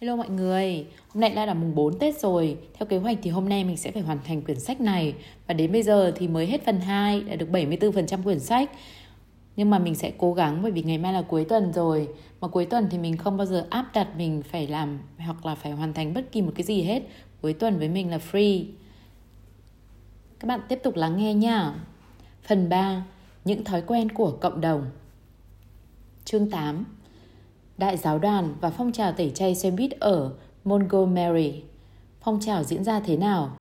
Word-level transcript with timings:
Hello 0.00 0.16
mọi 0.16 0.28
người, 0.28 0.86
hôm 1.08 1.20
nay 1.20 1.30
đã 1.30 1.46
là 1.46 1.54
mùng 1.54 1.74
4 1.74 1.98
Tết 1.98 2.20
rồi. 2.20 2.58
Theo 2.74 2.86
kế 2.86 2.98
hoạch 2.98 3.18
thì 3.22 3.30
hôm 3.30 3.48
nay 3.48 3.64
mình 3.64 3.76
sẽ 3.76 3.90
phải 3.90 4.02
hoàn 4.02 4.18
thành 4.24 4.42
quyển 4.42 4.60
sách 4.60 4.80
này. 4.80 5.14
Và 5.46 5.54
đến 5.54 5.72
bây 5.72 5.82
giờ 5.82 6.12
thì 6.16 6.28
mới 6.28 6.46
hết 6.46 6.64
phần 6.64 6.80
2, 6.80 7.20
đã 7.20 7.36
được 7.36 7.48
74% 7.50 8.22
quyển 8.22 8.40
sách. 8.40 8.70
Nhưng 9.56 9.70
mà 9.70 9.78
mình 9.78 9.94
sẽ 9.94 10.12
cố 10.18 10.34
gắng 10.34 10.62
bởi 10.62 10.72
vì 10.72 10.82
ngày 10.82 10.98
mai 10.98 11.12
là 11.12 11.22
cuối 11.22 11.44
tuần 11.44 11.72
rồi. 11.72 12.08
Mà 12.40 12.48
cuối 12.48 12.66
tuần 12.66 12.88
thì 12.90 12.98
mình 12.98 13.16
không 13.16 13.36
bao 13.36 13.46
giờ 13.46 13.66
áp 13.70 13.90
đặt 13.94 14.08
mình 14.16 14.42
phải 14.42 14.66
làm 14.66 14.98
hoặc 15.18 15.46
là 15.46 15.54
phải 15.54 15.72
hoàn 15.72 15.92
thành 15.92 16.14
bất 16.14 16.32
kỳ 16.32 16.42
một 16.42 16.52
cái 16.54 16.64
gì 16.64 16.82
hết. 16.82 17.02
Cuối 17.42 17.52
tuần 17.52 17.78
với 17.78 17.88
mình 17.88 18.10
là 18.10 18.18
free. 18.32 18.64
Các 20.40 20.46
bạn 20.46 20.60
tiếp 20.68 20.78
tục 20.82 20.96
lắng 20.96 21.16
nghe 21.16 21.34
nha. 21.34 21.74
Phần 22.42 22.68
3 22.68 23.04
Những 23.44 23.64
thói 23.64 23.82
quen 23.82 24.08
của 24.08 24.30
cộng 24.30 24.60
đồng. 24.60 24.90
Chương 26.24 26.50
8 26.50 26.84
Đại 27.78 27.96
giáo 27.96 28.18
đoàn 28.18 28.54
và 28.60 28.70
phong 28.70 28.92
trào 28.92 29.12
tẩy 29.12 29.30
chay 29.30 29.54
xe 29.54 29.70
buýt 29.70 29.90
ở 29.90 30.32
Montgomery. 30.64 31.62
Phong 32.20 32.40
trào 32.40 32.64
diễn 32.64 32.84
ra 32.84 33.00
thế 33.00 33.16
nào? 33.16 33.56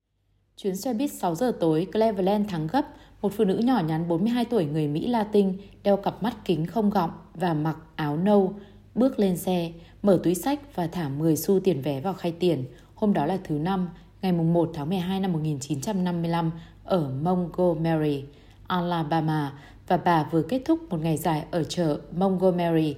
Chuyến 0.58 0.76
xe 0.76 0.94
buýt 0.94 1.12
6 1.12 1.36
giờ 1.36 1.52
tối, 1.60 1.88
Cleveland 1.92 2.50
thắng 2.50 2.68
gấp, 2.68 2.86
một 3.22 3.34
phụ 3.38 3.44
nữ 3.44 3.58
nhỏ 3.58 3.82
nhắn 3.88 4.08
42 4.08 4.46
tuổi 4.46 4.66
người 4.66 4.88
Mỹ 4.88 5.08
Latin, 5.08 5.58
đeo 5.84 5.98
cặp 5.98 6.24
mắt 6.24 6.36
kính 6.46 6.66
không 6.66 6.90
gọng 6.90 7.12
và 7.34 7.54
mặc 7.54 7.78
áo 7.96 8.18
nâu, 8.18 8.54
bước 8.96 9.20
lên 9.20 9.38
xe, 9.38 9.72
mở 10.02 10.20
túi 10.24 10.36
sách 10.36 10.76
và 10.76 10.88
thả 10.88 11.10
10 11.10 11.36
xu 11.36 11.60
tiền 11.60 11.82
vé 11.82 12.02
vào 12.02 12.14
khay 12.14 12.32
tiền. 12.32 12.66
Hôm 12.96 13.14
đó 13.14 13.26
là 13.26 13.38
thứ 13.44 13.56
năm, 13.56 13.90
ngày 14.22 14.32
1 14.32 14.72
tháng 14.74 14.90
12 14.90 15.20
năm 15.20 15.34
1955 15.34 16.52
ở 16.84 17.10
Montgomery, 17.22 18.24
Alabama 18.68 19.54
và 19.88 19.98
bà 19.98 20.28
vừa 20.32 20.42
kết 20.42 20.62
thúc 20.66 20.80
một 20.90 20.98
ngày 21.02 21.18
dài 21.18 21.44
ở 21.52 21.64
chợ 21.64 22.00
Montgomery, 22.18 22.96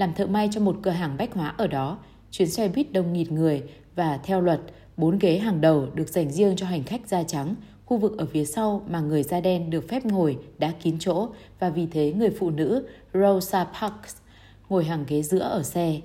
làm 0.00 0.14
thợ 0.14 0.26
may 0.26 0.48
cho 0.52 0.60
một 0.60 0.76
cửa 0.82 0.90
hàng 0.90 1.16
bách 1.18 1.34
hóa 1.34 1.54
ở 1.58 1.66
đó. 1.66 1.98
Chuyến 2.30 2.48
xe 2.48 2.68
buýt 2.68 2.92
đông 2.92 3.12
nghịt 3.12 3.32
người 3.32 3.62
và 3.94 4.20
theo 4.24 4.40
luật, 4.40 4.60
bốn 4.96 5.18
ghế 5.18 5.38
hàng 5.38 5.60
đầu 5.60 5.86
được 5.94 6.08
dành 6.08 6.30
riêng 6.30 6.56
cho 6.56 6.66
hành 6.66 6.82
khách 6.82 7.08
da 7.08 7.22
trắng. 7.22 7.54
Khu 7.84 7.96
vực 7.96 8.18
ở 8.18 8.26
phía 8.26 8.44
sau 8.44 8.82
mà 8.88 9.00
người 9.00 9.22
da 9.22 9.40
đen 9.40 9.70
được 9.70 9.88
phép 9.88 10.04
ngồi 10.04 10.38
đã 10.58 10.72
kín 10.82 10.96
chỗ 10.98 11.28
và 11.58 11.70
vì 11.70 11.86
thế 11.86 12.12
người 12.12 12.30
phụ 12.30 12.50
nữ 12.50 12.88
Rosa 13.14 13.64
Parks 13.64 14.16
ngồi 14.68 14.84
hàng 14.84 15.04
ghế 15.08 15.22
giữa 15.22 15.38
ở 15.38 15.62
xe. 15.62 16.00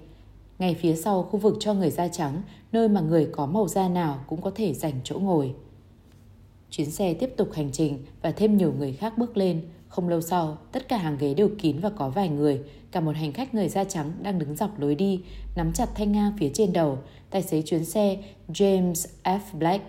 Ngay 0.59 0.75
phía 0.75 0.95
sau 0.95 1.23
khu 1.23 1.39
vực 1.39 1.55
cho 1.59 1.73
người 1.73 1.91
da 1.91 2.07
trắng, 2.07 2.41
nơi 2.71 2.89
mà 2.89 3.01
người 3.01 3.29
có 3.31 3.45
màu 3.45 3.67
da 3.67 3.89
nào 3.89 4.23
cũng 4.27 4.41
có 4.41 4.51
thể 4.55 4.73
dành 4.73 4.93
chỗ 5.03 5.19
ngồi. 5.19 5.53
Chuyến 6.69 6.91
xe 6.91 7.13
tiếp 7.13 7.33
tục 7.37 7.53
hành 7.53 7.71
trình 7.71 8.05
và 8.21 8.31
thêm 8.31 8.57
nhiều 8.57 8.73
người 8.79 8.93
khác 8.93 9.17
bước 9.17 9.37
lên. 9.37 9.61
Không 9.87 10.09
lâu 10.09 10.21
sau, 10.21 10.57
tất 10.71 10.87
cả 10.87 10.97
hàng 10.97 11.17
ghế 11.19 11.33
đều 11.33 11.49
kín 11.57 11.79
và 11.79 11.89
có 11.89 12.09
vài 12.09 12.29
người, 12.29 12.61
cả 12.95 13.01
một 13.01 13.15
hành 13.15 13.33
khách 13.33 13.53
người 13.53 13.69
da 13.69 13.83
trắng 13.83 14.11
đang 14.21 14.39
đứng 14.39 14.55
dọc 14.55 14.79
lối 14.79 14.95
đi, 14.95 15.21
nắm 15.55 15.73
chặt 15.73 15.89
thanh 15.95 16.11
ngang 16.11 16.31
phía 16.39 16.49
trên 16.53 16.73
đầu. 16.73 16.97
Tài 17.29 17.41
xế 17.41 17.61
chuyến 17.61 17.85
xe 17.85 18.17
James 18.47 19.07
F. 19.23 19.39
Black 19.53 19.83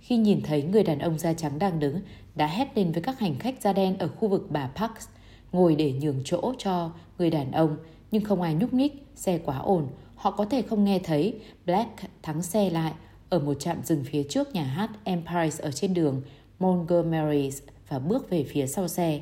khi 0.00 0.16
nhìn 0.16 0.40
thấy 0.42 0.62
người 0.62 0.82
đàn 0.82 0.98
ông 0.98 1.18
da 1.18 1.32
trắng 1.32 1.58
đang 1.58 1.80
đứng, 1.80 2.00
đã 2.34 2.46
hét 2.46 2.76
lên 2.76 2.92
với 2.92 3.02
các 3.02 3.18
hành 3.18 3.38
khách 3.38 3.62
da 3.62 3.72
đen 3.72 3.98
ở 3.98 4.08
khu 4.08 4.28
vực 4.28 4.46
bà 4.50 4.70
Parks, 4.74 5.08
ngồi 5.52 5.74
để 5.74 5.92
nhường 5.92 6.20
chỗ 6.24 6.54
cho 6.58 6.92
người 7.18 7.30
đàn 7.30 7.52
ông, 7.52 7.76
nhưng 8.10 8.24
không 8.24 8.42
ai 8.42 8.54
nhúc 8.54 8.74
nhích, 8.74 9.06
xe 9.14 9.38
quá 9.38 9.58
ồn, 9.58 9.86
họ 10.14 10.30
có 10.30 10.44
thể 10.44 10.62
không 10.62 10.84
nghe 10.84 10.98
thấy. 10.98 11.34
Black 11.66 11.90
thắng 12.22 12.42
xe 12.42 12.70
lại 12.70 12.92
ở 13.28 13.38
một 13.38 13.54
trạm 13.54 13.76
dừng 13.84 14.04
phía 14.04 14.22
trước 14.22 14.54
nhà 14.54 14.64
hát 14.64 14.90
Empire 15.04 15.58
ở 15.58 15.70
trên 15.70 15.94
đường 15.94 16.22
Montgomery 16.58 17.50
và 17.88 17.98
bước 17.98 18.30
về 18.30 18.44
phía 18.44 18.66
sau 18.66 18.88
xe. 18.88 19.20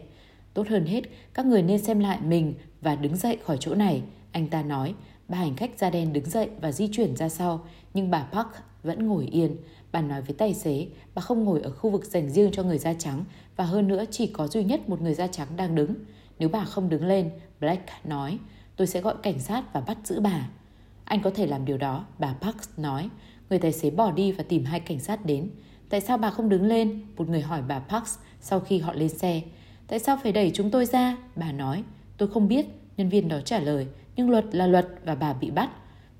Tốt 0.54 0.68
hơn 0.68 0.86
hết, 0.86 1.00
các 1.34 1.46
người 1.46 1.62
nên 1.62 1.78
xem 1.78 2.00
lại 2.00 2.18
mình 2.20 2.54
và 2.80 2.94
đứng 2.94 3.16
dậy 3.16 3.38
khỏi 3.44 3.56
chỗ 3.60 3.74
này. 3.74 4.02
Anh 4.32 4.48
ta 4.48 4.62
nói, 4.62 4.94
ba 5.28 5.36
hành 5.36 5.56
khách 5.56 5.78
da 5.78 5.90
đen 5.90 6.12
đứng 6.12 6.24
dậy 6.24 6.48
và 6.60 6.72
di 6.72 6.88
chuyển 6.92 7.16
ra 7.16 7.28
sau, 7.28 7.64
nhưng 7.94 8.10
bà 8.10 8.28
Park 8.32 8.48
vẫn 8.82 9.06
ngồi 9.06 9.26
yên. 9.26 9.56
Bà 9.92 10.00
nói 10.00 10.22
với 10.22 10.34
tài 10.38 10.54
xế, 10.54 10.86
bà 11.14 11.22
không 11.22 11.44
ngồi 11.44 11.60
ở 11.60 11.70
khu 11.70 11.90
vực 11.90 12.04
dành 12.04 12.30
riêng 12.30 12.50
cho 12.52 12.62
người 12.62 12.78
da 12.78 12.94
trắng 12.94 13.24
và 13.56 13.64
hơn 13.64 13.88
nữa 13.88 14.04
chỉ 14.10 14.26
có 14.26 14.48
duy 14.48 14.64
nhất 14.64 14.88
một 14.88 15.00
người 15.00 15.14
da 15.14 15.26
trắng 15.26 15.48
đang 15.56 15.74
đứng. 15.74 15.94
Nếu 16.38 16.48
bà 16.48 16.64
không 16.64 16.88
đứng 16.88 17.06
lên, 17.06 17.30
Black 17.60 17.82
nói, 18.04 18.38
tôi 18.76 18.86
sẽ 18.86 19.00
gọi 19.00 19.14
cảnh 19.22 19.38
sát 19.38 19.72
và 19.72 19.80
bắt 19.80 19.98
giữ 20.04 20.20
bà. 20.20 20.48
Anh 21.04 21.22
có 21.22 21.30
thể 21.30 21.46
làm 21.46 21.64
điều 21.64 21.76
đó, 21.76 22.04
bà 22.18 22.34
Park 22.40 22.56
nói. 22.76 23.08
Người 23.50 23.58
tài 23.58 23.72
xế 23.72 23.90
bỏ 23.90 24.12
đi 24.12 24.32
và 24.32 24.44
tìm 24.48 24.64
hai 24.64 24.80
cảnh 24.80 25.00
sát 25.00 25.26
đến. 25.26 25.50
Tại 25.88 26.00
sao 26.00 26.18
bà 26.18 26.30
không 26.30 26.48
đứng 26.48 26.66
lên? 26.66 27.00
Một 27.16 27.28
người 27.28 27.40
hỏi 27.40 27.62
bà 27.68 27.78
Parks 27.78 28.18
sau 28.40 28.60
khi 28.60 28.78
họ 28.78 28.92
lên 28.92 29.08
xe. 29.08 29.42
Tại 29.90 29.98
sao 29.98 30.18
phải 30.22 30.32
đẩy 30.32 30.50
chúng 30.54 30.70
tôi 30.70 30.86
ra? 30.86 31.16
Bà 31.36 31.52
nói. 31.52 31.84
Tôi 32.16 32.28
không 32.28 32.48
biết, 32.48 32.66
nhân 32.96 33.08
viên 33.08 33.28
đó 33.28 33.40
trả 33.40 33.58
lời. 33.58 33.86
Nhưng 34.16 34.30
luật 34.30 34.54
là 34.54 34.66
luật 34.66 34.88
và 35.04 35.14
bà 35.14 35.32
bị 35.32 35.50
bắt. 35.50 35.70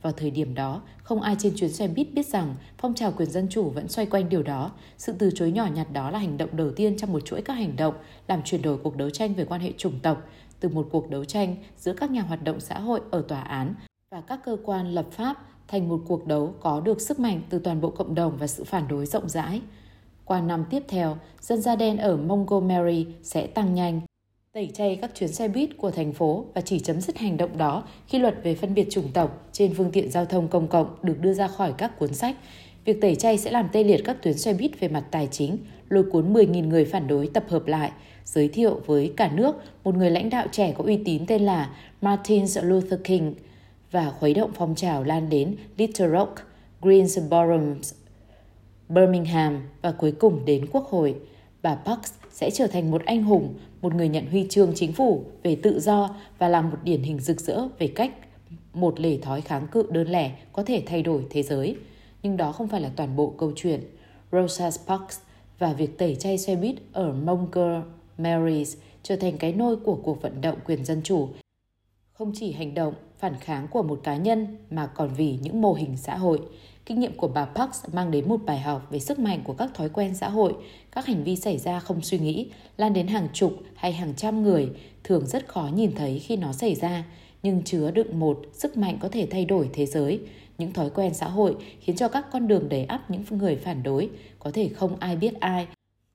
Vào 0.02 0.12
thời 0.12 0.30
điểm 0.30 0.54
đó, 0.54 0.82
không 1.02 1.20
ai 1.20 1.36
trên 1.38 1.52
chuyến 1.56 1.72
xe 1.72 1.88
buýt 1.88 2.14
biết 2.14 2.26
rằng 2.26 2.54
phong 2.78 2.94
trào 2.94 3.12
quyền 3.12 3.30
dân 3.30 3.46
chủ 3.50 3.70
vẫn 3.70 3.88
xoay 3.88 4.06
quanh 4.06 4.28
điều 4.28 4.42
đó. 4.42 4.70
Sự 4.98 5.12
từ 5.18 5.30
chối 5.34 5.52
nhỏ 5.52 5.68
nhặt 5.74 5.86
đó 5.92 6.10
là 6.10 6.18
hành 6.18 6.36
động 6.36 6.48
đầu 6.52 6.70
tiên 6.70 6.96
trong 6.96 7.12
một 7.12 7.20
chuỗi 7.24 7.42
các 7.42 7.54
hành 7.54 7.76
động 7.76 7.94
làm 8.28 8.42
chuyển 8.42 8.62
đổi 8.62 8.78
cuộc 8.78 8.96
đấu 8.96 9.10
tranh 9.10 9.34
về 9.34 9.44
quan 9.44 9.60
hệ 9.60 9.72
chủng 9.76 10.00
tộc 10.02 10.22
từ 10.60 10.68
một 10.68 10.88
cuộc 10.92 11.10
đấu 11.10 11.24
tranh 11.24 11.56
giữa 11.76 11.92
các 11.92 12.10
nhà 12.10 12.22
hoạt 12.22 12.44
động 12.44 12.60
xã 12.60 12.78
hội 12.78 13.00
ở 13.10 13.24
tòa 13.28 13.40
án 13.40 13.74
và 14.10 14.20
các 14.20 14.40
cơ 14.44 14.56
quan 14.64 14.94
lập 14.94 15.06
pháp 15.10 15.36
thành 15.68 15.88
một 15.88 16.00
cuộc 16.08 16.26
đấu 16.26 16.54
có 16.60 16.80
được 16.80 17.00
sức 17.00 17.20
mạnh 17.20 17.42
từ 17.50 17.58
toàn 17.58 17.80
bộ 17.80 17.90
cộng 17.90 18.14
đồng 18.14 18.36
và 18.36 18.46
sự 18.46 18.64
phản 18.64 18.88
đối 18.88 19.06
rộng 19.06 19.28
rãi. 19.28 19.60
Qua 20.30 20.40
năm 20.40 20.64
tiếp 20.70 20.82
theo, 20.88 21.16
dân 21.40 21.60
da 21.60 21.76
đen 21.76 21.96
ở 21.96 22.16
Montgomery 22.16 23.06
sẽ 23.22 23.46
tăng 23.46 23.74
nhanh, 23.74 24.00
tẩy 24.52 24.70
chay 24.74 24.98
các 25.02 25.10
chuyến 25.14 25.28
xe 25.28 25.48
buýt 25.48 25.70
của 25.76 25.90
thành 25.90 26.12
phố 26.12 26.44
và 26.54 26.60
chỉ 26.60 26.78
chấm 26.78 27.00
dứt 27.00 27.18
hành 27.18 27.36
động 27.36 27.58
đó 27.58 27.84
khi 28.06 28.18
luật 28.18 28.34
về 28.42 28.54
phân 28.54 28.74
biệt 28.74 28.90
chủng 28.90 29.08
tộc 29.14 29.48
trên 29.52 29.74
phương 29.74 29.90
tiện 29.90 30.10
giao 30.10 30.24
thông 30.24 30.48
công 30.48 30.68
cộng 30.68 30.96
được 31.02 31.20
đưa 31.20 31.32
ra 31.32 31.48
khỏi 31.48 31.72
các 31.78 31.98
cuốn 31.98 32.14
sách. 32.14 32.36
Việc 32.84 33.00
tẩy 33.00 33.14
chay 33.14 33.38
sẽ 33.38 33.50
làm 33.50 33.68
tê 33.72 33.84
liệt 33.84 34.00
các 34.04 34.22
tuyến 34.22 34.38
xe 34.38 34.54
buýt 34.54 34.80
về 34.80 34.88
mặt 34.88 35.04
tài 35.10 35.28
chính, 35.30 35.58
lôi 35.88 36.04
cuốn 36.12 36.32
10.000 36.32 36.68
người 36.68 36.84
phản 36.84 37.06
đối 37.06 37.26
tập 37.26 37.44
hợp 37.48 37.66
lại, 37.66 37.90
giới 38.24 38.48
thiệu 38.48 38.80
với 38.86 39.12
cả 39.16 39.30
nước 39.34 39.56
một 39.84 39.94
người 39.94 40.10
lãnh 40.10 40.30
đạo 40.30 40.46
trẻ 40.52 40.74
có 40.78 40.84
uy 40.84 40.96
tín 41.04 41.26
tên 41.26 41.42
là 41.42 41.74
Martin 42.00 42.44
Luther 42.62 43.00
King 43.04 43.34
và 43.90 44.10
khuấy 44.10 44.34
động 44.34 44.50
phong 44.54 44.74
trào 44.74 45.04
lan 45.04 45.28
đến 45.28 45.56
Little 45.76 46.08
Rock, 46.08 46.34
Greensboro, 46.80 47.58
Birmingham 48.90 49.62
và 49.82 49.92
cuối 49.92 50.12
cùng 50.12 50.44
đến 50.44 50.66
Quốc 50.72 50.86
hội. 50.88 51.14
Bà 51.62 51.74
Parks 51.74 52.12
sẽ 52.30 52.50
trở 52.50 52.66
thành 52.66 52.90
một 52.90 53.02
anh 53.04 53.22
hùng, 53.22 53.54
một 53.82 53.94
người 53.94 54.08
nhận 54.08 54.26
huy 54.26 54.46
chương 54.50 54.72
chính 54.74 54.92
phủ 54.92 55.24
về 55.42 55.56
tự 55.62 55.80
do 55.80 56.16
và 56.38 56.48
là 56.48 56.60
một 56.62 56.78
điển 56.84 57.02
hình 57.02 57.18
rực 57.18 57.40
rỡ 57.40 57.68
về 57.78 57.86
cách 57.86 58.12
một 58.74 59.00
lề 59.00 59.18
thói 59.18 59.40
kháng 59.40 59.66
cự 59.66 59.86
đơn 59.90 60.08
lẻ 60.08 60.32
có 60.52 60.62
thể 60.62 60.82
thay 60.86 61.02
đổi 61.02 61.24
thế 61.30 61.42
giới. 61.42 61.76
Nhưng 62.22 62.36
đó 62.36 62.52
không 62.52 62.68
phải 62.68 62.80
là 62.80 62.90
toàn 62.96 63.16
bộ 63.16 63.34
câu 63.38 63.52
chuyện. 63.56 63.80
Rosa 64.32 64.70
Parks 64.86 65.18
và 65.58 65.72
việc 65.72 65.98
tẩy 65.98 66.16
chay 66.16 66.38
xe 66.38 66.56
buýt 66.56 66.76
ở 66.92 67.12
Montgomery 67.12 68.64
trở 69.02 69.16
thành 69.16 69.38
cái 69.38 69.52
nôi 69.52 69.76
của 69.76 69.94
cuộc 69.94 70.22
vận 70.22 70.40
động 70.40 70.58
quyền 70.66 70.84
dân 70.84 71.00
chủ. 71.04 71.28
Không 72.12 72.32
chỉ 72.34 72.52
hành 72.52 72.74
động 72.74 72.94
phản 73.18 73.34
kháng 73.40 73.68
của 73.68 73.82
một 73.82 74.00
cá 74.02 74.16
nhân 74.16 74.56
mà 74.70 74.86
còn 74.86 75.10
vì 75.16 75.38
những 75.42 75.60
mô 75.60 75.72
hình 75.72 75.96
xã 75.96 76.16
hội. 76.16 76.40
Kinh 76.90 77.00
nghiệm 77.00 77.16
của 77.16 77.28
bà 77.28 77.44
Parks 77.44 77.84
mang 77.92 78.10
đến 78.10 78.28
một 78.28 78.40
bài 78.46 78.60
học 78.60 78.86
về 78.90 78.98
sức 78.98 79.18
mạnh 79.18 79.40
của 79.44 79.52
các 79.52 79.74
thói 79.74 79.88
quen 79.88 80.14
xã 80.14 80.28
hội, 80.28 80.54
các 80.92 81.06
hành 81.06 81.24
vi 81.24 81.36
xảy 81.36 81.58
ra 81.58 81.80
không 81.80 82.02
suy 82.02 82.18
nghĩ, 82.18 82.50
lan 82.76 82.92
đến 82.92 83.06
hàng 83.06 83.28
chục 83.32 83.52
hay 83.74 83.92
hàng 83.92 84.14
trăm 84.16 84.42
người, 84.42 84.68
thường 85.04 85.26
rất 85.26 85.48
khó 85.48 85.70
nhìn 85.74 85.94
thấy 85.94 86.18
khi 86.18 86.36
nó 86.36 86.52
xảy 86.52 86.74
ra, 86.74 87.04
nhưng 87.42 87.62
chứa 87.62 87.90
đựng 87.90 88.20
một 88.20 88.42
sức 88.52 88.76
mạnh 88.76 88.98
có 89.00 89.08
thể 89.08 89.26
thay 89.30 89.44
đổi 89.44 89.70
thế 89.72 89.86
giới. 89.86 90.20
Những 90.58 90.72
thói 90.72 90.90
quen 90.90 91.14
xã 91.14 91.28
hội 91.28 91.56
khiến 91.80 91.96
cho 91.96 92.08
các 92.08 92.26
con 92.32 92.48
đường 92.48 92.68
đầy 92.68 92.84
ắp 92.84 93.10
những 93.10 93.24
người 93.30 93.56
phản 93.56 93.82
đối, 93.82 94.10
có 94.38 94.50
thể 94.50 94.68
không 94.68 94.96
ai 95.00 95.16
biết 95.16 95.40
ai, 95.40 95.66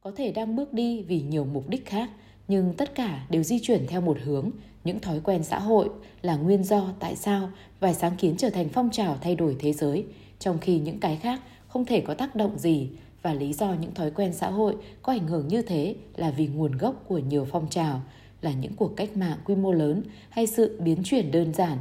có 0.01 0.11
thể 0.15 0.31
đang 0.31 0.55
bước 0.55 0.73
đi 0.73 1.01
vì 1.01 1.21
nhiều 1.21 1.45
mục 1.45 1.69
đích 1.69 1.85
khác, 1.85 2.09
nhưng 2.47 2.73
tất 2.73 2.95
cả 2.95 3.25
đều 3.29 3.43
di 3.43 3.59
chuyển 3.59 3.87
theo 3.87 4.01
một 4.01 4.17
hướng, 4.23 4.51
những 4.83 4.99
thói 4.99 5.19
quen 5.19 5.43
xã 5.43 5.59
hội 5.59 5.89
là 6.21 6.35
nguyên 6.35 6.63
do 6.63 6.93
tại 6.99 7.15
sao 7.15 7.49
vài 7.79 7.93
sáng 7.93 8.15
kiến 8.17 8.35
trở 8.37 8.49
thành 8.49 8.69
phong 8.69 8.89
trào 8.91 9.17
thay 9.21 9.35
đổi 9.35 9.55
thế 9.59 9.73
giới, 9.73 10.05
trong 10.39 10.59
khi 10.59 10.79
những 10.79 10.99
cái 10.99 11.17
khác 11.17 11.41
không 11.67 11.85
thể 11.85 12.01
có 12.01 12.13
tác 12.13 12.35
động 12.35 12.59
gì 12.59 12.89
và 13.21 13.33
lý 13.33 13.53
do 13.53 13.73
những 13.73 13.93
thói 13.93 14.11
quen 14.11 14.33
xã 14.33 14.49
hội 14.49 14.75
có 15.01 15.13
ảnh 15.13 15.27
hưởng 15.27 15.47
như 15.47 15.61
thế 15.61 15.95
là 16.15 16.31
vì 16.31 16.47
nguồn 16.47 16.77
gốc 16.77 17.03
của 17.07 17.17
nhiều 17.17 17.47
phong 17.51 17.69
trào, 17.69 18.01
là 18.41 18.51
những 18.51 18.73
cuộc 18.75 18.95
cách 18.95 19.17
mạng 19.17 19.37
quy 19.45 19.55
mô 19.55 19.71
lớn 19.71 20.03
hay 20.29 20.47
sự 20.47 20.79
biến 20.81 21.03
chuyển 21.03 21.31
đơn 21.31 21.53
giản. 21.53 21.77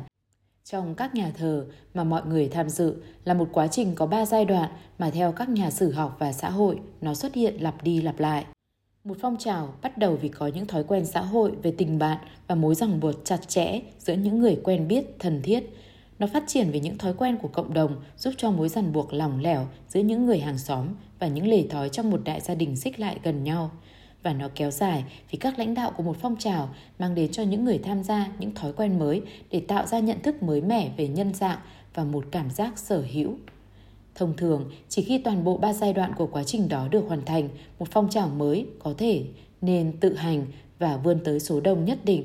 Trong 0.64 0.94
các 0.94 1.14
nhà 1.14 1.32
thờ 1.38 1.66
mà 1.94 2.04
mọi 2.04 2.22
người 2.26 2.48
tham 2.48 2.68
dự 2.68 2.96
là 3.24 3.34
một 3.34 3.48
quá 3.52 3.66
trình 3.66 3.94
có 3.94 4.06
ba 4.06 4.26
giai 4.26 4.44
đoạn 4.44 4.70
mà 4.98 5.10
theo 5.10 5.32
các 5.32 5.48
nhà 5.48 5.70
sử 5.70 5.92
học 5.92 6.16
và 6.18 6.32
xã 6.32 6.50
hội 6.50 6.80
nó 7.00 7.14
xuất 7.14 7.34
hiện 7.34 7.62
lặp 7.62 7.84
đi 7.84 8.02
lặp 8.02 8.20
lại. 8.20 8.44
Một 9.04 9.16
phong 9.20 9.36
trào 9.38 9.74
bắt 9.82 9.98
đầu 9.98 10.16
vì 10.16 10.28
có 10.28 10.46
những 10.46 10.66
thói 10.66 10.84
quen 10.84 11.06
xã 11.06 11.20
hội 11.20 11.52
về 11.62 11.74
tình 11.78 11.98
bạn 11.98 12.18
và 12.46 12.54
mối 12.54 12.74
ràng 12.74 13.00
buộc 13.00 13.14
chặt 13.24 13.48
chẽ 13.48 13.80
giữa 13.98 14.14
những 14.14 14.40
người 14.40 14.60
quen 14.64 14.88
biết, 14.88 15.04
thân 15.18 15.40
thiết. 15.42 15.70
Nó 16.18 16.26
phát 16.26 16.44
triển 16.46 16.70
về 16.70 16.80
những 16.80 16.98
thói 16.98 17.14
quen 17.14 17.36
của 17.42 17.48
cộng 17.48 17.74
đồng 17.74 17.96
giúp 18.16 18.34
cho 18.36 18.50
mối 18.50 18.68
ràng 18.68 18.92
buộc 18.92 19.12
lỏng 19.12 19.40
lẻo 19.40 19.66
giữa 19.88 20.00
những 20.00 20.26
người 20.26 20.38
hàng 20.38 20.58
xóm 20.58 20.86
và 21.18 21.26
những 21.26 21.46
lề 21.46 21.66
thói 21.66 21.88
trong 21.88 22.10
một 22.10 22.20
đại 22.24 22.40
gia 22.40 22.54
đình 22.54 22.76
xích 22.76 23.00
lại 23.00 23.18
gần 23.22 23.44
nhau. 23.44 23.70
Và 24.22 24.32
nó 24.32 24.48
kéo 24.54 24.70
dài 24.70 25.04
vì 25.30 25.38
các 25.38 25.58
lãnh 25.58 25.74
đạo 25.74 25.92
của 25.96 26.02
một 26.02 26.16
phong 26.20 26.36
trào 26.36 26.74
mang 26.98 27.14
đến 27.14 27.32
cho 27.32 27.42
những 27.42 27.64
người 27.64 27.78
tham 27.78 28.02
gia 28.02 28.28
những 28.38 28.54
thói 28.54 28.72
quen 28.72 28.98
mới 28.98 29.22
để 29.50 29.60
tạo 29.60 29.86
ra 29.86 29.98
nhận 29.98 30.22
thức 30.22 30.42
mới 30.42 30.60
mẻ 30.60 30.90
về 30.96 31.08
nhân 31.08 31.34
dạng 31.34 31.58
và 31.94 32.04
một 32.04 32.24
cảm 32.30 32.50
giác 32.50 32.78
sở 32.78 33.04
hữu. 33.12 33.36
Thông 34.14 34.36
thường, 34.36 34.70
chỉ 34.88 35.02
khi 35.02 35.18
toàn 35.18 35.44
bộ 35.44 35.56
ba 35.56 35.72
giai 35.72 35.92
đoạn 35.92 36.12
của 36.16 36.26
quá 36.26 36.44
trình 36.44 36.68
đó 36.68 36.88
được 36.90 37.04
hoàn 37.08 37.24
thành, 37.24 37.48
một 37.78 37.86
phong 37.90 38.10
trào 38.10 38.28
mới 38.28 38.66
có 38.78 38.94
thể 38.98 39.24
nên 39.60 39.92
tự 40.00 40.14
hành 40.14 40.46
và 40.78 40.96
vươn 40.96 41.20
tới 41.24 41.40
số 41.40 41.60
đông 41.60 41.84
nhất 41.84 41.98
định. 42.04 42.24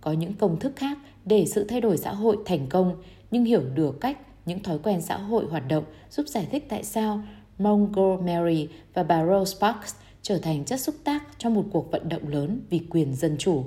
Có 0.00 0.12
những 0.12 0.34
công 0.34 0.58
thức 0.58 0.72
khác 0.76 0.98
để 1.24 1.46
sự 1.46 1.64
thay 1.64 1.80
đổi 1.80 1.96
xã 1.96 2.12
hội 2.12 2.36
thành 2.46 2.66
công, 2.66 2.96
nhưng 3.30 3.44
hiểu 3.44 3.62
được 3.74 4.00
cách 4.00 4.18
những 4.46 4.62
thói 4.62 4.78
quen 4.78 5.00
xã 5.00 5.16
hội 5.16 5.46
hoạt 5.46 5.68
động 5.68 5.84
giúp 6.10 6.28
giải 6.28 6.48
thích 6.50 6.66
tại 6.68 6.84
sao 6.84 7.22
Montgomery 7.58 8.68
và 8.94 9.02
bà 9.02 9.26
Rose 9.26 9.56
Parks 9.60 9.94
trở 10.22 10.38
thành 10.38 10.64
chất 10.64 10.80
xúc 10.80 10.94
tác 11.04 11.24
cho 11.38 11.50
một 11.50 11.64
cuộc 11.72 11.90
vận 11.90 12.08
động 12.08 12.28
lớn 12.28 12.60
vì 12.70 12.80
quyền 12.90 13.14
dân 13.14 13.36
chủ. 13.38 13.64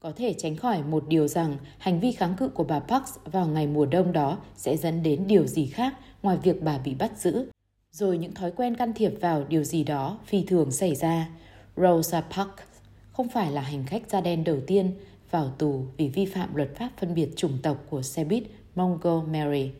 Có 0.00 0.12
thể 0.16 0.34
tránh 0.38 0.56
khỏi 0.56 0.82
một 0.82 1.08
điều 1.08 1.28
rằng 1.28 1.56
hành 1.78 2.00
vi 2.00 2.12
kháng 2.12 2.34
cự 2.38 2.48
của 2.48 2.64
bà 2.64 2.80
Parks 2.80 3.18
vào 3.24 3.46
ngày 3.46 3.66
mùa 3.66 3.86
đông 3.86 4.12
đó 4.12 4.38
sẽ 4.56 4.76
dẫn 4.76 5.02
đến 5.02 5.26
điều 5.26 5.46
gì 5.46 5.66
khác 5.66 5.94
ngoài 6.22 6.38
việc 6.42 6.62
bà 6.62 6.78
bị 6.78 6.94
bắt 6.94 7.18
giữ. 7.18 7.46
Rồi 7.92 8.18
những 8.18 8.34
thói 8.34 8.50
quen 8.50 8.76
can 8.76 8.92
thiệp 8.92 9.12
vào 9.20 9.44
điều 9.44 9.64
gì 9.64 9.84
đó 9.84 10.18
phi 10.26 10.44
thường 10.44 10.70
xảy 10.70 10.94
ra. 10.94 11.28
Rosa 11.76 12.20
Parks 12.20 12.64
không 13.12 13.28
phải 13.28 13.52
là 13.52 13.60
hành 13.60 13.86
khách 13.86 14.10
da 14.10 14.20
đen 14.20 14.44
đầu 14.44 14.58
tiên 14.66 14.92
vào 15.30 15.50
tù 15.58 15.84
vì 15.96 16.08
vi 16.08 16.26
phạm 16.26 16.56
luật 16.56 16.76
pháp 16.76 16.90
phân 17.00 17.14
biệt 17.14 17.28
chủng 17.36 17.58
tộc 17.62 17.84
của 17.90 18.02
xe 18.02 18.24
buýt 18.24 18.42
Montgomery. 18.74 19.70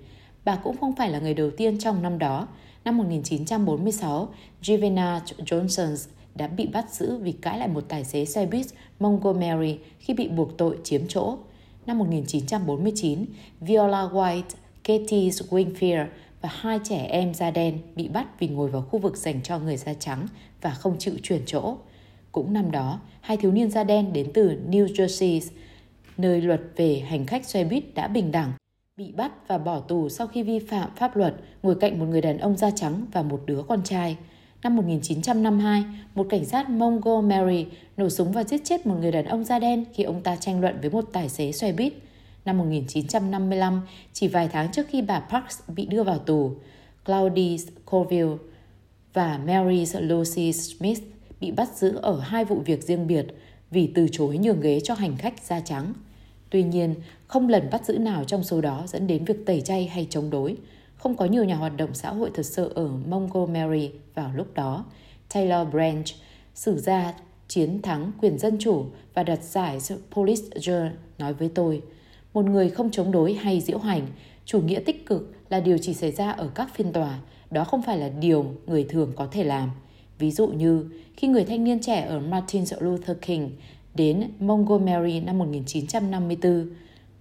Bà 0.45 0.57
cũng 0.57 0.77
không 0.77 0.97
phải 0.97 1.11
là 1.11 1.19
người 1.19 1.35
đầu 1.35 1.51
tiên 1.51 1.79
trong 1.79 2.03
năm 2.03 2.19
đó. 2.19 2.49
Năm 2.85 2.99
1946, 2.99 4.29
Giovanna 4.63 5.21
Johnson 5.39 6.09
đã 6.35 6.47
bị 6.47 6.67
bắt 6.67 6.91
giữ 6.91 7.17
vì 7.17 7.33
cãi 7.33 7.59
lại 7.59 7.69
một 7.69 7.85
tài 7.89 8.05
xế 8.05 8.25
xe 8.25 8.47
buýt 8.47 8.67
Montgomery 9.01 9.79
khi 9.99 10.15
bị 10.15 10.29
buộc 10.29 10.59
tội 10.59 10.79
chiếm 10.85 11.01
chỗ. 11.09 11.37
Năm 11.87 11.99
1949, 11.99 13.25
Viola 13.61 14.09
White, 14.09 14.43
Katie 14.85 15.29
Wingfield 15.29 16.07
và 16.43 16.49
hai 16.53 16.81
trẻ 16.85 17.07
em 17.11 17.35
da 17.35 17.51
đen 17.51 17.79
bị 17.97 18.09
bắt 18.09 18.27
vì 18.39 18.49
ngồi 18.49 18.71
vào 18.71 18.83
khu 18.83 18.99
vực 18.99 19.17
dành 19.17 19.43
cho 19.43 19.59
người 19.59 19.77
da 19.77 19.95
trắng 19.95 20.27
và 20.61 20.71
không 20.71 20.99
chịu 20.99 21.15
chuyển 21.23 21.43
chỗ. 21.47 21.77
Cũng 22.33 22.53
năm 22.53 22.71
đó, 22.71 23.01
hai 23.21 23.37
thiếu 23.37 23.53
niên 23.53 23.71
da 23.71 23.85
đen 23.85 24.13
đến 24.13 24.31
từ 24.35 24.59
New 24.71 24.87
Jersey, 24.87 25.41
nơi 26.17 26.41
luật 26.41 26.61
về 26.77 26.99
hành 26.99 27.27
khách 27.27 27.45
xe 27.45 27.65
buýt 27.65 27.95
đã 27.95 28.09
bình 28.09 28.33
đẳng, 28.33 28.53
bị 29.03 29.13
bắt 29.13 29.49
và 29.49 29.59
bỏ 29.59 29.81
tù 29.81 30.09
sau 30.09 30.27
khi 30.27 30.43
vi 30.43 30.59
phạm 30.59 30.91
pháp 30.97 31.17
luật 31.17 31.35
ngồi 31.63 31.75
cạnh 31.75 31.99
một 31.99 32.07
người 32.07 32.21
đàn 32.21 32.39
ông 32.39 32.57
da 32.57 32.71
trắng 32.71 33.07
và 33.13 33.23
một 33.23 33.43
đứa 33.47 33.63
con 33.69 33.83
trai. 33.83 34.17
Năm 34.63 34.77
1952, 34.77 35.85
một 36.15 36.27
cảnh 36.31 36.45
sát 36.45 36.71
Montgomery 36.71 37.67
nổ 37.97 38.09
súng 38.09 38.33
và 38.33 38.45
giết 38.45 38.65
chết 38.65 38.87
một 38.87 38.95
người 39.01 39.13
đàn 39.13 39.25
ông 39.25 39.45
da 39.45 39.59
đen 39.59 39.85
khi 39.93 40.03
ông 40.03 40.23
ta 40.23 40.37
tranh 40.37 40.61
luận 40.61 40.79
với 40.81 40.91
một 40.91 41.05
tài 41.13 41.29
xế 41.29 41.53
xe 41.53 41.73
buýt. 41.73 41.93
Năm 42.45 42.59
1955, 42.59 43.81
chỉ 44.13 44.29
vài 44.29 44.49
tháng 44.49 44.73
trước 44.73 44.87
khi 44.91 45.03
bà 45.03 45.21
Parks 45.21 45.61
bị 45.77 45.87
đưa 45.87 46.03
vào 46.03 46.19
tù, 46.19 46.53
Claudie 47.05 47.57
Colville 47.91 48.37
và 49.13 49.41
Mary 49.47 49.87
Lucy 50.01 50.53
Smith 50.53 51.03
bị 51.41 51.51
bắt 51.51 51.69
giữ 51.77 51.97
ở 52.03 52.21
hai 52.21 52.45
vụ 52.45 52.63
việc 52.65 52.83
riêng 52.83 53.07
biệt 53.07 53.27
vì 53.71 53.91
từ 53.95 54.07
chối 54.13 54.39
nhường 54.39 54.61
ghế 54.61 54.81
cho 54.81 54.95
hành 54.95 55.17
khách 55.17 55.45
da 55.45 55.61
trắng. 55.61 55.93
Tuy 56.51 56.63
nhiên, 56.63 56.95
không 57.33 57.49
lần 57.49 57.71
bắt 57.71 57.85
giữ 57.85 57.99
nào 57.99 58.25
trong 58.25 58.45
số 58.45 58.61
đó 58.61 58.85
dẫn 58.87 59.07
đến 59.07 59.25
việc 59.25 59.47
tẩy 59.47 59.61
chay 59.61 59.87
hay 59.87 60.07
chống 60.11 60.31
đối. 60.31 60.57
Không 60.97 61.17
có 61.17 61.25
nhiều 61.25 61.45
nhà 61.45 61.57
hoạt 61.57 61.77
động 61.77 61.95
xã 61.95 62.11
hội 62.11 62.31
thật 62.35 62.43
sự 62.43 62.73
ở 62.75 62.89
Montgomery 63.09 63.91
vào 64.15 64.31
lúc 64.35 64.55
đó. 64.55 64.85
Taylor 65.35 65.69
Branch, 65.69 66.07
sử 66.55 66.79
gia 66.79 67.15
chiến 67.49 67.83
thắng 67.83 68.13
quyền 68.21 68.39
dân 68.39 68.57
chủ 68.59 68.85
và 69.15 69.23
đặt 69.23 69.43
giải 69.43 69.79
Pulitzer 70.11 70.89
nói 71.19 71.35
với 71.35 71.51
tôi, 71.55 71.83
một 72.35 72.45
người 72.45 72.71
không 72.71 72.91
chống 72.91 73.13
đối 73.13 73.33
hay 73.33 73.61
diễu 73.61 73.79
hành, 73.79 74.07
chủ 74.45 74.61
nghĩa 74.61 74.81
tích 74.81 75.07
cực 75.07 75.35
là 75.49 75.61
điều 75.61 75.79
chỉ 75.79 75.95
xảy 75.95 76.13
ra 76.13 76.31
ở 76.31 76.51
các 76.55 76.75
phiên 76.75 76.93
tòa, 76.93 77.19
đó 77.51 77.65
không 77.65 77.83
phải 77.83 77.99
là 77.99 78.09
điều 78.09 78.55
người 78.67 78.85
thường 78.85 79.13
có 79.17 79.27
thể 79.27 79.45
làm. 79.45 79.71
Ví 80.19 80.31
dụ 80.31 80.47
như 80.47 80.87
khi 81.17 81.29
người 81.29 81.45
thanh 81.45 81.65
niên 81.65 81.81
trẻ 81.81 82.01
ở 82.01 82.21
Martin 82.21 82.65
Luther 82.81 83.17
King 83.23 83.51
đến 83.95 84.31
Montgomery 84.39 85.21
năm 85.21 85.39
1954, 85.39 86.71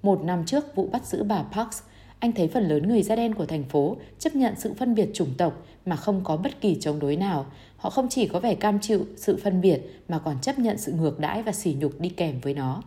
một 0.01 0.23
năm 0.23 0.45
trước 0.45 0.75
vụ 0.75 0.87
bắt 0.91 1.05
giữ 1.05 1.23
bà 1.23 1.43
Parks, 1.43 1.81
anh 2.19 2.31
thấy 2.31 2.47
phần 2.47 2.67
lớn 2.67 2.87
người 2.87 3.03
da 3.03 3.15
đen 3.15 3.33
của 3.33 3.45
thành 3.45 3.63
phố 3.63 3.97
chấp 4.19 4.35
nhận 4.35 4.53
sự 4.57 4.73
phân 4.73 4.95
biệt 4.95 5.09
chủng 5.13 5.33
tộc 5.37 5.65
mà 5.85 5.95
không 5.95 6.21
có 6.23 6.37
bất 6.37 6.61
kỳ 6.61 6.77
chống 6.79 6.99
đối 6.99 7.15
nào. 7.15 7.45
Họ 7.77 7.89
không 7.89 8.09
chỉ 8.09 8.27
có 8.27 8.39
vẻ 8.39 8.55
cam 8.55 8.79
chịu 8.79 9.05
sự 9.15 9.39
phân 9.43 9.61
biệt 9.61 9.81
mà 10.07 10.19
còn 10.19 10.35
chấp 10.41 10.59
nhận 10.59 10.77
sự 10.77 10.91
ngược 10.91 11.19
đãi 11.19 11.43
và 11.43 11.51
sỉ 11.51 11.75
nhục 11.79 11.99
đi 11.99 12.09
kèm 12.09 12.39
với 12.39 12.53
nó. 12.53 12.83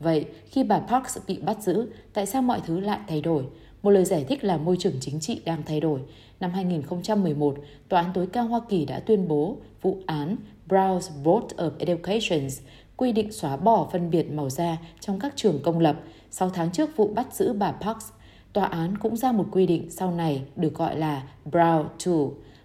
Vậy, 0.00 0.24
khi 0.50 0.64
bà 0.64 0.78
Parks 0.78 1.18
bị 1.26 1.38
bắt 1.38 1.62
giữ, 1.62 1.88
tại 2.12 2.26
sao 2.26 2.42
mọi 2.42 2.60
thứ 2.66 2.80
lại 2.80 2.98
thay 3.08 3.20
đổi? 3.20 3.44
Một 3.82 3.90
lời 3.90 4.04
giải 4.04 4.24
thích 4.28 4.44
là 4.44 4.56
môi 4.56 4.76
trường 4.76 4.94
chính 5.00 5.20
trị 5.20 5.40
đang 5.44 5.62
thay 5.66 5.80
đổi. 5.80 6.00
Năm 6.40 6.50
2011, 6.50 7.56
Tòa 7.88 8.02
án 8.02 8.10
tối 8.14 8.26
cao 8.26 8.46
Hoa 8.46 8.60
Kỳ 8.68 8.84
đã 8.84 9.00
tuyên 9.00 9.28
bố 9.28 9.56
vụ 9.82 9.98
án 10.06 10.36
Brown's 10.68 11.22
Board 11.24 11.54
of 11.54 11.70
Education 11.78 12.48
quy 12.96 13.12
định 13.12 13.32
xóa 13.32 13.56
bỏ 13.56 13.88
phân 13.92 14.10
biệt 14.10 14.32
màu 14.32 14.50
da 14.50 14.76
trong 15.00 15.18
các 15.20 15.32
trường 15.36 15.60
công 15.62 15.78
lập. 15.78 16.00
6 16.38 16.50
tháng 16.50 16.70
trước 16.70 16.96
vụ 16.96 17.08
bắt 17.14 17.34
giữ 17.34 17.52
bà 17.52 17.72
Parks, 17.72 18.06
tòa 18.52 18.64
án 18.64 18.98
cũng 18.98 19.16
ra 19.16 19.32
một 19.32 19.46
quy 19.52 19.66
định 19.66 19.90
sau 19.90 20.10
này 20.10 20.42
được 20.56 20.74
gọi 20.74 20.98
là 20.98 21.22
Brown 21.50 21.84
2, 22.06 22.14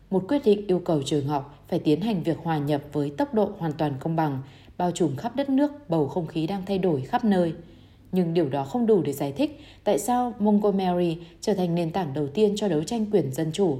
một 0.09 0.23
quyết 0.27 0.41
định 0.45 0.67
yêu 0.67 0.79
cầu 0.79 1.01
trường 1.05 1.27
học 1.27 1.63
phải 1.67 1.79
tiến 1.79 2.01
hành 2.01 2.23
việc 2.23 2.37
hòa 2.43 2.57
nhập 2.57 2.81
với 2.93 3.09
tốc 3.17 3.33
độ 3.33 3.51
hoàn 3.57 3.73
toàn 3.73 3.93
công 3.99 4.15
bằng, 4.15 4.41
bao 4.77 4.91
trùm 4.91 5.15
khắp 5.15 5.35
đất 5.35 5.49
nước, 5.49 5.89
bầu 5.89 6.07
không 6.07 6.27
khí 6.27 6.47
đang 6.47 6.63
thay 6.65 6.77
đổi 6.77 7.01
khắp 7.01 7.25
nơi. 7.25 7.53
Nhưng 8.11 8.33
điều 8.33 8.49
đó 8.49 8.63
không 8.63 8.85
đủ 8.85 9.01
để 9.01 9.13
giải 9.13 9.31
thích 9.31 9.59
tại 9.83 9.99
sao 9.99 10.33
Montgomery 10.39 11.17
trở 11.41 11.53
thành 11.53 11.75
nền 11.75 11.91
tảng 11.91 12.13
đầu 12.13 12.27
tiên 12.27 12.53
cho 12.55 12.67
đấu 12.67 12.83
tranh 12.83 13.05
quyền 13.11 13.33
dân 13.33 13.51
chủ. 13.51 13.77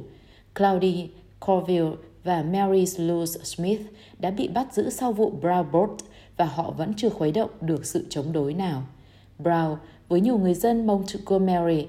Claudie 0.56 1.08
Corville 1.46 1.92
và 2.24 2.44
Mary 2.44 2.86
Louise 2.98 3.44
Smith 3.44 3.82
đã 4.20 4.32
bị 4.32 4.48
bắt 4.48 4.74
giữ 4.74 4.90
sau 4.90 5.14
vụ 5.14 5.34
Brown 5.42 5.72
Board 5.72 5.94
và 6.38 6.46
họ 6.46 6.72
vẫn 6.72 6.94
chưa 6.98 7.10
khuấy 7.10 7.32
động 7.32 7.50
được 7.62 7.86
sự 7.86 8.06
chống 8.10 8.34
đối 8.34 8.54
nào. 8.54 8.84
Brown 9.44 9.76
với 10.10 10.22
nhiều 10.22 10.38
người 10.38 10.54
dân 10.54 10.88
Montgomery 10.88 11.88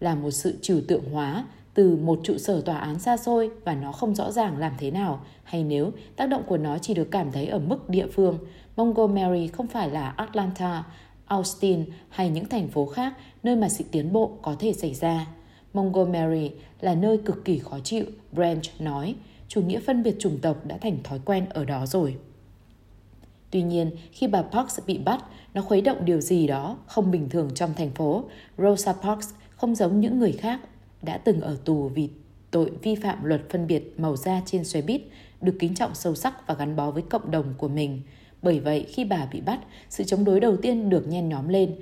là 0.00 0.14
một 0.14 0.30
sự 0.30 0.58
trừu 0.62 0.80
tượng 0.88 1.10
hóa 1.12 1.44
từ 1.74 1.96
một 1.96 2.20
trụ 2.24 2.38
sở 2.38 2.60
tòa 2.60 2.78
án 2.78 2.98
xa 2.98 3.16
xôi 3.16 3.50
và 3.64 3.74
nó 3.74 3.92
không 3.92 4.14
rõ 4.14 4.30
ràng 4.30 4.58
làm 4.58 4.72
thế 4.78 4.90
nào 4.90 5.20
hay 5.44 5.64
nếu 5.64 5.90
tác 6.16 6.26
động 6.26 6.42
của 6.46 6.56
nó 6.56 6.78
chỉ 6.78 6.94
được 6.94 7.10
cảm 7.10 7.32
thấy 7.32 7.46
ở 7.46 7.58
mức 7.58 7.88
địa 7.88 8.06
phương. 8.06 8.38
Montgomery 8.76 9.46
không 9.46 9.66
phải 9.66 9.90
là 9.90 10.08
Atlanta, 10.08 10.84
Austin 11.26 11.84
hay 12.08 12.30
những 12.30 12.48
thành 12.48 12.68
phố 12.68 12.86
khác 12.86 13.14
nơi 13.42 13.56
mà 13.56 13.68
sự 13.68 13.84
tiến 13.90 14.12
bộ 14.12 14.32
có 14.42 14.56
thể 14.58 14.72
xảy 14.72 14.94
ra. 14.94 15.26
Montgomery 15.74 16.50
là 16.80 16.94
nơi 16.94 17.18
cực 17.18 17.44
kỳ 17.44 17.58
khó 17.58 17.78
chịu, 17.84 18.04
Branch 18.32 18.80
nói. 18.80 19.14
Chủ 19.48 19.62
nghĩa 19.62 19.80
phân 19.80 20.02
biệt 20.02 20.16
chủng 20.18 20.38
tộc 20.38 20.66
đã 20.66 20.78
thành 20.78 20.98
thói 21.04 21.20
quen 21.24 21.46
ở 21.50 21.64
đó 21.64 21.86
rồi. 21.86 22.16
Tuy 23.50 23.62
nhiên, 23.62 23.90
khi 24.12 24.26
bà 24.26 24.42
Parks 24.42 24.78
bị 24.86 24.98
bắt, 24.98 25.24
nó 25.54 25.62
khuấy 25.62 25.80
động 25.80 26.04
điều 26.04 26.20
gì 26.20 26.46
đó 26.46 26.78
không 26.86 27.10
bình 27.10 27.28
thường 27.28 27.50
trong 27.54 27.74
thành 27.74 27.90
phố. 27.90 28.24
Rosa 28.58 28.92
Parks 28.92 29.28
không 29.56 29.74
giống 29.74 30.00
những 30.00 30.18
người 30.18 30.32
khác 30.32 30.60
đã 31.02 31.18
từng 31.18 31.40
ở 31.40 31.56
tù 31.64 31.88
vì 31.88 32.08
tội 32.50 32.70
vi 32.82 32.94
phạm 32.94 33.24
luật 33.24 33.42
phân 33.50 33.66
biệt 33.66 33.94
màu 33.98 34.16
da 34.16 34.42
trên 34.46 34.64
xe 34.64 34.82
buýt, 34.82 35.02
được 35.40 35.56
kính 35.60 35.74
trọng 35.74 35.94
sâu 35.94 36.14
sắc 36.14 36.46
và 36.46 36.54
gắn 36.54 36.76
bó 36.76 36.90
với 36.90 37.02
cộng 37.02 37.30
đồng 37.30 37.54
của 37.58 37.68
mình. 37.68 38.00
Bởi 38.42 38.60
vậy, 38.60 38.86
khi 38.88 39.04
bà 39.04 39.26
bị 39.32 39.40
bắt, 39.40 39.60
sự 39.90 40.04
chống 40.04 40.24
đối 40.24 40.40
đầu 40.40 40.56
tiên 40.56 40.90
được 40.90 41.08
nhen 41.08 41.28
nhóm 41.28 41.48
lên. 41.48 41.76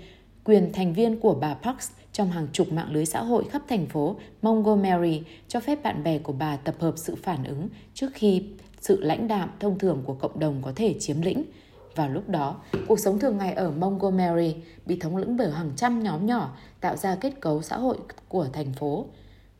Quyền 0.45 0.73
thành 0.73 0.93
viên 0.93 1.21
của 1.21 1.35
bà 1.35 1.55
Parks 1.55 1.91
trong 2.13 2.31
hàng 2.31 2.47
chục 2.53 2.73
mạng 2.73 2.93
lưới 2.93 3.07
xã 3.07 3.23
hội 3.23 3.45
khắp 3.51 3.63
thành 3.69 3.87
phố 3.87 4.17
Montgomery 4.43 5.23
cho 5.49 5.61
phép 5.61 5.83
bạn 5.83 6.05
bè 6.05 6.19
của 6.19 6.33
bà 6.33 6.57
tập 6.57 6.75
hợp 6.79 6.95
sự 6.97 7.15
phản 7.23 7.45
ứng 7.45 7.69
trước 7.95 8.11
khi 8.15 8.43
sự 8.81 9.01
lãnh 9.01 9.29
đạm 9.29 9.51
thông 9.61 9.79
thường 9.79 10.03
của 10.05 10.15
cộng 10.15 10.39
đồng 10.39 10.63
có 10.63 10.73
thể 10.77 10.95
chiếm 11.01 11.21
lĩnh. 11.23 11.45
Vào 11.95 12.09
lúc 12.09 12.29
đó, 12.29 12.57
cuộc 12.89 12.99
sống 12.99 13.19
thường 13.19 13.39
ngày 13.39 13.53
ở 13.53 13.71
Montgomery 13.71 14.55
bị 14.87 14.99
thống 14.99 15.17
lĩnh 15.17 15.37
bởi 15.37 15.51
hàng 15.51 15.73
trăm 15.77 16.03
nhóm 16.03 16.27
nhỏ 16.27 16.57
tạo 16.81 16.97
ra 16.97 17.15
kết 17.15 17.41
cấu 17.41 17.63
xã 17.63 17.77
hội 17.77 17.99
của 18.29 18.47
thành 18.53 18.73
phố. 18.73 19.07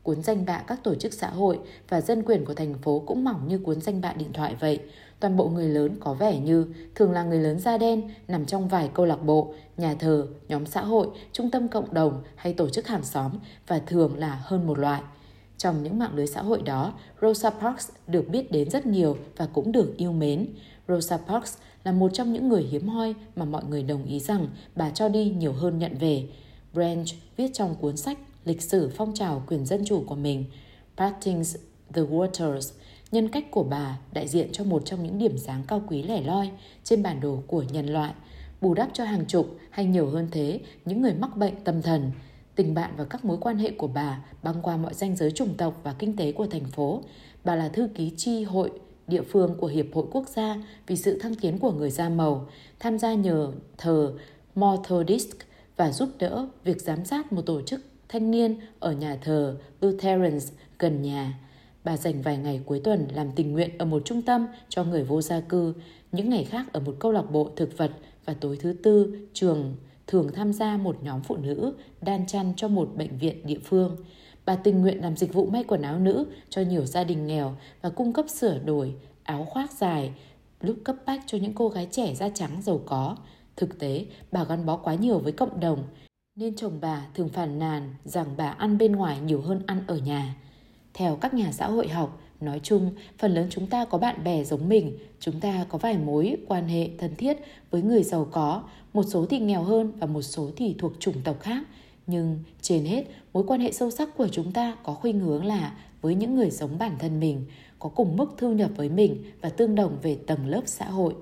Cuốn 0.03 0.23
danh 0.23 0.45
bạ 0.45 0.63
các 0.67 0.83
tổ 0.83 0.95
chức 0.95 1.13
xã 1.13 1.29
hội 1.29 1.59
và 1.89 2.01
dân 2.01 2.23
quyền 2.23 2.45
của 2.45 2.53
thành 2.53 2.73
phố 2.73 3.03
cũng 3.05 3.23
mỏng 3.23 3.47
như 3.47 3.57
cuốn 3.57 3.81
danh 3.81 4.01
bạ 4.01 4.13
điện 4.13 4.33
thoại 4.33 4.55
vậy. 4.59 4.79
Toàn 5.19 5.37
bộ 5.37 5.47
người 5.49 5.69
lớn 5.69 5.95
có 5.99 6.13
vẻ 6.13 6.39
như 6.39 6.67
thường 6.95 7.11
là 7.11 7.23
người 7.23 7.39
lớn 7.39 7.59
da 7.59 7.77
đen 7.77 8.09
nằm 8.27 8.45
trong 8.45 8.67
vài 8.67 8.89
câu 8.93 9.05
lạc 9.05 9.23
bộ, 9.23 9.53
nhà 9.77 9.95
thờ, 9.99 10.27
nhóm 10.47 10.65
xã 10.65 10.81
hội, 10.81 11.07
trung 11.31 11.51
tâm 11.51 11.67
cộng 11.67 11.93
đồng 11.93 12.23
hay 12.35 12.53
tổ 12.53 12.69
chức 12.69 12.87
hàng 12.87 13.03
xóm 13.03 13.31
và 13.67 13.79
thường 13.79 14.17
là 14.17 14.41
hơn 14.43 14.67
một 14.67 14.79
loại. 14.79 15.01
Trong 15.57 15.83
những 15.83 15.99
mạng 15.99 16.15
lưới 16.15 16.27
xã 16.27 16.41
hội 16.41 16.61
đó, 16.61 16.93
Rosa 17.21 17.49
Parks 17.49 17.89
được 18.07 18.29
biết 18.29 18.51
đến 18.51 18.69
rất 18.69 18.85
nhiều 18.85 19.17
và 19.37 19.47
cũng 19.53 19.71
được 19.71 19.93
yêu 19.97 20.11
mến. 20.11 20.47
Rosa 20.87 21.17
Parks 21.17 21.57
là 21.83 21.91
một 21.91 22.11
trong 22.13 22.33
những 22.33 22.49
người 22.49 22.63
hiếm 22.63 22.87
hoi 22.87 23.15
mà 23.35 23.45
mọi 23.45 23.63
người 23.69 23.83
đồng 23.83 24.05
ý 24.05 24.19
rằng 24.19 24.47
bà 24.75 24.89
cho 24.89 25.09
đi 25.09 25.29
nhiều 25.29 25.53
hơn 25.53 25.79
nhận 25.79 25.97
về. 25.97 26.27
Branch 26.73 27.07
viết 27.37 27.51
trong 27.53 27.75
cuốn 27.75 27.97
sách 27.97 28.17
Lịch 28.45 28.61
sử 28.61 28.91
phong 28.95 29.13
trào 29.13 29.43
quyền 29.47 29.65
dân 29.65 29.85
chủ 29.85 30.03
của 30.07 30.15
mình, 30.15 30.45
Partings 30.97 31.55
the 31.93 32.01
Waters, 32.01 32.71
nhân 33.11 33.29
cách 33.29 33.51
của 33.51 33.63
bà 33.63 33.99
đại 34.11 34.27
diện 34.27 34.49
cho 34.51 34.63
một 34.63 34.81
trong 34.85 35.03
những 35.03 35.17
điểm 35.17 35.37
sáng 35.37 35.63
cao 35.67 35.81
quý 35.87 36.03
lẻ 36.03 36.21
loi 36.21 36.49
trên 36.83 37.03
bản 37.03 37.19
đồ 37.19 37.39
của 37.47 37.63
nhân 37.71 37.85
loại, 37.85 38.13
bù 38.61 38.73
đắp 38.73 38.89
cho 38.93 39.03
hàng 39.03 39.25
chục 39.25 39.57
hay 39.69 39.85
nhiều 39.85 40.09
hơn 40.09 40.27
thế 40.31 40.59
những 40.85 41.01
người 41.01 41.13
mắc 41.13 41.37
bệnh 41.37 41.63
tâm 41.63 41.81
thần. 41.81 42.11
Tình 42.55 42.73
bạn 42.73 42.93
và 42.97 43.03
các 43.03 43.25
mối 43.25 43.37
quan 43.41 43.57
hệ 43.57 43.71
của 43.71 43.87
bà 43.87 44.25
băng 44.43 44.61
qua 44.61 44.77
mọi 44.77 44.93
ranh 44.93 45.15
giới 45.15 45.31
chủng 45.31 45.53
tộc 45.57 45.79
và 45.83 45.93
kinh 45.93 46.15
tế 46.15 46.31
của 46.31 46.47
thành 46.47 46.65
phố. 46.65 47.01
Bà 47.43 47.55
là 47.55 47.69
thư 47.69 47.87
ký 47.95 48.11
chi 48.17 48.43
hội 48.43 48.71
địa 49.07 49.21
phương 49.21 49.55
của 49.59 49.67
Hiệp 49.67 49.85
hội 49.93 50.05
Quốc 50.11 50.29
gia 50.29 50.57
vì 50.87 50.95
sự 50.95 51.19
thăng 51.19 51.35
tiến 51.35 51.59
của 51.59 51.71
người 51.71 51.89
da 51.89 52.09
màu, 52.09 52.47
tham 52.79 52.99
gia 52.99 53.13
nhờ 53.13 53.51
thờ 53.77 54.13
Methodist 54.55 55.31
và 55.77 55.91
giúp 55.91 56.09
đỡ 56.19 56.47
việc 56.63 56.81
giám 56.81 57.05
sát 57.05 57.33
một 57.33 57.41
tổ 57.45 57.61
chức 57.61 57.81
thanh 58.09 58.31
niên 58.31 58.55
ở 58.79 58.91
nhà 58.91 59.17
thờ 59.21 59.57
Lutherans 59.81 60.51
gần 60.79 61.01
nhà. 61.01 61.39
Bà 61.83 61.97
dành 61.97 62.21
vài 62.21 62.37
ngày 62.37 62.61
cuối 62.65 62.81
tuần 62.83 63.07
làm 63.13 63.31
tình 63.31 63.51
nguyện 63.51 63.77
ở 63.77 63.85
một 63.85 64.01
trung 64.05 64.21
tâm 64.21 64.47
cho 64.69 64.83
người 64.83 65.03
vô 65.03 65.21
gia 65.21 65.39
cư, 65.39 65.73
những 66.11 66.29
ngày 66.29 66.43
khác 66.43 66.73
ở 66.73 66.79
một 66.79 66.95
câu 66.99 67.11
lạc 67.11 67.31
bộ 67.31 67.49
thực 67.55 67.77
vật 67.77 67.91
và 68.25 68.33
tối 68.33 68.57
thứ 68.61 68.75
tư 68.83 69.17
trường 69.33 69.75
thường 70.07 70.29
tham 70.33 70.53
gia 70.53 70.77
một 70.77 70.97
nhóm 71.03 71.21
phụ 71.21 71.37
nữ 71.37 71.73
đan 72.01 72.27
chăn 72.27 72.53
cho 72.57 72.67
một 72.67 72.89
bệnh 72.95 73.17
viện 73.17 73.45
địa 73.45 73.59
phương. 73.63 73.97
Bà 74.45 74.55
tình 74.55 74.81
nguyện 74.81 75.01
làm 75.01 75.17
dịch 75.17 75.33
vụ 75.33 75.45
may 75.45 75.63
quần 75.63 75.81
áo 75.81 75.99
nữ 75.99 76.25
cho 76.49 76.61
nhiều 76.61 76.85
gia 76.85 77.03
đình 77.03 77.27
nghèo 77.27 77.55
và 77.81 77.89
cung 77.89 78.13
cấp 78.13 78.25
sửa 78.29 78.59
đổi, 78.65 78.93
áo 79.23 79.45
khoác 79.49 79.71
dài, 79.71 80.11
lúc 80.61 80.77
cấp 80.83 80.95
bách 81.05 81.21
cho 81.27 81.37
những 81.37 81.53
cô 81.53 81.69
gái 81.69 81.87
trẻ 81.91 82.15
da 82.15 82.29
trắng 82.29 82.61
giàu 82.61 82.81
có. 82.85 83.17
Thực 83.55 83.79
tế, 83.79 84.05
bà 84.31 84.43
gắn 84.43 84.65
bó 84.65 84.77
quá 84.77 84.95
nhiều 84.95 85.19
với 85.19 85.31
cộng 85.31 85.59
đồng, 85.59 85.83
nên 86.35 86.55
chồng 86.55 86.77
bà 86.81 87.05
thường 87.13 87.29
phàn 87.29 87.59
nàn 87.59 87.95
rằng 88.05 88.27
bà 88.37 88.49
ăn 88.49 88.77
bên 88.77 88.91
ngoài 88.91 89.17
nhiều 89.19 89.41
hơn 89.41 89.61
ăn 89.65 89.83
ở 89.87 89.97
nhà. 89.97 90.35
Theo 90.93 91.15
các 91.15 91.33
nhà 91.33 91.51
xã 91.51 91.67
hội 91.67 91.87
học, 91.87 92.21
nói 92.41 92.59
chung, 92.63 92.91
phần 93.17 93.33
lớn 93.33 93.47
chúng 93.49 93.67
ta 93.67 93.85
có 93.85 93.97
bạn 93.97 94.23
bè 94.23 94.43
giống 94.43 94.69
mình, 94.69 94.97
chúng 95.19 95.39
ta 95.39 95.65
có 95.69 95.77
vài 95.77 95.97
mối 95.97 96.37
quan 96.47 96.67
hệ 96.67 96.89
thân 96.97 97.15
thiết 97.15 97.37
với 97.71 97.81
người 97.81 98.03
giàu 98.03 98.27
có, 98.31 98.63
một 98.93 99.03
số 99.03 99.25
thì 99.25 99.39
nghèo 99.39 99.63
hơn 99.63 99.91
và 99.99 100.07
một 100.07 100.21
số 100.21 100.51
thì 100.55 100.75
thuộc 100.79 100.93
chủng 100.99 101.21
tộc 101.23 101.39
khác. 101.39 101.63
Nhưng 102.07 102.39
trên 102.61 102.85
hết, 102.85 103.03
mối 103.33 103.43
quan 103.47 103.59
hệ 103.59 103.71
sâu 103.71 103.91
sắc 103.91 104.17
của 104.17 104.27
chúng 104.27 104.51
ta 104.51 104.75
có 104.83 104.93
khuynh 104.93 105.19
hướng 105.19 105.45
là 105.45 105.77
với 106.01 106.15
những 106.15 106.35
người 106.35 106.49
giống 106.49 106.77
bản 106.77 106.95
thân 106.99 107.19
mình, 107.19 107.45
có 107.79 107.89
cùng 107.89 108.17
mức 108.17 108.33
thu 108.37 108.53
nhập 108.53 108.71
với 108.75 108.89
mình 108.89 109.23
và 109.41 109.49
tương 109.49 109.75
đồng 109.75 109.97
về 110.01 110.17
tầng 110.27 110.47
lớp 110.47 110.61
xã 110.65 110.85
hội. 110.85 111.15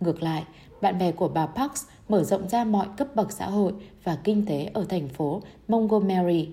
Ngược 0.00 0.22
lại, 0.22 0.44
bạn 0.80 0.98
bè 0.98 1.12
của 1.12 1.28
bà 1.28 1.46
Parks 1.46 1.84
mở 2.08 2.24
rộng 2.24 2.48
ra 2.48 2.64
mọi 2.64 2.86
cấp 2.96 3.08
bậc 3.14 3.32
xã 3.32 3.46
hội 3.46 3.72
và 4.04 4.18
kinh 4.24 4.46
tế 4.46 4.70
ở 4.74 4.84
thành 4.88 5.08
phố 5.08 5.42
Montgomery. 5.68 6.48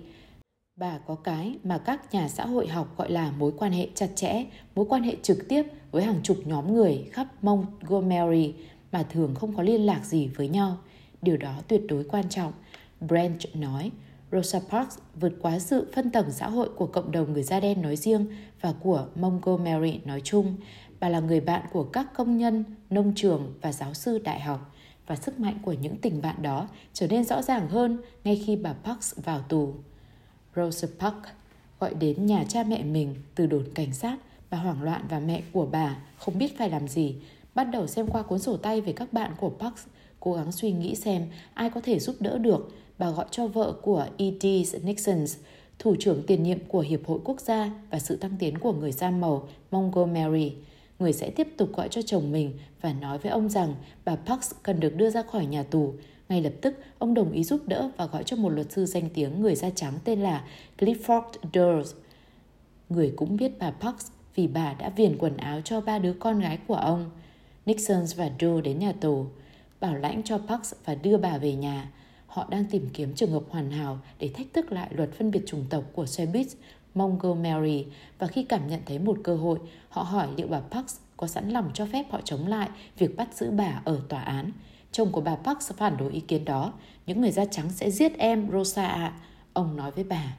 Bà 0.76 0.98
có 0.98 1.14
cái 1.14 1.54
mà 1.64 1.78
các 1.78 2.14
nhà 2.14 2.28
xã 2.28 2.46
hội 2.46 2.68
học 2.68 2.94
gọi 2.96 3.10
là 3.10 3.32
mối 3.38 3.52
quan 3.58 3.72
hệ 3.72 3.88
chặt 3.94 4.08
chẽ, 4.14 4.44
mối 4.74 4.86
quan 4.88 5.02
hệ 5.02 5.16
trực 5.22 5.48
tiếp 5.48 5.62
với 5.90 6.02
hàng 6.02 6.20
chục 6.22 6.36
nhóm 6.44 6.74
người 6.74 7.08
khắp 7.12 7.26
Montgomery 7.42 8.52
mà 8.92 9.02
thường 9.02 9.34
không 9.34 9.56
có 9.56 9.62
liên 9.62 9.86
lạc 9.86 10.04
gì 10.04 10.26
với 10.26 10.48
nhau. 10.48 10.76
Điều 11.22 11.36
đó 11.36 11.54
tuyệt 11.68 11.82
đối 11.88 12.04
quan 12.04 12.28
trọng. 12.28 12.52
Branch 13.00 13.56
nói, 13.56 13.90
Rosa 14.32 14.60
Parks 14.68 14.98
vượt 15.20 15.32
quá 15.42 15.58
sự 15.58 15.90
phân 15.94 16.10
tầng 16.10 16.30
xã 16.30 16.48
hội 16.48 16.68
của 16.76 16.86
cộng 16.86 17.12
đồng 17.12 17.32
người 17.32 17.42
da 17.42 17.60
đen 17.60 17.82
nói 17.82 17.96
riêng 17.96 18.26
và 18.60 18.74
của 18.80 19.06
Montgomery 19.14 20.00
nói 20.04 20.20
chung. 20.24 20.56
Bà 21.00 21.08
là 21.08 21.20
người 21.20 21.40
bạn 21.40 21.62
của 21.72 21.84
các 21.84 22.14
công 22.14 22.36
nhân, 22.36 22.64
nông 22.90 23.12
trường 23.16 23.54
và 23.60 23.72
giáo 23.72 23.94
sư 23.94 24.18
đại 24.18 24.40
học 24.40 24.74
và 25.06 25.16
sức 25.16 25.40
mạnh 25.40 25.58
của 25.62 25.72
những 25.72 25.96
tình 25.96 26.22
bạn 26.22 26.42
đó 26.42 26.68
trở 26.92 27.06
nên 27.06 27.24
rõ 27.24 27.42
ràng 27.42 27.68
hơn 27.68 27.98
ngay 28.24 28.42
khi 28.46 28.56
bà 28.56 28.72
Parks 28.72 29.14
vào 29.16 29.40
tù. 29.40 29.74
Rosa 30.56 30.88
Parks 30.98 31.28
gọi 31.80 31.94
đến 31.94 32.26
nhà 32.26 32.44
cha 32.48 32.62
mẹ 32.62 32.82
mình 32.82 33.14
từ 33.34 33.46
đồn 33.46 33.64
cảnh 33.74 33.92
sát. 33.92 34.16
Bà 34.50 34.58
hoảng 34.58 34.82
loạn 34.82 35.04
và 35.08 35.18
mẹ 35.18 35.42
của 35.52 35.66
bà 35.66 35.96
không 36.18 36.38
biết 36.38 36.58
phải 36.58 36.70
làm 36.70 36.88
gì. 36.88 37.16
Bắt 37.54 37.64
đầu 37.64 37.86
xem 37.86 38.06
qua 38.06 38.22
cuốn 38.22 38.38
sổ 38.38 38.56
tay 38.56 38.80
về 38.80 38.92
các 38.92 39.12
bạn 39.12 39.32
của 39.40 39.50
Parks, 39.58 39.86
cố 40.20 40.34
gắng 40.34 40.52
suy 40.52 40.72
nghĩ 40.72 40.94
xem 40.94 41.26
ai 41.54 41.70
có 41.70 41.80
thể 41.80 41.98
giúp 41.98 42.16
đỡ 42.20 42.38
được. 42.38 42.68
Bà 43.00 43.10
gọi 43.10 43.26
cho 43.30 43.46
vợ 43.46 43.72
của 43.82 44.06
E.D. 44.16 44.46
Nixon, 44.82 45.24
thủ 45.78 45.96
trưởng 46.00 46.22
tiền 46.26 46.42
nhiệm 46.42 46.58
của 46.68 46.80
Hiệp 46.80 47.06
hội 47.06 47.18
Quốc 47.24 47.40
gia 47.40 47.70
và 47.90 47.98
sự 47.98 48.16
tăng 48.16 48.36
tiến 48.38 48.58
của 48.58 48.72
người 48.72 48.92
da 48.92 49.10
màu 49.10 49.48
Montgomery 49.70 50.52
người 50.98 51.12
sẽ 51.12 51.30
tiếp 51.30 51.48
tục 51.56 51.76
gọi 51.76 51.88
cho 51.88 52.02
chồng 52.02 52.32
mình 52.32 52.52
và 52.80 52.92
nói 52.92 53.18
với 53.18 53.32
ông 53.32 53.48
rằng 53.48 53.74
bà 54.04 54.16
Parks 54.16 54.52
cần 54.62 54.80
được 54.80 54.96
đưa 54.96 55.10
ra 55.10 55.22
khỏi 55.22 55.46
nhà 55.46 55.62
tù. 55.62 55.94
Ngay 56.28 56.42
lập 56.42 56.52
tức, 56.60 56.74
ông 56.98 57.14
đồng 57.14 57.32
ý 57.32 57.44
giúp 57.44 57.60
đỡ 57.66 57.90
và 57.96 58.06
gọi 58.06 58.24
cho 58.24 58.36
một 58.36 58.48
luật 58.48 58.72
sư 58.72 58.86
danh 58.86 59.08
tiếng 59.14 59.40
người 59.40 59.54
da 59.54 59.70
trắng 59.70 59.94
tên 60.04 60.20
là 60.20 60.44
Clifford 60.78 61.22
Durs. 61.54 61.94
Người 62.88 63.12
cũng 63.16 63.36
biết 63.36 63.58
bà 63.58 63.70
Parks 63.70 64.10
vì 64.34 64.46
bà 64.46 64.74
đã 64.74 64.88
viền 64.88 65.18
quần 65.18 65.36
áo 65.36 65.60
cho 65.64 65.80
ba 65.80 65.98
đứa 65.98 66.12
con 66.12 66.40
gái 66.40 66.58
của 66.66 66.74
ông. 66.74 67.10
Nixon 67.66 68.04
và 68.16 68.30
Joe 68.38 68.60
đến 68.60 68.78
nhà 68.78 68.92
tù, 68.92 69.26
bảo 69.80 69.96
lãnh 69.96 70.22
cho 70.22 70.38
Parks 70.38 70.74
và 70.84 70.94
đưa 70.94 71.16
bà 71.16 71.38
về 71.38 71.54
nhà. 71.54 71.90
Họ 72.30 72.46
đang 72.50 72.64
tìm 72.64 72.88
kiếm 72.92 73.14
trường 73.14 73.30
hợp 73.30 73.42
hoàn 73.50 73.70
hảo 73.70 73.98
để 74.18 74.28
thách 74.28 74.46
thức 74.52 74.72
lại 74.72 74.88
luật 74.90 75.12
phân 75.12 75.30
biệt 75.30 75.42
chủng 75.46 75.64
tộc 75.70 75.84
của 75.92 76.06
xe 76.06 76.26
buýt 76.26 76.46
Montgomery 76.94 77.86
và 78.18 78.26
khi 78.26 78.42
cảm 78.42 78.68
nhận 78.68 78.80
thấy 78.86 78.98
một 78.98 79.18
cơ 79.24 79.36
hội, 79.36 79.58
họ 79.88 80.02
hỏi 80.02 80.28
liệu 80.36 80.46
bà 80.46 80.60
Parks 80.60 80.96
có 81.16 81.26
sẵn 81.26 81.50
lòng 81.50 81.70
cho 81.74 81.86
phép 81.86 82.06
họ 82.10 82.20
chống 82.24 82.46
lại 82.46 82.68
việc 82.98 83.16
bắt 83.16 83.28
giữ 83.34 83.50
bà 83.50 83.82
ở 83.84 84.00
tòa 84.08 84.20
án. 84.20 84.52
Chồng 84.92 85.12
của 85.12 85.20
bà 85.20 85.36
Parks 85.36 85.72
phản 85.72 85.96
đối 85.96 86.12
ý 86.12 86.20
kiến 86.20 86.44
đó. 86.44 86.72
Những 87.06 87.20
người 87.20 87.30
da 87.30 87.44
trắng 87.44 87.70
sẽ 87.70 87.90
giết 87.90 88.18
em, 88.18 88.50
Rosa 88.52 88.86
ạ. 88.86 89.12
Ông 89.52 89.76
nói 89.76 89.90
với 89.90 90.04
bà. 90.04 90.36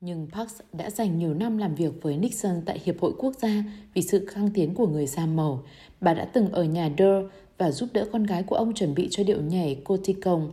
Nhưng 0.00 0.28
Parks 0.32 0.60
đã 0.72 0.90
dành 0.90 1.18
nhiều 1.18 1.34
năm 1.34 1.58
làm 1.58 1.74
việc 1.74 1.92
với 2.02 2.16
Nixon 2.16 2.62
tại 2.66 2.80
Hiệp 2.84 3.00
hội 3.00 3.12
Quốc 3.18 3.34
gia 3.38 3.64
vì 3.94 4.02
sự 4.02 4.26
khăng 4.26 4.50
tiến 4.50 4.74
của 4.74 4.86
người 4.86 5.06
da 5.06 5.26
màu. 5.26 5.62
Bà 6.00 6.14
đã 6.14 6.24
từng 6.24 6.52
ở 6.52 6.64
nhà 6.64 6.90
Durr 6.98 7.32
và 7.58 7.70
giúp 7.70 7.88
đỡ 7.92 8.06
con 8.12 8.24
gái 8.24 8.42
của 8.42 8.56
ông 8.56 8.74
chuẩn 8.74 8.94
bị 8.94 9.08
cho 9.10 9.24
điệu 9.24 9.42
nhảy 9.42 9.74
Coticon. 9.84 10.50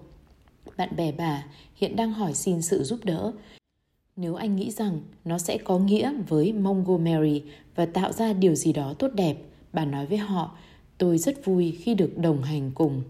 Bạn 0.78 0.96
bè 0.96 1.12
bà 1.12 1.46
hiện 1.76 1.96
đang 1.96 2.14
hỏi 2.14 2.34
xin 2.34 2.62
sự 2.62 2.84
giúp 2.84 3.00
đỡ. 3.04 3.32
Nếu 4.16 4.36
anh 4.36 4.56
nghĩ 4.56 4.72
rằng 4.72 5.00
nó 5.26 5.38
sẽ 5.38 5.58
có 5.58 5.80
nghĩa 5.80 6.14
với 6.28 6.54
Montgomery 6.54 7.44
và 7.76 7.86
tạo 7.86 8.12
ra 8.12 8.34
điều 8.34 8.56
gì 8.56 8.74
đó 8.74 8.94
tốt 8.94 9.12
đẹp, 9.14 9.38
bà 9.74 9.86
nói 9.86 10.06
với 10.06 10.18
họ, 10.18 10.58
tôi 10.98 11.18
rất 11.18 11.46
vui 11.46 11.72
khi 11.72 11.96
được 11.96 12.18
đồng 12.18 12.42
hành 12.42 12.72
cùng. 12.76 13.02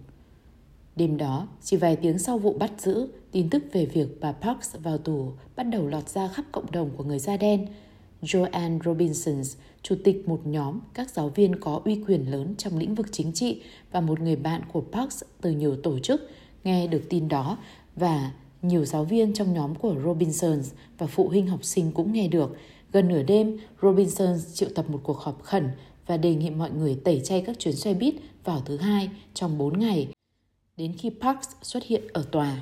Đêm 0.96 1.18
đó, 1.18 1.48
chỉ 1.64 1.78
vài 1.78 1.96
tiếng 1.96 2.20
sau 2.20 2.38
vụ 2.38 2.54
bắt 2.54 2.72
giữ, 2.78 3.08
tin 3.32 3.50
tức 3.50 3.64
về 3.72 3.86
việc 3.86 4.08
bà 4.22 4.32
Parks 4.32 4.76
vào 4.84 4.98
tù 4.98 5.32
bắt 5.56 5.64
đầu 5.64 5.88
lọt 5.88 6.10
ra 6.10 6.28
khắp 6.28 6.46
cộng 6.52 6.72
đồng 6.72 6.90
của 6.98 7.04
người 7.04 7.20
da 7.20 7.38
đen. 7.38 7.68
Joanne 8.22 8.80
Robinson, 8.86 9.42
chủ 9.82 9.96
tịch 10.04 10.28
một 10.28 10.42
nhóm 10.48 10.80
các 10.94 11.10
giáo 11.10 11.30
viên 11.30 11.56
có 11.56 11.82
uy 11.86 12.04
quyền 12.08 12.32
lớn 12.32 12.56
trong 12.58 12.78
lĩnh 12.78 12.96
vực 12.96 13.08
chính 13.12 13.32
trị 13.34 13.62
và 13.92 14.02
một 14.02 14.20
người 14.20 14.36
bạn 14.36 14.62
của 14.74 14.84
Parks 14.92 15.24
từ 15.42 15.52
nhiều 15.52 15.76
tổ 15.76 16.00
chức, 16.00 16.30
nghe 16.64 16.88
được 16.88 17.02
tin 17.10 17.28
đó 17.28 17.58
và 17.96 18.32
nhiều 18.62 18.86
giáo 18.86 19.04
viên 19.04 19.34
trong 19.34 19.54
nhóm 19.54 19.76
của 19.76 19.96
Robinsons 20.04 20.72
và 20.98 21.08
phụ 21.08 21.28
huynh 21.28 21.48
học 21.48 21.64
sinh 21.64 21.92
cũng 21.92 22.14
nghe 22.14 22.28
được. 22.28 22.58
Gần 22.92 23.08
nửa 23.08 23.24
đêm, 23.24 23.58
Robinsons 23.82 24.54
triệu 24.54 24.70
tập 24.76 24.86
một 24.90 25.00
cuộc 25.04 25.18
họp 25.18 25.44
khẩn 25.44 25.70
và 26.08 26.18
đề 26.18 26.36
nghị 26.36 26.50
mọi 26.50 26.72
người 26.72 27.00
tẩy 27.04 27.22
chay 27.24 27.42
các 27.42 27.60
chuyến 27.60 27.76
xe 27.76 27.94
buýt 27.94 28.16
vào 28.44 28.62
thứ 28.66 28.78
hai 28.78 29.10
trong 29.34 29.58
4 29.58 29.80
ngày, 29.80 30.08
đến 30.78 30.94
khi 30.98 31.12
Parks 31.22 31.50
xuất 31.62 31.84
hiện 31.84 32.04
ở 32.14 32.26
tòa. 32.32 32.62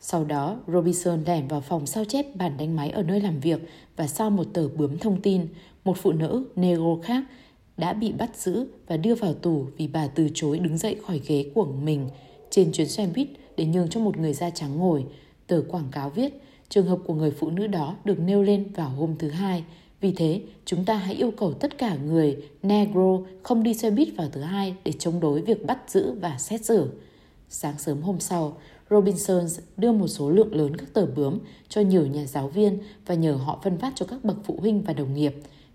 Sau 0.00 0.24
đó, 0.24 0.56
Robinson 0.66 1.24
lẻn 1.26 1.48
vào 1.48 1.60
phòng 1.60 1.86
sao 1.86 2.04
chép 2.04 2.36
bản 2.36 2.56
đánh 2.56 2.76
máy 2.76 2.90
ở 2.90 3.02
nơi 3.02 3.20
làm 3.20 3.40
việc 3.40 3.60
và 3.96 4.06
sau 4.06 4.30
một 4.30 4.46
tờ 4.52 4.68
bướm 4.68 4.98
thông 4.98 5.20
tin, 5.20 5.46
một 5.84 5.96
phụ 5.98 6.12
nữ 6.12 6.44
negro 6.56 6.96
khác 7.02 7.24
đã 7.76 7.92
bị 7.92 8.12
bắt 8.12 8.36
giữ 8.36 8.66
và 8.86 8.96
đưa 8.96 9.14
vào 9.14 9.34
tù 9.34 9.66
vì 9.76 9.88
bà 9.88 10.06
từ 10.06 10.28
chối 10.34 10.58
đứng 10.58 10.78
dậy 10.78 10.96
khỏi 11.06 11.20
ghế 11.26 11.50
của 11.54 11.64
mình 11.64 12.08
trên 12.54 12.72
chuyến 12.72 12.88
xe 12.88 13.06
buýt 13.14 13.28
để 13.56 13.66
nhường 13.66 13.88
cho 13.88 14.00
một 14.00 14.16
người 14.16 14.32
da 14.32 14.50
trắng 14.50 14.78
ngồi. 14.78 15.04
Tờ 15.46 15.62
quảng 15.68 15.88
cáo 15.92 16.10
viết, 16.10 16.42
trường 16.68 16.86
hợp 16.86 16.98
của 17.06 17.14
người 17.14 17.30
phụ 17.30 17.50
nữ 17.50 17.66
đó 17.66 17.96
được 18.04 18.20
nêu 18.20 18.42
lên 18.42 18.72
vào 18.74 18.88
hôm 18.88 19.16
thứ 19.18 19.30
hai. 19.30 19.64
Vì 20.00 20.12
thế, 20.12 20.40
chúng 20.64 20.84
ta 20.84 20.94
hãy 20.94 21.14
yêu 21.14 21.30
cầu 21.30 21.52
tất 21.52 21.78
cả 21.78 21.96
người 21.96 22.36
Negro 22.62 23.18
không 23.42 23.62
đi 23.62 23.74
xe 23.74 23.90
buýt 23.90 24.08
vào 24.16 24.28
thứ 24.32 24.40
hai 24.40 24.74
để 24.84 24.92
chống 24.92 25.20
đối 25.20 25.40
việc 25.42 25.66
bắt 25.66 25.78
giữ 25.88 26.12
và 26.12 26.38
xét 26.38 26.64
xử. 26.64 26.90
Sáng 27.48 27.78
sớm 27.78 28.02
hôm 28.02 28.20
sau, 28.20 28.56
Robinson 28.90 29.46
đưa 29.76 29.92
một 29.92 30.08
số 30.08 30.30
lượng 30.30 30.54
lớn 30.54 30.76
các 30.76 30.88
tờ 30.92 31.06
bướm 31.06 31.38
cho 31.68 31.80
nhiều 31.80 32.06
nhà 32.06 32.26
giáo 32.26 32.48
viên 32.48 32.78
và 33.06 33.14
nhờ 33.14 33.32
họ 33.32 33.60
phân 33.64 33.78
phát 33.78 33.92
cho 33.94 34.06
các 34.06 34.24
bậc 34.24 34.36
phụ 34.44 34.58
huynh 34.60 34.82
và 34.82 34.92
đồng 34.92 35.14
nghiệp. 35.14 35.34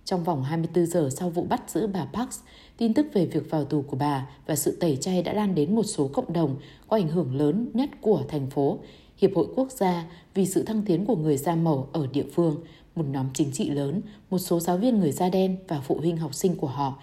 Trong 0.09 0.23
vòng 0.23 0.43
24 0.43 0.85
giờ 0.85 1.09
sau 1.11 1.29
vụ 1.29 1.43
bắt 1.43 1.61
giữ 1.67 1.87
bà 1.87 2.05
Parks, 2.13 2.39
tin 2.77 2.93
tức 2.93 3.05
về 3.13 3.25
việc 3.25 3.49
vào 3.49 3.65
tù 3.65 3.81
của 3.81 3.97
bà 3.97 4.27
và 4.47 4.55
sự 4.55 4.77
tẩy 4.79 4.97
chay 5.01 5.21
đã 5.23 5.33
lan 5.33 5.55
đến 5.55 5.75
một 5.75 5.83
số 5.83 6.07
cộng 6.07 6.33
đồng 6.33 6.55
có 6.87 6.97
ảnh 6.97 7.07
hưởng 7.07 7.35
lớn 7.35 7.69
nhất 7.73 7.89
của 8.01 8.23
thành 8.27 8.49
phố, 8.49 8.79
Hiệp 9.17 9.35
hội 9.35 9.47
Quốc 9.55 9.71
gia 9.71 10.05
vì 10.33 10.45
sự 10.45 10.63
thăng 10.63 10.81
tiến 10.81 11.05
của 11.05 11.15
người 11.15 11.37
da 11.37 11.55
màu 11.55 11.89
ở 11.93 12.07
địa 12.07 12.25
phương, 12.33 12.55
một 12.95 13.05
nhóm 13.07 13.25
chính 13.33 13.51
trị 13.51 13.69
lớn, 13.69 14.01
một 14.29 14.37
số 14.37 14.59
giáo 14.59 14.77
viên 14.77 14.99
người 14.99 15.11
da 15.11 15.29
đen 15.29 15.57
và 15.67 15.81
phụ 15.81 15.97
huynh 15.99 16.17
học 16.17 16.33
sinh 16.33 16.55
của 16.55 16.67
họ. 16.67 17.01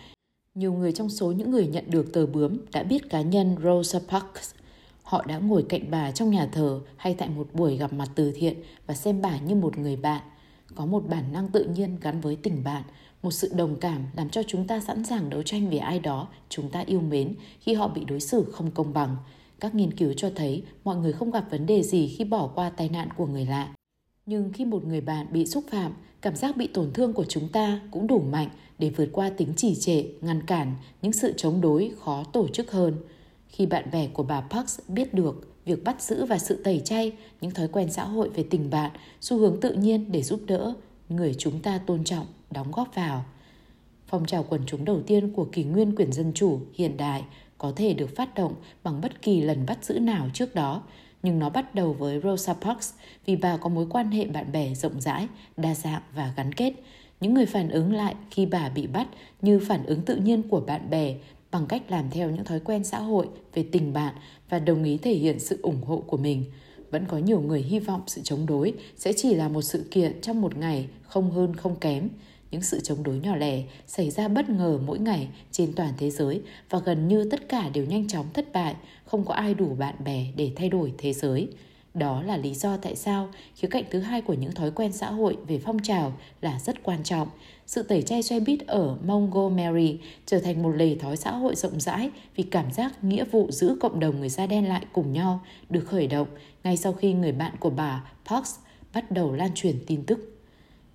Nhiều 0.55 0.73
người 0.73 0.93
trong 0.93 1.09
số 1.09 1.33
những 1.33 1.51
người 1.51 1.67
nhận 1.67 1.85
được 1.91 2.13
tờ 2.13 2.27
bướm 2.27 2.59
đã 2.73 2.83
biết 2.83 3.11
cá 3.11 3.21
nhân 3.21 3.57
Rosa 3.63 3.99
Parks. 4.09 4.55
Họ 5.03 5.25
đã 5.25 5.39
ngồi 5.39 5.65
cạnh 5.69 5.91
bà 5.91 6.11
trong 6.11 6.31
nhà 6.31 6.49
thờ 6.53 6.81
hay 6.97 7.15
tại 7.15 7.29
một 7.29 7.49
buổi 7.53 7.77
gặp 7.77 7.93
mặt 7.93 8.09
từ 8.15 8.33
thiện 8.33 8.55
và 8.87 8.95
xem 8.95 9.23
bà 9.23 9.39
như 9.39 9.55
một 9.55 9.79
người 9.79 9.97
bạn. 9.97 10.23
Có 10.77 10.87
một 10.87 11.09
bản 11.09 11.33
năng 11.33 11.49
tự 11.49 11.65
nhiên 11.65 11.97
gắn 12.01 12.21
với 12.21 12.37
tình 12.37 12.65
bạn, 12.65 12.83
một 13.23 13.31
sự 13.31 13.53
đồng 13.55 13.77
cảm 13.81 14.05
làm 14.17 14.31
cho 14.31 14.43
chúng 14.43 14.67
ta 14.67 14.81
sẵn 14.81 15.05
sàng 15.05 15.31
đấu 15.31 15.43
tranh 15.43 15.71
vì 15.71 15.79
ai 15.79 15.99
đó 15.99 16.29
chúng 16.49 16.69
ta 16.69 16.81
yêu 16.81 17.01
mến 17.01 17.35
khi 17.61 17.75
họ 17.75 17.89
bị 17.89 18.05
đối 18.05 18.21
xử 18.21 18.45
không 18.53 18.71
công 18.71 18.93
bằng. 18.93 19.17
Các 19.61 19.75
nghiên 19.75 19.93
cứu 19.93 20.13
cho 20.17 20.31
thấy 20.35 20.63
mọi 20.85 20.97
người 20.97 21.13
không 21.13 21.31
gặp 21.31 21.51
vấn 21.51 21.67
đề 21.67 21.83
gì 21.83 22.15
khi 22.19 22.25
bỏ 22.25 22.47
qua 22.55 22.71
tai 22.71 22.89
nạn 22.89 23.09
của 23.17 23.27
người 23.27 23.47
lạ. 23.47 23.75
Nhưng 24.27 24.53
khi 24.53 24.65
một 24.65 24.85
người 24.85 25.01
bạn 25.01 25.27
bị 25.31 25.47
xúc 25.47 25.65
phạm, 25.71 25.93
cảm 26.21 26.37
giác 26.37 26.57
bị 26.57 26.67
tổn 26.67 26.93
thương 26.93 27.13
của 27.13 27.25
chúng 27.25 27.49
ta 27.49 27.81
cũng 27.91 28.07
đủ 28.07 28.21
mạnh 28.31 28.49
để 28.79 28.91
vượt 28.91 29.09
qua 29.13 29.31
tính 29.31 29.53
trì 29.57 29.75
trệ, 29.75 30.05
ngăn 30.21 30.43
cản 30.47 30.75
những 31.03 31.13
sự 31.13 31.33
chống 31.37 31.61
đối 31.61 31.93
khó 31.99 32.25
tổ 32.25 32.49
chức 32.49 32.71
hơn. 32.71 32.97
Khi 33.49 33.67
bạn 33.67 33.91
bè 33.93 34.07
của 34.07 34.23
bà 34.23 34.41
Parks 34.41 34.81
biết 34.89 35.15
được 35.15 35.56
việc 35.67 35.85
bắt 35.85 36.03
giữ 36.03 36.25
và 36.25 36.39
sự 36.39 36.61
tẩy 36.65 36.81
chay, 36.85 37.13
những 37.41 37.51
thói 37.51 37.69
quen 37.69 37.91
xã 37.91 38.05
hội 38.05 38.29
về 38.29 38.45
tình 38.51 38.71
bạn, 38.71 38.91
xu 39.21 39.39
hướng 39.39 39.61
tự 39.61 39.73
nhiên 39.73 40.13
để 40.13 40.23
giúp 40.23 40.41
đỡ, 40.47 40.75
người 41.09 41.35
chúng 41.39 41.61
ta 41.61 41.79
tôn 41.87 42.05
trọng, 42.05 42.27
đóng 42.51 42.73
góp 42.73 42.95
vào. 42.95 43.25
Phong 44.07 44.27
trào 44.27 44.43
quần 44.49 44.61
chúng 44.67 44.85
đầu 44.85 45.03
tiên 45.07 45.33
của 45.33 45.45
kỷ 45.45 45.65
nguyên 45.65 45.97
quyền 45.97 46.13
dân 46.13 46.33
chủ 46.35 46.61
hiện 46.75 46.97
đại 46.97 47.25
có 47.59 47.73
thể 47.77 47.95
được 47.95 48.17
phát 48.17 48.35
động 48.35 48.55
bằng 48.85 49.01
bất 49.01 49.23
kỳ 49.23 49.41
lần 49.41 49.67
bắt 49.67 49.85
giữ 49.85 49.99
nào 49.99 50.29
trước 50.35 50.55
đó, 50.55 50.83
nhưng 51.23 51.39
nó 51.39 51.51
bắt 51.51 51.75
đầu 51.75 51.93
với 51.93 52.21
Rosa 52.21 52.55
Parks 52.55 52.93
vì 53.27 53.37
bà 53.37 53.57
có 53.57 53.69
mối 53.69 53.87
quan 53.91 54.11
hệ 54.11 54.25
bạn 54.25 54.53
bè 54.53 54.75
rộng 54.75 55.01
rãi, 55.01 55.29
đa 55.57 55.75
dạng 55.75 56.03
và 56.15 56.33
gắn 56.37 56.53
kết. 56.53 56.73
Những 57.21 57.35
người 57.35 57.47
phản 57.47 57.69
ứng 57.69 57.93
lại 57.93 58.15
khi 58.31 58.47
bà 58.47 58.69
bị 58.69 58.87
bắt 58.87 59.09
như 59.43 59.61
phản 59.69 59.87
ứng 59.87 60.03
tự 60.03 60.17
nhiên 60.17 60.43
của 60.43 60.61
bạn 60.61 60.91
bè 60.91 61.15
bằng 61.51 61.67
cách 61.67 61.83
làm 61.89 62.11
theo 62.11 62.31
những 62.31 62.45
thói 62.45 62.61
quen 62.61 62.85
xã 62.85 62.99
hội 62.99 63.29
về 63.55 63.65
tình 63.73 63.93
bạn 63.93 64.15
và 64.49 64.59
đồng 64.59 64.85
ý 64.85 64.97
thể 64.97 65.15
hiện 65.15 65.39
sự 65.41 65.59
ủng 65.63 65.83
hộ 65.83 66.03
của 66.07 66.17
mình. 66.17 66.45
Vẫn 66.91 67.05
có 67.09 67.19
nhiều 67.19 67.41
người 67.41 67.63
hy 67.63 67.79
vọng 67.79 68.03
sự 68.07 68.21
chống 68.25 68.47
đối 68.47 68.73
sẽ 68.97 69.13
chỉ 69.13 69.35
là 69.35 69.49
một 69.49 69.63
sự 69.63 69.85
kiện 69.91 70.21
trong 70.21 70.41
một 70.41 70.57
ngày, 70.57 70.89
không 71.03 71.31
hơn 71.31 71.57
không 71.57 71.77
kém. 71.77 72.09
Những 72.51 72.63
sự 72.63 72.81
chống 72.81 73.03
đối 73.03 73.19
nhỏ 73.19 73.37
lẻ 73.37 73.63
xảy 73.87 74.11
ra 74.11 74.29
bất 74.29 74.51
ngờ 74.51 74.79
mỗi 74.87 74.99
ngày 74.99 75.29
trên 75.53 75.73
toàn 75.73 75.93
thế 75.99 76.11
giới 76.11 76.41
và 76.71 76.79
gần 76.79 77.09
như 77.09 77.29
tất 77.31 77.49
cả 77.49 77.69
đều 77.69 77.85
nhanh 77.85 78.09
chóng 78.09 78.27
thất 78.35 78.53
bại, 78.53 78.75
không 79.05 79.25
có 79.25 79.35
ai 79.35 79.55
đủ 79.55 79.75
bạn 79.79 79.95
bè 80.05 80.27
để 80.37 80.53
thay 80.57 80.69
đổi 80.69 80.93
thế 80.99 81.13
giới. 81.13 81.49
Đó 81.97 82.23
là 82.23 82.37
lý 82.37 82.55
do 82.55 82.77
tại 82.77 82.97
sao 82.97 83.29
khía 83.55 83.69
cạnh 83.69 83.85
thứ 83.91 84.01
hai 84.01 84.21
của 84.21 84.35
những 84.35 84.53
thói 84.53 84.71
quen 84.71 84.93
xã 84.93 85.11
hội 85.11 85.37
về 85.47 85.59
phong 85.65 85.79
trào 85.79 86.13
là 86.41 86.59
rất 86.61 86.83
quan 86.83 87.03
trọng. 87.03 87.29
Sự 87.67 87.83
tẩy 87.83 88.03
chay 88.03 88.23
xe 88.23 88.41
buýt 88.41 88.67
ở 88.67 88.97
Montgomery 89.07 89.99
trở 90.27 90.39
thành 90.39 90.63
một 90.63 90.71
lề 90.71 90.95
thói 90.95 91.17
xã 91.17 91.31
hội 91.31 91.55
rộng 91.55 91.81
rãi 91.81 92.11
vì 92.37 92.43
cảm 92.43 92.73
giác 92.73 93.05
nghĩa 93.05 93.25
vụ 93.25 93.51
giữ 93.51 93.77
cộng 93.81 94.01
đồng 94.01 94.21
người 94.21 94.29
da 94.29 94.47
đen 94.47 94.69
lại 94.69 94.87
cùng 94.93 95.13
nhau 95.13 95.41
được 95.71 95.85
khởi 95.87 96.07
động 96.07 96.29
ngay 96.65 96.77
sau 96.77 96.93
khi 96.93 97.13
người 97.13 97.33
bạn 97.33 97.53
của 97.61 97.71
bà 97.71 98.05
Parks 98.27 98.55
bắt 98.95 99.11
đầu 99.11 99.33
lan 99.33 99.51
truyền 99.55 99.77
tin 99.87 100.03
tức. 100.03 100.39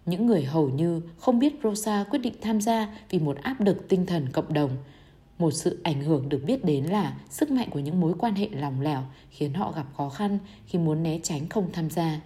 Những 0.06 0.26
người 0.26 0.44
hầu 0.44 0.70
như 0.70 1.02
không 1.18 1.40
biết 1.40 1.54
Rosa 1.64 2.06
quyết 2.10 2.20
định 2.20 2.36
tham 2.42 2.62
gia 2.62 2.88
vì 3.10 3.20
một 3.20 3.38
áp 3.42 3.62
lực 3.62 3.88
tinh 3.90 4.06
thần 4.06 4.28
cộng 4.32 4.54
đồng– 4.54 4.72
một 5.42 5.52
sự 5.52 5.80
ảnh 5.84 6.02
hưởng 6.02 6.30
được 6.30 6.44
biết 6.46 6.66
đến 6.66 6.86
là 6.86 7.18
sức 7.30 7.52
mạnh 7.52 7.70
của 7.72 7.80
những 7.80 8.02
mối 8.02 8.14
quan 8.20 8.36
hệ 8.36 8.50
lòng 8.52 8.82
lẻo 8.82 9.02
khiến 9.30 9.54
họ 9.54 9.74
gặp 9.76 9.86
khó 9.98 10.10
khăn 10.10 10.38
khi 10.66 10.80
muốn 10.80 11.04
né 11.04 11.20
tránh 11.24 11.50
không 11.50 11.72
tham 11.74 11.90
gia. 11.90 12.22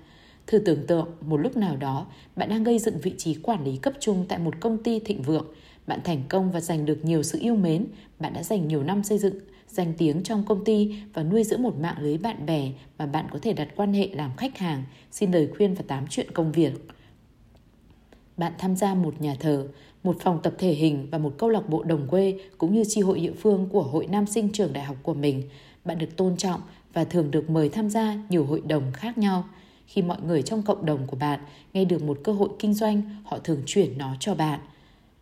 Thử 0.48 0.60
tưởng 0.60 0.88
tượng 0.88 1.08
một 1.22 1.38
lúc 1.38 1.58
nào 1.58 1.78
đó 1.78 2.08
bạn 2.36 2.50
đang 2.50 2.64
gây 2.64 2.80
dựng 2.80 3.00
vị 3.00 3.14
trí 3.18 3.34
quản 3.34 3.64
lý 3.64 3.78
cấp 3.78 3.94
trung 4.00 4.26
tại 4.30 4.40
một 4.40 4.54
công 4.60 4.84
ty 4.84 5.00
thịnh 5.00 5.22
vượng. 5.22 5.46
Bạn 5.88 6.00
thành 6.04 6.24
công 6.30 6.52
và 6.52 6.62
giành 6.62 6.86
được 6.86 7.06
nhiều 7.06 7.24
sự 7.24 7.40
yêu 7.42 7.56
mến. 7.56 7.86
Bạn 8.20 8.34
đã 8.34 8.44
dành 8.44 8.68
nhiều 8.68 8.84
năm 8.84 9.04
xây 9.04 9.18
dựng 9.18 9.40
danh 9.68 9.94
tiếng 9.98 10.24
trong 10.24 10.44
công 10.44 10.66
ty 10.66 10.96
và 11.14 11.24
nuôi 11.24 11.44
dưỡng 11.44 11.64
một 11.64 11.78
mạng 11.78 11.98
lưới 12.00 12.18
bạn 12.18 12.46
bè 12.46 12.72
mà 12.98 13.06
bạn 13.06 13.26
có 13.32 13.40
thể 13.42 13.54
đặt 13.54 13.68
quan 13.76 13.94
hệ 13.94 14.10
làm 14.14 14.32
khách 14.38 14.58
hàng, 14.58 14.84
xin 15.12 15.32
lời 15.32 15.50
khuyên 15.58 15.74
và 15.74 15.84
tám 15.88 16.06
chuyện 16.10 16.32
công 16.32 16.52
việc. 16.52 16.74
Bạn 18.38 18.54
tham 18.58 18.76
gia 18.76 18.94
một 18.94 19.22
nhà 19.22 19.36
thờ, 19.40 19.68
một 20.06 20.18
phòng 20.20 20.40
tập 20.44 20.54
thể 20.58 20.74
hình 20.74 21.08
và 21.12 21.18
một 21.18 21.34
câu 21.38 21.50
lạc 21.50 21.70
bộ 21.70 21.84
đồng 21.84 22.08
quê 22.08 22.40
cũng 22.58 22.74
như 22.74 22.84
chi 22.88 23.02
hội 23.02 23.20
địa 23.20 23.32
phương 23.32 23.70
của 23.72 23.84
hội 23.84 24.08
nam 24.08 24.26
sinh 24.26 24.50
trường 24.54 24.74
đại 24.74 24.84
học 24.84 24.98
của 25.04 25.14
mình. 25.14 25.44
Bạn 25.86 25.98
được 25.98 26.18
tôn 26.18 26.38
trọng 26.38 26.62
và 26.94 27.04
thường 27.04 27.32
được 27.32 27.50
mời 27.50 27.70
tham 27.70 27.90
gia 27.90 28.18
nhiều 28.30 28.46
hội 28.46 28.62
đồng 28.68 28.84
khác 28.94 29.18
nhau. 29.18 29.46
Khi 29.88 30.02
mọi 30.02 30.18
người 30.28 30.42
trong 30.42 30.62
cộng 30.62 30.86
đồng 30.86 31.08
của 31.08 31.18
bạn 31.18 31.40
nghe 31.74 31.86
được 31.86 32.04
một 32.04 32.20
cơ 32.24 32.32
hội 32.32 32.50
kinh 32.60 32.74
doanh, 32.74 33.02
họ 33.24 33.38
thường 33.38 33.62
chuyển 33.66 33.98
nó 33.98 34.16
cho 34.20 34.36
bạn. 34.36 34.60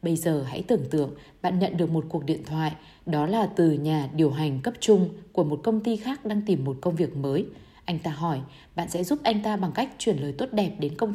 Bây 0.01 0.15
giờ 0.15 0.43
hãy 0.47 0.63
tưởng 0.67 0.85
tượng 0.89 1.09
bạn 1.41 1.59
nhận 1.59 1.77
được 1.77 1.89
một 1.91 2.05
cuộc 2.09 2.25
điện 2.25 2.43
thoại, 2.45 2.71
đó 3.05 3.25
là 3.25 3.45
từ 3.45 3.71
nhà 3.71 4.09
điều 4.15 4.31
hành 4.31 4.59
cấp 4.63 4.73
trung 4.79 5.09
của 5.31 5.43
một 5.43 5.59
công 5.63 5.79
ty 5.79 5.95
khác 5.95 6.25
đang 6.25 6.41
tìm 6.41 6.65
một 6.65 6.77
công 6.81 6.95
việc 6.95 7.17
mới. 7.17 7.45
Anh 7.85 7.99
ta 7.99 8.11
hỏi, 8.11 8.39
bạn 8.75 8.89
sẽ 8.89 9.03
giúp 9.03 9.19
anh 9.23 9.43
ta 9.43 9.57
bằng 9.57 9.71
cách 9.71 9.89
chuyển 9.97 10.17
lời 10.17 10.33
tốt 10.37 10.45
đẹp 10.51 10.75
đến 10.79 10.95
công 10.97 11.13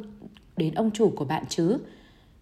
đến 0.56 0.74
ông 0.74 0.90
chủ 0.90 1.12
của 1.16 1.24
bạn 1.24 1.44
chứ? 1.48 1.78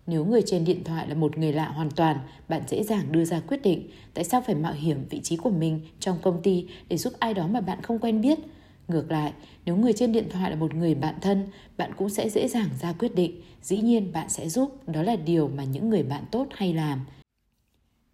Nếu 0.06 0.24
người 0.24 0.42
trên 0.46 0.64
điện 0.64 0.84
thoại 0.84 1.08
là 1.08 1.14
một 1.14 1.38
người 1.38 1.52
lạ 1.52 1.68
hoàn 1.68 1.90
toàn, 1.90 2.18
bạn 2.48 2.62
dễ 2.68 2.82
dàng 2.82 3.12
đưa 3.12 3.24
ra 3.24 3.40
quyết 3.40 3.62
định 3.62 3.88
tại 4.14 4.24
sao 4.24 4.42
phải 4.46 4.54
mạo 4.54 4.72
hiểm 4.72 5.04
vị 5.10 5.20
trí 5.22 5.36
của 5.36 5.50
mình 5.50 5.80
trong 6.00 6.18
công 6.22 6.42
ty 6.42 6.66
để 6.88 6.96
giúp 6.96 7.12
ai 7.18 7.34
đó 7.34 7.46
mà 7.46 7.60
bạn 7.60 7.82
không 7.82 7.98
quen 7.98 8.20
biết. 8.20 8.38
Ngược 8.88 9.10
lại, 9.10 9.32
nếu 9.64 9.76
người 9.76 9.92
trên 9.92 10.12
điện 10.12 10.28
thoại 10.30 10.50
là 10.50 10.56
một 10.56 10.74
người 10.74 10.94
bạn 10.94 11.14
thân, 11.20 11.46
bạn 11.76 11.90
cũng 11.96 12.08
sẽ 12.08 12.28
dễ 12.28 12.48
dàng 12.48 12.68
ra 12.80 12.92
quyết 12.92 13.14
định. 13.14 13.40
Dĩ 13.62 13.78
nhiên 13.78 14.12
bạn 14.12 14.28
sẽ 14.28 14.48
giúp, 14.48 14.88
đó 14.88 15.02
là 15.02 15.16
điều 15.16 15.48
mà 15.48 15.64
những 15.64 15.90
người 15.90 16.02
bạn 16.02 16.24
tốt 16.30 16.46
hay 16.50 16.74
làm. 16.74 17.00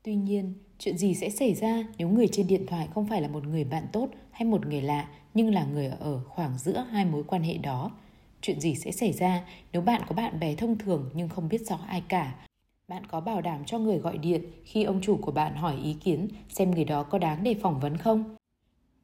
Tuy 0.03 0.15
nhiên, 0.15 0.55
chuyện 0.79 0.99
gì 0.99 1.15
sẽ 1.15 1.31
xảy 1.31 1.55
ra 1.55 1.85
nếu 1.99 2.09
người 2.09 2.29
trên 2.29 2.47
điện 2.47 2.67
thoại 2.67 2.89
không 2.95 3.07
phải 3.07 3.23
là 3.23 3.29
một 3.29 3.47
người 3.47 3.65
bạn 3.65 3.87
tốt 3.93 4.09
hay 4.31 4.49
một 4.49 4.67
người 4.67 4.83
lạ 4.83 5.09
nhưng 5.35 5.55
là 5.55 5.65
người 5.65 5.87
ở 5.87 6.21
khoảng 6.29 6.59
giữa 6.59 6.87
hai 6.91 7.05
mối 7.05 7.25
quan 7.25 7.43
hệ 7.43 7.59
đó? 7.59 7.91
Chuyện 8.43 8.61
gì 8.61 8.75
sẽ 8.75 8.93
xảy 8.93 9.13
ra 9.13 9.41
nếu 9.73 9.83
bạn 9.83 10.03
có 10.09 10.15
bạn 10.15 10.41
bè 10.41 10.55
thông 10.55 10.79
thường 10.79 11.11
nhưng 11.15 11.29
không 11.29 11.49
biết 11.49 11.67
rõ 11.67 11.79
ai 11.89 12.03
cả? 12.09 12.35
Bạn 12.89 13.07
có 13.07 13.21
bảo 13.21 13.41
đảm 13.41 13.65
cho 13.65 13.79
người 13.79 13.99
gọi 13.99 14.19
điện 14.19 14.45
khi 14.65 14.83
ông 14.83 15.01
chủ 15.03 15.17
của 15.17 15.33
bạn 15.33 15.57
hỏi 15.57 15.77
ý 15.85 15.93
kiến 15.93 16.29
xem 16.49 16.71
người 16.71 16.85
đó 16.85 17.03
có 17.03 17.19
đáng 17.19 17.45
để 17.45 17.55
phỏng 17.55 17.81
vấn 17.81 17.97
không? 17.97 18.37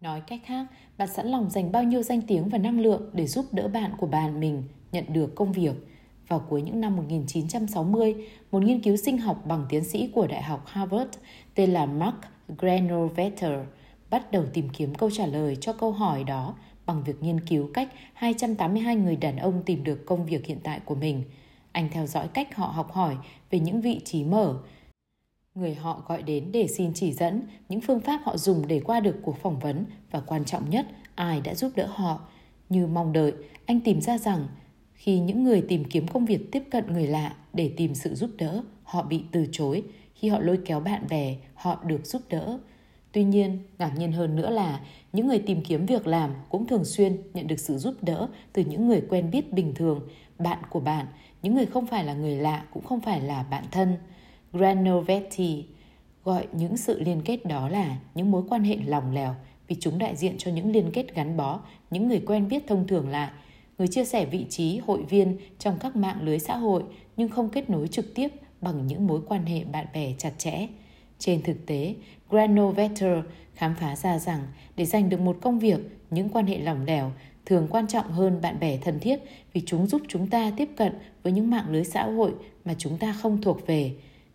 Nói 0.00 0.20
cách 0.26 0.40
khác, 0.44 0.66
bạn 0.98 1.08
sẵn 1.08 1.26
lòng 1.26 1.50
dành 1.50 1.72
bao 1.72 1.82
nhiêu 1.82 2.02
danh 2.02 2.22
tiếng 2.22 2.48
và 2.48 2.58
năng 2.58 2.80
lượng 2.80 3.10
để 3.12 3.26
giúp 3.26 3.46
đỡ 3.52 3.68
bạn 3.68 3.92
của 3.98 4.06
bạn 4.06 4.40
mình 4.40 4.62
nhận 4.92 5.04
được 5.08 5.34
công 5.34 5.52
việc. 5.52 5.74
Vào 6.28 6.40
cuối 6.48 6.62
những 6.62 6.80
năm 6.80 6.96
1960, 6.96 8.14
một 8.50 8.62
nghiên 8.62 8.80
cứu 8.80 8.96
sinh 8.96 9.18
học 9.18 9.42
bằng 9.46 9.66
tiến 9.68 9.84
sĩ 9.84 10.10
của 10.14 10.26
Đại 10.26 10.42
học 10.42 10.62
Harvard 10.66 11.10
tên 11.54 11.70
là 11.70 11.86
Mark 11.86 12.16
Granovetter 12.58 13.58
bắt 14.10 14.32
đầu 14.32 14.44
tìm 14.52 14.68
kiếm 14.68 14.94
câu 14.94 15.10
trả 15.10 15.26
lời 15.26 15.56
cho 15.60 15.72
câu 15.72 15.92
hỏi 15.92 16.24
đó 16.24 16.54
bằng 16.88 17.02
việc 17.04 17.22
nghiên 17.22 17.40
cứu 17.40 17.70
cách 17.74 17.88
282 18.14 18.96
người 18.96 19.16
đàn 19.16 19.36
ông 19.36 19.62
tìm 19.66 19.84
được 19.84 20.06
công 20.06 20.26
việc 20.26 20.46
hiện 20.46 20.58
tại 20.62 20.80
của 20.84 20.94
mình. 20.94 21.22
Anh 21.72 21.88
theo 21.92 22.06
dõi 22.06 22.28
cách 22.28 22.56
họ 22.56 22.66
học 22.66 22.92
hỏi 22.92 23.16
về 23.50 23.60
những 23.60 23.80
vị 23.80 24.00
trí 24.04 24.24
mở, 24.24 24.58
người 25.54 25.74
họ 25.74 26.02
gọi 26.08 26.22
đến 26.22 26.52
để 26.52 26.66
xin 26.66 26.92
chỉ 26.94 27.12
dẫn 27.12 27.42
những 27.68 27.80
phương 27.80 28.00
pháp 28.00 28.20
họ 28.24 28.36
dùng 28.36 28.68
để 28.68 28.80
qua 28.80 29.00
được 29.00 29.16
cuộc 29.22 29.36
phỏng 29.42 29.58
vấn 29.58 29.84
và 30.10 30.20
quan 30.20 30.44
trọng 30.44 30.70
nhất, 30.70 30.86
ai 31.14 31.40
đã 31.40 31.54
giúp 31.54 31.72
đỡ 31.76 31.86
họ. 31.86 32.20
Như 32.68 32.86
mong 32.86 33.12
đợi, 33.12 33.32
anh 33.66 33.80
tìm 33.80 34.00
ra 34.00 34.18
rằng 34.18 34.48
khi 34.94 35.18
những 35.18 35.44
người 35.44 35.64
tìm 35.68 35.84
kiếm 35.84 36.08
công 36.08 36.26
việc 36.26 36.52
tiếp 36.52 36.62
cận 36.70 36.92
người 36.92 37.06
lạ 37.06 37.36
để 37.52 37.72
tìm 37.76 37.94
sự 37.94 38.14
giúp 38.14 38.30
đỡ, 38.38 38.62
họ 38.82 39.02
bị 39.02 39.22
từ 39.32 39.46
chối. 39.52 39.82
Khi 40.14 40.28
họ 40.28 40.38
lôi 40.38 40.58
kéo 40.64 40.80
bạn 40.80 41.04
bè, 41.08 41.36
họ 41.54 41.84
được 41.84 42.06
giúp 42.06 42.22
đỡ. 42.28 42.58
Tuy 43.12 43.24
nhiên, 43.24 43.58
ngạc 43.78 43.92
nhiên 43.98 44.12
hơn 44.12 44.36
nữa 44.36 44.50
là 44.50 44.80
những 45.12 45.26
người 45.26 45.38
tìm 45.38 45.62
kiếm 45.62 45.86
việc 45.86 46.06
làm 46.06 46.30
cũng 46.48 46.66
thường 46.66 46.84
xuyên 46.84 47.16
nhận 47.34 47.46
được 47.46 47.60
sự 47.60 47.78
giúp 47.78 47.94
đỡ 48.02 48.28
từ 48.52 48.64
những 48.64 48.88
người 48.88 49.02
quen 49.08 49.30
biết 49.30 49.52
bình 49.52 49.74
thường, 49.74 50.08
bạn 50.38 50.58
của 50.70 50.80
bạn, 50.80 51.06
những 51.42 51.54
người 51.54 51.66
không 51.66 51.86
phải 51.86 52.04
là 52.04 52.14
người 52.14 52.36
lạ 52.36 52.64
cũng 52.72 52.84
không 52.84 53.00
phải 53.00 53.20
là 53.20 53.42
bạn 53.42 53.64
thân. 53.70 53.96
Granovetti 54.52 55.64
gọi 56.24 56.46
những 56.52 56.76
sự 56.76 57.00
liên 57.00 57.20
kết 57.24 57.46
đó 57.46 57.68
là 57.68 57.96
những 58.14 58.30
mối 58.30 58.42
quan 58.48 58.64
hệ 58.64 58.76
lòng 58.76 59.14
lèo 59.14 59.34
vì 59.68 59.76
chúng 59.80 59.98
đại 59.98 60.16
diện 60.16 60.34
cho 60.38 60.50
những 60.50 60.72
liên 60.72 60.90
kết 60.92 61.14
gắn 61.14 61.36
bó, 61.36 61.60
những 61.90 62.08
người 62.08 62.22
quen 62.26 62.48
biết 62.48 62.66
thông 62.66 62.86
thường 62.86 63.08
lại, 63.08 63.30
người 63.78 63.88
chia 63.88 64.04
sẻ 64.04 64.26
vị 64.26 64.46
trí 64.48 64.78
hội 64.78 65.02
viên 65.02 65.36
trong 65.58 65.78
các 65.80 65.96
mạng 65.96 66.22
lưới 66.22 66.38
xã 66.38 66.56
hội 66.56 66.82
nhưng 67.16 67.28
không 67.28 67.48
kết 67.48 67.70
nối 67.70 67.88
trực 67.88 68.14
tiếp 68.14 68.28
bằng 68.60 68.86
những 68.86 69.06
mối 69.06 69.20
quan 69.28 69.46
hệ 69.46 69.64
bạn 69.64 69.86
bè 69.94 70.14
chặt 70.18 70.32
chẽ. 70.38 70.66
Trên 71.18 71.42
thực 71.42 71.66
tế, 71.66 71.94
Granovetter 72.30 73.18
khám 73.54 73.74
phá 73.74 73.96
ra 73.96 74.18
rằng 74.18 74.40
để 74.76 74.84
giành 74.84 75.08
được 75.08 75.20
một 75.20 75.36
công 75.40 75.58
việc, 75.58 75.80
những 76.10 76.28
quan 76.28 76.46
hệ 76.46 76.58
lỏng 76.58 76.84
lẻo 76.84 77.12
thường 77.46 77.66
quan 77.70 77.86
trọng 77.86 78.10
hơn 78.10 78.40
bạn 78.40 78.60
bè 78.60 78.78
thân 78.78 79.00
thiết 79.00 79.20
vì 79.52 79.62
chúng 79.66 79.86
giúp 79.86 80.02
chúng 80.08 80.26
ta 80.26 80.52
tiếp 80.56 80.68
cận 80.76 80.92
với 81.22 81.32
những 81.32 81.50
mạng 81.50 81.66
lưới 81.70 81.84
xã 81.84 82.04
hội 82.04 82.34
mà 82.64 82.74
chúng 82.78 82.98
ta 82.98 83.12
không 83.12 83.42
thuộc 83.42 83.66
về. 83.66 83.94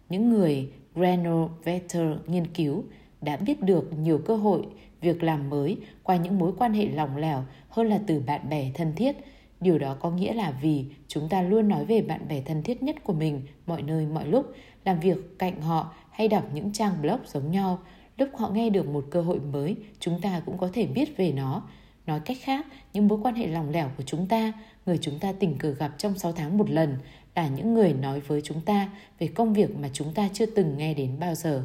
Những 0.10 0.30
người 0.30 0.70
Granovetter 0.96 2.08
nghiên 2.28 2.48
cứu 2.48 2.84
đã 3.22 3.38
biết 3.38 3.62
được 3.62 3.94
nhiều 4.00 4.18
cơ 4.18 4.36
hội 4.36 4.66
việc 5.02 5.24
làm 5.24 5.50
mới 5.50 5.78
qua 6.04 6.16
những 6.16 6.40
mối 6.40 6.52
quan 6.58 6.74
hệ 6.74 6.88
lỏng 6.88 7.18
lẻo 7.18 7.44
hơn 7.70 7.88
là 7.88 8.00
từ 8.08 8.20
bạn 8.20 8.50
bè 8.50 8.72
thân 8.74 8.94
thiết. 8.96 9.16
Điều 9.60 9.80
đó 9.80 9.96
có 10.00 10.12
nghĩa 10.12 10.34
là 10.34 10.54
vì 10.62 10.86
chúng 11.08 11.30
ta 11.30 11.42
luôn 11.42 11.68
nói 11.68 11.86
về 11.86 12.02
bạn 12.02 12.22
bè 12.30 12.42
thân 12.42 12.64
thiết 12.64 12.84
nhất 12.84 12.96
của 13.04 13.14
mình 13.14 13.42
mọi 13.66 13.82
nơi 13.82 14.06
mọi 14.06 14.28
lúc, 14.28 14.54
làm 14.86 15.00
việc 15.00 15.40
cạnh 15.40 15.62
họ 15.62 15.94
hay 16.14 16.28
đọc 16.28 16.44
những 16.54 16.72
trang 16.74 17.02
blog 17.02 17.20
giống 17.26 17.52
nhau, 17.52 17.80
lúc 18.18 18.30
họ 18.38 18.50
nghe 18.50 18.70
được 18.70 18.88
một 18.88 19.06
cơ 19.12 19.22
hội 19.22 19.40
mới, 19.40 19.76
chúng 20.00 20.22
ta 20.22 20.42
cũng 20.46 20.58
có 20.58 20.70
thể 20.74 20.86
biết 20.86 21.18
về 21.18 21.32
nó. 21.32 21.64
Nói 22.06 22.20
cách 22.20 22.38
khác, 22.42 22.66
những 22.94 23.08
mối 23.08 23.20
quan 23.24 23.36
hệ 23.36 23.48
lòng 23.48 23.70
lẻo 23.70 23.90
của 23.98 24.04
chúng 24.06 24.28
ta, 24.28 24.54
người 24.86 24.98
chúng 25.02 25.20
ta 25.20 25.34
tình 25.40 25.58
cờ 25.58 25.70
gặp 25.72 25.92
trong 25.98 26.18
6 26.18 26.32
tháng 26.32 26.58
một 26.58 26.70
lần, 26.70 26.98
là 27.36 27.48
những 27.48 27.74
người 27.74 27.94
nói 27.94 28.20
với 28.20 28.42
chúng 28.42 28.62
ta 28.62 28.90
về 29.20 29.28
công 29.28 29.54
việc 29.54 29.76
mà 29.76 29.90
chúng 29.94 30.14
ta 30.14 30.30
chưa 30.34 30.46
từng 30.46 30.78
nghe 30.78 30.94
đến 30.94 31.20
bao 31.20 31.36
giờ. 31.36 31.64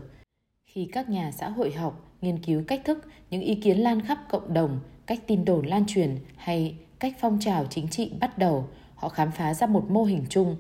Khi 0.67 0.89
các 0.93 1.09
nhà 1.09 1.31
xã 1.31 1.49
hội 1.49 1.73
học 1.73 2.15
nghiên 2.21 2.39
cứu 2.39 2.63
cách 2.67 2.81
thức 2.85 3.07
những 3.31 3.41
ý 3.41 3.55
kiến 3.55 3.79
lan 3.79 4.01
khắp 4.01 4.19
cộng 4.31 4.55
đồng, 4.55 4.81
cách 5.07 5.21
tin 5.27 5.45
đồn 5.45 5.67
lan 5.67 5.85
truyền 5.87 6.17
hay 6.37 6.75
cách 6.99 7.15
phong 7.21 7.39
trào 7.41 7.67
chính 7.67 7.89
trị 7.89 8.13
bắt 8.21 8.39
đầu, 8.39 8.69
họ 8.95 9.09
khám 9.09 9.31
phá 9.31 9.55
ra 9.55 9.67
một 9.67 9.91
mô 9.91 10.05
hình 10.05 10.25
chung. 10.29 10.57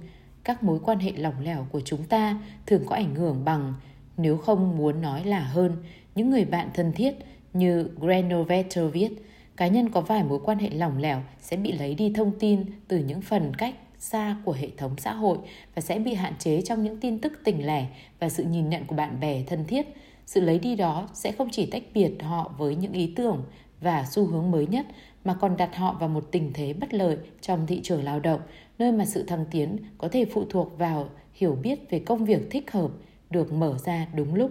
Các 0.49 0.63
mối 0.63 0.79
quan 0.85 0.99
hệ 0.99 1.13
lỏng 1.17 1.41
lẻo 1.41 1.67
của 1.73 1.81
chúng 1.81 2.05
ta 2.05 2.39
thường 2.67 2.83
có 2.87 2.97
ảnh 2.97 3.15
hưởng 3.15 3.45
bằng, 3.45 3.75
nếu 4.17 4.37
không 4.37 4.77
muốn 4.77 5.03
nói 5.03 5.25
là 5.25 5.41
hơn, 5.41 5.77
những 6.15 6.31
người 6.31 6.45
bạn 6.45 6.69
thân 6.75 6.93
thiết 6.93 7.15
như 7.53 7.91
Granovetter 8.01 8.85
viết, 8.93 9.09
cá 9.57 9.67
nhân 9.67 9.91
có 9.91 10.01
vài 10.01 10.25
mối 10.25 10.41
quan 10.45 10.59
hệ 10.59 10.71
lỏng 10.71 10.99
lẻo 10.99 11.23
sẽ 11.41 11.57
bị 11.57 11.73
lấy 11.73 11.95
đi 11.95 12.13
thông 12.15 12.33
tin 12.39 12.65
từ 12.89 12.99
những 12.99 13.21
phần 13.21 13.53
cách 13.59 13.75
xa 13.99 14.37
của 14.45 14.53
hệ 14.53 14.69
thống 14.77 14.97
xã 14.99 15.13
hội 15.13 15.39
và 15.75 15.83
sẽ 15.83 15.99
bị 15.99 16.15
hạn 16.15 16.33
chế 16.39 16.63
trong 16.63 16.85
những 16.85 17.01
tin 17.01 17.19
tức 17.19 17.33
tình 17.45 17.67
lẻ 17.67 17.87
và 18.21 18.29
sự 18.29 18.45
nhìn 18.45 18.69
nhận 18.69 18.85
của 18.85 18.97
bạn 18.97 19.21
bè 19.21 19.43
thân 19.47 19.65
thiết. 19.65 19.87
Sự 20.27 20.41
lấy 20.41 20.59
đi 20.59 20.77
đó 20.77 21.09
sẽ 21.15 21.33
không 21.33 21.49
chỉ 21.53 21.67
tách 21.67 21.83
biệt 21.95 22.13
họ 22.23 22.53
với 22.59 22.77
những 22.77 22.93
ý 22.93 23.13
tưởng 23.17 23.45
và 23.81 24.07
xu 24.11 24.27
hướng 24.27 24.51
mới 24.51 24.67
nhất 24.67 24.87
mà 25.25 25.35
còn 25.35 25.57
đặt 25.57 25.77
họ 25.77 25.97
vào 26.01 26.09
một 26.09 26.29
tình 26.31 26.51
thế 26.55 26.73
bất 26.73 26.95
lợi 26.95 27.17
trong 27.41 27.67
thị 27.67 27.81
trường 27.83 28.05
lao 28.05 28.21
động, 28.21 28.41
nơi 28.79 28.93
mà 28.93 29.05
sự 29.05 29.23
thăng 29.23 29.45
tiến 29.51 29.77
có 29.99 30.09
thể 30.09 30.25
phụ 30.25 30.45
thuộc 30.51 30.79
vào 30.79 31.09
hiểu 31.33 31.59
biết 31.62 31.91
về 31.91 31.99
công 31.99 32.25
việc 32.25 32.51
thích 32.51 32.71
hợp 32.71 32.91
được 33.31 33.53
mở 33.53 33.79
ra 33.85 34.07
đúng 34.14 34.35
lúc. 34.35 34.51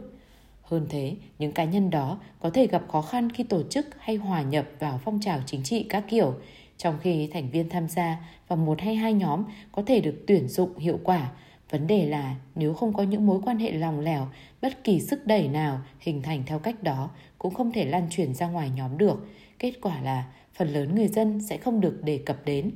Hơn 0.61 0.85
thế, 0.89 1.15
những 1.39 1.51
cá 1.51 1.63
nhân 1.63 1.89
đó 1.89 2.19
có 2.39 2.49
thể 2.49 2.67
gặp 2.67 2.83
khó 2.91 3.01
khăn 3.01 3.29
khi 3.29 3.43
tổ 3.43 3.63
chức 3.63 3.85
hay 3.99 4.15
hòa 4.15 4.41
nhập 4.41 4.65
vào 4.79 4.99
phong 5.03 5.19
trào 5.19 5.39
chính 5.45 5.63
trị 5.63 5.85
các 5.89 6.03
kiểu, 6.09 6.33
trong 6.77 6.97
khi 7.01 7.27
thành 7.27 7.49
viên 7.49 7.69
tham 7.69 7.87
gia 7.87 8.17
vào 8.47 8.57
một 8.57 8.81
hay 8.81 8.95
hai 8.95 9.13
nhóm 9.13 9.43
có 9.71 9.83
thể 9.85 10.01
được 10.01 10.23
tuyển 10.27 10.47
dụng 10.47 10.77
hiệu 10.77 10.99
quả. 11.03 11.31
Vấn 11.69 11.87
đề 11.87 12.05
là 12.05 12.35
nếu 12.55 12.73
không 12.73 12.93
có 12.93 13.03
những 13.03 13.25
mối 13.25 13.39
quan 13.45 13.59
hệ 13.59 13.71
lòng 13.71 13.99
lẻo, 13.99 14.27
bất 14.61 14.83
kỳ 14.83 14.99
sức 14.99 15.27
đẩy 15.27 15.47
nào 15.47 15.79
hình 15.99 16.21
thành 16.21 16.43
theo 16.45 16.59
cách 16.59 16.83
đó 16.83 17.09
cũng 17.37 17.53
không 17.53 17.71
thể 17.71 17.85
lan 17.85 18.07
truyền 18.09 18.33
ra 18.33 18.47
ngoài 18.47 18.71
nhóm 18.75 18.97
được. 18.97 19.27
Kết 19.59 19.73
quả 19.81 20.01
là 20.01 20.25
phần 20.53 20.67
lớn 20.67 20.95
người 20.95 21.07
dân 21.07 21.41
sẽ 21.41 21.57
không 21.57 21.81
được 21.81 22.03
đề 22.03 22.17
cập 22.25 22.45
đến. 22.45 22.71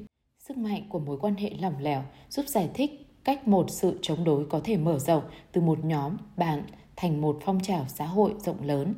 Sức 0.48 0.58
mạnh 0.58 0.84
của 0.90 1.00
mối 1.00 1.18
quan 1.18 1.36
hệ 1.36 1.50
lỏng 1.60 1.74
lẻo 1.80 2.04
giúp 2.30 2.46
giải 2.48 2.70
thích 2.74 3.08
cách 3.24 3.48
một 3.48 3.66
sự 3.70 4.00
chống 4.02 4.24
đối 4.24 4.46
có 4.46 4.62
thể 4.64 4.78
mở 4.78 5.00
rộng 5.00 5.24
từ 5.52 5.62
một 5.62 5.86
nhóm 5.86 6.18
bạn 6.38 6.64
thành 6.96 7.22
một 7.22 7.40
phong 7.46 7.60
trào 7.60 7.86
xã 7.88 8.06
hội 8.06 8.34
rộng 8.40 8.64
lớn. 8.64 8.94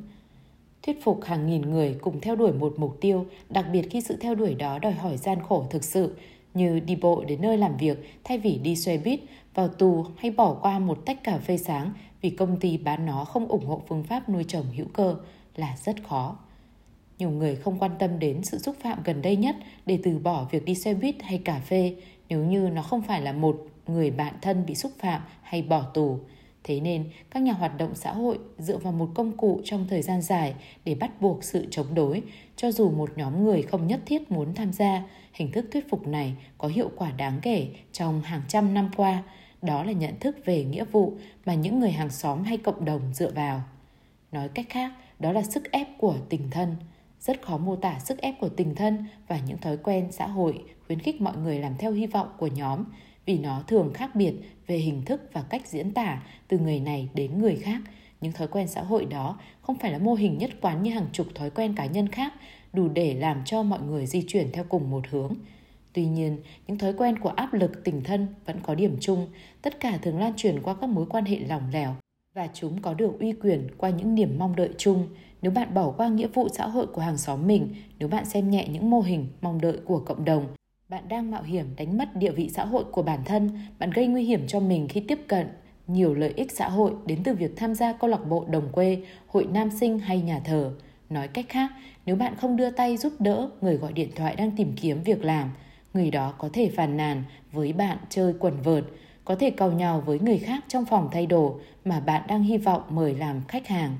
Thuyết 0.82 1.04
phục 1.04 1.24
hàng 1.24 1.46
nghìn 1.46 1.62
người 1.62 1.98
cùng 2.00 2.20
theo 2.20 2.36
đuổi 2.36 2.52
một 2.52 2.74
mục 2.76 2.96
tiêu, 3.00 3.26
đặc 3.50 3.66
biệt 3.72 3.82
khi 3.90 4.00
sự 4.00 4.16
theo 4.16 4.34
đuổi 4.34 4.54
đó 4.54 4.78
đòi 4.78 4.92
hỏi 4.92 5.16
gian 5.16 5.38
khổ 5.48 5.66
thực 5.70 5.84
sự, 5.84 6.16
như 6.54 6.80
đi 6.80 6.96
bộ 6.96 7.24
đến 7.24 7.42
nơi 7.42 7.58
làm 7.58 7.76
việc 7.76 8.20
thay 8.24 8.38
vì 8.38 8.58
đi 8.58 8.76
xe 8.76 8.98
buýt, 8.98 9.20
vào 9.54 9.68
tù 9.68 10.04
hay 10.16 10.30
bỏ 10.30 10.54
qua 10.54 10.78
một 10.78 10.98
tách 11.06 11.24
cà 11.24 11.38
phê 11.38 11.56
sáng 11.56 11.92
vì 12.20 12.30
công 12.30 12.60
ty 12.60 12.76
bán 12.76 13.06
nó 13.06 13.24
không 13.24 13.48
ủng 13.48 13.66
hộ 13.66 13.82
phương 13.88 14.04
pháp 14.04 14.28
nuôi 14.28 14.44
trồng 14.44 14.66
hữu 14.76 14.86
cơ 14.92 15.16
là 15.56 15.76
rất 15.84 16.08
khó. 16.08 16.36
Nhiều 17.18 17.30
người 17.30 17.56
không 17.56 17.78
quan 17.78 17.90
tâm 17.98 18.18
đến 18.18 18.42
sự 18.42 18.58
xúc 18.58 18.76
phạm 18.80 19.02
gần 19.04 19.22
đây 19.22 19.36
nhất 19.36 19.56
để 19.86 19.98
từ 20.02 20.18
bỏ 20.18 20.48
việc 20.50 20.64
đi 20.64 20.74
xe 20.74 20.94
buýt 20.94 21.22
hay 21.22 21.38
cà 21.38 21.60
phê 21.60 21.94
nếu 22.28 22.44
như 22.44 22.70
nó 22.74 22.82
không 22.82 23.02
phải 23.02 23.22
là 23.22 23.32
một 23.32 23.66
người 23.86 24.10
bạn 24.10 24.34
thân 24.42 24.66
bị 24.66 24.74
xúc 24.74 24.92
phạm 24.98 25.22
hay 25.42 25.62
bỏ 25.62 25.82
tù. 25.82 26.18
Thế 26.64 26.80
nên, 26.80 27.04
các 27.30 27.42
nhà 27.42 27.52
hoạt 27.52 27.78
động 27.78 27.94
xã 27.94 28.12
hội 28.12 28.38
dựa 28.58 28.76
vào 28.78 28.92
một 28.92 29.08
công 29.14 29.36
cụ 29.36 29.60
trong 29.64 29.86
thời 29.90 30.02
gian 30.02 30.22
dài 30.22 30.54
để 30.84 30.94
bắt 30.94 31.20
buộc 31.20 31.44
sự 31.44 31.66
chống 31.70 31.94
đối, 31.94 32.22
cho 32.56 32.72
dù 32.72 32.90
một 32.90 33.10
nhóm 33.16 33.44
người 33.44 33.62
không 33.62 33.86
nhất 33.86 34.00
thiết 34.06 34.30
muốn 34.30 34.54
tham 34.54 34.72
gia. 34.72 35.02
Hình 35.32 35.52
thức 35.52 35.66
thuyết 35.72 35.90
phục 35.90 36.06
này 36.06 36.34
có 36.58 36.68
hiệu 36.68 36.90
quả 36.96 37.12
đáng 37.12 37.38
kể 37.42 37.68
trong 37.92 38.22
hàng 38.22 38.42
trăm 38.48 38.74
năm 38.74 38.90
qua. 38.96 39.22
Đó 39.62 39.84
là 39.84 39.92
nhận 39.92 40.18
thức 40.20 40.36
về 40.44 40.64
nghĩa 40.64 40.84
vụ 40.84 41.12
mà 41.46 41.54
những 41.54 41.80
người 41.80 41.90
hàng 41.90 42.10
xóm 42.10 42.44
hay 42.44 42.56
cộng 42.56 42.84
đồng 42.84 43.14
dựa 43.14 43.30
vào. 43.30 43.62
Nói 44.32 44.48
cách 44.48 44.66
khác, 44.68 44.92
đó 45.18 45.32
là 45.32 45.42
sức 45.42 45.70
ép 45.70 45.88
của 45.98 46.16
tình 46.28 46.50
thân. 46.50 46.76
Rất 47.26 47.42
khó 47.42 47.58
mô 47.58 47.76
tả 47.76 47.98
sức 47.98 48.18
ép 48.18 48.34
của 48.40 48.48
tình 48.48 48.74
thân 48.74 49.04
và 49.28 49.40
những 49.46 49.58
thói 49.58 49.76
quen 49.76 50.08
xã 50.10 50.26
hội 50.26 50.64
khuyến 50.86 50.98
khích 50.98 51.20
mọi 51.20 51.36
người 51.36 51.58
làm 51.58 51.72
theo 51.78 51.92
hy 51.92 52.06
vọng 52.06 52.28
của 52.38 52.46
nhóm 52.46 52.84
vì 53.26 53.38
nó 53.38 53.62
thường 53.66 53.92
khác 53.94 54.14
biệt 54.14 54.34
về 54.66 54.76
hình 54.76 55.02
thức 55.04 55.20
và 55.32 55.42
cách 55.42 55.66
diễn 55.66 55.94
tả 55.94 56.22
từ 56.48 56.58
người 56.58 56.80
này 56.80 57.08
đến 57.14 57.38
người 57.38 57.56
khác. 57.56 57.80
Những 58.20 58.32
thói 58.32 58.48
quen 58.48 58.68
xã 58.68 58.82
hội 58.82 59.04
đó 59.04 59.38
không 59.62 59.78
phải 59.78 59.92
là 59.92 59.98
mô 59.98 60.14
hình 60.14 60.38
nhất 60.38 60.50
quán 60.60 60.82
như 60.82 60.90
hàng 60.90 61.06
chục 61.12 61.26
thói 61.34 61.50
quen 61.50 61.74
cá 61.74 61.86
nhân 61.86 62.08
khác, 62.08 62.32
đủ 62.72 62.88
để 62.88 63.14
làm 63.14 63.42
cho 63.44 63.62
mọi 63.62 63.80
người 63.80 64.06
di 64.06 64.24
chuyển 64.28 64.52
theo 64.52 64.64
cùng 64.68 64.90
một 64.90 65.02
hướng. 65.10 65.34
Tuy 65.92 66.06
nhiên, 66.06 66.38
những 66.66 66.78
thói 66.78 66.92
quen 66.92 67.18
của 67.18 67.28
áp 67.28 67.54
lực 67.54 67.84
tình 67.84 68.02
thân 68.04 68.26
vẫn 68.46 68.60
có 68.62 68.74
điểm 68.74 68.96
chung, 69.00 69.26
tất 69.62 69.80
cả 69.80 69.98
thường 70.02 70.18
lan 70.18 70.32
truyền 70.36 70.62
qua 70.62 70.74
các 70.80 70.90
mối 70.90 71.06
quan 71.10 71.24
hệ 71.24 71.38
lỏng 71.38 71.70
lẻo 71.72 71.94
và 72.34 72.48
chúng 72.54 72.82
có 72.82 72.94
được 72.94 73.20
uy 73.20 73.32
quyền 73.32 73.68
qua 73.76 73.90
những 73.90 74.14
niềm 74.14 74.38
mong 74.38 74.56
đợi 74.56 74.70
chung. 74.78 75.08
Nếu 75.44 75.52
bạn 75.52 75.74
bỏ 75.74 75.90
qua 75.90 76.08
nghĩa 76.08 76.26
vụ 76.26 76.48
xã 76.48 76.66
hội 76.66 76.86
của 76.86 77.00
hàng 77.00 77.16
xóm 77.16 77.46
mình, 77.46 77.74
nếu 77.98 78.08
bạn 78.08 78.24
xem 78.24 78.50
nhẹ 78.50 78.68
những 78.68 78.90
mô 78.90 79.00
hình 79.00 79.26
mong 79.40 79.60
đợi 79.60 79.78
của 79.84 79.98
cộng 79.98 80.24
đồng, 80.24 80.46
bạn 80.88 81.08
đang 81.08 81.30
mạo 81.30 81.42
hiểm 81.42 81.66
đánh 81.76 81.98
mất 81.98 82.16
địa 82.16 82.30
vị 82.30 82.50
xã 82.54 82.64
hội 82.64 82.84
của 82.84 83.02
bản 83.02 83.20
thân, 83.24 83.50
bạn 83.78 83.90
gây 83.90 84.06
nguy 84.06 84.24
hiểm 84.24 84.46
cho 84.46 84.60
mình 84.60 84.88
khi 84.88 85.00
tiếp 85.00 85.18
cận 85.28 85.46
nhiều 85.86 86.14
lợi 86.14 86.32
ích 86.36 86.52
xã 86.52 86.68
hội 86.68 86.92
đến 87.06 87.22
từ 87.24 87.34
việc 87.34 87.56
tham 87.56 87.74
gia 87.74 87.92
câu 87.92 88.10
lạc 88.10 88.28
bộ 88.28 88.44
đồng 88.48 88.68
quê, 88.72 89.02
hội 89.26 89.46
nam 89.52 89.70
sinh 89.70 89.98
hay 89.98 90.20
nhà 90.20 90.40
thờ. 90.44 90.70
Nói 91.10 91.28
cách 91.28 91.46
khác, 91.48 91.70
nếu 92.06 92.16
bạn 92.16 92.34
không 92.36 92.56
đưa 92.56 92.70
tay 92.70 92.96
giúp 92.96 93.12
đỡ 93.18 93.50
người 93.60 93.76
gọi 93.76 93.92
điện 93.92 94.10
thoại 94.16 94.36
đang 94.36 94.50
tìm 94.50 94.72
kiếm 94.80 95.02
việc 95.02 95.24
làm, 95.24 95.50
người 95.94 96.10
đó 96.10 96.34
có 96.38 96.48
thể 96.52 96.70
phàn 96.76 96.96
nàn 96.96 97.22
với 97.52 97.72
bạn 97.72 97.98
chơi 98.08 98.34
quần 98.38 98.62
vợt, 98.62 98.84
có 99.24 99.34
thể 99.34 99.50
cầu 99.50 99.72
nhào 99.72 100.00
với 100.00 100.18
người 100.18 100.38
khác 100.38 100.64
trong 100.68 100.84
phòng 100.84 101.08
thay 101.12 101.26
đồ 101.26 101.58
mà 101.84 102.00
bạn 102.00 102.22
đang 102.28 102.42
hy 102.42 102.58
vọng 102.58 102.82
mời 102.90 103.14
làm 103.14 103.40
khách 103.48 103.66
hàng. 103.66 103.98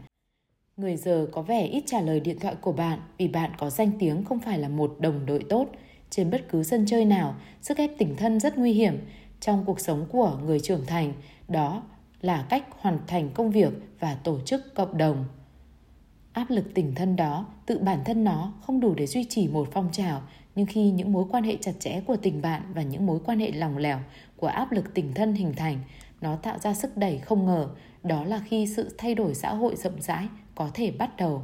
Người 0.76 0.96
giờ 0.96 1.26
có 1.32 1.42
vẻ 1.42 1.66
ít 1.66 1.82
trả 1.86 2.00
lời 2.00 2.20
điện 2.20 2.38
thoại 2.38 2.54
của 2.60 2.72
bạn 2.72 3.00
vì 3.18 3.28
bạn 3.28 3.50
có 3.58 3.70
danh 3.70 3.90
tiếng 3.98 4.24
không 4.24 4.38
phải 4.38 4.58
là 4.58 4.68
một 4.68 4.96
đồng 5.00 5.26
đội 5.26 5.44
tốt– 5.48 5.68
trên 6.16 6.30
bất 6.30 6.48
cứ 6.48 6.62
sân 6.62 6.86
chơi 6.86 7.04
nào, 7.04 7.34
sức 7.62 7.78
ép 7.78 7.90
tình 7.98 8.16
thân 8.16 8.40
rất 8.40 8.58
nguy 8.58 8.72
hiểm 8.72 8.98
trong 9.40 9.64
cuộc 9.64 9.80
sống 9.80 10.06
của 10.08 10.38
người 10.44 10.60
trưởng 10.60 10.86
thành. 10.86 11.12
Đó 11.48 11.82
là 12.20 12.46
cách 12.48 12.64
hoàn 12.78 12.98
thành 13.06 13.30
công 13.34 13.50
việc 13.50 13.72
và 14.00 14.14
tổ 14.14 14.40
chức 14.40 14.74
cộng 14.74 14.98
đồng. 14.98 15.24
Áp 16.32 16.50
lực 16.50 16.64
tình 16.74 16.94
thân 16.94 17.16
đó, 17.16 17.46
tự 17.66 17.78
bản 17.78 17.98
thân 18.04 18.24
nó 18.24 18.52
không 18.66 18.80
đủ 18.80 18.94
để 18.94 19.06
duy 19.06 19.24
trì 19.24 19.48
một 19.48 19.68
phong 19.72 19.88
trào, 19.92 20.22
nhưng 20.54 20.66
khi 20.66 20.90
những 20.90 21.12
mối 21.12 21.24
quan 21.30 21.44
hệ 21.44 21.56
chặt 21.60 21.72
chẽ 21.80 22.00
của 22.06 22.16
tình 22.16 22.42
bạn 22.42 22.62
và 22.74 22.82
những 22.82 23.06
mối 23.06 23.20
quan 23.24 23.38
hệ 23.38 23.52
lòng 23.52 23.76
lẻo 23.76 23.98
của 24.36 24.46
áp 24.46 24.72
lực 24.72 24.94
tình 24.94 25.14
thân 25.14 25.34
hình 25.34 25.52
thành, 25.56 25.78
nó 26.20 26.36
tạo 26.36 26.58
ra 26.58 26.74
sức 26.74 26.96
đẩy 26.96 27.18
không 27.18 27.46
ngờ, 27.46 27.68
đó 28.02 28.24
là 28.24 28.42
khi 28.48 28.66
sự 28.66 28.94
thay 28.98 29.14
đổi 29.14 29.34
xã 29.34 29.54
hội 29.54 29.76
rộng 29.76 30.02
rãi 30.02 30.28
có 30.54 30.70
thể 30.74 30.90
bắt 30.90 31.16
đầu. 31.16 31.42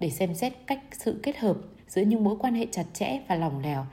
Để 0.00 0.10
xem 0.10 0.34
xét 0.34 0.52
cách 0.66 0.80
sự 0.92 1.20
kết 1.22 1.36
hợp 1.36 1.56
giữa 1.88 2.02
những 2.02 2.24
mối 2.24 2.36
quan 2.38 2.54
hệ 2.54 2.66
chặt 2.70 2.84
chẽ 2.92 3.20
và 3.28 3.34
lòng 3.34 3.62
lẻo 3.62 3.86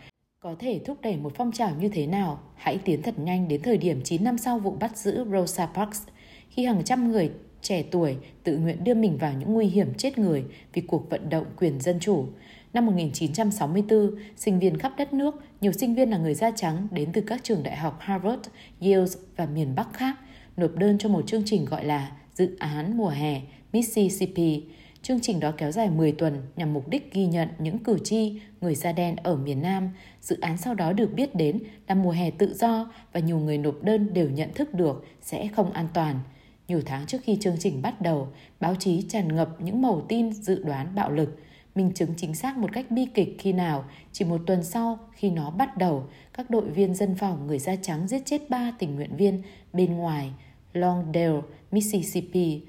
có 0.44 0.56
thể 0.60 0.80
thúc 0.86 0.98
đẩy 1.02 1.18
một 1.18 1.32
phong 1.36 1.52
trào 1.52 1.76
như 1.76 1.90
thế 1.90 2.08
nào? 2.08 2.40
Hãy 2.56 2.78
tiến 2.78 3.02
thật 3.02 3.20
nhanh 3.20 3.48
đến 3.48 3.62
thời 3.62 3.78
điểm 3.78 4.02
9 4.04 4.24
năm 4.24 4.38
sau 4.38 4.60
vụ 4.60 4.72
bắt 4.72 4.98
giữ 4.98 5.26
Rosa 5.32 5.66
Parks, 5.66 6.02
khi 6.50 6.66
hàng 6.66 6.84
trăm 6.84 7.12
người 7.12 7.32
trẻ 7.62 7.84
tuổi 7.92 8.18
tự 8.44 8.58
nguyện 8.58 8.84
đưa 8.84 8.94
mình 8.94 9.18
vào 9.18 9.34
những 9.34 9.54
nguy 9.54 9.66
hiểm 9.66 9.94
chết 9.94 10.18
người 10.18 10.44
vì 10.74 10.82
cuộc 10.82 11.10
vận 11.10 11.30
động 11.30 11.46
quyền 11.58 11.80
dân 11.80 12.00
chủ. 12.00 12.26
Năm 12.74 12.86
1964, 12.86 14.12
sinh 14.36 14.60
viên 14.60 14.78
khắp 14.78 14.94
đất 14.98 15.14
nước, 15.14 15.36
nhiều 15.62 15.72
sinh 15.72 15.96
viên 15.96 16.10
là 16.10 16.18
người 16.18 16.34
da 16.34 16.52
trắng 16.52 16.88
đến 16.92 17.10
từ 17.14 17.22
các 17.22 17.44
trường 17.44 17.64
đại 17.64 17.76
học 17.76 17.98
Harvard, 18.00 18.42
Yale 18.82 19.06
và 19.36 19.46
miền 19.46 19.76
Bắc 19.76 19.94
khác, 19.94 20.16
nộp 20.58 20.76
đơn 20.76 20.98
cho 20.98 21.10
một 21.10 21.28
chương 21.28 21.44
trình 21.46 21.66
gọi 21.66 21.86
là 21.86 22.12
Dự 22.40 22.56
án 22.60 22.98
mùa 22.98 23.10
hè 23.10 23.42
Mississippi 23.74 24.64
Chương 25.02 25.20
trình 25.22 25.40
đó 25.40 25.52
kéo 25.58 25.72
dài 25.72 25.90
10 25.90 26.12
tuần 26.12 26.42
nhằm 26.56 26.74
mục 26.74 26.88
đích 26.88 27.14
ghi 27.14 27.26
nhận 27.26 27.48
những 27.60 27.78
cử 27.78 27.98
tri, 28.04 28.42
người 28.62 28.76
da 28.76 28.92
đen 28.92 29.16
ở 29.16 29.36
miền 29.36 29.62
Nam. 29.62 29.90
Dự 30.22 30.40
án 30.42 30.58
sau 30.58 30.74
đó 30.74 30.94
được 30.94 31.14
biết 31.14 31.36
đến 31.36 31.60
là 31.88 31.96
mùa 31.96 32.12
hè 32.12 32.32
tự 32.32 32.54
do 32.54 32.92
và 33.14 33.20
nhiều 33.20 33.40
người 33.40 33.58
nộp 33.58 33.84
đơn 33.84 34.14
đều 34.14 34.30
nhận 34.30 34.54
thức 34.54 34.74
được 34.74 35.06
sẽ 35.22 35.48
không 35.48 35.72
an 35.72 35.88
toàn. 35.94 36.20
Nhiều 36.68 36.82
tháng 36.86 37.06
trước 37.06 37.18
khi 37.24 37.38
chương 37.42 37.58
trình 37.60 37.82
bắt 37.82 38.02
đầu, 38.02 38.28
báo 38.60 38.76
chí 38.76 39.02
tràn 39.10 39.36
ngập 39.36 39.62
những 39.62 39.82
màu 39.82 40.06
tin 40.10 40.34
dự 40.34 40.64
đoán 40.64 40.96
bạo 40.96 41.12
lực, 41.12 41.40
minh 41.76 41.92
chứng 41.96 42.14
chính 42.18 42.36
xác 42.36 42.58
một 42.58 42.70
cách 42.74 42.92
bi 42.92 43.06
kịch 43.14 43.36
khi 43.40 43.54
nào, 43.54 43.86
chỉ 44.12 44.26
một 44.26 44.42
tuần 44.46 44.64
sau 44.64 45.00
khi 45.12 45.30
nó 45.30 45.50
bắt 45.50 45.78
đầu, 45.78 46.04
các 46.34 46.50
đội 46.50 46.70
viên 46.70 46.96
dân 46.96 47.16
phòng 47.16 47.48
người 47.48 47.60
da 47.60 47.76
trắng 47.76 48.08
giết 48.08 48.22
chết 48.26 48.50
ba 48.50 48.72
tình 48.80 48.96
nguyện 48.96 49.16
viên 49.18 49.42
bên 49.74 49.94
ngoài 49.94 50.32
Longdale, 50.74 51.42
Mississippi. 51.72 52.62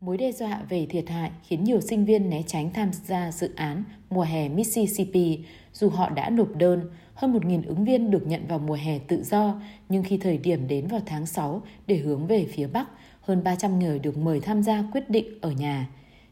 Mối 0.00 0.16
đe 0.16 0.32
dọa 0.32 0.62
về 0.68 0.86
thiệt 0.86 1.08
hại 1.08 1.30
khiến 1.42 1.64
nhiều 1.64 1.80
sinh 1.80 2.04
viên 2.04 2.30
né 2.30 2.42
tránh 2.46 2.72
tham 2.72 2.90
gia 2.92 3.32
dự 3.32 3.50
án 3.56 3.84
mùa 4.10 4.22
hè 4.22 4.48
Mississippi 4.48 5.38
dù 5.72 5.88
họ 5.88 6.10
đã 6.10 6.30
nộp 6.30 6.56
đơn. 6.56 6.90
Hơn 7.14 7.32
1.000 7.32 7.62
ứng 7.66 7.84
viên 7.84 8.10
được 8.10 8.26
nhận 8.26 8.46
vào 8.46 8.58
mùa 8.58 8.74
hè 8.74 8.98
tự 8.98 9.22
do, 9.22 9.60
nhưng 9.88 10.02
khi 10.02 10.16
thời 10.16 10.38
điểm 10.38 10.68
đến 10.68 10.86
vào 10.86 11.00
tháng 11.06 11.26
6 11.26 11.62
để 11.86 11.96
hướng 11.96 12.26
về 12.26 12.46
phía 12.52 12.66
Bắc, 12.66 12.88
hơn 13.20 13.44
300 13.44 13.78
người 13.78 13.98
được 13.98 14.16
mời 14.16 14.40
tham 14.40 14.62
gia 14.62 14.84
quyết 14.92 15.10
định 15.10 15.38
ở 15.40 15.50
nhà. 15.50 15.88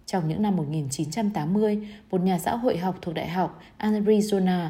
Trong 0.07 0.29
những 0.29 0.42
năm 0.42 0.57
1980, 0.57 1.88
một 2.11 2.20
nhà 2.20 2.38
xã 2.38 2.57
hội 2.57 2.76
học 2.76 2.98
thuộc 3.02 3.14
Đại 3.14 3.29
học 3.29 3.61
Arizona 3.79 4.68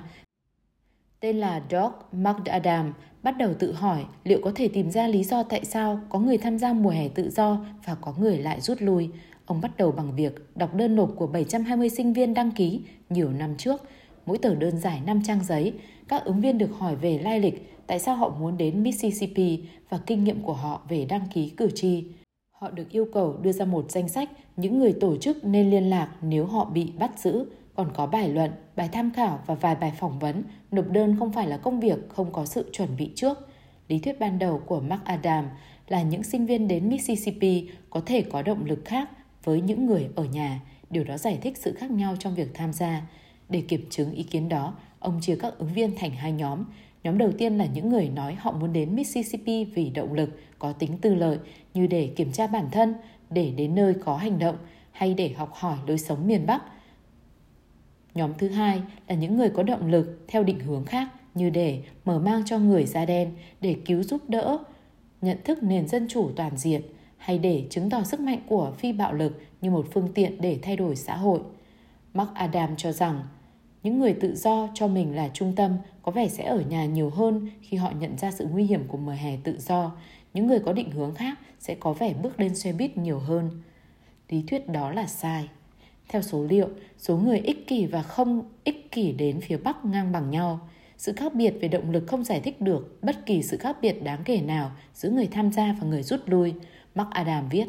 tên 1.20 1.37
là 1.37 1.62
Doc 1.70 2.09
McAdam 2.12 2.92
bắt 3.27 3.39
đầu 3.39 3.55
tự 3.55 3.73
hỏi 3.73 4.05
liệu 4.25 4.41
có 4.43 4.53
thể 4.55 4.69
tìm 4.69 4.91
ra 4.91 5.09
lý 5.09 5.25
do 5.25 5.43
tại 5.43 5.65
sao 5.65 6.01
có 6.09 6.19
người 6.19 6.39
tham 6.39 6.59
gia 6.59 6.73
mùa 6.73 6.91
hè 6.91 7.09
tự 7.09 7.31
do 7.31 7.65
và 7.87 7.95
có 7.95 8.15
người 8.19 8.39
lại 8.39 8.61
rút 8.61 8.83
lui. 8.83 9.11
ông 9.47 9.61
bắt 9.61 9.77
đầu 9.77 9.93
bằng 9.93 10.17
việc 10.17 10.57
đọc 10.57 10.75
đơn 10.75 10.97
nộp 10.97 11.12
của 11.17 11.27
720 11.27 11.89
sinh 11.89 12.12
viên 12.12 12.35
đăng 12.35 12.51
ký 12.51 12.81
nhiều 13.11 13.33
năm 13.33 13.57
trước. 13.57 13.83
Mỗi 14.27 14.39
tờ 14.39 14.55
đơn 14.55 14.79
dài 14.79 15.01
5 15.07 15.23
trang 15.27 15.45
giấy, 15.45 15.73
các 16.09 16.25
ứng 16.25 16.41
viên 16.41 16.59
được 16.59 16.71
hỏi 16.79 16.97
về 16.97 17.19
lai 17.19 17.41
lịch, 17.41 17.77
tại 17.87 17.99
sao 17.99 18.17
họ 18.17 18.29
muốn 18.41 18.57
đến 18.57 18.83
Mississippi 18.83 19.61
và 19.89 19.99
kinh 20.07 20.25
nghiệm 20.25 20.43
của 20.43 20.53
họ 20.53 20.81
về 20.89 21.07
đăng 21.09 21.27
ký 21.35 21.49
cử 21.49 21.71
tri. 21.75 22.05
Họ 22.51 22.71
được 22.71 22.91
yêu 22.91 23.07
cầu 23.12 23.37
đưa 23.43 23.53
ra 23.53 23.65
một 23.65 23.91
danh 23.91 24.09
sách 24.09 24.31
những 24.57 24.79
người 24.79 24.93
tổ 24.93 25.17
chức 25.17 25.45
nên 25.45 25.71
liên 25.71 25.91
lạc 25.91 26.09
nếu 26.23 26.47
họ 26.47 26.65
bị 26.65 26.93
bắt 26.99 27.11
giữ, 27.19 27.47
còn 27.77 27.93
có 27.95 28.07
bài 28.07 28.29
luận, 28.29 28.51
bài 28.77 28.89
tham 28.93 29.11
khảo 29.11 29.41
và 29.47 29.55
vài 29.55 29.75
bài 29.75 29.93
phỏng 29.99 30.19
vấn. 30.19 30.43
Nộp 30.71 30.89
đơn 30.89 31.17
không 31.19 31.33
phải 31.33 31.47
là 31.47 31.57
công 31.57 31.81
việc 31.81 31.99
không 32.09 32.33
có 32.33 32.45
sự 32.45 32.71
chuẩn 32.73 32.97
bị 32.97 33.11
trước. 33.15 33.49
Lý 33.89 33.99
thuyết 33.99 34.21
ban 34.21 34.39
đầu 34.39 34.62
của 34.67 34.81
Mark 34.81 35.05
Adam 35.05 35.49
là 35.89 36.03
những 36.03 36.23
sinh 36.23 36.47
viên 36.47 36.69
đến 36.69 36.89
Mississippi 36.89 37.69
có 37.91 38.01
thể 38.07 38.23
có 38.23 38.43
động 38.43 38.65
lực 38.65 38.85
khác 38.85 39.11
với 39.45 39.61
những 39.61 39.87
người 39.87 40.09
ở 40.15 40.25
nhà. 40.25 40.61
Điều 40.91 41.05
đó 41.05 41.19
giải 41.19 41.39
thích 41.43 41.57
sự 41.57 41.73
khác 41.73 41.91
nhau 41.91 42.17
trong 42.19 42.35
việc 42.35 42.49
tham 42.55 42.73
gia. 42.73 43.03
Để 43.49 43.61
kiểm 43.61 43.87
chứng 43.91 44.12
ý 44.12 44.23
kiến 44.23 44.49
đó, 44.49 44.75
ông 44.99 45.21
chia 45.21 45.37
các 45.37 45.59
ứng 45.59 45.73
viên 45.75 45.97
thành 45.97 46.11
hai 46.11 46.33
nhóm. 46.33 46.65
Nhóm 47.05 47.19
đầu 47.19 47.33
tiên 47.39 47.59
là 47.59 47.67
những 47.67 47.89
người 47.89 48.09
nói 48.09 48.35
họ 48.35 48.53
muốn 48.53 48.73
đến 48.73 48.97
Mississippi 48.97 49.65
vì 49.65 49.91
động 49.91 50.12
lực, 50.12 50.41
có 50.59 50.73
tính 50.73 50.99
tư 50.99 51.15
lợi 51.15 51.39
như 51.75 51.87
để 51.87 52.12
kiểm 52.17 52.33
tra 52.33 52.47
bản 52.47 52.69
thân, 52.73 52.95
để 53.31 53.53
đến 53.57 53.75
nơi 53.75 53.95
có 54.05 54.17
hành 54.17 54.39
động 54.39 54.57
hay 54.93 55.15
để 55.15 55.29
học 55.29 55.51
hỏi 55.55 55.77
lối 55.87 55.99
sống 55.99 56.27
miền 56.27 56.47
Bắc. 56.47 56.62
Nhóm 58.16 58.35
thứ 58.38 58.48
hai 58.48 58.83
là 59.09 59.14
những 59.14 59.37
người 59.37 59.50
có 59.50 59.62
động 59.62 59.90
lực 59.90 60.24
theo 60.29 60.42
định 60.42 60.61
hướng 60.61 60.85
khác 60.85 61.09
như 61.35 61.50
để 61.50 61.83
mở 62.05 62.18
mang 62.18 62.42
cho 62.44 62.59
người 62.59 62.85
da 62.85 63.05
đen, 63.05 63.31
để 63.61 63.76
cứu 63.85 64.02
giúp 64.02 64.20
đỡ, 64.29 64.59
nhận 65.22 65.38
thức 65.44 65.62
nền 65.62 65.88
dân 65.88 66.07
chủ 66.09 66.31
toàn 66.37 66.57
diện 66.57 66.83
hay 67.16 67.38
để 67.38 67.66
chứng 67.70 67.90
tỏ 67.90 68.02
sức 68.02 68.20
mạnh 68.20 68.40
của 68.48 68.72
phi 68.79 68.92
bạo 68.92 69.12
lực 69.12 69.40
như 69.61 69.70
một 69.70 69.87
phương 69.92 70.09
tiện 70.14 70.40
để 70.40 70.59
thay 70.62 70.76
đổi 70.76 70.96
xã 70.96 71.16
hội. 71.16 71.40
Mark 72.14 72.35
Adam 72.35 72.76
cho 72.76 72.92
rằng 72.92 73.22
những 73.83 73.98
người 73.98 74.14
tự 74.20 74.35
do 74.37 74.68
cho 74.74 74.88
mình 74.88 75.16
là 75.16 75.29
trung 75.29 75.52
tâm 75.57 75.76
có 76.02 76.12
vẻ 76.12 76.29
sẽ 76.29 76.44
ở 76.44 76.61
nhà 76.68 76.85
nhiều 76.85 77.11
hơn 77.11 77.50
khi 77.62 77.76
họ 77.76 77.92
nhận 78.00 78.18
ra 78.18 78.31
sự 78.31 78.46
nguy 78.50 78.64
hiểm 78.64 78.85
của 78.88 78.98
mùa 78.98 79.12
hè 79.12 79.37
tự 79.44 79.59
do. 79.59 79.92
Những 80.35 80.46
người 80.46 80.59
có 80.59 80.72
định 80.72 80.90
hướng 80.90 81.14
khác 81.14 81.38
sẽ 81.59 81.74
có 81.74 81.92
vẻ 81.92 82.14
bước 82.22 82.40
lên 82.40 82.55
xe 82.55 82.72
buýt 82.72 82.96
nhiều 82.96 83.18
hơn. 83.18 83.50
Lý 84.29 84.44
thuyết 84.48 84.68
đó 84.68 84.90
là 84.90 85.07
sai. 85.07 85.48
Theo 86.09 86.23
số 86.23 86.45
liệu, 86.45 86.69
số 86.99 87.16
người 87.16 87.38
ích 87.38 87.66
kỷ 87.66 87.87
và 87.87 88.03
không 88.03 88.42
ích 88.64 88.92
kỷ 88.92 89.12
đến 89.12 89.40
phía 89.40 89.57
Bắc 89.57 89.85
ngang 89.85 90.12
bằng 90.12 90.31
nhau. 90.31 90.69
Sự 90.97 91.12
khác 91.12 91.35
biệt 91.35 91.55
về 91.61 91.69
động 91.69 91.90
lực 91.90 92.05
không 92.07 92.25
giải 92.25 92.40
thích 92.40 92.61
được 92.61 92.99
bất 93.03 93.27
kỳ 93.27 93.42
sự 93.42 93.57
khác 93.57 93.77
biệt 93.83 94.05
đáng 94.05 94.21
kể 94.25 94.40
nào 94.40 94.71
giữa 94.95 95.11
người 95.11 95.27
tham 95.27 95.53
gia 95.53 95.77
và 95.81 95.87
người 95.87 96.03
rút 96.03 96.21
lui, 96.27 96.55
Mark 96.95 97.11
Adam 97.11 97.49
viết. 97.49 97.66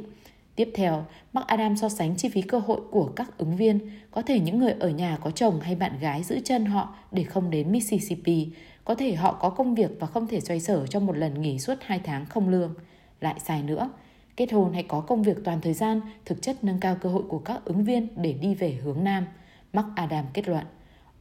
Tiếp 0.55 0.71
theo, 0.75 1.05
Mark 1.33 1.47
Adam 1.47 1.77
so 1.77 1.89
sánh 1.89 2.15
chi 2.15 2.29
phí 2.29 2.41
cơ 2.41 2.59
hội 2.59 2.81
của 2.91 3.11
các 3.15 3.37
ứng 3.37 3.55
viên. 3.55 3.79
Có 4.11 4.21
thể 4.21 4.39
những 4.39 4.59
người 4.59 4.71
ở 4.79 4.89
nhà 4.89 5.17
có 5.21 5.31
chồng 5.31 5.59
hay 5.59 5.75
bạn 5.75 5.99
gái 5.99 6.23
giữ 6.23 6.39
chân 6.43 6.65
họ 6.65 6.95
để 7.11 7.23
không 7.23 7.49
đến 7.49 7.71
Mississippi. 7.71 8.47
Có 8.85 8.95
thể 8.95 9.15
họ 9.15 9.33
có 9.33 9.49
công 9.49 9.75
việc 9.75 9.91
và 9.99 10.07
không 10.07 10.27
thể 10.27 10.39
xoay 10.39 10.59
sở 10.59 10.87
trong 10.87 11.05
một 11.05 11.17
lần 11.17 11.41
nghỉ 11.41 11.59
suốt 11.59 11.75
2 11.81 11.99
tháng 12.03 12.25
không 12.25 12.49
lương. 12.49 12.73
Lại 13.21 13.39
sai 13.39 13.63
nữa, 13.63 13.89
kết 14.37 14.53
hôn 14.53 14.73
hay 14.73 14.83
có 14.83 15.01
công 15.01 15.23
việc 15.23 15.37
toàn 15.43 15.61
thời 15.61 15.73
gian 15.73 16.01
thực 16.25 16.41
chất 16.41 16.63
nâng 16.63 16.79
cao 16.79 16.97
cơ 17.01 17.09
hội 17.09 17.23
của 17.29 17.39
các 17.39 17.65
ứng 17.65 17.83
viên 17.83 18.07
để 18.15 18.33
đi 18.33 18.55
về 18.55 18.71
hướng 18.71 19.03
Nam. 19.03 19.25
Mark 19.73 19.87
Adam 19.95 20.25
kết 20.33 20.47
luận. 20.47 20.65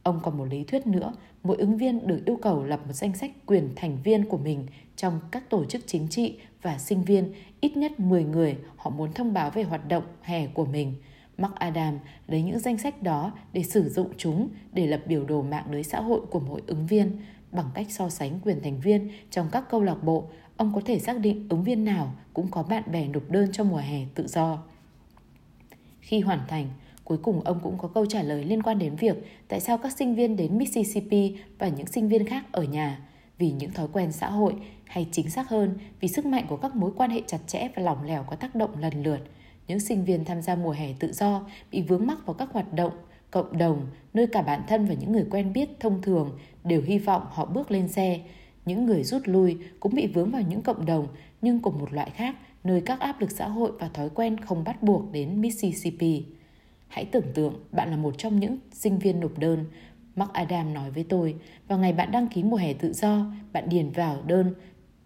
Ông 0.03 0.19
còn 0.23 0.37
một 0.37 0.45
lý 0.45 0.63
thuyết 0.63 0.87
nữa, 0.87 1.13
mỗi 1.43 1.57
ứng 1.57 1.77
viên 1.77 2.07
được 2.07 2.21
yêu 2.25 2.39
cầu 2.41 2.63
lập 2.63 2.79
một 2.87 2.93
danh 2.93 3.13
sách 3.13 3.31
quyền 3.45 3.69
thành 3.75 3.97
viên 4.03 4.25
của 4.25 4.37
mình 4.37 4.65
trong 4.95 5.19
các 5.31 5.49
tổ 5.49 5.65
chức 5.65 5.81
chính 5.87 6.07
trị 6.07 6.39
và 6.61 6.77
sinh 6.77 7.03
viên, 7.03 7.33
ít 7.61 7.77
nhất 7.77 7.99
10 7.99 8.23
người 8.23 8.57
họ 8.75 8.89
muốn 8.89 9.13
thông 9.13 9.33
báo 9.33 9.49
về 9.49 9.63
hoạt 9.63 9.87
động 9.87 10.03
hè 10.21 10.47
của 10.47 10.65
mình. 10.65 10.93
Mark 11.37 11.55
Adam 11.55 11.99
lấy 12.27 12.41
những 12.41 12.59
danh 12.59 12.77
sách 12.77 13.03
đó 13.03 13.31
để 13.53 13.63
sử 13.63 13.89
dụng 13.89 14.09
chúng 14.17 14.49
để 14.73 14.87
lập 14.87 15.01
biểu 15.05 15.25
đồ 15.25 15.41
mạng 15.41 15.65
lưới 15.71 15.83
xã 15.83 16.01
hội 16.01 16.21
của 16.31 16.39
mỗi 16.39 16.61
ứng 16.67 16.87
viên. 16.87 17.17
Bằng 17.51 17.69
cách 17.73 17.87
so 17.89 18.09
sánh 18.09 18.39
quyền 18.43 18.63
thành 18.63 18.79
viên 18.79 19.09
trong 19.31 19.47
các 19.51 19.63
câu 19.69 19.81
lạc 19.83 20.03
bộ, 20.03 20.29
ông 20.57 20.71
có 20.75 20.81
thể 20.85 20.99
xác 20.99 21.19
định 21.19 21.47
ứng 21.49 21.63
viên 21.63 21.85
nào 21.85 22.13
cũng 22.33 22.47
có 22.51 22.63
bạn 22.63 22.83
bè 22.91 23.07
nộp 23.07 23.29
đơn 23.29 23.49
cho 23.51 23.63
mùa 23.63 23.77
hè 23.77 24.05
tự 24.15 24.27
do. 24.27 24.63
Khi 26.01 26.19
hoàn 26.19 26.39
thành, 26.47 26.67
Cuối 27.07 27.17
cùng 27.17 27.41
ông 27.41 27.59
cũng 27.63 27.77
có 27.77 27.87
câu 27.87 28.05
trả 28.05 28.23
lời 28.23 28.43
liên 28.43 28.63
quan 28.63 28.79
đến 28.79 28.95
việc 28.95 29.15
tại 29.47 29.59
sao 29.59 29.77
các 29.77 29.91
sinh 29.97 30.15
viên 30.15 30.35
đến 30.35 30.57
Mississippi 30.57 31.35
và 31.59 31.67
những 31.67 31.87
sinh 31.87 32.09
viên 32.09 32.25
khác 32.25 32.45
ở 32.51 32.63
nhà. 32.63 32.99
Vì 33.37 33.51
những 33.51 33.71
thói 33.71 33.87
quen 33.93 34.11
xã 34.11 34.29
hội 34.29 34.55
hay 34.85 35.07
chính 35.11 35.29
xác 35.29 35.49
hơn 35.49 35.77
vì 35.99 36.07
sức 36.07 36.25
mạnh 36.25 36.45
của 36.49 36.57
các 36.57 36.75
mối 36.75 36.91
quan 36.97 37.09
hệ 37.09 37.21
chặt 37.27 37.37
chẽ 37.47 37.67
và 37.75 37.83
lỏng 37.83 38.03
lẻo 38.03 38.23
có 38.29 38.35
tác 38.35 38.55
động 38.55 38.79
lần 38.79 39.03
lượt. 39.03 39.19
Những 39.67 39.79
sinh 39.79 40.05
viên 40.05 40.25
tham 40.25 40.41
gia 40.41 40.55
mùa 40.55 40.71
hè 40.71 40.93
tự 40.99 41.13
do 41.13 41.41
bị 41.71 41.81
vướng 41.81 42.07
mắc 42.07 42.25
vào 42.25 42.33
các 42.33 42.49
hoạt 42.51 42.73
động, 42.73 42.93
cộng 43.31 43.57
đồng, 43.57 43.87
nơi 44.13 44.27
cả 44.27 44.41
bản 44.41 44.61
thân 44.67 44.85
và 44.85 44.93
những 44.93 45.11
người 45.11 45.25
quen 45.31 45.53
biết 45.53 45.69
thông 45.79 46.01
thường 46.01 46.37
đều 46.63 46.81
hy 46.81 46.99
vọng 46.99 47.21
họ 47.31 47.45
bước 47.45 47.71
lên 47.71 47.87
xe. 47.87 48.19
Những 48.67 48.85
người 48.85 49.03
rút 49.03 49.21
lui 49.25 49.57
cũng 49.79 49.95
bị 49.95 50.07
vướng 50.07 50.31
vào 50.31 50.41
những 50.41 50.61
cộng 50.61 50.85
đồng 50.85 51.07
nhưng 51.41 51.59
cùng 51.59 51.79
một 51.79 51.93
loại 51.93 52.09
khác, 52.09 52.35
nơi 52.63 52.81
các 52.81 52.99
áp 52.99 53.21
lực 53.21 53.31
xã 53.31 53.47
hội 53.47 53.71
và 53.79 53.89
thói 53.93 54.09
quen 54.09 54.37
không 54.37 54.63
bắt 54.63 54.83
buộc 54.83 55.11
đến 55.11 55.41
Mississippi. 55.41 56.25
Hãy 56.87 57.05
tưởng 57.05 57.33
tượng 57.33 57.53
bạn 57.71 57.89
là 57.91 57.97
một 57.97 58.15
trong 58.17 58.39
những 58.39 58.57
sinh 58.71 58.99
viên 58.99 59.19
nộp 59.19 59.37
đơn. 59.37 59.65
Mark 60.15 60.33
Adam 60.33 60.73
nói 60.73 60.91
với 60.91 61.05
tôi, 61.09 61.35
vào 61.67 61.79
ngày 61.79 61.93
bạn 61.93 62.11
đăng 62.11 62.27
ký 62.27 62.43
mùa 62.43 62.57
hè 62.57 62.73
tự 62.73 62.93
do, 62.93 63.25
bạn 63.53 63.69
điền 63.69 63.89
vào 63.89 64.21
đơn 64.27 64.53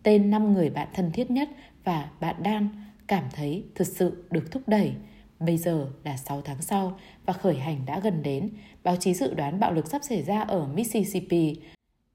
tên 0.04 0.32
5 0.32 0.54
người 0.54 0.70
bạn 0.70 0.88
thân 0.94 1.12
thiết 1.12 1.32
nhất 1.32 1.50
và 1.84 2.10
bạn 2.20 2.36
đang 2.44 2.70
cảm 3.08 3.24
thấy 3.34 3.64
thực 3.76 3.88
sự 3.88 4.24
được 4.32 4.52
thúc 4.52 4.62
đẩy. 4.68 4.94
Bây 5.40 5.58
giờ 5.58 5.88
là 6.04 6.18
6 6.18 6.42
tháng 6.42 6.62
sau 6.62 7.00
và 7.26 7.34
khởi 7.34 7.56
hành 7.56 7.82
đã 7.86 8.00
gần 8.00 8.24
đến. 8.24 8.50
Báo 8.84 8.96
chí 8.96 9.14
dự 9.14 9.34
đoán 9.34 9.60
bạo 9.60 9.74
lực 9.74 9.88
sắp 9.88 10.02
xảy 10.04 10.24
ra 10.24 10.42
ở 10.42 10.68
Mississippi. 10.68 11.56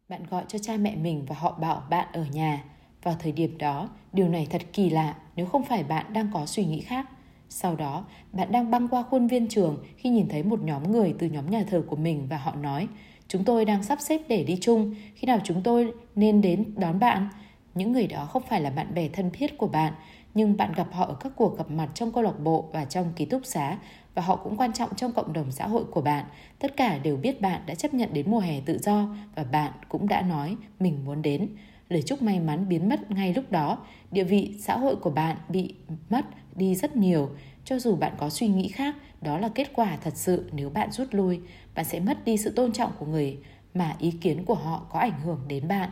Bạn 0.08 0.24
gọi 0.30 0.44
cho 0.48 0.58
cha 0.58 0.76
mẹ 0.76 0.96
mình 0.96 1.24
và 1.26 1.36
họ 1.38 1.58
bảo 1.60 1.82
bạn 1.90 2.08
ở 2.12 2.24
nhà. 2.32 2.64
Vào 3.02 3.16
thời 3.18 3.32
điểm 3.32 3.58
đó, 3.58 3.88
điều 4.12 4.28
này 4.28 4.46
thật 4.50 4.62
kỳ 4.72 4.90
lạ 4.90 5.14
nếu 5.36 5.46
không 5.46 5.64
phải 5.64 5.84
bạn 5.84 6.12
đang 6.12 6.30
có 6.34 6.46
suy 6.46 6.64
nghĩ 6.64 6.80
khác. 6.80 7.06
Sau 7.48 7.76
đó, 7.76 8.04
bạn 8.32 8.52
đang 8.52 8.70
băng 8.70 8.88
qua 8.88 9.02
khuôn 9.02 9.26
viên 9.26 9.48
trường 9.48 9.84
khi 9.96 10.10
nhìn 10.10 10.28
thấy 10.28 10.42
một 10.42 10.60
nhóm 10.62 10.92
người 10.92 11.14
từ 11.18 11.26
nhóm 11.26 11.50
nhà 11.50 11.64
thờ 11.70 11.82
của 11.86 11.96
mình 11.96 12.26
và 12.28 12.36
họ 12.36 12.54
nói 12.54 12.88
Chúng 13.28 13.44
tôi 13.44 13.64
đang 13.64 13.82
sắp 13.82 14.00
xếp 14.00 14.20
để 14.28 14.44
đi 14.44 14.58
chung, 14.60 14.94
khi 15.14 15.26
nào 15.26 15.38
chúng 15.44 15.62
tôi 15.62 15.92
nên 16.14 16.40
đến 16.40 16.64
đón 16.76 16.98
bạn? 16.98 17.28
Những 17.74 17.92
người 17.92 18.06
đó 18.06 18.24
không 18.24 18.42
phải 18.48 18.60
là 18.60 18.70
bạn 18.70 18.94
bè 18.94 19.08
thân 19.08 19.30
thiết 19.32 19.58
của 19.58 19.68
bạn, 19.68 19.92
nhưng 20.34 20.56
bạn 20.56 20.72
gặp 20.72 20.88
họ 20.92 21.04
ở 21.04 21.14
các 21.20 21.32
cuộc 21.36 21.58
gặp 21.58 21.70
mặt 21.70 21.88
trong 21.94 22.12
câu 22.12 22.22
lạc 22.22 22.40
bộ 22.40 22.68
và 22.72 22.84
trong 22.84 23.12
ký 23.16 23.24
túc 23.24 23.46
xá 23.46 23.78
và 24.16 24.22
họ 24.22 24.36
cũng 24.36 24.56
quan 24.56 24.72
trọng 24.72 24.94
trong 24.94 25.12
cộng 25.12 25.32
đồng 25.32 25.52
xã 25.52 25.66
hội 25.66 25.84
của 25.84 26.00
bạn. 26.00 26.24
Tất 26.58 26.76
cả 26.76 26.98
đều 26.98 27.16
biết 27.16 27.40
bạn 27.40 27.60
đã 27.66 27.74
chấp 27.74 27.94
nhận 27.94 28.12
đến 28.12 28.30
mùa 28.30 28.38
hè 28.38 28.60
tự 28.60 28.78
do 28.78 29.08
và 29.34 29.44
bạn 29.44 29.72
cũng 29.88 30.08
đã 30.08 30.22
nói 30.22 30.56
mình 30.80 31.04
muốn 31.04 31.22
đến. 31.22 31.48
Lời 31.88 32.02
chúc 32.02 32.22
may 32.22 32.40
mắn 32.40 32.68
biến 32.68 32.88
mất 32.88 33.10
ngay 33.10 33.34
lúc 33.34 33.50
đó, 33.50 33.78
địa 34.10 34.24
vị 34.24 34.54
xã 34.60 34.76
hội 34.76 34.96
của 34.96 35.10
bạn 35.10 35.36
bị 35.48 35.74
mất 36.10 36.24
đi 36.54 36.74
rất 36.74 36.96
nhiều. 36.96 37.30
Cho 37.64 37.78
dù 37.78 37.96
bạn 37.96 38.12
có 38.18 38.30
suy 38.30 38.48
nghĩ 38.48 38.68
khác, 38.68 38.94
đó 39.20 39.38
là 39.38 39.48
kết 39.48 39.70
quả 39.74 39.98
thật 40.02 40.16
sự 40.16 40.50
nếu 40.52 40.70
bạn 40.70 40.92
rút 40.92 41.08
lui, 41.10 41.40
bạn 41.74 41.84
sẽ 41.84 42.00
mất 42.00 42.24
đi 42.24 42.36
sự 42.36 42.50
tôn 42.50 42.72
trọng 42.72 42.92
của 42.98 43.06
người 43.06 43.38
mà 43.74 43.96
ý 43.98 44.10
kiến 44.10 44.44
của 44.44 44.54
họ 44.54 44.86
có 44.92 44.98
ảnh 44.98 45.20
hưởng 45.24 45.40
đến 45.48 45.68
bạn. 45.68 45.90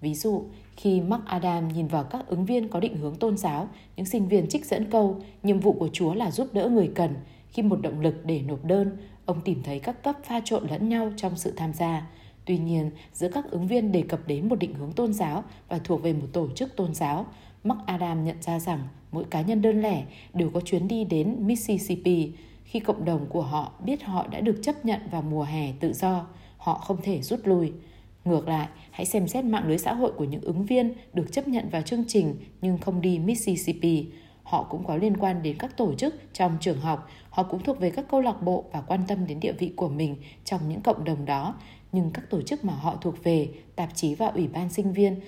Ví 0.00 0.14
dụ, 0.14 0.44
khi 0.76 1.00
Mark 1.00 1.24
Adam 1.24 1.68
nhìn 1.68 1.86
vào 1.86 2.04
các 2.04 2.26
ứng 2.26 2.44
viên 2.44 2.68
có 2.68 2.80
định 2.80 2.96
hướng 2.96 3.14
tôn 3.14 3.36
giáo, 3.36 3.68
những 3.96 4.06
sinh 4.06 4.28
viên 4.28 4.48
trích 4.48 4.66
dẫn 4.66 4.90
câu, 4.90 5.20
nhiệm 5.42 5.60
vụ 5.60 5.72
của 5.72 5.88
Chúa 5.92 6.14
là 6.14 6.30
giúp 6.30 6.48
đỡ 6.52 6.68
người 6.68 6.90
cần, 6.94 7.14
khi 7.48 7.62
một 7.62 7.80
động 7.82 8.00
lực 8.00 8.26
để 8.26 8.42
nộp 8.42 8.64
đơn, 8.64 8.96
ông 9.26 9.40
tìm 9.40 9.62
thấy 9.62 9.78
các 9.78 10.02
cấp 10.02 10.16
pha 10.24 10.40
trộn 10.44 10.66
lẫn 10.70 10.88
nhau 10.88 11.12
trong 11.16 11.36
sự 11.36 11.52
tham 11.56 11.72
gia. 11.72 12.06
Tuy 12.44 12.58
nhiên, 12.58 12.90
giữa 13.12 13.28
các 13.28 13.50
ứng 13.50 13.66
viên 13.66 13.92
đề 13.92 14.02
cập 14.02 14.20
đến 14.26 14.48
một 14.48 14.56
định 14.58 14.74
hướng 14.74 14.92
tôn 14.92 15.12
giáo 15.12 15.44
và 15.68 15.78
thuộc 15.78 16.02
về 16.02 16.12
một 16.12 16.26
tổ 16.32 16.48
chức 16.54 16.76
tôn 16.76 16.94
giáo, 16.94 17.26
Mark 17.64 17.80
Adam 17.86 18.24
nhận 18.24 18.42
ra 18.42 18.58
rằng 18.58 18.80
mỗi 19.12 19.24
cá 19.24 19.42
nhân 19.42 19.62
đơn 19.62 19.82
lẻ 19.82 20.04
đều 20.34 20.50
có 20.50 20.60
chuyến 20.60 20.88
đi 20.88 21.04
đến 21.04 21.36
Mississippi. 21.46 22.32
Khi 22.64 22.80
cộng 22.80 23.04
đồng 23.04 23.26
của 23.26 23.42
họ 23.42 23.72
biết 23.84 24.02
họ 24.02 24.26
đã 24.26 24.40
được 24.40 24.60
chấp 24.62 24.84
nhận 24.84 25.00
vào 25.10 25.22
mùa 25.22 25.42
hè 25.42 25.72
tự 25.80 25.92
do, 25.92 26.26
họ 26.58 26.74
không 26.74 27.02
thể 27.02 27.22
rút 27.22 27.40
lui. 27.44 27.72
Ngược 28.24 28.48
lại, 28.48 28.68
hãy 28.90 29.06
xem 29.06 29.28
xét 29.28 29.44
mạng 29.44 29.68
lưới 29.68 29.78
xã 29.78 29.94
hội 29.94 30.12
của 30.16 30.24
những 30.24 30.40
ứng 30.40 30.66
viên 30.66 30.94
được 31.12 31.32
chấp 31.32 31.48
nhận 31.48 31.68
vào 31.68 31.82
chương 31.82 32.04
trình 32.08 32.36
nhưng 32.60 32.78
không 32.78 33.00
đi 33.00 33.18
Mississippi. 33.18 34.06
Họ 34.46 34.62
cũng 34.62 34.84
có 34.84 34.96
liên 34.96 35.16
quan 35.16 35.42
đến 35.42 35.56
các 35.58 35.76
tổ 35.76 35.94
chức 35.94 36.14
trong 36.32 36.56
trường 36.60 36.80
học, 36.80 37.08
họ 37.30 37.42
cũng 37.42 37.62
thuộc 37.62 37.80
về 37.80 37.90
các 37.90 38.04
câu 38.10 38.20
lạc 38.20 38.42
bộ 38.42 38.64
và 38.72 38.80
quan 38.80 39.00
tâm 39.08 39.26
đến 39.26 39.40
địa 39.40 39.52
vị 39.52 39.72
của 39.76 39.88
mình 39.88 40.16
trong 40.44 40.68
những 40.68 40.80
cộng 40.80 41.04
đồng 41.04 41.24
đó. 41.24 41.54
Nhưng 41.92 42.10
các 42.10 42.30
tổ 42.30 42.42
chức 42.42 42.64
mà 42.64 42.72
họ 42.72 42.96
thuộc 43.00 43.24
về, 43.24 43.48
tạp 43.76 43.94
chí 43.94 44.14
và 44.14 44.26
ủy 44.26 44.48
ban 44.48 44.68
sinh 44.68 44.92
viên, 44.92 45.20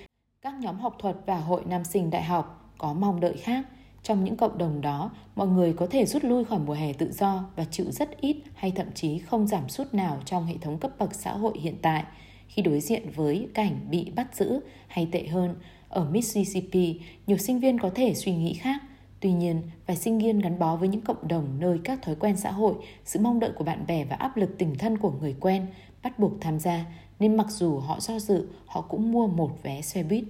các 0.43 0.55
nhóm 0.61 0.79
học 0.79 0.97
thuật 0.99 1.17
và 1.27 1.37
hội 1.37 1.63
nam 1.65 1.85
sinh 1.85 2.11
đại 2.11 2.23
học 2.23 2.73
có 2.79 2.93
mong 2.93 3.21
đợi 3.21 3.37
khác. 3.37 3.67
Trong 4.03 4.25
những 4.25 4.37
cộng 4.37 4.59
đồng 4.59 4.81
đó, 4.81 5.11
mọi 5.37 5.49
người 5.49 5.73
có 5.73 5.87
thể 5.87 6.07
rút 6.07 6.25
lui 6.25 6.45
khỏi 6.45 6.59
mùa 6.59 6.73
hè 6.73 6.93
tự 6.93 7.13
do 7.13 7.45
và 7.57 7.65
chịu 7.65 7.91
rất 7.91 8.21
ít 8.21 8.37
hay 8.55 8.71
thậm 8.71 8.87
chí 8.95 9.19
không 9.19 9.47
giảm 9.47 9.69
sút 9.69 9.95
nào 9.95 10.19
trong 10.25 10.47
hệ 10.47 10.55
thống 10.61 10.79
cấp 10.79 10.91
bậc 10.99 11.15
xã 11.15 11.33
hội 11.33 11.59
hiện 11.59 11.77
tại 11.83 12.05
khi 12.49 12.63
đối 12.63 12.81
diện 12.81 13.11
với 13.15 13.49
cảnh 13.55 13.87
bị 13.91 14.11
bắt 14.17 14.37
giữ 14.37 14.61
hay 14.87 15.09
tệ 15.13 15.27
hơn. 15.27 15.55
Ở 15.89 16.11
Mississippi, 16.11 17.01
nhiều 17.27 17.39
sinh 17.39 17.61
viên 17.61 17.79
có 17.79 17.91
thể 17.95 18.15
suy 18.15 18.35
nghĩ 18.35 18.55
khác. 18.55 18.83
Tuy 19.21 19.33
nhiên, 19.33 19.63
phải 19.87 19.97
sinh 19.97 20.19
viên 20.19 20.39
gắn 20.39 20.59
bó 20.59 20.77
với 20.77 20.89
những 20.89 21.01
cộng 21.01 21.29
đồng 21.29 21.61
nơi 21.61 21.81
các 21.85 22.03
thói 22.03 22.15
quen 22.15 22.37
xã 22.37 22.51
hội, 22.51 22.75
sự 23.05 23.21
mong 23.21 23.41
đợi 23.41 23.51
của 23.57 23.65
bạn 23.65 23.87
bè 23.87 24.05
và 24.05 24.17
áp 24.17 24.37
lực 24.37 24.59
tình 24.59 24.75
thân 24.79 24.99
của 24.99 25.11
người 25.11 25.37
quen 25.41 25.67
bắt 26.03 26.19
buộc 26.19 26.33
tham 26.41 26.59
gia, 26.59 26.87
nên 27.19 27.37
mặc 27.37 27.47
dù 27.51 27.79
họ 27.79 28.01
do 28.01 28.19
dự, 28.19 28.49
họ 28.67 28.81
cũng 28.81 29.13
mua 29.13 29.27
một 29.27 29.63
vé 29.63 29.83
xe 29.83 30.03
buýt. 30.03 30.25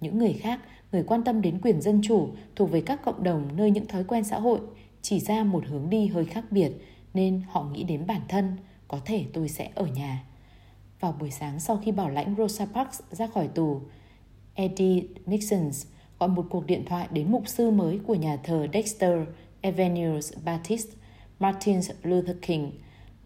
Những 0.00 0.18
người 0.18 0.32
khác, 0.32 0.60
người 0.92 1.02
quan 1.02 1.24
tâm 1.24 1.42
đến 1.42 1.58
quyền 1.62 1.80
dân 1.80 2.00
chủ, 2.04 2.28
thuộc 2.56 2.70
về 2.70 2.80
các 2.80 3.04
cộng 3.04 3.22
đồng 3.22 3.56
nơi 3.56 3.70
những 3.70 3.86
thói 3.86 4.04
quen 4.04 4.24
xã 4.24 4.38
hội, 4.38 4.60
chỉ 5.02 5.20
ra 5.20 5.44
một 5.44 5.66
hướng 5.66 5.90
đi 5.90 6.06
hơi 6.06 6.24
khác 6.24 6.44
biệt, 6.50 6.72
nên 7.14 7.42
họ 7.48 7.64
nghĩ 7.64 7.84
đến 7.84 8.06
bản 8.06 8.20
thân, 8.28 8.56
có 8.88 9.00
thể 9.04 9.24
tôi 9.32 9.48
sẽ 9.48 9.70
ở 9.74 9.86
nhà. 9.86 10.24
Vào 11.00 11.12
buổi 11.20 11.30
sáng 11.30 11.60
sau 11.60 11.80
khi 11.84 11.92
bảo 11.92 12.08
lãnh 12.08 12.34
Rosa 12.38 12.66
Parks 12.66 13.00
ra 13.10 13.26
khỏi 13.26 13.48
tù, 13.48 13.80
Eddie 14.54 15.02
Nixon 15.26 15.70
gọi 16.18 16.28
một 16.28 16.46
cuộc 16.50 16.66
điện 16.66 16.84
thoại 16.86 17.08
đến 17.10 17.32
mục 17.32 17.48
sư 17.48 17.70
mới 17.70 18.00
của 18.06 18.14
nhà 18.14 18.36
thờ 18.36 18.66
Dexter 18.72 19.18
Avenues 19.62 20.32
Baptist, 20.44 20.88
Martin 21.38 21.80
Luther 22.02 22.36
King. 22.42 22.70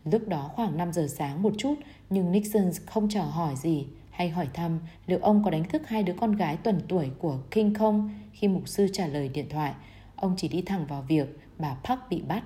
Lúc 0.04 0.28
đó 0.28 0.50
khoảng 0.54 0.76
5 0.76 0.92
giờ 0.92 1.06
sáng 1.08 1.42
một 1.42 1.52
chút, 1.58 1.74
nhưng 2.10 2.32
Nixon 2.32 2.70
không 2.86 3.08
chào 3.08 3.24
hỏi 3.24 3.54
gì 3.56 3.86
hay 4.10 4.28
hỏi 4.28 4.48
thăm 4.54 4.78
liệu 5.06 5.18
ông 5.18 5.44
có 5.44 5.50
đánh 5.50 5.64
thức 5.64 5.88
hai 5.88 6.02
đứa 6.02 6.12
con 6.12 6.36
gái 6.36 6.56
tuần 6.56 6.80
tuổi 6.88 7.10
của 7.18 7.38
King 7.50 7.74
không 7.74 8.10
khi 8.32 8.48
mục 8.48 8.68
sư 8.68 8.88
trả 8.92 9.06
lời 9.06 9.28
điện 9.28 9.46
thoại. 9.50 9.72
Ông 10.16 10.34
chỉ 10.36 10.48
đi 10.48 10.62
thẳng 10.62 10.86
vào 10.86 11.02
việc 11.08 11.38
bà 11.58 11.76
Park 11.84 12.00
bị 12.10 12.22
bắt. 12.28 12.42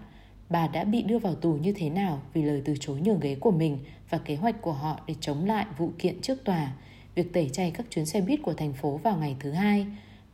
Bà 0.48 0.68
đã 0.68 0.84
bị 0.84 1.02
đưa 1.02 1.18
vào 1.18 1.34
tù 1.34 1.52
như 1.52 1.72
thế 1.76 1.90
nào 1.90 2.22
vì 2.32 2.42
lời 2.42 2.62
từ 2.64 2.74
chối 2.80 3.00
nhường 3.00 3.20
ghế 3.20 3.34
của 3.34 3.50
mình 3.50 3.78
và 4.10 4.18
kế 4.18 4.36
hoạch 4.36 4.62
của 4.62 4.72
họ 4.72 5.00
để 5.06 5.14
chống 5.20 5.44
lại 5.44 5.66
vụ 5.78 5.92
kiện 5.98 6.20
trước 6.20 6.44
tòa, 6.44 6.72
việc 7.14 7.32
tẩy 7.32 7.48
chay 7.48 7.70
các 7.70 7.86
chuyến 7.90 8.06
xe 8.06 8.20
buýt 8.20 8.42
của 8.42 8.54
thành 8.54 8.72
phố 8.72 8.96
vào 8.96 9.16
ngày 9.16 9.36
thứ 9.40 9.52
hai. 9.52 9.86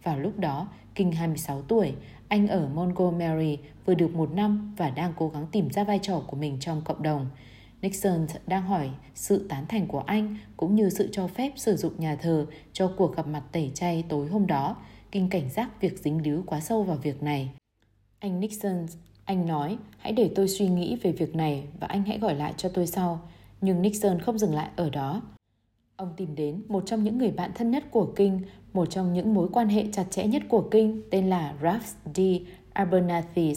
Vào 0.03 0.19
lúc 0.19 0.39
đó, 0.39 0.69
Kinh 0.95 1.13
26 1.13 1.63
tuổi, 1.63 1.95
anh 2.29 2.49
ở 2.49 2.69
Montgomery 2.75 3.59
vừa 3.87 3.95
được 3.95 4.15
một 4.15 4.33
năm 4.33 4.75
và 4.77 4.91
đang 4.91 5.13
cố 5.17 5.29
gắng 5.29 5.47
tìm 5.53 5.71
ra 5.71 5.85
vai 5.85 5.99
trò 6.03 6.23
của 6.27 6.37
mình 6.37 6.57
trong 6.61 6.83
cộng 6.85 7.03
đồng. 7.03 7.27
Nixon 7.83 8.27
đang 8.47 8.63
hỏi 8.63 8.91
sự 9.15 9.47
tán 9.49 9.67
thành 9.69 9.87
của 9.87 10.01
anh 10.01 10.37
cũng 10.57 10.75
như 10.75 10.91
sự 10.91 11.09
cho 11.13 11.27
phép 11.27 11.53
sử 11.57 11.77
dụng 11.77 11.93
nhà 11.99 12.17
thờ 12.17 12.47
cho 12.73 12.93
cuộc 12.97 13.17
gặp 13.17 13.27
mặt 13.27 13.43
tẩy 13.53 13.71
chay 13.75 14.05
tối 14.09 14.29
hôm 14.29 14.47
đó. 14.47 14.77
Kinh 15.11 15.29
cảnh 15.29 15.51
giác 15.51 15.81
việc 15.81 15.99
dính 15.99 16.23
líu 16.23 16.43
quá 16.47 16.61
sâu 16.61 16.83
vào 16.83 16.97
việc 16.97 17.23
này. 17.23 17.51
Anh 18.19 18.41
Nixon, 18.41 18.87
anh 19.25 19.47
nói, 19.47 19.79
hãy 19.99 20.13
để 20.13 20.31
tôi 20.35 20.49
suy 20.49 20.69
nghĩ 20.69 20.97
về 21.03 21.13
việc 21.13 21.35
này 21.35 21.65
và 21.81 21.87
anh 21.87 22.05
hãy 22.05 22.19
gọi 22.19 22.35
lại 22.35 22.55
cho 22.57 22.69
tôi 22.69 22.87
sau. 22.87 23.21
Nhưng 23.61 23.83
Nixon 23.83 24.21
không 24.21 24.39
dừng 24.39 24.55
lại 24.55 24.69
ở 24.77 24.91
đó. 24.91 25.23
Ông 25.97 26.15
tìm 26.17 26.35
đến 26.35 26.63
một 26.69 26.83
trong 26.87 27.05
những 27.05 27.19
người 27.19 27.31
bạn 27.31 27.51
thân 27.55 27.71
nhất 27.71 27.85
của 27.91 28.13
kinh 28.17 28.41
một 28.73 28.91
trong 28.91 29.13
những 29.13 29.35
mối 29.35 29.49
quan 29.53 29.69
hệ 29.69 29.87
chặt 29.93 30.05
chẽ 30.11 30.27
nhất 30.27 30.43
của 30.49 30.69
King 30.71 31.03
tên 31.11 31.31
là 31.31 31.55
Ralph 31.63 31.87
D. 32.15 32.21
Abernathy 32.73 33.55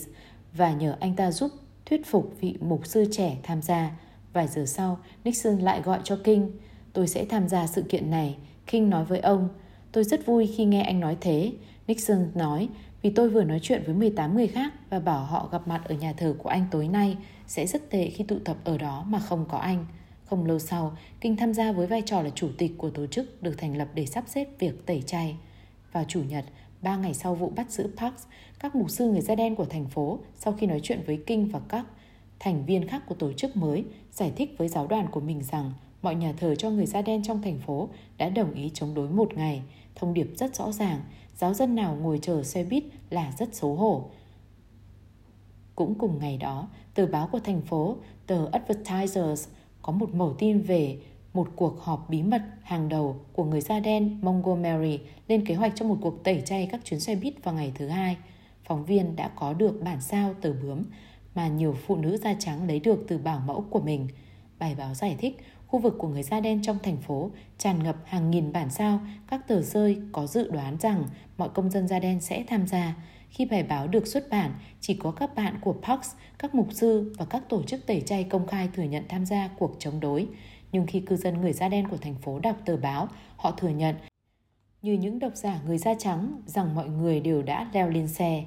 và 0.53 0.73
nhờ 0.73 0.95
anh 0.99 1.15
ta 1.15 1.31
giúp 1.31 1.51
thuyết 1.85 2.05
phục 2.05 2.33
vị 2.41 2.57
mục 2.61 2.85
sư 2.85 3.05
trẻ 3.11 3.37
tham 3.43 3.61
gia. 3.61 3.91
Vài 4.33 4.47
giờ 4.47 4.65
sau, 4.65 4.99
Nixon 5.23 5.59
lại 5.59 5.81
gọi 5.81 5.99
cho 6.03 6.15
King. 6.23 6.51
Tôi 6.93 7.07
sẽ 7.07 7.25
tham 7.25 7.47
gia 7.47 7.67
sự 7.67 7.81
kiện 7.81 8.11
này. 8.11 8.37
King 8.67 8.89
nói 8.89 9.05
với 9.05 9.19
ông. 9.19 9.49
Tôi 9.91 10.03
rất 10.03 10.25
vui 10.25 10.53
khi 10.57 10.65
nghe 10.65 10.81
anh 10.81 10.99
nói 10.99 11.17
thế. 11.21 11.51
Nixon 11.87 12.31
nói, 12.35 12.69
vì 13.01 13.09
tôi 13.09 13.29
vừa 13.29 13.43
nói 13.43 13.59
chuyện 13.61 13.83
với 13.85 13.95
18 13.95 14.35
người 14.35 14.47
khác 14.47 14.73
và 14.89 14.99
bảo 14.99 15.25
họ 15.25 15.49
gặp 15.51 15.67
mặt 15.67 15.81
ở 15.85 15.95
nhà 15.95 16.13
thờ 16.13 16.35
của 16.37 16.49
anh 16.49 16.65
tối 16.71 16.87
nay 16.87 17.17
sẽ 17.47 17.65
rất 17.65 17.89
tệ 17.89 18.09
khi 18.09 18.23
tụ 18.23 18.39
tập 18.45 18.57
ở 18.63 18.77
đó 18.77 19.05
mà 19.07 19.19
không 19.19 19.45
có 19.49 19.57
anh. 19.57 19.85
Không 20.25 20.45
lâu 20.45 20.59
sau, 20.59 20.97
Kinh 21.21 21.35
tham 21.35 21.53
gia 21.53 21.71
với 21.71 21.87
vai 21.87 22.01
trò 22.01 22.21
là 22.21 22.29
chủ 22.29 22.49
tịch 22.57 22.71
của 22.77 22.89
tổ 22.89 23.07
chức 23.07 23.43
được 23.43 23.57
thành 23.57 23.77
lập 23.77 23.87
để 23.93 24.05
sắp 24.05 24.23
xếp 24.27 24.47
việc 24.59 24.85
tẩy 24.85 25.01
chay. 25.01 25.35
Vào 25.91 26.03
Chủ 26.07 26.23
nhật, 26.23 26.45
ba 26.81 26.97
ngày 26.97 27.13
sau 27.13 27.35
vụ 27.35 27.49
bắt 27.55 27.71
giữ 27.71 27.89
Parks, 27.97 28.23
các 28.59 28.75
mục 28.75 28.89
sư 28.89 29.11
người 29.11 29.21
da 29.21 29.35
đen 29.35 29.55
của 29.55 29.65
thành 29.65 29.87
phố 29.87 30.19
sau 30.35 30.53
khi 30.53 30.67
nói 30.67 30.79
chuyện 30.83 31.03
với 31.05 31.23
Kinh 31.25 31.47
và 31.47 31.59
các 31.69 31.85
thành 32.39 32.65
viên 32.65 32.87
khác 32.87 33.03
của 33.07 33.15
tổ 33.15 33.33
chức 33.33 33.57
mới 33.57 33.85
giải 34.11 34.31
thích 34.35 34.55
với 34.57 34.67
giáo 34.67 34.87
đoàn 34.87 35.07
của 35.11 35.19
mình 35.19 35.43
rằng 35.43 35.71
mọi 36.01 36.15
nhà 36.15 36.33
thờ 36.37 36.55
cho 36.55 36.69
người 36.69 36.85
da 36.85 37.01
đen 37.01 37.23
trong 37.23 37.41
thành 37.41 37.59
phố 37.59 37.89
đã 38.17 38.29
đồng 38.29 38.53
ý 38.53 38.71
chống 38.73 38.93
đối 38.93 39.09
một 39.09 39.33
ngày. 39.35 39.61
Thông 39.95 40.13
điệp 40.13 40.27
rất 40.35 40.55
rõ 40.55 40.71
ràng, 40.71 41.01
giáo 41.35 41.53
dân 41.53 41.75
nào 41.75 41.95
ngồi 41.95 42.19
chờ 42.21 42.43
xe 42.43 42.63
buýt 42.63 42.83
là 43.09 43.33
rất 43.37 43.55
xấu 43.55 43.75
hổ. 43.75 44.09
Cũng 45.75 45.95
cùng 45.95 46.19
ngày 46.19 46.37
đó, 46.37 46.67
tờ 46.93 47.05
báo 47.05 47.29
của 47.31 47.39
thành 47.39 47.61
phố, 47.61 47.97
tờ 48.27 48.45
Advertisers 48.51 49.47
có 49.85 49.93
một 49.93 50.13
mẩu 50.13 50.33
tin 50.33 50.61
về 50.61 50.97
một 51.33 51.47
cuộc 51.55 51.79
họp 51.79 52.09
bí 52.09 52.23
mật 52.23 52.41
hàng 52.63 52.89
đầu 52.89 53.15
của 53.33 53.43
người 53.43 53.61
da 53.61 53.79
đen 53.79 54.19
Montgomery 54.21 54.99
lên 55.27 55.45
kế 55.45 55.55
hoạch 55.55 55.71
cho 55.75 55.85
một 55.85 55.97
cuộc 56.01 56.23
tẩy 56.23 56.41
chay 56.45 56.67
các 56.71 56.81
chuyến 56.85 56.99
xe 56.99 57.15
buýt 57.15 57.43
vào 57.43 57.55
ngày 57.55 57.71
thứ 57.75 57.87
hai. 57.87 58.17
Phóng 58.63 58.85
viên 58.85 59.15
đã 59.15 59.27
có 59.35 59.53
được 59.53 59.81
bản 59.83 60.01
sao 60.01 60.33
tờ 60.41 60.53
bướm 60.53 60.83
mà 61.35 61.47
nhiều 61.47 61.75
phụ 61.87 61.95
nữ 61.95 62.17
da 62.17 62.33
trắng 62.39 62.67
lấy 62.67 62.79
được 62.79 63.05
từ 63.07 63.17
bảo 63.17 63.39
mẫu 63.45 63.65
của 63.69 63.79
mình. 63.79 64.07
Bài 64.59 64.75
báo 64.77 64.93
giải 64.93 65.15
thích, 65.19 65.37
khu 65.67 65.79
vực 65.79 65.95
của 65.97 66.07
người 66.07 66.23
da 66.23 66.39
đen 66.39 66.61
trong 66.61 66.77
thành 66.83 66.97
phố 66.97 67.31
tràn 67.57 67.83
ngập 67.83 67.95
hàng 68.05 68.31
nghìn 68.31 68.51
bản 68.51 68.69
sao, 68.69 68.99
các 69.27 69.47
tờ 69.47 69.61
rơi 69.61 69.97
có 70.11 70.27
dự 70.27 70.51
đoán 70.51 70.77
rằng 70.79 71.03
mọi 71.37 71.49
công 71.49 71.71
dân 71.71 71.87
da 71.87 71.99
đen 71.99 72.21
sẽ 72.21 72.43
tham 72.47 72.67
gia. 72.67 72.95
Khi 73.29 73.45
bài 73.45 73.63
báo 73.63 73.87
được 73.87 74.07
xuất 74.07 74.29
bản, 74.29 74.51
chỉ 74.81 74.93
có 74.93 75.11
các 75.11 75.35
bạn 75.35 75.55
của 75.61 75.75
Parks, 75.81 76.11
các 76.39 76.55
mục 76.55 76.67
sư 76.71 77.13
và 77.17 77.25
các 77.25 77.49
tổ 77.49 77.63
chức 77.63 77.85
tẩy 77.85 78.01
chay 78.01 78.23
công 78.23 78.47
khai 78.47 78.69
thừa 78.73 78.83
nhận 78.83 79.03
tham 79.09 79.25
gia 79.25 79.47
cuộc 79.47 79.75
chống 79.79 79.99
đối. 79.99 80.27
Nhưng 80.71 80.85
khi 80.85 80.99
cư 80.99 81.15
dân 81.15 81.41
người 81.41 81.53
da 81.53 81.69
đen 81.69 81.87
của 81.87 81.97
thành 81.97 82.15
phố 82.15 82.39
đọc 82.39 82.55
tờ 82.65 82.77
báo, 82.77 83.07
họ 83.37 83.51
thừa 83.51 83.69
nhận 83.69 83.95
như 84.81 84.93
những 84.93 85.19
độc 85.19 85.35
giả 85.35 85.59
người 85.65 85.77
da 85.77 85.93
trắng 85.93 86.41
rằng 86.45 86.75
mọi 86.75 86.89
người 86.89 87.19
đều 87.19 87.41
đã 87.41 87.69
leo 87.73 87.89
lên 87.89 88.07
xe. 88.07 88.45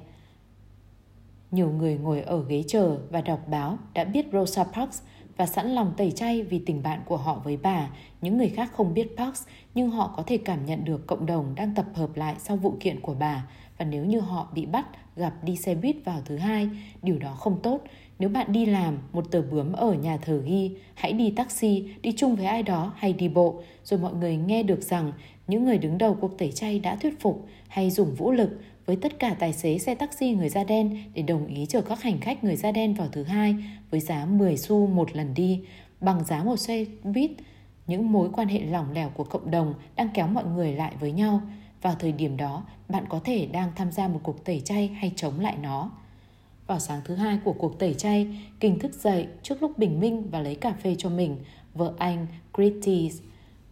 Nhiều 1.51 1.71
người 1.71 1.97
ngồi 1.97 2.21
ở 2.21 2.43
ghế 2.43 2.63
chờ 2.67 2.97
và 3.09 3.21
đọc 3.21 3.39
báo 3.47 3.77
đã 3.93 4.03
biết 4.03 4.25
Rosa 4.33 4.63
Parks 4.63 5.01
và 5.37 5.45
sẵn 5.45 5.67
lòng 5.67 5.93
tẩy 5.97 6.11
chay 6.11 6.41
vì 6.41 6.63
tình 6.65 6.83
bạn 6.83 7.01
của 7.05 7.17
họ 7.17 7.41
với 7.43 7.57
bà. 7.57 7.89
Những 8.21 8.37
người 8.37 8.49
khác 8.49 8.71
không 8.73 8.93
biết 8.93 9.07
Parks, 9.17 9.47
nhưng 9.75 9.89
họ 9.89 10.13
có 10.17 10.23
thể 10.23 10.37
cảm 10.37 10.65
nhận 10.65 10.85
được 10.85 11.07
cộng 11.07 11.25
đồng 11.25 11.55
đang 11.55 11.75
tập 11.75 11.85
hợp 11.93 12.15
lại 12.15 12.35
sau 12.39 12.57
vụ 12.57 12.77
kiện 12.79 12.99
của 13.01 13.13
bà. 13.13 13.47
Và 13.79 13.85
nếu 13.85 14.05
như 14.05 14.19
họ 14.19 14.47
bị 14.53 14.65
bắt 14.65 14.85
gặp 15.15 15.33
đi 15.43 15.55
xe 15.55 15.75
buýt 15.75 15.95
vào 16.05 16.21
thứ 16.25 16.37
hai, 16.37 16.69
điều 17.01 17.19
đó 17.19 17.33
không 17.33 17.59
tốt. 17.63 17.83
Nếu 18.19 18.29
bạn 18.29 18.51
đi 18.51 18.65
làm, 18.65 18.97
một 19.13 19.31
tờ 19.31 19.41
bướm 19.41 19.73
ở 19.73 19.93
nhà 19.93 20.17
thờ 20.17 20.41
ghi, 20.45 20.71
hãy 20.93 21.13
đi 21.13 21.31
taxi, 21.31 21.83
đi 22.01 22.13
chung 22.17 22.35
với 22.35 22.45
ai 22.45 22.63
đó 22.63 22.93
hay 22.97 23.13
đi 23.13 23.29
bộ, 23.29 23.61
rồi 23.83 23.99
mọi 23.99 24.13
người 24.13 24.35
nghe 24.37 24.63
được 24.63 24.81
rằng 24.81 25.11
những 25.47 25.65
người 25.65 25.77
đứng 25.77 25.97
đầu 25.97 26.17
cuộc 26.21 26.37
tẩy 26.37 26.51
chay 26.51 26.79
đã 26.79 26.95
thuyết 26.95 27.19
phục 27.19 27.47
hay 27.67 27.91
dùng 27.91 28.15
vũ 28.15 28.31
lực 28.31 28.49
với 28.85 28.95
tất 28.95 29.19
cả 29.19 29.35
tài 29.39 29.53
xế 29.53 29.77
xe 29.77 29.95
taxi 29.95 30.31
người 30.31 30.49
da 30.49 30.63
đen 30.63 30.97
để 31.13 31.21
đồng 31.21 31.47
ý 31.47 31.65
chở 31.65 31.81
các 31.81 32.01
hành 32.01 32.19
khách 32.19 32.43
người 32.43 32.55
da 32.55 32.71
đen 32.71 32.93
vào 32.93 33.07
thứ 33.11 33.23
hai 33.23 33.55
với 33.91 33.99
giá 33.99 34.25
10 34.25 34.57
xu 34.57 34.87
một 34.87 35.15
lần 35.15 35.33
đi, 35.33 35.61
bằng 36.01 36.23
giá 36.23 36.43
một 36.43 36.57
xe 36.57 36.85
buýt. 37.03 37.31
Những 37.87 38.11
mối 38.11 38.29
quan 38.33 38.47
hệ 38.47 38.59
lỏng 38.59 38.91
lẻo 38.93 39.09
của 39.09 39.23
cộng 39.23 39.51
đồng 39.51 39.73
đang 39.95 40.09
kéo 40.13 40.27
mọi 40.27 40.45
người 40.45 40.73
lại 40.73 40.93
với 40.99 41.11
nhau. 41.11 41.41
Vào 41.81 41.95
thời 41.99 42.11
điểm 42.11 42.37
đó, 42.37 42.63
bạn 42.89 43.05
có 43.09 43.19
thể 43.23 43.45
đang 43.45 43.71
tham 43.75 43.91
gia 43.91 44.07
một 44.07 44.19
cuộc 44.23 44.45
tẩy 44.45 44.61
chay 44.65 44.87
hay 44.87 45.11
chống 45.15 45.39
lại 45.39 45.57
nó. 45.61 45.91
Vào 46.67 46.79
sáng 46.79 47.01
thứ 47.05 47.15
hai 47.15 47.39
của 47.43 47.53
cuộc 47.53 47.79
tẩy 47.79 47.93
chay, 47.93 48.27
Kinh 48.59 48.79
thức 48.79 48.93
dậy 48.93 49.27
trước 49.43 49.61
lúc 49.61 49.77
bình 49.77 49.99
minh 49.99 50.29
và 50.31 50.39
lấy 50.39 50.55
cà 50.55 50.73
phê 50.83 50.95
cho 50.97 51.09
mình. 51.09 51.37
Vợ 51.73 51.93
anh, 51.97 52.27
Gritty, 52.53 53.11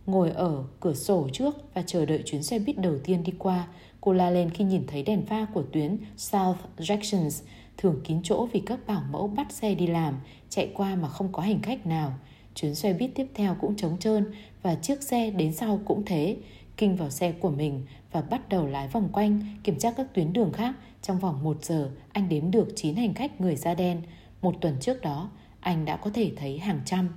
ngồi 0.06 0.32
ở 0.32 0.64
cửa 0.80 0.94
sổ 0.94 1.28
trước 1.34 1.56
và 1.74 1.82
chờ 1.82 2.06
đợi 2.06 2.22
chuyến 2.26 2.44
xe 2.44 2.60
buýt 2.60 2.78
đầu 2.78 3.00
tiên 3.04 3.24
đi 3.24 3.34
qua. 3.40 3.68
Cô 4.02 4.14
la 4.14 4.30
lên 4.30 4.50
khi 4.50 4.64
nhìn 4.64 4.84
thấy 4.88 5.04
đèn 5.04 5.26
pha 5.26 5.46
của 5.54 5.64
tuyến 5.72 5.98
South 6.18 6.58
junctions 6.78 7.44
thường 7.78 8.02
kín 8.04 8.20
chỗ 8.24 8.46
vì 8.46 8.60
các 8.60 8.88
bảo 8.88 9.04
mẫu 9.12 9.28
bắt 9.28 9.52
xe 9.52 9.76
đi 9.76 9.88
làm, 9.88 10.20
chạy 10.50 10.72
qua 10.74 10.96
mà 10.96 11.08
không 11.08 11.32
có 11.32 11.42
hành 11.42 11.62
khách 11.62 11.86
nào. 11.86 12.14
Chuyến 12.56 12.76
xe 12.76 12.94
buýt 12.94 13.12
tiếp 13.16 13.28
theo 13.34 13.56
cũng 13.62 13.76
trống 13.76 13.98
trơn 14.00 14.26
và 14.62 14.76
chiếc 14.76 15.04
xe 15.04 15.32
đến 15.32 15.54
sau 15.54 15.80
cũng 15.86 16.04
thế. 16.06 16.38
Kinh 16.78 16.96
vào 16.96 17.10
xe 17.10 17.32
của 17.32 17.50
mình 17.50 17.86
và 18.18 18.24
bắt 18.30 18.50
đầu 18.50 18.68
lái 18.68 18.88
vòng 18.88 19.10
quanh, 19.14 19.42
kiểm 19.64 19.80
tra 19.80 19.92
các 19.92 20.14
tuyến 20.14 20.34
đường 20.34 20.52
khác. 20.54 20.76
Trong 21.02 21.20
vòng 21.20 21.44
một 21.44 21.66
giờ, 21.66 21.92
anh 22.12 22.30
đếm 22.30 22.52
được 22.52 22.68
9 22.76 22.96
hành 22.96 23.14
khách 23.14 23.42
người 23.42 23.56
da 23.56 23.74
đen. 23.74 24.02
Một 24.42 24.56
tuần 24.62 24.78
trước 24.82 25.02
đó, 25.02 25.30
anh 25.60 25.86
đã 25.86 25.98
có 25.98 26.10
thể 26.14 26.32
thấy 26.36 26.60
hàng 26.60 26.82
trăm. 26.86 27.10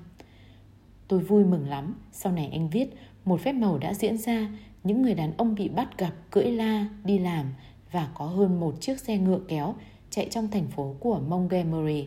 Tôi 1.08 1.20
vui 1.20 1.44
mừng 1.44 1.68
lắm, 1.68 1.94
sau 2.12 2.32
này 2.32 2.48
anh 2.52 2.70
viết, 2.70 2.86
một 3.24 3.40
phép 3.40 3.52
màu 3.52 3.78
đã 3.78 3.94
diễn 3.94 4.18
ra, 4.18 4.48
những 4.84 5.02
người 5.02 5.14
đàn 5.14 5.36
ông 5.36 5.54
bị 5.54 5.68
bắt 5.68 5.98
gặp 5.98 6.12
cưỡi 6.30 6.44
la, 6.44 6.88
đi 7.04 7.18
làm 7.18 7.46
và 7.92 8.08
có 8.14 8.26
hơn 8.26 8.60
một 8.60 8.80
chiếc 8.80 9.00
xe 9.00 9.18
ngựa 9.18 9.40
kéo 9.48 9.74
chạy 10.10 10.28
trong 10.30 10.50
thành 10.50 10.66
phố 10.66 10.94
của 11.00 11.20
Montgomery. 11.28 12.06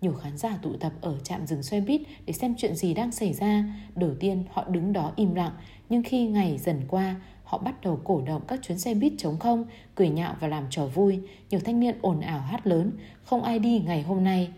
Nhiều 0.00 0.12
khán 0.12 0.36
giả 0.36 0.58
tụ 0.62 0.72
tập 0.80 0.92
ở 1.00 1.18
trạm 1.18 1.46
dừng 1.46 1.62
xe 1.62 1.80
buýt 1.80 2.00
để 2.26 2.32
xem 2.32 2.54
chuyện 2.58 2.74
gì 2.74 2.94
đang 2.94 3.12
xảy 3.12 3.32
ra. 3.32 3.64
Đầu 3.94 4.14
tiên 4.20 4.44
họ 4.52 4.64
đứng 4.68 4.92
đó 4.92 5.12
im 5.16 5.34
lặng, 5.34 5.52
nhưng 5.88 6.02
khi 6.02 6.26
ngày 6.26 6.58
dần 6.58 6.80
qua, 6.88 7.16
họ 7.46 7.58
bắt 7.58 7.80
đầu 7.82 8.00
cổ 8.04 8.22
động 8.26 8.42
các 8.48 8.60
chuyến 8.62 8.78
xe 8.78 8.94
buýt 8.94 9.12
chống 9.18 9.38
không, 9.38 9.64
cười 9.94 10.08
nhạo 10.08 10.36
và 10.40 10.48
làm 10.48 10.66
trò 10.70 10.86
vui. 10.86 11.20
Nhiều 11.50 11.60
thanh 11.64 11.80
niên 11.80 11.98
ồn 12.00 12.20
ào 12.20 12.40
hát 12.40 12.66
lớn, 12.66 12.92
không 13.22 13.42
ai 13.42 13.58
đi 13.58 13.82
ngày 13.86 14.02
hôm 14.02 14.24
nay. 14.24 14.48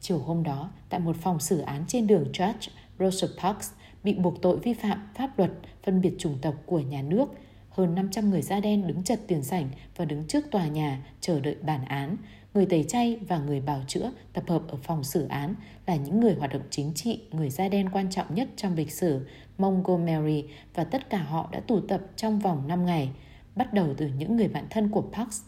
Chiều 0.00 0.18
hôm 0.18 0.42
đó, 0.42 0.70
tại 0.88 1.00
một 1.00 1.16
phòng 1.16 1.40
xử 1.40 1.60
án 1.60 1.84
trên 1.88 2.06
đường 2.06 2.24
Church, 2.32 2.70
Rosa 2.98 3.26
Parks 3.42 3.70
bị 4.04 4.14
buộc 4.14 4.42
tội 4.42 4.58
vi 4.58 4.74
phạm 4.74 5.08
pháp 5.14 5.38
luật 5.38 5.50
phân 5.82 6.00
biệt 6.00 6.14
chủng 6.18 6.38
tộc 6.42 6.54
của 6.66 6.80
nhà 6.80 7.02
nước. 7.02 7.26
hơn 7.70 7.94
500 7.94 8.30
người 8.30 8.42
da 8.42 8.60
đen 8.60 8.86
đứng 8.86 9.02
chật 9.02 9.20
tiền 9.26 9.42
sảnh 9.42 9.68
và 9.96 10.04
đứng 10.04 10.24
trước 10.24 10.50
tòa 10.50 10.66
nhà 10.66 11.06
chờ 11.20 11.40
đợi 11.40 11.56
bản 11.62 11.84
án. 11.84 12.16
Người 12.54 12.66
tẩy 12.66 12.84
chay 12.84 13.18
và 13.28 13.38
người 13.38 13.60
bào 13.60 13.82
chữa 13.86 14.12
tập 14.32 14.44
hợp 14.48 14.62
ở 14.68 14.76
phòng 14.82 15.04
xử 15.04 15.26
án 15.28 15.54
là 15.86 15.96
những 15.96 16.20
người 16.20 16.34
hoạt 16.34 16.52
động 16.52 16.62
chính 16.70 16.92
trị, 16.94 17.20
người 17.30 17.50
da 17.50 17.68
đen 17.68 17.88
quan 17.92 18.10
trọng 18.10 18.34
nhất 18.34 18.48
trong 18.56 18.74
lịch 18.74 18.92
sử 18.92 19.26
Montgomery 19.58 20.44
và 20.74 20.84
tất 20.84 21.10
cả 21.10 21.18
họ 21.18 21.48
đã 21.52 21.60
tụ 21.60 21.80
tập 21.80 22.00
trong 22.16 22.38
vòng 22.38 22.68
5 22.68 22.86
ngày, 22.86 23.10
bắt 23.56 23.72
đầu 23.72 23.94
từ 23.96 24.10
những 24.18 24.36
người 24.36 24.48
bạn 24.48 24.66
thân 24.70 24.88
của 24.88 25.04
Parks. 25.12 25.42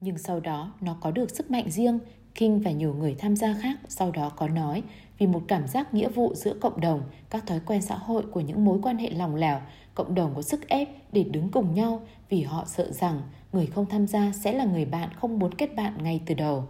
Nhưng 0.00 0.18
sau 0.18 0.40
đó 0.40 0.72
nó 0.80 0.96
có 1.00 1.10
được 1.10 1.30
sức 1.30 1.50
mạnh 1.50 1.70
riêng, 1.70 1.98
King 2.34 2.60
và 2.60 2.70
nhiều 2.70 2.94
người 2.94 3.14
tham 3.18 3.36
gia 3.36 3.54
khác 3.62 3.78
sau 3.88 4.10
đó 4.10 4.30
có 4.36 4.48
nói 4.48 4.82
vì 5.18 5.26
một 5.26 5.42
cảm 5.48 5.68
giác 5.68 5.94
nghĩa 5.94 6.08
vụ 6.08 6.34
giữa 6.34 6.54
cộng 6.60 6.80
đồng, 6.80 7.02
các 7.30 7.46
thói 7.46 7.60
quen 7.66 7.82
xã 7.82 7.96
hội 7.96 8.22
của 8.32 8.40
những 8.40 8.64
mối 8.64 8.78
quan 8.82 8.98
hệ 8.98 9.10
lòng 9.10 9.34
lẻo, 9.34 9.60
cộng 9.94 10.14
đồng 10.14 10.34
có 10.34 10.42
sức 10.42 10.68
ép 10.68 10.88
để 11.12 11.24
đứng 11.24 11.50
cùng 11.50 11.74
nhau 11.74 12.02
vì 12.28 12.42
họ 12.42 12.64
sợ 12.66 12.92
rằng 12.92 13.22
người 13.52 13.66
không 13.66 13.86
tham 13.86 14.06
gia 14.06 14.32
sẽ 14.32 14.52
là 14.52 14.64
người 14.64 14.84
bạn 14.84 15.08
không 15.16 15.38
muốn 15.38 15.54
kết 15.54 15.76
bạn 15.76 16.02
ngay 16.02 16.20
từ 16.26 16.34
đầu. 16.34 16.64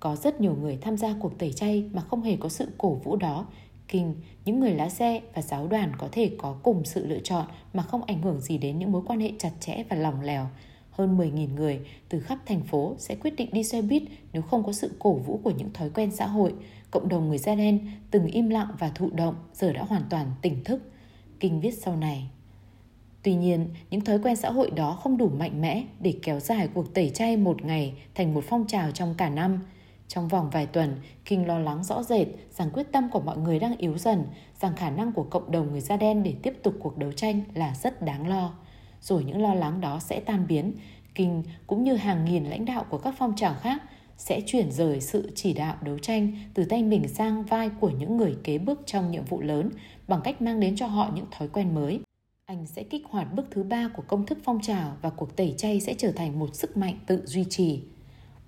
Có 0.00 0.16
rất 0.16 0.40
nhiều 0.40 0.56
người 0.60 0.78
tham 0.80 0.96
gia 0.96 1.14
cuộc 1.20 1.38
tẩy 1.38 1.52
chay 1.52 1.84
mà 1.92 2.02
không 2.02 2.22
hề 2.22 2.36
có 2.36 2.48
sự 2.48 2.68
cổ 2.78 2.94
vũ 2.94 3.16
đó. 3.16 3.46
Kinh, 3.88 4.14
những 4.44 4.60
người 4.60 4.74
lái 4.74 4.90
xe 4.90 5.20
và 5.34 5.42
giáo 5.42 5.66
đoàn 5.66 5.92
có 5.98 6.08
thể 6.12 6.30
có 6.38 6.56
cùng 6.62 6.84
sự 6.84 7.06
lựa 7.06 7.18
chọn 7.18 7.46
mà 7.72 7.82
không 7.82 8.04
ảnh 8.04 8.22
hưởng 8.22 8.40
gì 8.40 8.58
đến 8.58 8.78
những 8.78 8.92
mối 8.92 9.02
quan 9.06 9.20
hệ 9.20 9.32
chặt 9.38 9.50
chẽ 9.60 9.84
và 9.88 9.96
lòng 9.96 10.20
lèo. 10.20 10.46
Hơn 10.90 11.18
10.000 11.18 11.54
người 11.54 11.80
từ 12.08 12.20
khắp 12.20 12.38
thành 12.46 12.60
phố 12.60 12.94
sẽ 12.98 13.14
quyết 13.14 13.36
định 13.36 13.48
đi 13.52 13.64
xe 13.64 13.82
buýt 13.82 14.02
nếu 14.32 14.42
không 14.42 14.64
có 14.64 14.72
sự 14.72 14.96
cổ 14.98 15.14
vũ 15.14 15.40
của 15.44 15.50
những 15.50 15.72
thói 15.72 15.90
quen 15.90 16.10
xã 16.10 16.26
hội. 16.26 16.54
Cộng 16.90 17.08
đồng 17.08 17.28
người 17.28 17.38
da 17.38 17.54
đen 17.54 17.90
từng 18.10 18.26
im 18.26 18.48
lặng 18.48 18.68
và 18.78 18.90
thụ 18.94 19.10
động 19.10 19.34
giờ 19.52 19.72
đã 19.72 19.82
hoàn 19.82 20.02
toàn 20.10 20.26
tỉnh 20.42 20.64
thức. 20.64 20.92
Kinh 21.40 21.60
viết 21.60 21.70
sau 21.70 21.96
này. 21.96 22.30
Tuy 23.22 23.34
nhiên, 23.34 23.68
những 23.90 24.00
thói 24.00 24.18
quen 24.18 24.36
xã 24.36 24.50
hội 24.50 24.70
đó 24.70 24.92
không 24.92 25.16
đủ 25.16 25.28
mạnh 25.28 25.60
mẽ 25.60 25.84
để 26.00 26.14
kéo 26.22 26.40
dài 26.40 26.68
cuộc 26.74 26.94
tẩy 26.94 27.10
chay 27.10 27.36
một 27.36 27.64
ngày 27.64 27.94
thành 28.14 28.34
một 28.34 28.44
phong 28.48 28.66
trào 28.66 28.90
trong 28.90 29.14
cả 29.14 29.30
năm. 29.30 29.60
Trong 30.08 30.28
vòng 30.28 30.50
vài 30.50 30.66
tuần, 30.66 30.96
King 31.24 31.46
lo 31.46 31.58
lắng 31.58 31.84
rõ 31.84 32.02
rệt 32.02 32.26
rằng 32.50 32.70
quyết 32.70 32.92
tâm 32.92 33.10
của 33.10 33.20
mọi 33.20 33.36
người 33.38 33.58
đang 33.58 33.76
yếu 33.76 33.98
dần, 33.98 34.24
rằng 34.60 34.76
khả 34.76 34.90
năng 34.90 35.12
của 35.12 35.22
cộng 35.22 35.50
đồng 35.50 35.70
người 35.70 35.80
da 35.80 35.96
đen 35.96 36.22
để 36.22 36.34
tiếp 36.42 36.54
tục 36.62 36.74
cuộc 36.80 36.98
đấu 36.98 37.12
tranh 37.12 37.42
là 37.54 37.74
rất 37.74 38.02
đáng 38.02 38.28
lo. 38.28 38.54
Rồi 39.00 39.24
những 39.24 39.42
lo 39.42 39.54
lắng 39.54 39.80
đó 39.80 39.98
sẽ 39.98 40.20
tan 40.20 40.46
biến, 40.46 40.72
King 41.14 41.42
cũng 41.66 41.84
như 41.84 41.94
hàng 41.94 42.24
nghìn 42.24 42.44
lãnh 42.44 42.64
đạo 42.64 42.84
của 42.90 42.98
các 42.98 43.14
phong 43.18 43.36
trào 43.36 43.54
khác 43.54 43.82
sẽ 44.16 44.40
chuyển 44.46 44.72
rời 44.72 45.00
sự 45.00 45.32
chỉ 45.34 45.52
đạo 45.52 45.76
đấu 45.82 45.98
tranh 45.98 46.32
từ 46.54 46.64
tay 46.64 46.82
mình 46.82 47.08
sang 47.08 47.44
vai 47.44 47.70
của 47.80 47.90
những 47.90 48.16
người 48.16 48.36
kế 48.44 48.58
bước 48.58 48.80
trong 48.86 49.10
nhiệm 49.10 49.24
vụ 49.24 49.40
lớn 49.40 49.70
bằng 50.08 50.20
cách 50.24 50.42
mang 50.42 50.60
đến 50.60 50.76
cho 50.76 50.86
họ 50.86 51.10
những 51.14 51.26
thói 51.30 51.48
quen 51.48 51.74
mới. 51.74 52.00
Anh 52.44 52.66
sẽ 52.66 52.82
kích 52.82 53.02
hoạt 53.10 53.34
bước 53.34 53.46
thứ 53.50 53.62
ba 53.62 53.90
của 53.96 54.02
công 54.06 54.26
thức 54.26 54.38
phong 54.44 54.60
trào 54.60 54.96
và 55.02 55.10
cuộc 55.10 55.36
tẩy 55.36 55.54
chay 55.58 55.80
sẽ 55.80 55.94
trở 55.94 56.12
thành 56.12 56.38
một 56.38 56.54
sức 56.54 56.76
mạnh 56.76 56.98
tự 57.06 57.26
duy 57.26 57.44
trì. 57.44 57.82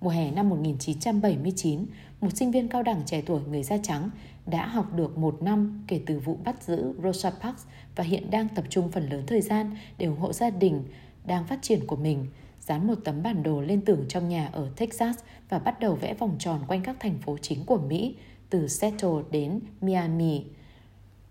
Mùa 0.01 0.09
hè 0.09 0.31
năm 0.31 0.49
1979, 0.49 1.85
một 2.21 2.37
sinh 2.37 2.51
viên 2.51 2.67
cao 2.67 2.83
đẳng 2.83 3.01
trẻ 3.05 3.21
tuổi 3.25 3.41
người 3.49 3.63
da 3.63 3.77
trắng 3.83 4.09
đã 4.45 4.67
học 4.67 4.93
được 4.95 5.17
một 5.17 5.41
năm 5.41 5.83
kể 5.87 6.01
từ 6.05 6.19
vụ 6.19 6.37
bắt 6.43 6.63
giữ 6.63 6.93
Rosa 7.03 7.29
Parks 7.29 7.65
và 7.95 8.03
hiện 8.03 8.31
đang 8.31 8.47
tập 8.55 8.65
trung 8.69 8.91
phần 8.91 9.09
lớn 9.09 9.23
thời 9.27 9.41
gian 9.41 9.71
để 9.97 10.05
ủng 10.05 10.19
hộ 10.19 10.33
gia 10.33 10.49
đình 10.49 10.83
đang 11.25 11.47
phát 11.47 11.59
triển 11.61 11.87
của 11.87 11.95
mình, 11.95 12.25
dán 12.59 12.87
một 12.87 12.95
tấm 13.03 13.23
bản 13.23 13.43
đồ 13.43 13.61
lên 13.61 13.81
tường 13.81 14.05
trong 14.09 14.29
nhà 14.29 14.49
ở 14.51 14.69
Texas 14.75 15.17
và 15.49 15.59
bắt 15.59 15.79
đầu 15.79 15.95
vẽ 15.95 16.13
vòng 16.13 16.35
tròn 16.39 16.59
quanh 16.67 16.83
các 16.83 16.95
thành 16.99 17.17
phố 17.17 17.37
chính 17.41 17.65
của 17.65 17.77
Mỹ, 17.77 18.15
từ 18.49 18.67
Seattle 18.67 19.23
đến 19.31 19.59
Miami. 19.81 20.43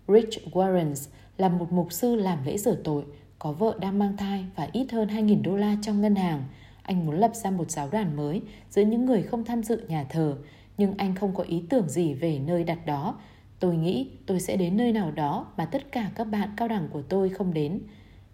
Rich 0.07 0.47
Warrens 0.51 1.09
là 1.37 1.49
một 1.49 1.71
mục 1.71 1.91
sư 1.91 2.15
làm 2.15 2.45
lễ 2.45 2.57
rửa 2.57 2.75
tội, 2.83 3.03
có 3.39 3.51
vợ 3.51 3.77
đang 3.81 3.99
mang 3.99 4.17
thai 4.17 4.45
và 4.55 4.69
ít 4.73 4.91
hơn 4.91 5.07
2.000 5.07 5.41
đô 5.41 5.55
la 5.55 5.77
trong 5.81 6.01
ngân 6.01 6.15
hàng. 6.15 6.43
Anh 6.83 7.05
muốn 7.05 7.15
lập 7.15 7.31
ra 7.35 7.51
một 7.51 7.71
giáo 7.71 7.89
đoàn 7.91 8.15
mới 8.15 8.41
giữa 8.69 8.81
những 8.81 9.05
người 9.05 9.23
không 9.23 9.45
tham 9.45 9.63
dự 9.63 9.85
nhà 9.87 10.03
thờ, 10.03 10.37
nhưng 10.77 10.93
anh 10.97 11.15
không 11.15 11.35
có 11.35 11.43
ý 11.43 11.63
tưởng 11.69 11.89
gì 11.89 12.13
về 12.13 12.39
nơi 12.39 12.63
đặt 12.63 12.85
đó. 12.85 13.19
Tôi 13.59 13.75
nghĩ 13.75 14.09
tôi 14.25 14.39
sẽ 14.39 14.57
đến 14.57 14.77
nơi 14.77 14.93
nào 14.93 15.11
đó 15.11 15.47
mà 15.57 15.65
tất 15.65 15.91
cả 15.91 16.11
các 16.15 16.23
bạn 16.23 16.49
cao 16.57 16.67
đẳng 16.67 16.87
của 16.91 17.01
tôi 17.01 17.29
không 17.29 17.53
đến. 17.53 17.79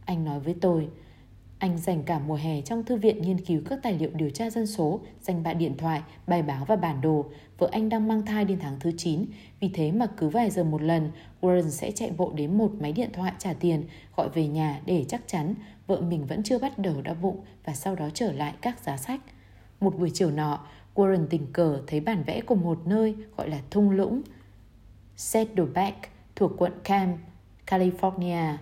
Anh 0.06 0.26
nói 0.26 0.40
với 0.40 0.56
tôi, 0.62 0.88
anh 1.60 1.78
dành 1.78 2.04
cả 2.04 2.20
mùa 2.20 2.36
hè 2.36 2.62
trong 2.62 2.84
thư 2.84 2.96
viện 2.96 3.22
nghiên 3.22 3.46
cứu 3.46 3.62
các 3.70 3.80
tài 3.84 3.94
liệu 3.94 4.10
điều 4.14 4.30
tra 4.30 4.50
dân 4.50 4.68
số, 4.68 5.00
danh 5.22 5.44
bạ 5.44 5.54
điện 5.54 5.78
thoại, 5.78 6.02
bài 6.28 6.42
báo 6.42 6.66
và 6.66 6.76
bản 6.76 7.02
đồ. 7.02 7.26
Vợ 7.58 7.70
anh 7.72 7.90
đang 7.90 8.08
mang 8.08 8.26
thai 8.26 8.46
đến 8.46 8.60
tháng 8.62 8.80
thứ 8.80 8.92
9, 8.98 9.26
vì 9.60 9.70
thế 9.74 9.92
mà 9.92 10.06
cứ 10.06 10.30
vài 10.30 10.50
giờ 10.50 10.64
một 10.64 10.82
lần, 10.82 11.12
Warren 11.42 11.70
sẽ 11.70 11.92
chạy 11.92 12.12
bộ 12.18 12.32
đến 12.36 12.58
một 12.58 12.72
máy 12.80 12.92
điện 12.92 13.10
thoại 13.14 13.34
trả 13.40 13.54
tiền, 13.54 13.84
gọi 14.16 14.30
về 14.30 14.48
nhà 14.48 14.82
để 14.86 15.06
chắc 15.08 15.22
chắn 15.28 15.56
vợ 15.88 16.02
mình 16.02 16.26
vẫn 16.26 16.44
chưa 16.44 16.60
bắt 16.60 16.80
đầu 16.80 17.02
đau 17.02 17.16
bụng 17.22 17.44
và 17.66 17.74
sau 17.74 17.96
đó 17.96 18.10
trở 18.14 18.32
lại 18.32 18.54
các 18.62 18.80
giá 18.80 18.98
sách. 18.98 19.22
Một 19.80 19.98
buổi 19.98 20.12
chiều 20.14 20.32
nọ, 20.32 20.66
Warren 20.96 21.28
tình 21.30 21.54
cờ 21.54 21.82
thấy 21.88 22.00
bản 22.00 22.24
vẽ 22.24 22.42
của 22.42 22.56
một 22.56 22.80
nơi 22.86 23.16
gọi 23.38 23.50
là 23.50 23.62
thung 23.70 23.90
lũng 23.90 24.22
Saddleback 25.16 25.98
thuộc 26.36 26.52
quận 26.58 26.72
Cam, 26.84 27.14
California. 27.68 28.54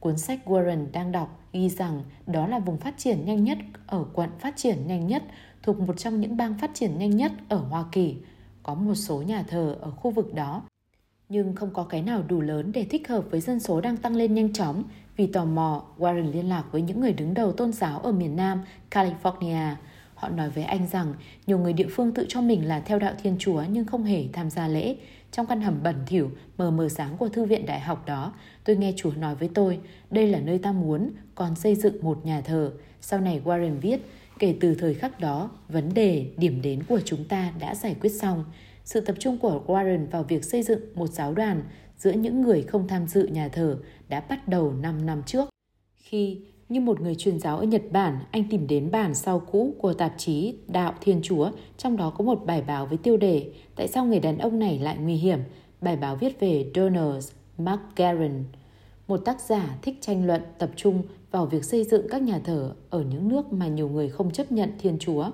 Cuốn 0.00 0.18
sách 0.18 0.40
Warren 0.44 0.86
đang 0.92 1.12
đọc 1.12 1.40
ghi 1.52 1.68
rằng 1.68 2.02
đó 2.26 2.46
là 2.46 2.58
vùng 2.58 2.76
phát 2.76 2.94
triển 2.98 3.24
nhanh 3.24 3.44
nhất 3.44 3.58
ở 3.86 4.04
quận 4.12 4.30
phát 4.38 4.54
triển 4.56 4.86
nhanh 4.86 5.06
nhất 5.06 5.22
thuộc 5.62 5.78
một 5.80 5.98
trong 5.98 6.20
những 6.20 6.36
bang 6.36 6.58
phát 6.58 6.70
triển 6.74 6.98
nhanh 6.98 7.16
nhất 7.16 7.32
ở 7.48 7.56
Hoa 7.56 7.84
Kỳ. 7.92 8.16
Có 8.62 8.74
một 8.74 8.94
số 8.94 9.22
nhà 9.22 9.42
thờ 9.42 9.76
ở 9.80 9.90
khu 9.90 10.10
vực 10.10 10.34
đó, 10.34 10.62
nhưng 11.28 11.54
không 11.54 11.70
có 11.72 11.84
cái 11.84 12.02
nào 12.02 12.22
đủ 12.28 12.40
lớn 12.40 12.72
để 12.74 12.84
thích 12.84 13.08
hợp 13.08 13.24
với 13.30 13.40
dân 13.40 13.60
số 13.60 13.80
đang 13.80 13.96
tăng 13.96 14.16
lên 14.16 14.34
nhanh 14.34 14.52
chóng. 14.52 14.84
Vì 15.20 15.26
tò 15.26 15.44
mò, 15.44 15.84
Warren 15.98 16.32
liên 16.32 16.48
lạc 16.48 16.64
với 16.72 16.82
những 16.82 17.00
người 17.00 17.12
đứng 17.12 17.34
đầu 17.34 17.52
tôn 17.52 17.72
giáo 17.72 17.98
ở 17.98 18.12
miền 18.12 18.36
Nam, 18.36 18.62
California. 18.90 19.74
Họ 20.14 20.28
nói 20.28 20.50
với 20.50 20.64
anh 20.64 20.86
rằng 20.86 21.14
nhiều 21.46 21.58
người 21.58 21.72
địa 21.72 21.86
phương 21.90 22.14
tự 22.14 22.26
cho 22.28 22.40
mình 22.40 22.68
là 22.68 22.80
theo 22.80 22.98
đạo 22.98 23.14
Thiên 23.22 23.36
Chúa 23.38 23.62
nhưng 23.70 23.86
không 23.86 24.04
hề 24.04 24.24
tham 24.32 24.50
gia 24.50 24.68
lễ. 24.68 24.96
Trong 25.32 25.46
căn 25.46 25.60
hầm 25.60 25.82
bẩn 25.82 25.94
thỉu, 26.06 26.30
mờ 26.58 26.70
mờ 26.70 26.88
sáng 26.88 27.16
của 27.16 27.28
thư 27.28 27.44
viện 27.44 27.66
đại 27.66 27.80
học 27.80 28.06
đó, 28.06 28.32
tôi 28.64 28.76
nghe 28.76 28.92
Chúa 28.96 29.12
nói 29.12 29.34
với 29.34 29.50
tôi, 29.54 29.78
đây 30.10 30.28
là 30.28 30.38
nơi 30.40 30.58
ta 30.58 30.72
muốn, 30.72 31.10
còn 31.34 31.54
xây 31.54 31.74
dựng 31.74 32.04
một 32.04 32.26
nhà 32.26 32.40
thờ. 32.40 32.72
Sau 33.00 33.20
này 33.20 33.40
Warren 33.44 33.80
viết, 33.80 34.00
kể 34.38 34.54
từ 34.60 34.74
thời 34.74 34.94
khắc 34.94 35.20
đó, 35.20 35.50
vấn 35.68 35.94
đề, 35.94 36.26
điểm 36.36 36.62
đến 36.62 36.82
của 36.82 37.00
chúng 37.04 37.24
ta 37.24 37.52
đã 37.60 37.74
giải 37.74 37.96
quyết 38.00 38.10
xong. 38.10 38.44
Sự 38.84 39.00
tập 39.00 39.16
trung 39.18 39.38
của 39.38 39.62
Warren 39.66 40.06
vào 40.10 40.22
việc 40.22 40.44
xây 40.44 40.62
dựng 40.62 40.80
một 40.94 41.06
giáo 41.06 41.34
đoàn 41.34 41.62
giữa 42.00 42.12
những 42.12 42.40
người 42.40 42.62
không 42.62 42.88
tham 42.88 43.06
dự 43.06 43.26
nhà 43.26 43.48
thờ 43.48 43.78
đã 44.08 44.20
bắt 44.20 44.48
đầu 44.48 44.72
5 44.72 45.06
năm 45.06 45.22
trước. 45.26 45.48
Khi 45.96 46.40
như 46.68 46.80
một 46.80 47.00
người 47.00 47.14
truyền 47.14 47.38
giáo 47.38 47.58
ở 47.58 47.64
Nhật 47.64 47.82
Bản, 47.90 48.18
anh 48.30 48.44
tìm 48.50 48.66
đến 48.66 48.90
bản 48.90 49.14
sau 49.14 49.40
cũ 49.40 49.74
của 49.78 49.92
tạp 49.92 50.14
chí 50.16 50.54
Đạo 50.68 50.94
Thiên 51.00 51.20
Chúa, 51.22 51.50
trong 51.76 51.96
đó 51.96 52.10
có 52.10 52.24
một 52.24 52.46
bài 52.46 52.62
báo 52.62 52.86
với 52.86 52.98
tiêu 52.98 53.16
đề 53.16 53.52
Tại 53.76 53.88
sao 53.88 54.04
người 54.04 54.20
đàn 54.20 54.38
ông 54.38 54.58
này 54.58 54.78
lại 54.78 54.96
nguy 55.00 55.14
hiểm? 55.14 55.38
Bài 55.80 55.96
báo 55.96 56.16
viết 56.16 56.40
về 56.40 56.70
Donald 56.74 57.28
McGarren, 57.58 58.44
một 59.08 59.16
tác 59.16 59.40
giả 59.40 59.78
thích 59.82 59.98
tranh 60.00 60.26
luận 60.26 60.42
tập 60.58 60.70
trung 60.76 61.02
vào 61.30 61.46
việc 61.46 61.64
xây 61.64 61.84
dựng 61.84 62.06
các 62.10 62.22
nhà 62.22 62.38
thờ 62.44 62.74
ở 62.90 63.02
những 63.02 63.28
nước 63.28 63.52
mà 63.52 63.66
nhiều 63.66 63.88
người 63.88 64.08
không 64.08 64.30
chấp 64.30 64.52
nhận 64.52 64.72
Thiên 64.78 64.98
Chúa. 64.98 65.30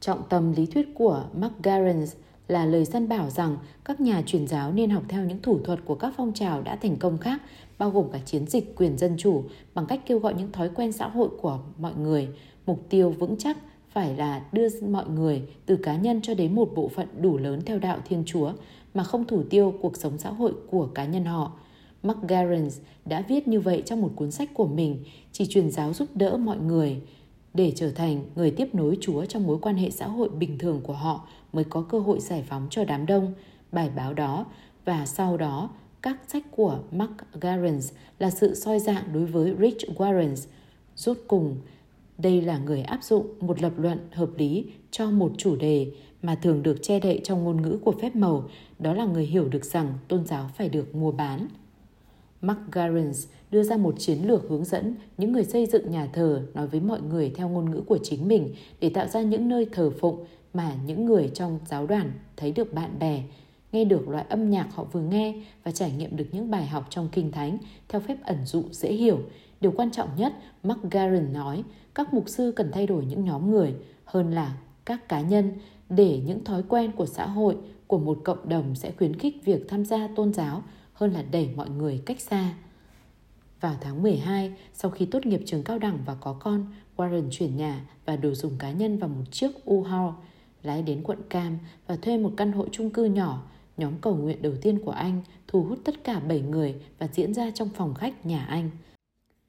Trọng 0.00 0.22
tâm 0.28 0.52
lý 0.52 0.66
thuyết 0.66 0.88
của 0.94 1.24
McGarren 1.34 2.04
là 2.48 2.66
lời 2.66 2.84
dân 2.84 3.08
bảo 3.08 3.30
rằng 3.30 3.56
các 3.84 4.00
nhà 4.00 4.22
truyền 4.26 4.46
giáo 4.46 4.72
nên 4.72 4.90
học 4.90 5.02
theo 5.08 5.24
những 5.24 5.42
thủ 5.42 5.58
thuật 5.64 5.80
của 5.84 5.94
các 5.94 6.14
phong 6.16 6.32
trào 6.32 6.62
đã 6.62 6.76
thành 6.76 6.96
công 6.96 7.18
khác, 7.18 7.42
bao 7.78 7.90
gồm 7.90 8.10
cả 8.12 8.18
chiến 8.24 8.46
dịch 8.46 8.76
quyền 8.76 8.98
dân 8.98 9.14
chủ 9.18 9.44
bằng 9.74 9.86
cách 9.86 10.00
kêu 10.06 10.18
gọi 10.18 10.34
những 10.34 10.52
thói 10.52 10.70
quen 10.74 10.92
xã 10.92 11.08
hội 11.08 11.28
của 11.42 11.58
mọi 11.78 11.92
người. 11.94 12.28
Mục 12.66 12.86
tiêu 12.88 13.10
vững 13.10 13.36
chắc 13.38 13.56
phải 13.88 14.16
là 14.16 14.42
đưa 14.52 14.68
mọi 14.88 15.08
người 15.08 15.42
từ 15.66 15.76
cá 15.76 15.96
nhân 15.96 16.20
cho 16.22 16.34
đến 16.34 16.54
một 16.54 16.70
bộ 16.74 16.88
phận 16.88 17.08
đủ 17.20 17.36
lớn 17.38 17.60
theo 17.66 17.78
đạo 17.78 17.98
Thiên 18.08 18.22
Chúa 18.26 18.52
mà 18.94 19.04
không 19.04 19.24
thủ 19.24 19.42
tiêu 19.50 19.74
cuộc 19.82 19.96
sống 19.96 20.18
xã 20.18 20.30
hội 20.30 20.52
của 20.70 20.86
cá 20.86 21.04
nhân 21.04 21.24
họ. 21.24 21.52
Mark 22.02 22.18
Garens 22.28 22.80
đã 23.04 23.24
viết 23.28 23.48
như 23.48 23.60
vậy 23.60 23.82
trong 23.86 24.00
một 24.00 24.12
cuốn 24.16 24.30
sách 24.30 24.50
của 24.54 24.66
mình, 24.66 25.04
chỉ 25.32 25.46
truyền 25.46 25.70
giáo 25.70 25.92
giúp 25.92 26.08
đỡ 26.14 26.36
mọi 26.36 26.56
người 26.58 27.00
để 27.54 27.72
trở 27.76 27.90
thành 27.90 28.24
người 28.34 28.50
tiếp 28.50 28.74
nối 28.74 28.98
Chúa 29.00 29.24
trong 29.24 29.46
mối 29.46 29.58
quan 29.62 29.76
hệ 29.76 29.90
xã 29.90 30.06
hội 30.06 30.28
bình 30.28 30.58
thường 30.58 30.80
của 30.82 30.92
họ 30.92 31.28
mới 31.54 31.64
có 31.64 31.82
cơ 31.88 31.98
hội 31.98 32.20
giải 32.20 32.44
phóng 32.48 32.66
cho 32.70 32.84
đám 32.84 33.06
đông. 33.06 33.32
Bài 33.72 33.90
báo 33.96 34.14
đó 34.14 34.46
và 34.84 35.06
sau 35.06 35.36
đó 35.36 35.70
các 36.02 36.16
sách 36.28 36.44
của 36.50 36.78
Mark 36.90 37.12
Garens 37.40 37.92
là 38.18 38.30
sự 38.30 38.54
soi 38.54 38.78
dạng 38.78 39.04
đối 39.12 39.24
với 39.24 39.54
Rich 39.60 39.90
Warrens. 39.96 40.46
Rốt 40.96 41.16
cùng, 41.28 41.56
đây 42.18 42.40
là 42.40 42.58
người 42.58 42.82
áp 42.82 43.02
dụng 43.02 43.26
một 43.40 43.62
lập 43.62 43.72
luận 43.76 43.98
hợp 44.12 44.30
lý 44.36 44.64
cho 44.90 45.10
một 45.10 45.32
chủ 45.38 45.56
đề 45.56 45.92
mà 46.22 46.34
thường 46.34 46.62
được 46.62 46.82
che 46.82 47.00
đậy 47.00 47.20
trong 47.24 47.44
ngôn 47.44 47.62
ngữ 47.62 47.78
của 47.84 47.94
phép 48.02 48.16
màu, 48.16 48.48
đó 48.78 48.94
là 48.94 49.04
người 49.04 49.26
hiểu 49.26 49.48
được 49.48 49.64
rằng 49.64 49.94
tôn 50.08 50.26
giáo 50.26 50.50
phải 50.56 50.68
được 50.68 50.94
mua 50.94 51.12
bán. 51.12 51.48
Mark 52.40 52.58
Garens 52.72 53.26
đưa 53.50 53.62
ra 53.62 53.76
một 53.76 53.94
chiến 53.98 54.18
lược 54.26 54.48
hướng 54.48 54.64
dẫn 54.64 54.94
những 55.18 55.32
người 55.32 55.44
xây 55.44 55.66
dựng 55.66 55.90
nhà 55.90 56.08
thờ 56.12 56.42
nói 56.54 56.66
với 56.66 56.80
mọi 56.80 57.00
người 57.00 57.32
theo 57.34 57.48
ngôn 57.48 57.70
ngữ 57.70 57.80
của 57.86 57.98
chính 58.02 58.28
mình 58.28 58.54
để 58.80 58.88
tạo 58.88 59.08
ra 59.08 59.22
những 59.22 59.48
nơi 59.48 59.66
thờ 59.72 59.90
phụng 60.00 60.24
mà 60.54 60.74
những 60.86 61.04
người 61.04 61.30
trong 61.34 61.58
giáo 61.66 61.86
đoàn 61.86 62.12
thấy 62.36 62.52
được 62.52 62.74
bạn 62.74 62.98
bè. 62.98 63.22
nghe 63.72 63.84
được 63.84 64.08
loại 64.08 64.24
âm 64.28 64.50
nhạc 64.50 64.68
họ 64.74 64.84
vừa 64.84 65.00
nghe 65.00 65.34
và 65.64 65.70
trải 65.70 65.92
nghiệm 65.92 66.16
được 66.16 66.26
những 66.32 66.50
bài 66.50 66.66
học 66.66 66.86
trong 66.90 67.08
kinh 67.12 67.32
thánh 67.32 67.58
theo 67.88 68.00
phép 68.00 68.16
ẩn 68.24 68.44
dụ 68.44 68.62
dễ 68.70 68.92
hiểu. 68.92 69.18
Điều 69.60 69.72
quan 69.76 69.90
trọng 69.90 70.08
nhất, 70.16 70.32
Mark 70.62 70.82
Garen 70.90 71.32
nói, 71.32 71.64
các 71.94 72.14
mục 72.14 72.28
sư 72.28 72.52
cần 72.56 72.70
thay 72.72 72.86
đổi 72.86 73.04
những 73.04 73.24
nhóm 73.24 73.50
người 73.50 73.74
hơn 74.04 74.30
là 74.30 74.56
các 74.84 75.08
cá 75.08 75.20
nhân 75.20 75.52
để 75.88 76.22
những 76.26 76.44
thói 76.44 76.62
quen 76.68 76.92
của 76.92 77.06
xã 77.06 77.26
hội, 77.26 77.56
của 77.86 77.98
một 77.98 78.18
cộng 78.24 78.48
đồng 78.48 78.74
sẽ 78.74 78.92
khuyến 78.92 79.18
khích 79.18 79.44
việc 79.44 79.68
tham 79.68 79.84
gia 79.84 80.08
tôn 80.16 80.32
giáo 80.32 80.62
hơn 80.92 81.12
là 81.12 81.22
đẩy 81.22 81.50
mọi 81.56 81.70
người 81.70 82.02
cách 82.06 82.20
xa. 82.20 82.54
Vào 83.60 83.74
tháng 83.80 84.02
12, 84.02 84.52
sau 84.74 84.90
khi 84.90 85.06
tốt 85.06 85.26
nghiệp 85.26 85.42
trường 85.46 85.62
cao 85.62 85.78
đẳng 85.78 85.98
và 86.06 86.14
có 86.14 86.32
con, 86.32 86.66
Warren 86.96 87.28
chuyển 87.30 87.56
nhà 87.56 87.80
và 88.06 88.16
đồ 88.16 88.34
dùng 88.34 88.52
cá 88.58 88.70
nhân 88.70 88.98
vào 88.98 89.08
một 89.08 89.24
chiếc 89.30 89.50
U-Haul, 89.64 90.12
lái 90.64 90.82
đến 90.82 91.02
quận 91.02 91.18
Cam 91.30 91.58
và 91.86 91.96
thuê 91.96 92.18
một 92.18 92.32
căn 92.36 92.52
hộ 92.52 92.66
chung 92.72 92.90
cư 92.90 93.04
nhỏ. 93.04 93.42
Nhóm 93.76 93.92
cầu 94.00 94.16
nguyện 94.16 94.42
đầu 94.42 94.52
tiên 94.62 94.78
của 94.84 94.90
anh 94.90 95.22
thu 95.48 95.62
hút 95.62 95.78
tất 95.84 96.04
cả 96.04 96.20
7 96.20 96.40
người 96.40 96.74
và 96.98 97.08
diễn 97.12 97.34
ra 97.34 97.50
trong 97.50 97.68
phòng 97.68 97.94
khách 97.94 98.26
nhà 98.26 98.44
anh. 98.44 98.70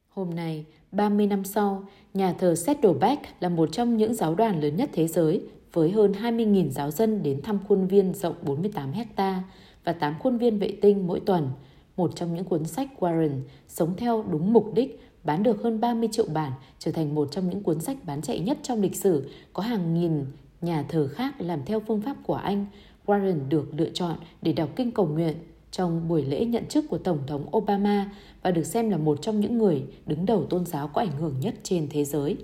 Hôm 0.08 0.34
nay, 0.34 0.64
30 0.92 1.26
năm 1.26 1.44
sau, 1.44 1.84
nhà 2.14 2.32
thờ 2.32 2.54
Saddleback 2.54 3.22
là 3.40 3.48
một 3.48 3.68
trong 3.72 3.96
những 3.96 4.14
giáo 4.14 4.34
đoàn 4.34 4.60
lớn 4.60 4.76
nhất 4.76 4.90
thế 4.92 5.06
giới 5.06 5.42
với 5.72 5.90
hơn 5.90 6.12
20.000 6.12 6.70
giáo 6.70 6.90
dân 6.90 7.22
đến 7.22 7.42
thăm 7.42 7.58
khuôn 7.68 7.86
viên 7.86 8.14
rộng 8.14 8.34
48 8.42 8.92
hecta 8.92 9.42
và 9.84 9.92
8 9.92 10.14
khuôn 10.18 10.38
viên 10.38 10.58
vệ 10.58 10.78
tinh 10.82 11.06
mỗi 11.06 11.20
tuần. 11.20 11.50
Một 11.96 12.16
trong 12.16 12.34
những 12.34 12.44
cuốn 12.44 12.64
sách 12.64 12.88
Warren 12.98 13.40
sống 13.68 13.94
theo 13.96 14.24
đúng 14.30 14.52
mục 14.52 14.74
đích 14.74 15.02
bán 15.24 15.42
được 15.42 15.62
hơn 15.62 15.80
30 15.80 16.08
triệu 16.12 16.26
bản, 16.34 16.52
trở 16.78 16.90
thành 16.90 17.14
một 17.14 17.28
trong 17.30 17.50
những 17.50 17.62
cuốn 17.62 17.80
sách 17.80 17.96
bán 18.04 18.22
chạy 18.22 18.40
nhất 18.40 18.58
trong 18.62 18.82
lịch 18.82 18.96
sử, 18.96 19.30
có 19.52 19.62
hàng 19.62 19.94
nghìn 19.94 20.24
nhà 20.66 20.84
thờ 20.88 21.08
khác 21.08 21.40
làm 21.40 21.60
theo 21.66 21.80
phương 21.80 22.00
pháp 22.00 22.16
của 22.26 22.34
anh. 22.34 22.66
Warren 23.06 23.48
được 23.48 23.68
lựa 23.76 23.90
chọn 23.94 24.16
để 24.42 24.52
đọc 24.52 24.68
kinh 24.76 24.90
cầu 24.90 25.06
nguyện 25.06 25.34
trong 25.70 26.08
buổi 26.08 26.22
lễ 26.22 26.44
nhận 26.44 26.66
chức 26.66 26.84
của 26.88 26.98
Tổng 26.98 27.18
thống 27.26 27.46
Obama 27.56 28.10
và 28.42 28.50
được 28.50 28.66
xem 28.66 28.90
là 28.90 28.96
một 28.96 29.22
trong 29.22 29.40
những 29.40 29.58
người 29.58 29.82
đứng 30.06 30.26
đầu 30.26 30.46
tôn 30.50 30.66
giáo 30.66 30.88
có 30.88 31.00
ảnh 31.00 31.12
hưởng 31.18 31.34
nhất 31.40 31.54
trên 31.62 31.88
thế 31.90 32.04
giới. 32.04 32.36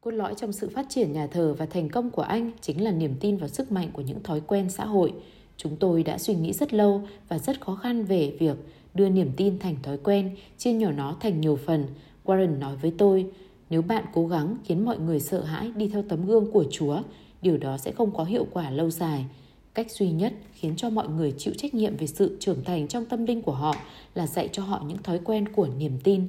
Cốt 0.00 0.10
lõi 0.10 0.34
trong 0.36 0.52
sự 0.52 0.68
phát 0.68 0.86
triển 0.88 1.12
nhà 1.12 1.26
thờ 1.26 1.54
và 1.58 1.66
thành 1.66 1.88
công 1.88 2.10
của 2.10 2.22
anh 2.22 2.50
chính 2.60 2.84
là 2.84 2.90
niềm 2.90 3.14
tin 3.20 3.36
vào 3.36 3.48
sức 3.48 3.72
mạnh 3.72 3.88
của 3.92 4.02
những 4.02 4.22
thói 4.22 4.40
quen 4.40 4.70
xã 4.70 4.84
hội. 4.84 5.12
Chúng 5.56 5.76
tôi 5.76 6.02
đã 6.02 6.18
suy 6.18 6.34
nghĩ 6.34 6.52
rất 6.52 6.74
lâu 6.74 7.02
và 7.28 7.38
rất 7.38 7.60
khó 7.60 7.74
khăn 7.74 8.04
về 8.04 8.36
việc 8.38 8.56
đưa 8.94 9.08
niềm 9.08 9.30
tin 9.36 9.58
thành 9.58 9.76
thói 9.82 9.96
quen, 9.96 10.36
chia 10.58 10.72
nhỏ 10.72 10.90
nó 10.90 11.16
thành 11.20 11.40
nhiều 11.40 11.56
phần. 11.56 11.86
Warren 12.24 12.58
nói 12.58 12.76
với 12.76 12.92
tôi, 12.98 13.26
nếu 13.70 13.82
bạn 13.82 14.04
cố 14.14 14.26
gắng 14.26 14.56
khiến 14.64 14.84
mọi 14.84 14.98
người 14.98 15.20
sợ 15.20 15.40
hãi 15.42 15.72
đi 15.76 15.88
theo 15.88 16.02
tấm 16.08 16.26
gương 16.26 16.52
của 16.52 16.64
Chúa, 16.70 17.02
điều 17.44 17.56
đó 17.56 17.78
sẽ 17.78 17.92
không 17.92 18.14
có 18.14 18.24
hiệu 18.24 18.46
quả 18.52 18.70
lâu 18.70 18.90
dài. 18.90 19.26
Cách 19.74 19.90
duy 19.90 20.10
nhất 20.10 20.32
khiến 20.52 20.76
cho 20.76 20.90
mọi 20.90 21.08
người 21.08 21.34
chịu 21.38 21.54
trách 21.56 21.74
nhiệm 21.74 21.96
về 21.96 22.06
sự 22.06 22.36
trưởng 22.40 22.64
thành 22.64 22.88
trong 22.88 23.06
tâm 23.06 23.26
linh 23.26 23.42
của 23.42 23.52
họ 23.52 23.74
là 24.14 24.26
dạy 24.26 24.48
cho 24.52 24.62
họ 24.62 24.82
những 24.88 25.02
thói 25.02 25.20
quen 25.24 25.48
của 25.48 25.68
niềm 25.78 25.98
tin. 26.04 26.26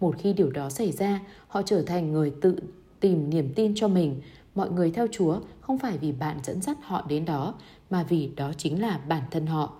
Một 0.00 0.14
khi 0.18 0.32
điều 0.32 0.50
đó 0.50 0.70
xảy 0.70 0.92
ra, 0.92 1.20
họ 1.48 1.62
trở 1.62 1.82
thành 1.82 2.12
người 2.12 2.32
tự 2.40 2.56
tìm 3.00 3.30
niềm 3.30 3.52
tin 3.54 3.74
cho 3.74 3.88
mình. 3.88 4.20
Mọi 4.54 4.70
người 4.70 4.90
theo 4.90 5.06
Chúa 5.12 5.40
không 5.60 5.78
phải 5.78 5.98
vì 5.98 6.12
bạn 6.12 6.38
dẫn 6.44 6.62
dắt 6.62 6.78
họ 6.82 7.06
đến 7.08 7.24
đó, 7.24 7.54
mà 7.90 8.02
vì 8.08 8.30
đó 8.36 8.52
chính 8.56 8.82
là 8.82 9.00
bản 9.08 9.22
thân 9.30 9.46
họ. 9.46 9.72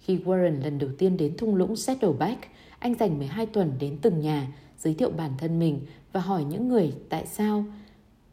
Khi 0.00 0.18
Warren 0.18 0.62
lần 0.62 0.78
đầu 0.78 0.90
tiên 0.98 1.16
đến 1.16 1.36
thung 1.36 1.54
lũng 1.54 1.76
Saddleback, 1.76 2.40
anh 2.78 2.94
dành 2.94 3.18
12 3.18 3.46
tuần 3.46 3.72
đến 3.80 3.98
từng 4.02 4.20
nhà, 4.20 4.52
giới 4.78 4.94
thiệu 4.94 5.10
bản 5.10 5.30
thân 5.38 5.58
mình 5.58 5.80
và 6.12 6.20
hỏi 6.20 6.44
những 6.44 6.68
người 6.68 6.92
tại 7.08 7.26
sao 7.26 7.64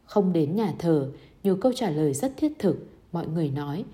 không 0.05 0.33
đến 0.33 0.55
nhà 0.55 0.73
thờ. 0.79 1.11
Nhiều 1.45 1.55
câu 1.55 1.73
trả 1.73 1.89
lời 1.89 2.13
rất 2.13 2.37
thiết 2.37 2.59
thực. 2.59 2.87
Mọi 3.11 3.27
người 3.27 3.49
nói, 3.49 3.85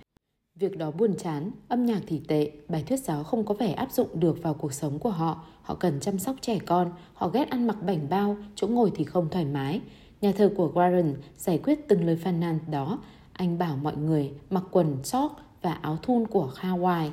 Việc 0.59 0.77
đó 0.77 0.91
buồn 0.91 1.15
chán, 1.17 1.51
âm 1.67 1.85
nhạc 1.85 2.01
thì 2.07 2.21
tệ, 2.27 2.51
bài 2.69 2.83
thuyết 2.87 2.99
giáo 2.99 3.23
không 3.23 3.45
có 3.45 3.53
vẻ 3.53 3.73
áp 3.73 3.91
dụng 3.91 4.19
được 4.19 4.43
vào 4.43 4.53
cuộc 4.53 4.73
sống 4.73 4.99
của 4.99 5.09
họ. 5.09 5.43
Họ 5.61 5.75
cần 5.75 5.99
chăm 5.99 6.19
sóc 6.19 6.35
trẻ 6.41 6.59
con, 6.65 6.91
họ 7.13 7.29
ghét 7.29 7.49
ăn 7.49 7.67
mặc 7.67 7.77
bảnh 7.85 8.07
bao, 8.09 8.37
chỗ 8.55 8.67
ngồi 8.67 8.91
thì 8.95 9.03
không 9.03 9.29
thoải 9.29 9.45
mái. 9.45 9.81
Nhà 10.21 10.31
thờ 10.31 10.51
của 10.57 10.71
Warren 10.73 11.13
giải 11.37 11.57
quyết 11.57 11.87
từng 11.87 12.05
lời 12.05 12.15
phàn 12.15 12.39
nàn 12.39 12.59
đó. 12.71 12.99
Anh 13.33 13.57
bảo 13.57 13.77
mọi 13.77 13.97
người 13.97 14.31
mặc 14.49 14.63
quần 14.71 15.03
sóc 15.03 15.39
và 15.61 15.73
áo 15.73 15.97
thun 16.01 16.27
của 16.27 16.51
Hawaii. 16.55 17.09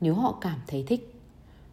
Nếu 0.00 0.14
họ 0.14 0.38
cảm 0.40 0.58
thấy 0.66 0.84
thích. 0.86 1.13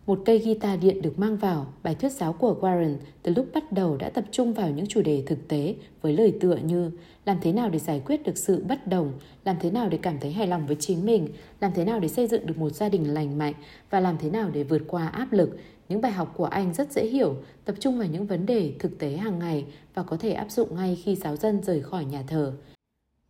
Một 0.06 0.22
cây 0.26 0.40
guitar 0.40 0.80
điện 0.80 1.02
được 1.02 1.20
mang 1.20 1.38
vào, 1.38 1.74
bài 1.84 1.96
thuyết 1.96 2.12
giáo 2.12 2.34
của 2.34 2.58
Warren 2.62 2.96
từ 3.24 3.34
lúc 3.36 3.46
bắt 3.54 3.72
đầu 3.72 3.98
đã 3.98 4.10
tập 4.10 4.26
trung 4.32 4.54
vào 4.54 4.70
những 4.70 4.88
chủ 4.88 5.02
đề 5.02 5.24
thực 5.26 5.48
tế 5.48 5.76
với 6.02 6.14
lời 6.14 6.34
tựa 6.40 6.56
như 6.56 6.92
làm 7.26 7.38
thế 7.42 7.54
nào 7.54 7.70
để 7.70 7.80
giải 7.80 8.02
quyết 8.06 8.24
được 8.24 8.38
sự 8.38 8.64
bất 8.68 8.88
đồng, 8.88 9.14
làm 9.46 9.56
thế 9.62 9.72
nào 9.72 9.90
để 9.90 10.00
cảm 10.02 10.20
thấy 10.20 10.32
hài 10.32 10.48
lòng 10.48 10.68
với 10.68 10.76
chính 10.80 11.06
mình, 11.06 11.28
làm 11.60 11.72
thế 11.76 11.86
nào 11.86 12.00
để 12.00 12.08
xây 12.08 12.28
dựng 12.28 12.46
được 12.46 12.58
một 12.58 12.70
gia 12.70 12.90
đình 12.90 13.14
lành 13.14 13.38
mạnh 13.38 13.54
và 13.90 14.00
làm 14.00 14.18
thế 14.18 14.30
nào 14.30 14.50
để 14.54 14.64
vượt 14.64 14.82
qua 14.88 15.08
áp 15.08 15.34
lực. 15.34 15.58
Những 15.90 16.02
bài 16.02 16.12
học 16.12 16.34
của 16.38 16.46
anh 16.46 16.74
rất 16.74 16.92
dễ 16.92 17.06
hiểu, 17.06 17.36
tập 17.66 17.76
trung 17.80 17.98
vào 17.98 18.08
những 18.08 18.28
vấn 18.28 18.46
đề 18.46 18.74
thực 18.80 19.00
tế 19.00 19.18
hàng 19.18 19.40
ngày 19.40 19.66
và 19.94 20.04
có 20.04 20.18
thể 20.18 20.32
áp 20.32 20.52
dụng 20.52 20.76
ngay 20.76 21.02
khi 21.04 21.16
giáo 21.16 21.36
dân 21.36 21.64
rời 21.64 21.82
khỏi 21.82 22.06
nhà 22.06 22.24
thờ. 22.28 22.54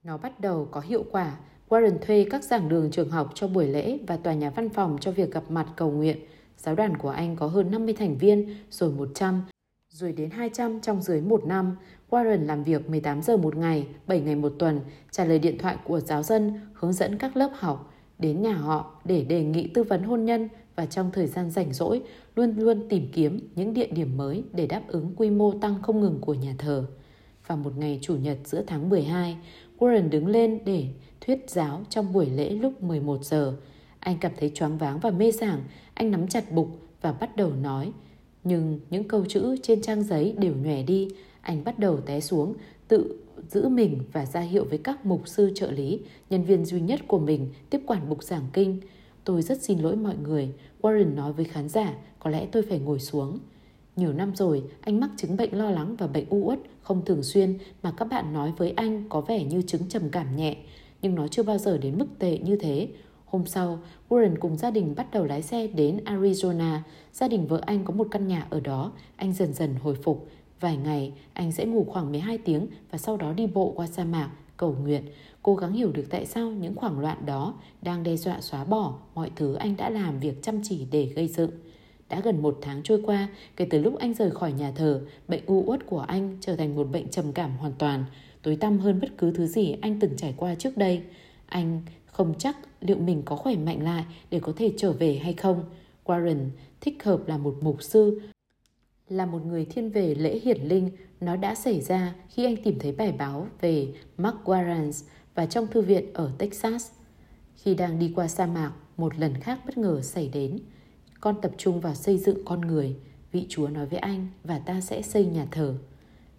Nó 0.03 0.17
bắt 0.17 0.39
đầu 0.39 0.67
có 0.71 0.79
hiệu 0.79 1.05
quả. 1.11 1.37
Warren 1.69 1.97
thuê 2.01 2.25
các 2.29 2.43
giảng 2.43 2.69
đường 2.69 2.91
trường 2.91 3.09
học 3.09 3.31
cho 3.35 3.47
buổi 3.47 3.67
lễ 3.67 3.97
và 4.07 4.17
tòa 4.17 4.33
nhà 4.33 4.49
văn 4.49 4.69
phòng 4.69 4.97
cho 5.01 5.11
việc 5.11 5.31
gặp 5.31 5.51
mặt 5.51 5.67
cầu 5.75 5.91
nguyện. 5.91 6.17
Giáo 6.63 6.75
đoàn 6.75 6.97
của 6.97 7.09
anh 7.09 7.35
có 7.35 7.47
hơn 7.47 7.71
50 7.71 7.93
thành 7.93 8.17
viên, 8.17 8.55
rồi 8.71 8.91
100, 8.91 9.41
rồi 9.89 10.11
đến 10.11 10.29
200 10.29 10.81
trong 10.81 11.01
dưới 11.01 11.21
một 11.21 11.45
năm. 11.45 11.75
Warren 12.09 12.45
làm 12.45 12.63
việc 12.63 12.89
18 12.89 13.21
giờ 13.21 13.37
một 13.37 13.55
ngày, 13.55 13.87
7 14.07 14.19
ngày 14.19 14.35
một 14.35 14.53
tuần, 14.59 14.79
trả 15.11 15.25
lời 15.25 15.39
điện 15.39 15.57
thoại 15.57 15.77
của 15.83 15.99
giáo 15.99 16.23
dân, 16.23 16.53
hướng 16.73 16.93
dẫn 16.93 17.17
các 17.17 17.37
lớp 17.37 17.49
học, 17.53 17.93
đến 18.19 18.41
nhà 18.41 18.53
họ 18.53 19.01
để 19.05 19.23
đề 19.23 19.43
nghị 19.43 19.67
tư 19.67 19.83
vấn 19.83 20.03
hôn 20.03 20.25
nhân 20.25 20.49
và 20.75 20.85
trong 20.85 21.11
thời 21.13 21.27
gian 21.27 21.49
rảnh 21.51 21.73
rỗi 21.73 22.01
luôn 22.35 22.55
luôn 22.57 22.89
tìm 22.89 23.09
kiếm 23.13 23.49
những 23.55 23.73
địa 23.73 23.87
điểm 23.87 24.17
mới 24.17 24.43
để 24.53 24.67
đáp 24.67 24.81
ứng 24.87 25.13
quy 25.15 25.29
mô 25.29 25.51
tăng 25.51 25.81
không 25.81 25.99
ngừng 26.01 26.19
của 26.21 26.33
nhà 26.33 26.55
thờ. 26.57 26.85
Vào 27.47 27.57
một 27.57 27.77
ngày 27.77 27.99
Chủ 28.01 28.15
nhật 28.15 28.37
giữa 28.45 28.63
tháng 28.67 28.89
12, 28.89 29.37
Warren 29.79 30.09
đứng 30.09 30.27
lên 30.27 30.59
để 30.65 30.87
thuyết 31.21 31.49
giáo 31.49 31.81
trong 31.89 32.13
buổi 32.13 32.25
lễ 32.25 32.49
lúc 32.49 32.83
11 32.83 33.25
giờ. 33.25 33.57
Anh 34.01 34.17
cảm 34.17 34.31
thấy 34.37 34.51
choáng 34.55 34.77
váng 34.77 34.99
và 34.99 35.11
mê 35.11 35.31
sảng, 35.31 35.63
anh 35.93 36.11
nắm 36.11 36.27
chặt 36.27 36.51
bục 36.51 36.67
và 37.01 37.11
bắt 37.11 37.35
đầu 37.35 37.53
nói. 37.53 37.91
Nhưng 38.43 38.79
những 38.89 39.03
câu 39.03 39.25
chữ 39.25 39.55
trên 39.63 39.81
trang 39.81 40.03
giấy 40.03 40.35
đều 40.37 40.53
nhòe 40.55 40.83
đi, 40.83 41.07
anh 41.41 41.63
bắt 41.63 41.79
đầu 41.79 42.01
té 42.01 42.19
xuống, 42.19 42.53
tự 42.87 43.17
giữ 43.49 43.69
mình 43.69 43.99
và 44.13 44.25
ra 44.25 44.39
hiệu 44.39 44.65
với 44.69 44.77
các 44.77 45.05
mục 45.05 45.27
sư 45.27 45.51
trợ 45.55 45.71
lý, 45.71 45.99
nhân 46.29 46.43
viên 46.43 46.65
duy 46.65 46.81
nhất 46.81 46.99
của 47.07 47.19
mình 47.19 47.49
tiếp 47.69 47.81
quản 47.85 48.09
bục 48.09 48.23
giảng 48.23 48.45
kinh. 48.53 48.79
Tôi 49.23 49.41
rất 49.41 49.61
xin 49.61 49.79
lỗi 49.79 49.95
mọi 49.95 50.15
người, 50.23 50.49
Warren 50.81 51.15
nói 51.15 51.33
với 51.33 51.45
khán 51.45 51.69
giả, 51.69 51.93
có 52.19 52.29
lẽ 52.29 52.47
tôi 52.51 52.63
phải 52.63 52.79
ngồi 52.79 52.99
xuống. 52.99 53.39
Nhiều 53.95 54.13
năm 54.13 54.35
rồi, 54.35 54.63
anh 54.81 54.99
mắc 54.99 55.09
chứng 55.17 55.37
bệnh 55.37 55.57
lo 55.57 55.71
lắng 55.71 55.95
và 55.95 56.07
bệnh 56.07 56.25
u 56.29 56.37
uất 56.37 56.59
không 56.81 57.05
thường 57.05 57.23
xuyên 57.23 57.57
mà 57.83 57.91
các 57.97 58.05
bạn 58.05 58.33
nói 58.33 58.53
với 58.57 58.71
anh 58.71 59.03
có 59.09 59.21
vẻ 59.21 59.43
như 59.43 59.61
chứng 59.61 59.81
trầm 59.89 60.09
cảm 60.11 60.35
nhẹ, 60.35 60.57
nhưng 61.01 61.15
nó 61.15 61.27
chưa 61.27 61.43
bao 61.43 61.57
giờ 61.57 61.77
đến 61.77 61.97
mức 61.97 62.07
tệ 62.19 62.37
như 62.37 62.55
thế. 62.55 62.87
Hôm 63.31 63.45
sau, 63.45 63.79
Warren 64.09 64.35
cùng 64.39 64.57
gia 64.57 64.71
đình 64.71 64.93
bắt 64.95 65.07
đầu 65.11 65.25
lái 65.25 65.41
xe 65.41 65.67
đến 65.67 65.99
Arizona. 66.05 66.79
Gia 67.13 67.27
đình 67.27 67.47
vợ 67.47 67.61
anh 67.65 67.85
có 67.85 67.93
một 67.93 68.07
căn 68.11 68.27
nhà 68.27 68.47
ở 68.49 68.59
đó. 68.59 68.91
Anh 69.15 69.33
dần 69.33 69.53
dần 69.53 69.75
hồi 69.75 69.95
phục. 69.95 70.29
Vài 70.59 70.77
ngày, 70.77 71.13
anh 71.33 71.51
sẽ 71.51 71.65
ngủ 71.65 71.85
khoảng 71.89 72.11
12 72.11 72.37
tiếng 72.37 72.67
và 72.91 72.97
sau 72.97 73.17
đó 73.17 73.33
đi 73.33 73.47
bộ 73.47 73.73
qua 73.75 73.87
sa 73.87 74.03
mạc, 74.03 74.29
cầu 74.57 74.75
nguyện, 74.81 75.03
cố 75.43 75.55
gắng 75.55 75.73
hiểu 75.73 75.91
được 75.91 76.05
tại 76.09 76.25
sao 76.25 76.51
những 76.51 76.75
khoảng 76.75 76.99
loạn 76.99 77.25
đó 77.25 77.53
đang 77.81 78.03
đe 78.03 78.15
dọa 78.15 78.41
xóa 78.41 78.63
bỏ 78.63 78.93
mọi 79.15 79.31
thứ 79.35 79.53
anh 79.53 79.77
đã 79.77 79.89
làm 79.89 80.19
việc 80.19 80.43
chăm 80.43 80.59
chỉ 80.63 80.87
để 80.91 81.05
gây 81.15 81.27
dựng. 81.27 81.51
Đã 82.09 82.19
gần 82.19 82.41
một 82.41 82.57
tháng 82.61 82.83
trôi 82.83 83.01
qua, 83.05 83.27
kể 83.55 83.67
từ 83.69 83.79
lúc 83.79 83.99
anh 83.99 84.13
rời 84.13 84.31
khỏi 84.31 84.53
nhà 84.53 84.71
thờ, 84.71 85.01
bệnh 85.27 85.45
u 85.45 85.63
uất 85.67 85.85
của 85.85 85.99
anh 85.99 86.37
trở 86.41 86.55
thành 86.55 86.75
một 86.75 86.87
bệnh 86.91 87.09
trầm 87.09 87.33
cảm 87.33 87.57
hoàn 87.57 87.73
toàn, 87.77 88.05
tối 88.41 88.55
tăm 88.55 88.79
hơn 88.79 88.99
bất 88.99 89.09
cứ 89.17 89.31
thứ 89.31 89.47
gì 89.47 89.75
anh 89.81 89.99
từng 89.99 90.17
trải 90.17 90.33
qua 90.37 90.55
trước 90.55 90.77
đây. 90.77 91.01
Anh 91.45 91.81
không 92.05 92.33
chắc 92.37 92.57
liệu 92.81 92.97
mình 92.97 93.21
có 93.25 93.35
khỏe 93.35 93.55
mạnh 93.55 93.83
lại 93.83 94.05
để 94.31 94.39
có 94.39 94.53
thể 94.55 94.73
trở 94.77 94.91
về 94.91 95.15
hay 95.23 95.33
không. 95.33 95.63
Warren 96.05 96.49
thích 96.81 97.03
hợp 97.03 97.27
là 97.27 97.37
một 97.37 97.57
mục 97.61 97.83
sư, 97.83 98.21
là 99.09 99.25
một 99.25 99.45
người 99.45 99.65
thiên 99.65 99.89
về 99.89 100.15
lễ 100.15 100.39
hiển 100.43 100.61
linh. 100.61 100.89
Nó 101.19 101.35
đã 101.35 101.55
xảy 101.55 101.81
ra 101.81 102.15
khi 102.29 102.45
anh 102.45 102.55
tìm 102.63 102.79
thấy 102.79 102.91
bài 102.91 103.11
báo 103.11 103.47
về 103.61 103.87
Mark 104.17 104.37
Warren 104.45 104.91
và 105.35 105.45
trong 105.45 105.67
thư 105.67 105.81
viện 105.81 106.13
ở 106.13 106.31
Texas. 106.37 106.91
Khi 107.55 107.75
đang 107.75 107.99
đi 107.99 108.11
qua 108.15 108.27
sa 108.27 108.45
mạc, 108.45 108.73
một 108.97 109.19
lần 109.19 109.33
khác 109.33 109.59
bất 109.65 109.77
ngờ 109.77 110.01
xảy 110.01 110.29
đến. 110.29 110.59
Con 111.19 111.41
tập 111.41 111.51
trung 111.57 111.79
vào 111.79 111.95
xây 111.95 112.17
dựng 112.17 112.45
con 112.45 112.61
người, 112.61 112.95
vị 113.31 113.45
Chúa 113.49 113.67
nói 113.67 113.85
với 113.85 113.99
anh 113.99 114.27
và 114.43 114.59
ta 114.59 114.81
sẽ 114.81 115.01
xây 115.01 115.25
nhà 115.25 115.47
thờ. 115.51 115.77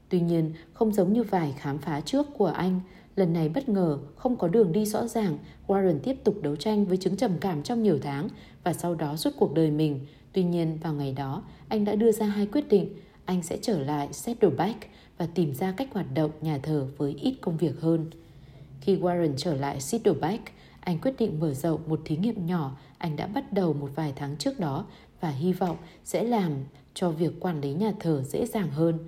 Tuy 0.09 0.20
nhiên, 0.20 0.53
không 0.72 0.93
giống 0.93 1.12
như 1.12 1.22
vài 1.22 1.55
khám 1.59 1.78
phá 1.78 2.01
trước 2.01 2.26
của 2.38 2.47
anh, 2.47 2.80
lần 3.17 3.33
này 3.33 3.49
bất 3.49 3.69
ngờ 3.69 3.99
không 4.17 4.37
có 4.37 4.49
đường 4.49 4.73
đi 4.73 4.85
rõ 4.85 5.07
ràng, 5.07 5.39
Warren 5.67 5.99
tiếp 5.99 6.17
tục 6.25 6.35
đấu 6.43 6.57
tranh 6.57 6.85
với 6.85 6.97
chứng 6.97 7.17
trầm 7.17 7.33
cảm 7.41 7.63
trong 7.63 7.83
nhiều 7.83 7.99
tháng 8.03 8.29
và 8.65 8.73
sau 8.73 8.95
đó 8.95 9.17
suốt 9.17 9.31
cuộc 9.39 9.55
đời 9.55 9.71
mình. 9.71 10.07
Tuy 10.33 10.43
nhiên, 10.45 10.79
vào 10.83 10.95
ngày 10.95 11.13
đó, 11.13 11.43
anh 11.69 11.85
đã 11.85 11.95
đưa 11.95 12.13
ra 12.13 12.27
hai 12.27 12.47
quyết 12.47 12.69
định. 12.69 12.89
Anh 13.25 13.43
sẽ 13.43 13.59
trở 13.63 13.79
lại 13.79 14.09
Saddleback 14.13 14.79
và 15.19 15.27
tìm 15.35 15.55
ra 15.55 15.73
cách 15.77 15.89
hoạt 15.93 16.07
động 16.15 16.31
nhà 16.41 16.59
thờ 16.63 16.87
với 16.97 17.15
ít 17.21 17.35
công 17.41 17.57
việc 17.57 17.81
hơn. 17.81 18.11
Khi 18.81 18.97
Warren 18.97 19.33
trở 19.37 19.55
lại 19.55 19.81
Saddleback, 19.81 20.43
anh 20.81 20.99
quyết 20.99 21.15
định 21.19 21.41
mở 21.41 21.55
rộng 21.55 21.81
một 21.87 22.01
thí 22.05 22.17
nghiệm 22.17 22.47
nhỏ 22.47 22.77
anh 23.03 23.17
đã 23.17 23.27
bắt 23.27 23.53
đầu 23.53 23.73
một 23.73 23.91
vài 23.95 24.13
tháng 24.17 24.37
trước 24.37 24.61
đó 24.61 24.87
và 25.21 25.31
hy 25.31 25.53
vọng 25.53 25.77
sẽ 26.05 26.25
làm 26.25 26.53
cho 26.95 27.11
việc 27.11 27.41
quản 27.41 27.61
lý 27.61 27.73
nhà 27.73 27.93
thờ 28.01 28.23
dễ 28.27 28.47
dàng 28.47 28.71
hơn. 28.71 28.99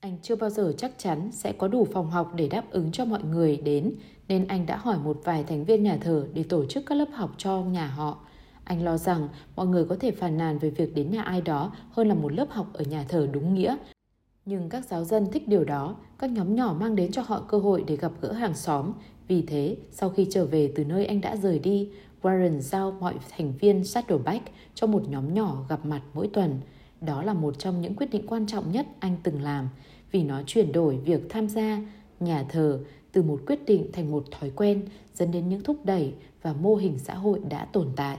Anh 0.00 0.18
chưa 0.22 0.36
bao 0.36 0.50
giờ 0.50 0.72
chắc 0.78 0.92
chắn 0.98 1.28
sẽ 1.32 1.52
có 1.52 1.68
đủ 1.68 1.86
phòng 1.92 2.10
học 2.10 2.32
để 2.34 2.48
đáp 2.48 2.64
ứng 2.70 2.92
cho 2.92 3.04
mọi 3.04 3.22
người 3.22 3.56
đến, 3.56 3.94
nên 4.28 4.48
anh 4.48 4.66
đã 4.66 4.76
hỏi 4.76 4.98
một 4.98 5.20
vài 5.24 5.44
thành 5.44 5.64
viên 5.64 5.82
nhà 5.82 5.98
thờ 6.00 6.26
để 6.34 6.42
tổ 6.42 6.66
chức 6.66 6.86
các 6.86 6.94
lớp 6.94 7.08
học 7.12 7.34
cho 7.38 7.60
nhà 7.60 7.86
họ. 7.86 8.18
Anh 8.64 8.84
lo 8.84 8.96
rằng 8.96 9.28
mọi 9.56 9.66
người 9.66 9.84
có 9.84 9.96
thể 10.00 10.10
phàn 10.10 10.38
nàn 10.38 10.58
về 10.58 10.70
việc 10.70 10.94
đến 10.94 11.10
nhà 11.10 11.22
ai 11.22 11.40
đó 11.40 11.72
hơn 11.90 12.08
là 12.08 12.14
một 12.14 12.32
lớp 12.32 12.46
học 12.50 12.66
ở 12.72 12.84
nhà 12.84 13.04
thờ 13.08 13.28
đúng 13.32 13.54
nghĩa. 13.54 13.76
Nhưng 14.46 14.68
các 14.68 14.84
giáo 14.84 15.04
dân 15.04 15.26
thích 15.32 15.48
điều 15.48 15.64
đó, 15.64 15.96
các 16.18 16.30
nhóm 16.30 16.54
nhỏ 16.54 16.76
mang 16.80 16.96
đến 16.96 17.12
cho 17.12 17.22
họ 17.22 17.40
cơ 17.48 17.58
hội 17.58 17.84
để 17.86 17.96
gặp 17.96 18.12
gỡ 18.20 18.32
hàng 18.32 18.54
xóm. 18.54 18.92
Vì 19.28 19.42
thế, 19.42 19.76
sau 19.90 20.10
khi 20.10 20.26
trở 20.30 20.46
về 20.46 20.72
từ 20.74 20.84
nơi 20.84 21.06
anh 21.06 21.20
đã 21.20 21.36
rời 21.36 21.58
đi, 21.58 21.88
Warren 22.22 22.58
giao 22.58 22.90
mọi 23.00 23.14
thành 23.30 23.52
viên 23.60 23.84
Saddleback 23.84 24.44
cho 24.74 24.86
một 24.86 25.02
nhóm 25.08 25.34
nhỏ 25.34 25.64
gặp 25.68 25.86
mặt 25.86 26.00
mỗi 26.14 26.28
tuần. 26.32 26.60
Đó 27.00 27.22
là 27.22 27.34
một 27.34 27.58
trong 27.58 27.80
những 27.80 27.94
quyết 27.94 28.10
định 28.10 28.26
quan 28.26 28.46
trọng 28.46 28.72
nhất 28.72 28.86
anh 29.00 29.16
từng 29.22 29.42
làm 29.42 29.68
vì 30.12 30.22
nó 30.22 30.42
chuyển 30.46 30.72
đổi 30.72 30.96
việc 30.96 31.20
tham 31.28 31.48
gia 31.48 31.80
nhà 32.20 32.42
thờ 32.48 32.80
từ 33.12 33.22
một 33.22 33.40
quyết 33.46 33.66
định 33.66 33.86
thành 33.92 34.10
một 34.10 34.24
thói 34.30 34.50
quen 34.50 34.82
dẫn 35.14 35.32
đến 35.32 35.48
những 35.48 35.62
thúc 35.62 35.76
đẩy 35.84 36.12
và 36.42 36.52
mô 36.52 36.74
hình 36.74 36.98
xã 36.98 37.14
hội 37.14 37.40
đã 37.48 37.64
tồn 37.64 37.88
tại. 37.96 38.18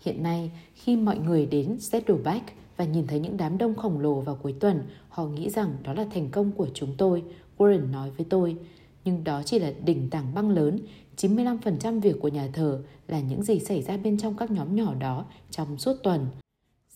Hiện 0.00 0.22
nay, 0.22 0.50
khi 0.74 0.96
mọi 0.96 1.18
người 1.18 1.46
đến 1.46 1.80
Saddleback 1.80 2.44
và 2.76 2.84
nhìn 2.84 3.06
thấy 3.06 3.20
những 3.20 3.36
đám 3.36 3.58
đông 3.58 3.74
khổng 3.74 4.00
lồ 4.00 4.20
vào 4.20 4.38
cuối 4.42 4.54
tuần, 4.60 4.82
họ 5.08 5.26
nghĩ 5.26 5.50
rằng 5.50 5.76
đó 5.82 5.94
là 5.94 6.06
thành 6.14 6.28
công 6.30 6.52
của 6.52 6.68
chúng 6.74 6.94
tôi, 6.98 7.22
Warren 7.58 7.90
nói 7.90 8.10
với 8.16 8.26
tôi. 8.30 8.56
Nhưng 9.04 9.24
đó 9.24 9.42
chỉ 9.44 9.58
là 9.58 9.72
đỉnh 9.84 10.10
tảng 10.10 10.34
băng 10.34 10.50
lớn, 10.50 10.78
95% 11.16 12.00
việc 12.00 12.16
của 12.20 12.28
nhà 12.28 12.48
thờ 12.52 12.82
là 13.08 13.20
những 13.20 13.42
gì 13.42 13.60
xảy 13.60 13.82
ra 13.82 13.96
bên 13.96 14.18
trong 14.18 14.36
các 14.36 14.50
nhóm 14.50 14.76
nhỏ 14.76 14.94
đó 14.94 15.24
trong 15.50 15.78
suốt 15.78 15.96
tuần. 16.02 16.26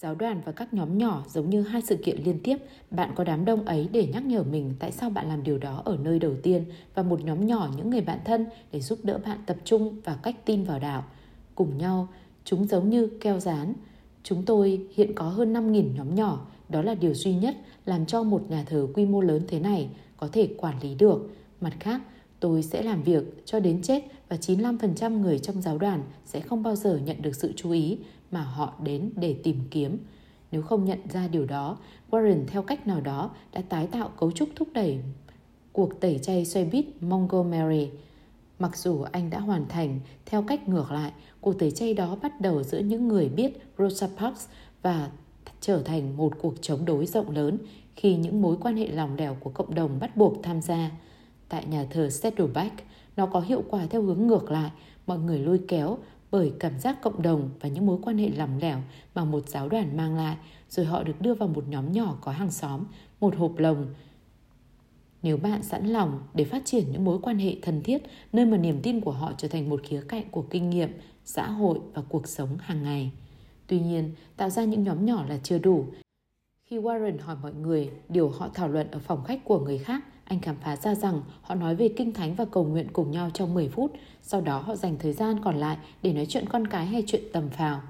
Giáo 0.00 0.14
đoàn 0.14 0.40
và 0.44 0.52
các 0.52 0.74
nhóm 0.74 0.98
nhỏ 0.98 1.24
giống 1.28 1.50
như 1.50 1.62
hai 1.62 1.82
sự 1.82 1.96
kiện 1.96 2.22
liên 2.24 2.38
tiếp, 2.42 2.56
bạn 2.90 3.10
có 3.14 3.24
đám 3.24 3.44
đông 3.44 3.64
ấy 3.64 3.88
để 3.92 4.06
nhắc 4.06 4.26
nhở 4.26 4.42
mình 4.42 4.74
tại 4.78 4.92
sao 4.92 5.10
bạn 5.10 5.28
làm 5.28 5.42
điều 5.42 5.58
đó 5.58 5.82
ở 5.84 5.96
nơi 6.02 6.18
đầu 6.18 6.34
tiên 6.42 6.64
và 6.94 7.02
một 7.02 7.24
nhóm 7.24 7.46
nhỏ 7.46 7.70
những 7.76 7.90
người 7.90 8.00
bạn 8.00 8.18
thân 8.24 8.46
để 8.72 8.80
giúp 8.80 8.98
đỡ 9.02 9.18
bạn 9.24 9.38
tập 9.46 9.56
trung 9.64 10.00
và 10.04 10.18
cách 10.22 10.36
tin 10.44 10.64
vào 10.64 10.78
đạo. 10.78 11.04
Cùng 11.54 11.78
nhau, 11.78 12.08
chúng 12.44 12.66
giống 12.66 12.90
như 12.90 13.08
keo 13.20 13.40
dán. 13.40 13.74
Chúng 14.22 14.44
tôi 14.44 14.86
hiện 14.94 15.14
có 15.14 15.24
hơn 15.24 15.52
5.000 15.52 15.94
nhóm 15.94 16.14
nhỏ, 16.14 16.46
đó 16.68 16.82
là 16.82 16.94
điều 16.94 17.14
duy 17.14 17.34
nhất 17.34 17.56
làm 17.86 18.06
cho 18.06 18.22
một 18.22 18.42
nhà 18.48 18.64
thờ 18.66 18.86
quy 18.94 19.06
mô 19.06 19.20
lớn 19.20 19.42
thế 19.48 19.60
này 19.60 19.88
có 20.16 20.28
thể 20.32 20.48
quản 20.58 20.82
lý 20.82 20.94
được. 20.94 21.30
Mặt 21.60 21.72
khác, 21.80 22.00
tôi 22.40 22.62
sẽ 22.62 22.82
làm 22.82 23.02
việc 23.02 23.22
cho 23.44 23.60
đến 23.60 23.82
chết 23.82 24.04
và 24.28 24.36
95% 24.36 25.20
người 25.20 25.38
trong 25.38 25.62
giáo 25.62 25.78
đoàn 25.78 26.02
sẽ 26.24 26.40
không 26.40 26.62
bao 26.62 26.76
giờ 26.76 27.00
nhận 27.04 27.22
được 27.22 27.36
sự 27.36 27.52
chú 27.56 27.70
ý 27.70 27.98
mà 28.30 28.42
họ 28.42 28.74
đến 28.82 29.10
để 29.16 29.36
tìm 29.42 29.56
kiếm. 29.70 29.98
Nếu 30.52 30.62
không 30.62 30.84
nhận 30.84 30.98
ra 31.12 31.28
điều 31.28 31.46
đó, 31.46 31.78
Warren 32.10 32.44
theo 32.46 32.62
cách 32.62 32.86
nào 32.86 33.00
đó 33.00 33.30
đã 33.52 33.62
tái 33.68 33.86
tạo 33.86 34.10
cấu 34.18 34.32
trúc 34.32 34.48
thúc 34.56 34.68
đẩy 34.72 34.98
cuộc 35.72 36.00
tẩy 36.00 36.18
chay 36.18 36.44
xoay 36.44 36.64
bít 36.64 36.86
Montgomery. 37.00 37.90
Mặc 38.58 38.76
dù 38.76 39.02
anh 39.02 39.30
đã 39.30 39.40
hoàn 39.40 39.68
thành 39.68 40.00
theo 40.26 40.42
cách 40.42 40.68
ngược 40.68 40.90
lại, 40.90 41.12
cuộc 41.40 41.58
tẩy 41.58 41.70
chay 41.70 41.94
đó 41.94 42.16
bắt 42.22 42.40
đầu 42.40 42.62
giữa 42.62 42.78
những 42.78 43.08
người 43.08 43.28
biết 43.28 43.52
Rosa 43.78 44.08
Parks 44.16 44.46
và 44.82 45.10
trở 45.60 45.82
thành 45.82 46.16
một 46.16 46.32
cuộc 46.40 46.54
chống 46.60 46.84
đối 46.84 47.06
rộng 47.06 47.30
lớn 47.30 47.58
khi 47.96 48.16
những 48.16 48.42
mối 48.42 48.56
quan 48.60 48.76
hệ 48.76 48.88
lòng 48.88 49.16
lẻo 49.16 49.36
của 49.40 49.50
cộng 49.50 49.74
đồng 49.74 49.98
bắt 50.00 50.16
buộc 50.16 50.42
tham 50.42 50.62
gia. 50.62 50.90
Tại 51.48 51.64
nhà 51.66 51.86
thờ 51.90 52.10
Saddleback, 52.10 52.74
nó 53.16 53.26
có 53.26 53.40
hiệu 53.40 53.64
quả 53.68 53.86
theo 53.86 54.02
hướng 54.02 54.26
ngược 54.26 54.50
lại, 54.50 54.70
mọi 55.06 55.18
người 55.18 55.38
lôi 55.38 55.60
kéo 55.68 55.98
bởi 56.30 56.52
cảm 56.60 56.78
giác 56.80 57.02
cộng 57.02 57.22
đồng 57.22 57.50
và 57.60 57.68
những 57.68 57.86
mối 57.86 57.98
quan 58.02 58.18
hệ 58.18 58.28
lỏng 58.28 58.58
lẻo 58.58 58.78
mà 59.14 59.24
một 59.24 59.48
giáo 59.48 59.68
đoàn 59.68 59.96
mang 59.96 60.16
lại, 60.16 60.36
rồi 60.68 60.86
họ 60.86 61.02
được 61.02 61.20
đưa 61.20 61.34
vào 61.34 61.48
một 61.48 61.64
nhóm 61.68 61.92
nhỏ 61.92 62.18
có 62.20 62.32
hàng 62.32 62.50
xóm, 62.50 62.84
một 63.20 63.36
hộp 63.36 63.58
lồng. 63.58 63.86
Nếu 65.22 65.36
bạn 65.36 65.62
sẵn 65.62 65.86
lòng 65.86 66.20
để 66.34 66.44
phát 66.44 66.62
triển 66.64 66.92
những 66.92 67.04
mối 67.04 67.18
quan 67.22 67.38
hệ 67.38 67.56
thân 67.62 67.82
thiết, 67.82 68.02
nơi 68.32 68.46
mà 68.46 68.56
niềm 68.56 68.80
tin 68.82 69.00
của 69.00 69.12
họ 69.12 69.32
trở 69.38 69.48
thành 69.48 69.68
một 69.68 69.80
khía 69.82 70.02
cạnh 70.08 70.30
của 70.30 70.42
kinh 70.42 70.70
nghiệm, 70.70 70.92
xã 71.24 71.50
hội 71.50 71.78
và 71.94 72.02
cuộc 72.08 72.28
sống 72.28 72.48
hàng 72.60 72.82
ngày. 72.82 73.10
Tuy 73.66 73.80
nhiên, 73.80 74.14
tạo 74.36 74.50
ra 74.50 74.64
những 74.64 74.82
nhóm 74.82 75.06
nhỏ 75.06 75.24
là 75.28 75.38
chưa 75.42 75.58
đủ. 75.58 75.86
Khi 76.64 76.78
Warren 76.78 77.18
hỏi 77.20 77.36
mọi 77.42 77.52
người 77.52 77.90
điều 78.08 78.28
họ 78.28 78.48
thảo 78.54 78.68
luận 78.68 78.90
ở 78.90 78.98
phòng 78.98 79.24
khách 79.24 79.44
của 79.44 79.58
người 79.60 79.78
khác, 79.78 80.04
anh 80.28 80.40
khám 80.40 80.56
phá 80.60 80.76
ra 80.76 80.94
rằng 80.94 81.20
họ 81.42 81.54
nói 81.54 81.74
về 81.74 81.88
kinh 81.96 82.12
thánh 82.12 82.34
và 82.34 82.44
cầu 82.44 82.64
nguyện 82.64 82.86
cùng 82.92 83.10
nhau 83.10 83.30
trong 83.34 83.54
10 83.54 83.68
phút, 83.68 83.92
sau 84.22 84.40
đó 84.40 84.58
họ 84.58 84.76
dành 84.76 84.96
thời 84.98 85.12
gian 85.12 85.36
còn 85.44 85.56
lại 85.56 85.76
để 86.02 86.12
nói 86.12 86.26
chuyện 86.26 86.48
con 86.48 86.66
cái 86.66 86.86
hay 86.86 87.04
chuyện 87.06 87.22
tầm 87.32 87.50
phào. 87.50 87.80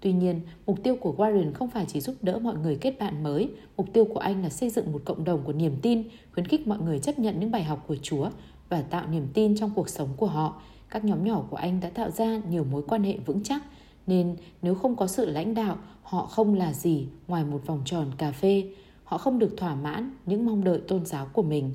Tuy 0.00 0.12
nhiên, 0.12 0.40
mục 0.66 0.82
tiêu 0.82 0.96
của 0.96 1.14
Warren 1.18 1.52
không 1.52 1.70
phải 1.70 1.86
chỉ 1.88 2.00
giúp 2.00 2.16
đỡ 2.22 2.38
mọi 2.38 2.56
người 2.56 2.78
kết 2.80 2.98
bạn 2.98 3.22
mới, 3.22 3.50
mục 3.76 3.86
tiêu 3.92 4.04
của 4.04 4.20
anh 4.20 4.42
là 4.42 4.48
xây 4.48 4.70
dựng 4.70 4.92
một 4.92 5.02
cộng 5.04 5.24
đồng 5.24 5.42
của 5.44 5.52
niềm 5.52 5.76
tin, 5.82 6.02
khuyến 6.34 6.46
khích 6.46 6.66
mọi 6.66 6.78
người 6.78 6.98
chấp 6.98 7.18
nhận 7.18 7.40
những 7.40 7.50
bài 7.50 7.64
học 7.64 7.84
của 7.88 7.96
Chúa 8.02 8.30
và 8.68 8.82
tạo 8.82 9.06
niềm 9.06 9.26
tin 9.34 9.56
trong 9.56 9.70
cuộc 9.74 9.88
sống 9.88 10.08
của 10.16 10.26
họ. 10.26 10.60
Các 10.90 11.04
nhóm 11.04 11.24
nhỏ 11.24 11.44
của 11.50 11.56
anh 11.56 11.80
đã 11.80 11.90
tạo 11.90 12.10
ra 12.10 12.40
nhiều 12.50 12.64
mối 12.64 12.82
quan 12.88 13.02
hệ 13.02 13.18
vững 13.26 13.42
chắc, 13.42 13.62
nên 14.06 14.36
nếu 14.62 14.74
không 14.74 14.96
có 14.96 15.06
sự 15.06 15.30
lãnh 15.30 15.54
đạo, 15.54 15.76
họ 16.02 16.26
không 16.26 16.54
là 16.54 16.72
gì 16.72 17.06
ngoài 17.28 17.44
một 17.44 17.66
vòng 17.66 17.82
tròn 17.84 18.10
cà 18.18 18.32
phê. 18.32 18.70
Họ 19.04 19.18
không 19.18 19.38
được 19.38 19.54
thỏa 19.56 19.74
mãn 19.74 20.10
những 20.26 20.46
mong 20.46 20.64
đợi 20.64 20.80
tôn 20.88 21.06
giáo 21.06 21.26
của 21.32 21.42
mình. 21.42 21.72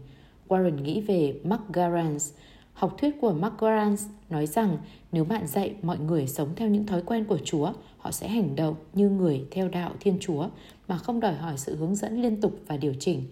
Warren 0.47 0.81
nghĩ 0.81 1.01
về 1.01 1.39
Mark 1.43 1.61
Garance. 1.73 2.25
Học 2.73 2.95
thuyết 2.97 3.21
của 3.21 3.33
Mark 3.33 3.57
Garance 3.57 4.03
nói 4.29 4.45
rằng 4.45 4.77
nếu 5.11 5.25
bạn 5.25 5.47
dạy 5.47 5.75
mọi 5.81 5.99
người 5.99 6.27
sống 6.27 6.49
theo 6.55 6.69
những 6.69 6.85
thói 6.85 7.01
quen 7.01 7.25
của 7.25 7.37
Chúa, 7.43 7.73
họ 7.97 8.11
sẽ 8.11 8.27
hành 8.27 8.55
động 8.55 8.75
như 8.93 9.09
người 9.09 9.45
theo 9.51 9.69
đạo 9.69 9.91
Thiên 9.99 10.17
Chúa 10.19 10.47
mà 10.87 10.97
không 10.97 11.19
đòi 11.19 11.33
hỏi 11.33 11.57
sự 11.57 11.75
hướng 11.75 11.95
dẫn 11.95 12.21
liên 12.21 12.41
tục 12.41 12.59
và 12.67 12.77
điều 12.77 12.93
chỉnh. 12.99 13.23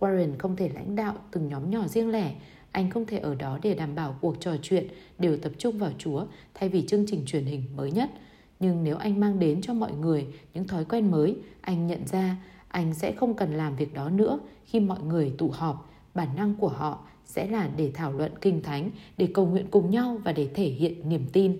Warren 0.00 0.38
không 0.38 0.56
thể 0.56 0.70
lãnh 0.74 0.96
đạo 0.96 1.14
từng 1.30 1.48
nhóm 1.48 1.70
nhỏ 1.70 1.88
riêng 1.88 2.10
lẻ, 2.10 2.34
anh 2.72 2.90
không 2.90 3.06
thể 3.06 3.18
ở 3.18 3.34
đó 3.34 3.58
để 3.62 3.74
đảm 3.74 3.94
bảo 3.94 4.16
cuộc 4.20 4.40
trò 4.40 4.56
chuyện 4.62 4.86
đều 5.18 5.36
tập 5.36 5.52
trung 5.58 5.78
vào 5.78 5.90
Chúa 5.98 6.24
thay 6.54 6.68
vì 6.68 6.86
chương 6.86 7.04
trình 7.06 7.22
truyền 7.26 7.44
hình 7.44 7.62
mới 7.76 7.92
nhất. 7.92 8.10
Nhưng 8.60 8.84
nếu 8.84 8.96
anh 8.96 9.20
mang 9.20 9.38
đến 9.38 9.60
cho 9.60 9.74
mọi 9.74 9.92
người 9.92 10.26
những 10.54 10.66
thói 10.66 10.84
quen 10.84 11.10
mới, 11.10 11.36
anh 11.60 11.86
nhận 11.86 12.06
ra 12.06 12.36
anh 12.68 12.94
sẽ 12.94 13.12
không 13.12 13.34
cần 13.34 13.52
làm 13.52 13.76
việc 13.76 13.94
đó 13.94 14.10
nữa 14.10 14.38
khi 14.64 14.80
mọi 14.80 15.00
người 15.00 15.34
tụ 15.38 15.50
họp 15.50 15.89
bản 16.14 16.28
năng 16.36 16.54
của 16.54 16.68
họ 16.68 16.98
sẽ 17.24 17.46
là 17.46 17.68
để 17.76 17.90
thảo 17.94 18.12
luận 18.12 18.32
kinh 18.40 18.62
thánh, 18.62 18.90
để 19.16 19.28
cầu 19.34 19.46
nguyện 19.46 19.66
cùng 19.70 19.90
nhau 19.90 20.20
và 20.24 20.32
để 20.32 20.48
thể 20.54 20.64
hiện 20.64 21.08
niềm 21.08 21.26
tin. 21.32 21.58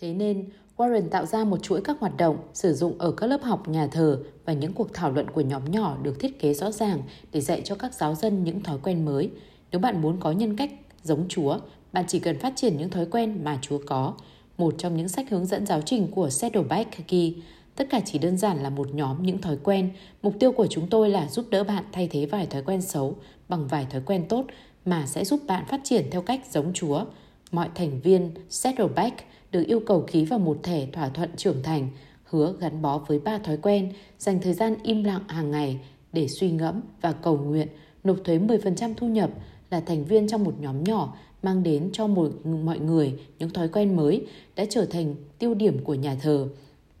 Thế 0.00 0.14
nên, 0.14 0.48
Warren 0.76 1.08
tạo 1.08 1.26
ra 1.26 1.44
một 1.44 1.62
chuỗi 1.62 1.80
các 1.80 1.96
hoạt 2.00 2.16
động 2.16 2.36
sử 2.54 2.74
dụng 2.74 2.98
ở 2.98 3.12
các 3.12 3.26
lớp 3.26 3.42
học 3.42 3.68
nhà 3.68 3.86
thờ 3.86 4.22
và 4.44 4.52
những 4.52 4.72
cuộc 4.72 4.94
thảo 4.94 5.10
luận 5.10 5.30
của 5.30 5.40
nhóm 5.40 5.70
nhỏ 5.70 5.96
được 6.02 6.20
thiết 6.20 6.40
kế 6.40 6.54
rõ 6.54 6.70
ràng 6.70 7.02
để 7.32 7.40
dạy 7.40 7.62
cho 7.64 7.74
các 7.74 7.94
giáo 7.94 8.14
dân 8.14 8.44
những 8.44 8.62
thói 8.62 8.78
quen 8.82 9.04
mới. 9.04 9.30
Nếu 9.70 9.80
bạn 9.80 10.02
muốn 10.02 10.20
có 10.20 10.32
nhân 10.32 10.56
cách 10.56 10.70
giống 11.02 11.28
Chúa, 11.28 11.58
bạn 11.92 12.04
chỉ 12.08 12.18
cần 12.18 12.38
phát 12.38 12.52
triển 12.56 12.76
những 12.76 12.90
thói 12.90 13.06
quen 13.06 13.44
mà 13.44 13.58
Chúa 13.62 13.78
có. 13.86 14.14
Một 14.58 14.74
trong 14.78 14.96
những 14.96 15.08
sách 15.08 15.30
hướng 15.30 15.46
dẫn 15.46 15.66
giáo 15.66 15.80
trình 15.80 16.08
của 16.10 16.30
Saddleback 16.30 17.08
ghi 17.08 17.36
Tất 17.76 17.86
cả 17.90 18.00
chỉ 18.04 18.18
đơn 18.18 18.38
giản 18.38 18.62
là 18.62 18.70
một 18.70 18.94
nhóm 18.94 19.22
những 19.22 19.40
thói 19.40 19.56
quen. 19.62 19.90
Mục 20.22 20.34
tiêu 20.40 20.52
của 20.52 20.66
chúng 20.66 20.86
tôi 20.88 21.10
là 21.10 21.28
giúp 21.28 21.46
đỡ 21.50 21.64
bạn 21.64 21.84
thay 21.92 22.08
thế 22.10 22.26
vài 22.26 22.46
thói 22.46 22.62
quen 22.62 22.82
xấu 22.82 23.16
bằng 23.48 23.66
vài 23.66 23.86
thói 23.90 24.02
quen 24.06 24.24
tốt 24.28 24.44
mà 24.84 25.06
sẽ 25.06 25.24
giúp 25.24 25.40
bạn 25.46 25.64
phát 25.68 25.80
triển 25.84 26.06
theo 26.10 26.22
cách 26.22 26.40
giống 26.50 26.72
Chúa. 26.72 27.04
Mọi 27.52 27.68
thành 27.74 28.00
viên 28.00 28.30
Saddleback 28.48 29.16
được 29.52 29.62
yêu 29.66 29.80
cầu 29.86 30.04
ký 30.12 30.24
vào 30.24 30.38
một 30.38 30.58
thẻ 30.62 30.86
thỏa 30.86 31.08
thuận 31.08 31.30
trưởng 31.36 31.62
thành, 31.62 31.88
hứa 32.24 32.54
gắn 32.60 32.82
bó 32.82 32.98
với 32.98 33.18
ba 33.18 33.38
thói 33.38 33.56
quen, 33.56 33.92
dành 34.18 34.40
thời 34.40 34.52
gian 34.52 34.74
im 34.82 35.04
lặng 35.04 35.24
hàng 35.28 35.50
ngày 35.50 35.78
để 36.12 36.28
suy 36.28 36.50
ngẫm 36.50 36.80
và 37.00 37.12
cầu 37.12 37.38
nguyện, 37.38 37.68
nộp 38.04 38.16
thuế 38.24 38.38
10% 38.38 38.94
thu 38.96 39.06
nhập, 39.06 39.30
là 39.70 39.80
thành 39.80 40.04
viên 40.04 40.28
trong 40.28 40.44
một 40.44 40.54
nhóm 40.60 40.84
nhỏ 40.84 41.16
mang 41.42 41.62
đến 41.62 41.90
cho 41.92 42.06
một 42.06 42.46
mọi 42.46 42.78
người 42.78 43.14
những 43.38 43.50
thói 43.50 43.68
quen 43.68 43.96
mới 43.96 44.26
đã 44.56 44.64
trở 44.70 44.84
thành 44.84 45.14
tiêu 45.38 45.54
điểm 45.54 45.84
của 45.84 45.94
nhà 45.94 46.16
thờ. 46.22 46.48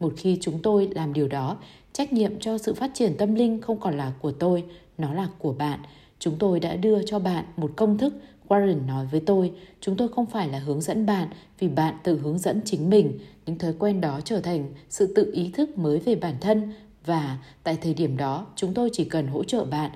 Một 0.00 0.12
khi 0.16 0.38
chúng 0.40 0.62
tôi 0.62 0.88
làm 0.94 1.12
điều 1.12 1.28
đó, 1.28 1.56
trách 1.92 2.12
nhiệm 2.12 2.40
cho 2.40 2.58
sự 2.58 2.74
phát 2.74 2.90
triển 2.94 3.16
tâm 3.18 3.34
linh 3.34 3.60
không 3.60 3.80
còn 3.80 3.96
là 3.96 4.12
của 4.20 4.32
tôi, 4.32 4.64
nó 4.98 5.14
là 5.14 5.28
của 5.38 5.52
bạn. 5.52 5.80
Chúng 6.18 6.36
tôi 6.38 6.60
đã 6.60 6.76
đưa 6.76 7.02
cho 7.02 7.18
bạn 7.18 7.44
một 7.56 7.72
công 7.76 7.98
thức, 7.98 8.14
Warren 8.48 8.86
nói 8.86 9.06
với 9.10 9.20
tôi, 9.20 9.52
chúng 9.80 9.96
tôi 9.96 10.08
không 10.08 10.26
phải 10.26 10.48
là 10.48 10.58
hướng 10.58 10.80
dẫn 10.80 11.06
bạn 11.06 11.28
vì 11.58 11.68
bạn 11.68 11.94
tự 12.02 12.18
hướng 12.18 12.38
dẫn 12.38 12.60
chính 12.64 12.90
mình. 12.90 13.18
Những 13.46 13.58
thói 13.58 13.72
quen 13.78 14.00
đó 14.00 14.20
trở 14.24 14.40
thành 14.40 14.74
sự 14.88 15.12
tự 15.14 15.30
ý 15.32 15.50
thức 15.54 15.78
mới 15.78 15.98
về 15.98 16.14
bản 16.14 16.34
thân 16.40 16.72
và 17.04 17.38
tại 17.62 17.78
thời 17.82 17.94
điểm 17.94 18.16
đó 18.16 18.46
chúng 18.56 18.74
tôi 18.74 18.90
chỉ 18.92 19.04
cần 19.04 19.26
hỗ 19.26 19.44
trợ 19.44 19.64
bạn 19.64 19.90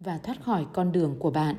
và 0.00 0.18
thoát 0.18 0.42
khỏi 0.42 0.66
con 0.72 0.92
đường 0.92 1.16
của 1.18 1.30
bạn. 1.30 1.56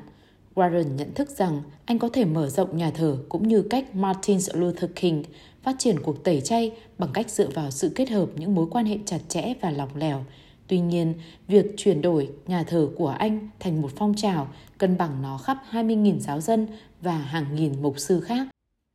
Warren 0.54 0.94
nhận 0.94 1.14
thức 1.14 1.30
rằng 1.30 1.62
anh 1.84 1.98
có 1.98 2.08
thể 2.08 2.24
mở 2.24 2.48
rộng 2.48 2.76
nhà 2.76 2.90
thờ 2.90 3.18
cũng 3.28 3.48
như 3.48 3.62
cách 3.62 3.94
Martin 3.94 4.38
Luther 4.54 4.90
King 4.94 5.22
phát 5.62 5.76
triển 5.78 6.00
cuộc 6.00 6.24
tẩy 6.24 6.40
chay 6.40 6.72
bằng 6.98 7.10
cách 7.14 7.30
dựa 7.30 7.48
vào 7.48 7.70
sự 7.70 7.92
kết 7.94 8.10
hợp 8.10 8.28
những 8.36 8.54
mối 8.54 8.66
quan 8.70 8.86
hệ 8.86 8.98
chặt 9.06 9.18
chẽ 9.28 9.54
và 9.60 9.70
lỏng 9.70 9.96
lẻo. 9.96 10.24
Tuy 10.66 10.80
nhiên, 10.80 11.14
việc 11.48 11.74
chuyển 11.76 12.02
đổi 12.02 12.30
nhà 12.46 12.62
thờ 12.62 12.88
của 12.96 13.08
anh 13.08 13.48
thành 13.60 13.82
một 13.82 13.90
phong 13.96 14.14
trào 14.16 14.48
cân 14.78 14.98
bằng 14.98 15.22
nó 15.22 15.38
khắp 15.38 15.58
20.000 15.70 16.18
giáo 16.18 16.40
dân 16.40 16.66
và 17.00 17.18
hàng 17.18 17.54
nghìn 17.54 17.82
mục 17.82 17.98
sư 17.98 18.20
khác. 18.20 18.46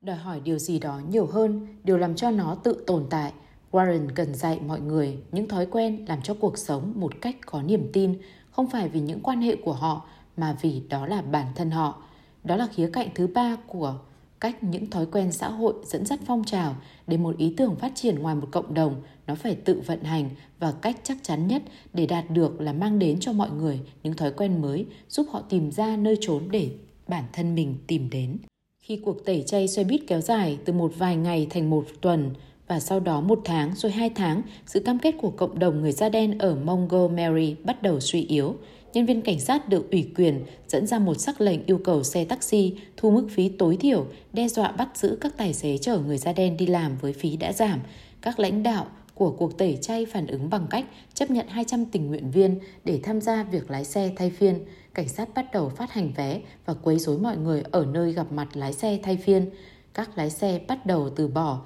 Đòi 0.06 0.16
hỏi 0.16 0.42
điều 0.44 0.60
gì 0.60 0.80
đó 0.80 1.02
nhiều 1.10 1.26
hơn, 1.26 1.68
điều 1.84 1.98
làm 1.98 2.16
cho 2.16 2.32
nó 2.32 2.56
tự 2.56 2.84
tồn 2.88 3.06
tại. 3.10 3.34
Warren 3.72 4.08
cần 4.16 4.36
dạy 4.36 4.60
mọi 4.68 4.80
người 4.80 5.18
những 5.32 5.48
thói 5.48 5.66
quen 5.66 6.06
làm 6.08 6.22
cho 6.22 6.34
cuộc 6.34 6.58
sống 6.58 6.94
một 6.96 7.14
cách 7.22 7.36
có 7.46 7.62
niềm 7.62 7.90
tin, 7.94 8.18
không 8.52 8.70
phải 8.70 8.90
vì 8.90 9.00
những 9.00 9.22
quan 9.22 9.42
hệ 9.42 9.56
của 9.56 9.74
họ 9.74 10.06
mà 10.38 10.58
vì 10.62 10.82
đó 10.90 11.06
là 11.06 11.22
bản 11.22 11.48
thân 11.56 11.72
họ. 11.72 12.02
Đó 12.44 12.56
là 12.56 12.68
khía 12.68 12.90
cạnh 12.94 13.08
thứ 13.16 13.28
ba 13.28 13.58
của 13.68 14.00
cách 14.40 14.64
những 14.64 14.90
thói 14.90 15.06
quen 15.06 15.32
xã 15.32 15.50
hội 15.50 15.74
dẫn 15.84 16.06
dắt 16.06 16.20
phong 16.26 16.44
trào 16.44 16.76
để 17.08 17.18
một 17.18 17.38
ý 17.38 17.54
tưởng 17.58 17.76
phát 17.76 17.92
triển 17.96 18.20
ngoài 18.20 18.36
một 18.36 18.48
cộng 18.52 18.74
đồng 18.74 19.02
nó 19.28 19.36
phải 19.36 19.56
tự 19.56 19.82
vận 19.86 20.04
hành 20.04 20.30
và 20.60 20.72
cách 20.72 20.98
chắc 21.04 21.18
chắn 21.24 21.48
nhất 21.48 21.64
để 21.94 22.06
đạt 22.06 22.30
được 22.30 22.62
là 22.62 22.74
mang 22.74 23.00
đến 23.00 23.20
cho 23.20 23.34
mọi 23.34 23.50
người 23.50 23.80
những 24.04 24.14
thói 24.14 24.32
quen 24.32 24.62
mới 24.62 24.86
giúp 25.10 25.28
họ 25.32 25.42
tìm 25.42 25.72
ra 25.72 25.98
nơi 25.98 26.18
trốn 26.22 26.44
để 26.52 26.70
bản 27.08 27.24
thân 27.34 27.56
mình 27.56 27.76
tìm 27.88 28.10
đến. 28.10 28.38
Khi 28.80 29.02
cuộc 29.06 29.26
tẩy 29.26 29.44
chay 29.48 29.68
xoay 29.68 29.86
buýt 29.86 30.02
kéo 30.08 30.22
dài 30.22 30.58
từ 30.66 30.74
một 30.74 30.92
vài 30.98 31.16
ngày 31.16 31.48
thành 31.50 31.70
một 31.70 31.86
tuần 32.02 32.34
và 32.68 32.80
sau 32.80 33.00
đó 33.00 33.22
một 33.22 33.42
tháng 33.46 33.76
rồi 33.76 33.92
hai 33.92 34.10
tháng, 34.10 34.42
sự 34.66 34.80
cam 34.80 35.00
kết 35.00 35.16
của 35.22 35.32
cộng 35.32 35.60
đồng 35.60 35.82
người 35.82 35.92
da 35.92 36.10
đen 36.10 36.38
ở 36.38 36.56
Montgomery 36.56 37.56
bắt 37.64 37.84
đầu 37.84 38.00
suy 38.00 38.22
yếu 38.22 38.56
nhân 38.94 39.06
viên 39.06 39.22
cảnh 39.22 39.40
sát 39.40 39.70
được 39.70 39.92
ủy 39.92 40.12
quyền 40.16 40.46
dẫn 40.68 40.88
ra 40.88 41.00
một 41.00 41.14
sắc 41.20 41.42
lệnh 41.42 41.66
yêu 41.66 41.80
cầu 41.84 42.04
xe 42.04 42.26
taxi 42.26 42.76
thu 42.98 43.12
mức 43.12 43.28
phí 43.32 43.50
tối 43.50 43.78
thiểu, 43.80 44.06
đe 44.34 44.48
dọa 44.48 44.72
bắt 44.72 44.90
giữ 44.98 45.18
các 45.22 45.38
tài 45.38 45.54
xế 45.54 45.78
chở 45.78 45.98
người 45.98 46.18
da 46.18 46.34
đen 46.34 46.58
đi 46.58 46.68
làm 46.68 46.98
với 46.98 47.14
phí 47.14 47.38
đã 47.38 47.54
giảm. 47.54 47.80
Các 48.22 48.40
lãnh 48.40 48.64
đạo 48.64 48.88
của 49.14 49.32
cuộc 49.32 49.58
tẩy 49.58 49.78
chay 49.82 50.06
phản 50.06 50.28
ứng 50.28 50.50
bằng 50.50 50.68
cách 50.70 50.86
chấp 51.14 51.32
nhận 51.32 51.48
200 51.48 51.86
tình 51.86 52.08
nguyện 52.08 52.32
viên 52.32 52.60
để 52.86 53.00
tham 53.04 53.22
gia 53.22 53.44
việc 53.44 53.72
lái 53.72 53.86
xe 53.86 54.12
thay 54.16 54.30
phiên. 54.30 54.66
Cảnh 54.94 55.08
sát 55.08 55.34
bắt 55.36 55.46
đầu 55.54 55.70
phát 55.70 55.92
hành 55.92 56.14
vé 56.16 56.42
và 56.66 56.74
quấy 56.74 57.00
rối 57.00 57.20
mọi 57.20 57.38
người 57.38 57.64
ở 57.72 57.86
nơi 57.86 58.14
gặp 58.14 58.32
mặt 58.32 58.48
lái 58.54 58.74
xe 58.74 59.00
thay 59.04 59.18
phiên. 59.18 59.50
Các 59.94 60.18
lái 60.18 60.30
xe 60.30 60.60
bắt 60.68 60.86
đầu 60.86 61.10
từ 61.10 61.28
bỏ. 61.28 61.66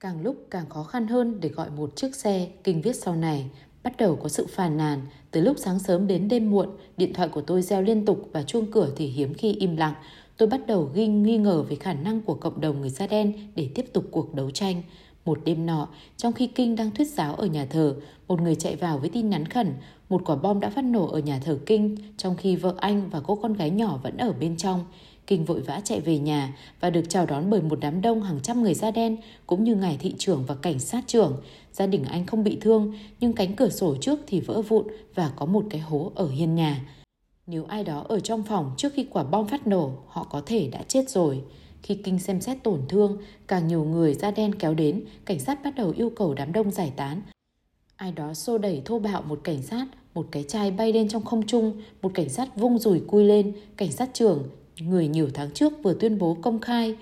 Càng 0.00 0.22
lúc 0.22 0.36
càng 0.50 0.68
khó 0.68 0.82
khăn 0.82 1.06
hơn 1.06 1.40
để 1.40 1.48
gọi 1.48 1.70
một 1.70 1.96
chiếc 1.96 2.14
xe, 2.14 2.48
kinh 2.64 2.82
viết 2.82 2.96
sau 2.96 3.16
này 3.16 3.50
bắt 3.84 3.96
đầu 3.96 4.16
có 4.16 4.28
sự 4.28 4.46
phàn 4.46 4.76
nàn. 4.76 5.00
Từ 5.30 5.40
lúc 5.40 5.56
sáng 5.58 5.78
sớm 5.78 6.06
đến 6.06 6.28
đêm 6.28 6.50
muộn, 6.50 6.68
điện 6.96 7.12
thoại 7.12 7.28
của 7.28 7.40
tôi 7.40 7.62
reo 7.62 7.82
liên 7.82 8.04
tục 8.04 8.28
và 8.32 8.42
chuông 8.42 8.70
cửa 8.70 8.90
thì 8.96 9.06
hiếm 9.06 9.34
khi 9.34 9.52
im 9.52 9.76
lặng. 9.76 9.94
Tôi 10.36 10.48
bắt 10.48 10.66
đầu 10.66 10.90
ghi 10.94 11.06
nghi 11.06 11.36
ngờ 11.36 11.62
về 11.62 11.76
khả 11.76 11.92
năng 11.92 12.20
của 12.20 12.34
cộng 12.34 12.60
đồng 12.60 12.80
người 12.80 12.90
da 12.90 13.06
đen 13.06 13.32
để 13.56 13.68
tiếp 13.74 13.86
tục 13.92 14.04
cuộc 14.10 14.34
đấu 14.34 14.50
tranh. 14.50 14.82
Một 15.24 15.38
đêm 15.44 15.66
nọ, 15.66 15.88
trong 16.16 16.32
khi 16.32 16.46
Kinh 16.46 16.76
đang 16.76 16.90
thuyết 16.90 17.08
giáo 17.08 17.34
ở 17.34 17.46
nhà 17.46 17.66
thờ, 17.66 17.96
một 18.28 18.40
người 18.40 18.54
chạy 18.54 18.76
vào 18.76 18.98
với 18.98 19.08
tin 19.08 19.30
nhắn 19.30 19.48
khẩn. 19.48 19.72
Một 20.08 20.22
quả 20.26 20.36
bom 20.36 20.60
đã 20.60 20.70
phát 20.70 20.84
nổ 20.84 21.06
ở 21.06 21.18
nhà 21.18 21.40
thờ 21.44 21.58
Kinh, 21.66 21.96
trong 22.16 22.36
khi 22.36 22.56
vợ 22.56 22.74
anh 22.78 23.08
và 23.10 23.20
cô 23.20 23.34
con 23.34 23.52
gái 23.52 23.70
nhỏ 23.70 24.00
vẫn 24.02 24.16
ở 24.16 24.32
bên 24.32 24.56
trong. 24.56 24.84
Kinh 25.26 25.44
vội 25.44 25.60
vã 25.60 25.80
chạy 25.84 26.00
về 26.00 26.18
nhà 26.18 26.56
và 26.80 26.90
được 26.90 27.02
chào 27.08 27.26
đón 27.26 27.50
bởi 27.50 27.62
một 27.62 27.78
đám 27.80 28.02
đông 28.02 28.22
hàng 28.22 28.40
trăm 28.42 28.62
người 28.62 28.74
da 28.74 28.90
đen 28.90 29.16
cũng 29.46 29.64
như 29.64 29.74
ngài 29.74 29.96
thị 29.96 30.14
trưởng 30.18 30.44
và 30.46 30.54
cảnh 30.54 30.78
sát 30.78 31.04
trưởng. 31.06 31.36
Gia 31.74 31.86
đình 31.86 32.04
anh 32.04 32.26
không 32.26 32.44
bị 32.44 32.58
thương 32.60 32.92
nhưng 33.20 33.32
cánh 33.32 33.56
cửa 33.56 33.68
sổ 33.68 33.96
trước 34.00 34.18
thì 34.26 34.40
vỡ 34.40 34.62
vụn 34.62 34.86
và 35.14 35.32
có 35.36 35.46
một 35.46 35.64
cái 35.70 35.80
hố 35.80 36.12
ở 36.14 36.28
hiên 36.28 36.54
nhà. 36.54 36.80
Nếu 37.46 37.64
ai 37.64 37.84
đó 37.84 38.04
ở 38.08 38.20
trong 38.20 38.42
phòng 38.42 38.74
trước 38.76 38.92
khi 38.94 39.06
quả 39.10 39.24
bom 39.24 39.48
phát 39.48 39.66
nổ, 39.66 39.92
họ 40.06 40.24
có 40.24 40.42
thể 40.46 40.68
đã 40.68 40.82
chết 40.88 41.10
rồi. 41.10 41.42
Khi 41.82 41.94
Kinh 41.94 42.18
xem 42.18 42.40
xét 42.40 42.62
tổn 42.62 42.80
thương, 42.88 43.18
càng 43.46 43.68
nhiều 43.68 43.84
người 43.84 44.14
da 44.14 44.30
đen 44.30 44.54
kéo 44.54 44.74
đến, 44.74 45.04
cảnh 45.24 45.40
sát 45.40 45.64
bắt 45.64 45.74
đầu 45.76 45.92
yêu 45.96 46.10
cầu 46.16 46.34
đám 46.34 46.52
đông 46.52 46.70
giải 46.70 46.92
tán. 46.96 47.22
Ai 47.96 48.12
đó 48.12 48.34
xô 48.34 48.58
đẩy 48.58 48.82
thô 48.84 48.98
bạo 48.98 49.22
một 49.22 49.40
cảnh 49.44 49.62
sát, 49.62 49.86
một 50.14 50.26
cái 50.30 50.42
chai 50.42 50.70
bay 50.70 50.92
lên 50.92 51.08
trong 51.08 51.24
không 51.24 51.46
trung, 51.46 51.82
một 52.02 52.10
cảnh 52.14 52.28
sát 52.28 52.56
vung 52.56 52.78
rùi 52.78 53.00
cui 53.00 53.24
lên, 53.24 53.52
cảnh 53.76 53.92
sát 53.92 54.10
trưởng 54.12 54.42
người 54.80 55.08
nhiều 55.08 55.28
tháng 55.34 55.50
trước 55.50 55.72
vừa 55.82 55.94
tuyên 55.94 56.18
bố 56.18 56.36
công 56.42 56.60
khai 56.60 56.96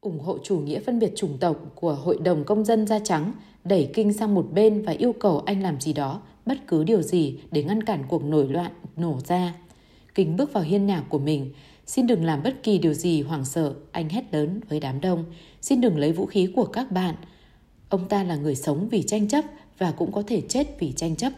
ủng 0.00 0.20
hộ 0.20 0.38
chủ 0.42 0.58
nghĩa 0.58 0.80
phân 0.80 0.98
biệt 0.98 1.12
chủng 1.16 1.38
tộc 1.38 1.56
của 1.74 1.94
Hội 1.94 2.18
đồng 2.24 2.44
Công 2.44 2.64
dân 2.64 2.86
Da 2.86 2.98
Trắng 2.98 3.32
đẩy 3.64 3.90
Kinh 3.94 4.12
sang 4.12 4.34
một 4.34 4.46
bên 4.52 4.82
và 4.82 4.92
yêu 4.92 5.12
cầu 5.12 5.38
anh 5.38 5.62
làm 5.62 5.80
gì 5.80 5.92
đó, 5.92 6.22
bất 6.46 6.58
cứ 6.66 6.84
điều 6.84 7.02
gì 7.02 7.38
để 7.50 7.62
ngăn 7.64 7.82
cản 7.82 8.04
cuộc 8.08 8.24
nổi 8.24 8.48
loạn 8.48 8.72
nổ 8.96 9.18
ra. 9.26 9.54
Kinh 10.14 10.36
bước 10.36 10.52
vào 10.52 10.62
hiên 10.62 10.86
nhà 10.86 11.04
của 11.08 11.18
mình. 11.18 11.52
Xin 11.86 12.06
đừng 12.06 12.24
làm 12.24 12.42
bất 12.42 12.62
kỳ 12.62 12.78
điều 12.78 12.94
gì 12.94 13.22
hoảng 13.22 13.44
sợ, 13.44 13.74
anh 13.92 14.08
hét 14.08 14.24
lớn 14.32 14.60
với 14.68 14.80
đám 14.80 15.00
đông. 15.00 15.24
Xin 15.60 15.80
đừng 15.80 15.98
lấy 15.98 16.12
vũ 16.12 16.26
khí 16.26 16.52
của 16.56 16.64
các 16.66 16.90
bạn. 16.90 17.14
Ông 17.88 18.08
ta 18.08 18.24
là 18.24 18.36
người 18.36 18.54
sống 18.54 18.88
vì 18.88 19.02
tranh 19.02 19.28
chấp 19.28 19.44
và 19.78 19.90
cũng 19.90 20.12
có 20.12 20.22
thể 20.26 20.40
chết 20.40 20.76
vì 20.78 20.92
tranh 20.92 21.16
chấp. 21.16 21.32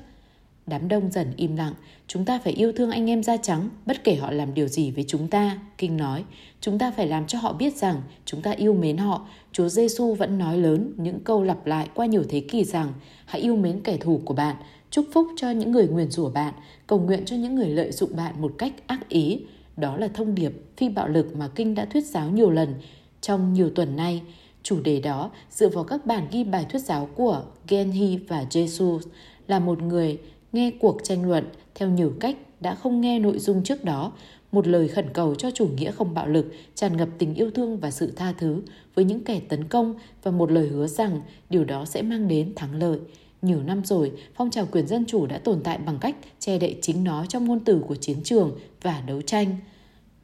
Đám 0.67 0.89
đông 0.89 1.11
dần 1.11 1.33
im 1.37 1.57
lặng, 1.57 1.75
chúng 2.07 2.25
ta 2.25 2.39
phải 2.45 2.53
yêu 2.53 2.73
thương 2.73 2.91
anh 2.91 3.11
em 3.11 3.23
da 3.23 3.37
trắng, 3.37 3.69
bất 3.87 4.05
kể 4.05 4.15
họ 4.15 4.31
làm 4.31 4.55
điều 4.55 4.69
gì 4.69 4.91
với 4.91 5.05
chúng 5.09 5.29
ta, 5.29 5.59
Kinh 5.79 5.97
nói. 5.97 6.25
Chúng 6.61 6.79
ta 6.79 6.91
phải 6.91 7.07
làm 7.07 7.27
cho 7.27 7.39
họ 7.39 7.53
biết 7.53 7.77
rằng 7.77 8.03
chúng 8.25 8.43
ta 8.43 8.51
yêu 8.51 8.75
mến 8.75 8.97
họ. 8.97 9.27
Chúa 9.53 9.69
Giêsu 9.69 10.15
vẫn 10.15 10.39
nói 10.39 10.59
lớn 10.59 10.93
những 10.97 11.21
câu 11.21 11.43
lặp 11.43 11.67
lại 11.67 11.89
qua 11.95 12.07
nhiều 12.07 12.23
thế 12.29 12.41
kỷ 12.41 12.65
rằng 12.65 12.93
hãy 13.25 13.41
yêu 13.41 13.57
mến 13.57 13.81
kẻ 13.81 13.97
thù 13.97 14.21
của 14.25 14.35
bạn, 14.35 14.57
chúc 14.91 15.07
phúc 15.13 15.27
cho 15.37 15.51
những 15.51 15.73
người 15.73 15.89
nguyền 15.89 16.11
rủa 16.11 16.31
bạn, 16.31 16.55
cầu 16.87 16.99
nguyện 16.99 17.25
cho 17.25 17.37
những 17.37 17.55
người 17.55 17.69
lợi 17.69 17.93
dụng 17.93 18.17
bạn 18.17 18.35
một 18.41 18.53
cách 18.59 18.73
ác 18.87 19.09
ý. 19.09 19.41
Đó 19.77 19.97
là 19.97 20.09
thông 20.09 20.35
điệp 20.35 20.53
phi 20.77 20.89
bạo 20.89 21.09
lực 21.09 21.37
mà 21.37 21.49
Kinh 21.55 21.75
đã 21.75 21.85
thuyết 21.85 22.07
giáo 22.07 22.31
nhiều 22.31 22.51
lần 22.51 22.75
trong 23.21 23.53
nhiều 23.53 23.71
tuần 23.71 23.97
nay. 23.97 24.23
Chủ 24.63 24.81
đề 24.81 25.01
đó 25.01 25.31
dựa 25.51 25.69
vào 25.69 25.85
các 25.85 26.07
bản 26.07 26.27
ghi 26.33 26.45
bài 26.45 26.67
thuyết 26.71 26.83
giáo 26.83 27.09
của 27.15 27.43
Genhi 27.69 28.17
và 28.29 28.47
Jesus 28.51 29.01
là 29.49 29.59
một 29.59 29.83
người 29.83 30.19
nghe 30.53 30.71
cuộc 30.81 31.01
tranh 31.05 31.29
luận 31.29 31.45
theo 31.75 31.89
nhiều 31.89 32.13
cách 32.21 32.37
đã 32.61 32.75
không 32.75 33.01
nghe 33.01 33.19
nội 33.19 33.39
dung 33.39 33.63
trước 33.65 33.85
đó, 33.85 34.13
một 34.53 34.67
lời 34.67 34.89
khẩn 34.89 35.07
cầu 35.13 35.35
cho 35.35 35.51
chủ 35.51 35.67
nghĩa 35.67 35.91
không 35.91 36.15
bạo 36.15 36.27
lực, 36.27 36.53
tràn 36.75 36.97
ngập 36.97 37.09
tình 37.19 37.35
yêu 37.35 37.51
thương 37.51 37.79
và 37.79 37.91
sự 37.91 38.13
tha 38.17 38.33
thứ 38.39 38.63
với 38.95 39.05
những 39.05 39.25
kẻ 39.25 39.41
tấn 39.49 39.69
công 39.69 39.95
và 40.23 40.31
một 40.31 40.53
lời 40.53 40.69
hứa 40.69 40.87
rằng 40.87 41.21
điều 41.51 41.65
đó 41.65 41.85
sẽ 41.85 42.03
mang 42.03 42.29
đến 42.29 42.53
thắng 42.57 42.75
lợi. 42.75 42.99
Nhiều 43.43 43.63
năm 43.63 43.85
rồi, 43.85 44.13
phong 44.35 44.51
trào 44.51 44.67
quyền 44.73 44.87
dân 44.87 45.05
chủ 45.05 45.27
đã 45.27 45.39
tồn 45.39 45.61
tại 45.65 45.79
bằng 45.79 45.99
cách 46.01 46.17
che 46.39 46.59
đậy 46.59 46.79
chính 46.83 47.05
nó 47.05 47.27
trong 47.27 47.45
ngôn 47.45 47.61
từ 47.61 47.83
của 47.89 47.95
chiến 47.95 48.23
trường 48.25 48.59
và 48.83 49.03
đấu 49.07 49.23
tranh. 49.23 49.57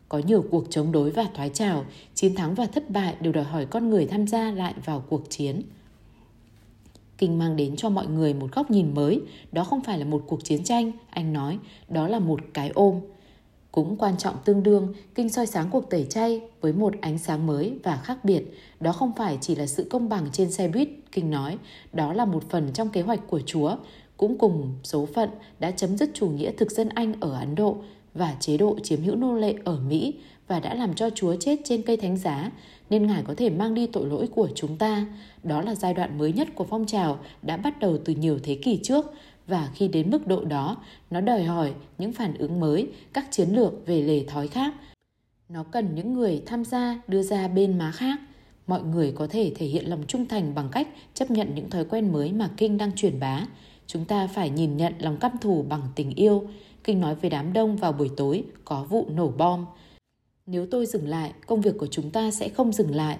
Có 0.08 0.18
nhiều 0.18 0.44
cuộc 0.50 0.66
chống 0.70 0.92
đối 0.92 1.10
và 1.10 1.26
thoái 1.34 1.48
trào, 1.48 1.84
chiến 2.14 2.34
thắng 2.34 2.54
và 2.54 2.66
thất 2.66 2.90
bại 2.90 3.14
đều 3.20 3.32
đòi 3.32 3.44
hỏi 3.44 3.66
con 3.66 3.90
người 3.90 4.06
tham 4.06 4.26
gia 4.26 4.50
lại 4.50 4.74
vào 4.84 5.04
cuộc 5.08 5.30
chiến. 5.30 5.62
Kinh 7.18 7.38
mang 7.38 7.56
đến 7.56 7.76
cho 7.76 7.88
mọi 7.88 8.06
người 8.06 8.34
một 8.34 8.52
góc 8.52 8.70
nhìn 8.70 8.94
mới, 8.94 9.20
đó 9.52 9.64
không 9.64 9.80
phải 9.80 9.98
là 9.98 10.04
một 10.04 10.22
cuộc 10.26 10.44
chiến 10.44 10.64
tranh, 10.64 10.92
anh 11.10 11.32
nói, 11.32 11.58
đó 11.88 12.08
là 12.08 12.18
một 12.18 12.40
cái 12.54 12.70
ôm. 12.74 13.00
Cũng 13.72 13.96
quan 13.96 14.16
trọng 14.18 14.34
tương 14.44 14.62
đương, 14.62 14.94
Kinh 15.14 15.28
soi 15.28 15.46
sáng 15.46 15.68
cuộc 15.70 15.90
tẩy 15.90 16.06
chay 16.10 16.40
với 16.60 16.72
một 16.72 16.94
ánh 17.00 17.18
sáng 17.18 17.46
mới 17.46 17.78
và 17.82 17.96
khác 17.96 18.24
biệt. 18.24 18.42
Đó 18.80 18.92
không 18.92 19.12
phải 19.16 19.38
chỉ 19.40 19.54
là 19.54 19.66
sự 19.66 19.86
công 19.90 20.08
bằng 20.08 20.26
trên 20.32 20.50
xe 20.50 20.68
buýt, 20.68 20.88
Kinh 21.12 21.30
nói, 21.30 21.58
đó 21.92 22.12
là 22.12 22.24
một 22.24 22.50
phần 22.50 22.70
trong 22.72 22.88
kế 22.88 23.02
hoạch 23.02 23.20
của 23.26 23.40
Chúa, 23.46 23.76
cũng 24.16 24.38
cùng 24.38 24.74
số 24.84 25.06
phận 25.14 25.30
đã 25.58 25.70
chấm 25.70 25.96
dứt 25.96 26.10
chủ 26.14 26.28
nghĩa 26.28 26.52
thực 26.52 26.70
dân 26.70 26.88
Anh 26.88 27.14
ở 27.20 27.38
Ấn 27.38 27.54
Độ 27.54 27.76
và 28.14 28.36
chế 28.40 28.56
độ 28.56 28.78
chiếm 28.82 29.02
hữu 29.02 29.16
nô 29.16 29.34
lệ 29.34 29.54
ở 29.64 29.80
Mỹ 29.88 30.14
và 30.48 30.60
đã 30.60 30.74
làm 30.74 30.94
cho 30.94 31.10
Chúa 31.10 31.34
chết 31.40 31.56
trên 31.64 31.82
cây 31.82 31.96
thánh 31.96 32.16
giá, 32.16 32.50
nên 32.90 33.06
Ngài 33.06 33.22
có 33.22 33.34
thể 33.36 33.50
mang 33.50 33.74
đi 33.74 33.86
tội 33.86 34.06
lỗi 34.06 34.28
của 34.34 34.48
chúng 34.54 34.76
ta. 34.76 35.06
Đó 35.42 35.62
là 35.62 35.74
giai 35.74 35.94
đoạn 35.94 36.18
mới 36.18 36.32
nhất 36.32 36.48
của 36.54 36.64
phong 36.64 36.86
trào 36.86 37.18
đã 37.42 37.56
bắt 37.56 37.80
đầu 37.80 37.98
từ 38.04 38.14
nhiều 38.14 38.38
thế 38.42 38.54
kỷ 38.54 38.80
trước 38.82 39.12
và 39.46 39.68
khi 39.74 39.88
đến 39.88 40.10
mức 40.10 40.26
độ 40.26 40.44
đó, 40.44 40.76
nó 41.10 41.20
đòi 41.20 41.42
hỏi 41.44 41.72
những 41.98 42.12
phản 42.12 42.34
ứng 42.34 42.60
mới, 42.60 42.88
các 43.12 43.26
chiến 43.30 43.48
lược 43.48 43.86
về 43.86 44.02
lề 44.02 44.24
thói 44.24 44.48
khác. 44.48 44.74
Nó 45.48 45.62
cần 45.62 45.94
những 45.94 46.14
người 46.14 46.42
tham 46.46 46.64
gia 46.64 47.00
đưa 47.08 47.22
ra 47.22 47.48
bên 47.48 47.78
má 47.78 47.90
khác. 47.90 48.20
Mọi 48.66 48.82
người 48.82 49.12
có 49.12 49.26
thể 49.26 49.52
thể 49.56 49.66
hiện 49.66 49.90
lòng 49.90 50.02
trung 50.08 50.26
thành 50.26 50.54
bằng 50.54 50.68
cách 50.72 50.88
chấp 51.14 51.30
nhận 51.30 51.54
những 51.54 51.70
thói 51.70 51.84
quen 51.84 52.12
mới 52.12 52.32
mà 52.32 52.50
Kinh 52.56 52.78
đang 52.78 52.92
truyền 52.96 53.20
bá. 53.20 53.42
Chúng 53.86 54.04
ta 54.04 54.26
phải 54.26 54.50
nhìn 54.50 54.76
nhận 54.76 54.92
lòng 54.98 55.16
căm 55.16 55.32
thù 55.40 55.64
bằng 55.68 55.82
tình 55.94 56.10
yêu. 56.14 56.44
Kinh 56.84 57.00
nói 57.00 57.14
về 57.14 57.28
đám 57.28 57.52
đông 57.52 57.76
vào 57.76 57.92
buổi 57.92 58.10
tối 58.16 58.44
có 58.64 58.84
vụ 58.84 59.06
nổ 59.10 59.28
bom. 59.28 59.66
Nếu 60.50 60.66
tôi 60.66 60.86
dừng 60.86 61.08
lại, 61.08 61.32
công 61.46 61.60
việc 61.60 61.78
của 61.78 61.86
chúng 61.86 62.10
ta 62.10 62.30
sẽ 62.30 62.48
không 62.48 62.72
dừng 62.72 62.94
lại. 62.94 63.18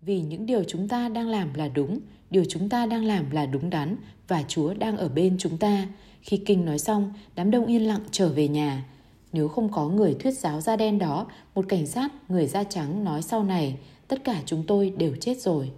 Vì 0.00 0.20
những 0.20 0.46
điều 0.46 0.64
chúng 0.64 0.88
ta 0.88 1.08
đang 1.08 1.28
làm 1.28 1.54
là 1.54 1.68
đúng, 1.68 2.00
điều 2.30 2.44
chúng 2.48 2.68
ta 2.68 2.86
đang 2.86 3.04
làm 3.04 3.30
là 3.30 3.46
đúng 3.46 3.70
đắn 3.70 3.96
và 4.28 4.44
Chúa 4.48 4.74
đang 4.74 4.96
ở 4.96 5.08
bên 5.08 5.36
chúng 5.38 5.58
ta. 5.58 5.86
Khi 6.22 6.36
Kinh 6.36 6.64
nói 6.64 6.78
xong, 6.78 7.12
đám 7.34 7.50
đông 7.50 7.66
yên 7.66 7.86
lặng 7.86 8.00
trở 8.10 8.28
về 8.28 8.48
nhà. 8.48 8.84
Nếu 9.32 9.48
không 9.48 9.72
có 9.72 9.88
người 9.88 10.14
thuyết 10.20 10.38
giáo 10.38 10.60
da 10.60 10.76
đen 10.76 10.98
đó, 10.98 11.26
một 11.54 11.64
cảnh 11.68 11.86
sát, 11.86 12.30
người 12.30 12.46
da 12.46 12.64
trắng 12.64 13.04
nói 13.04 13.22
sau 13.22 13.44
này, 13.44 13.76
tất 14.08 14.24
cả 14.24 14.42
chúng 14.46 14.64
tôi 14.66 14.92
đều 14.96 15.16
chết 15.20 15.40
rồi. 15.40 15.70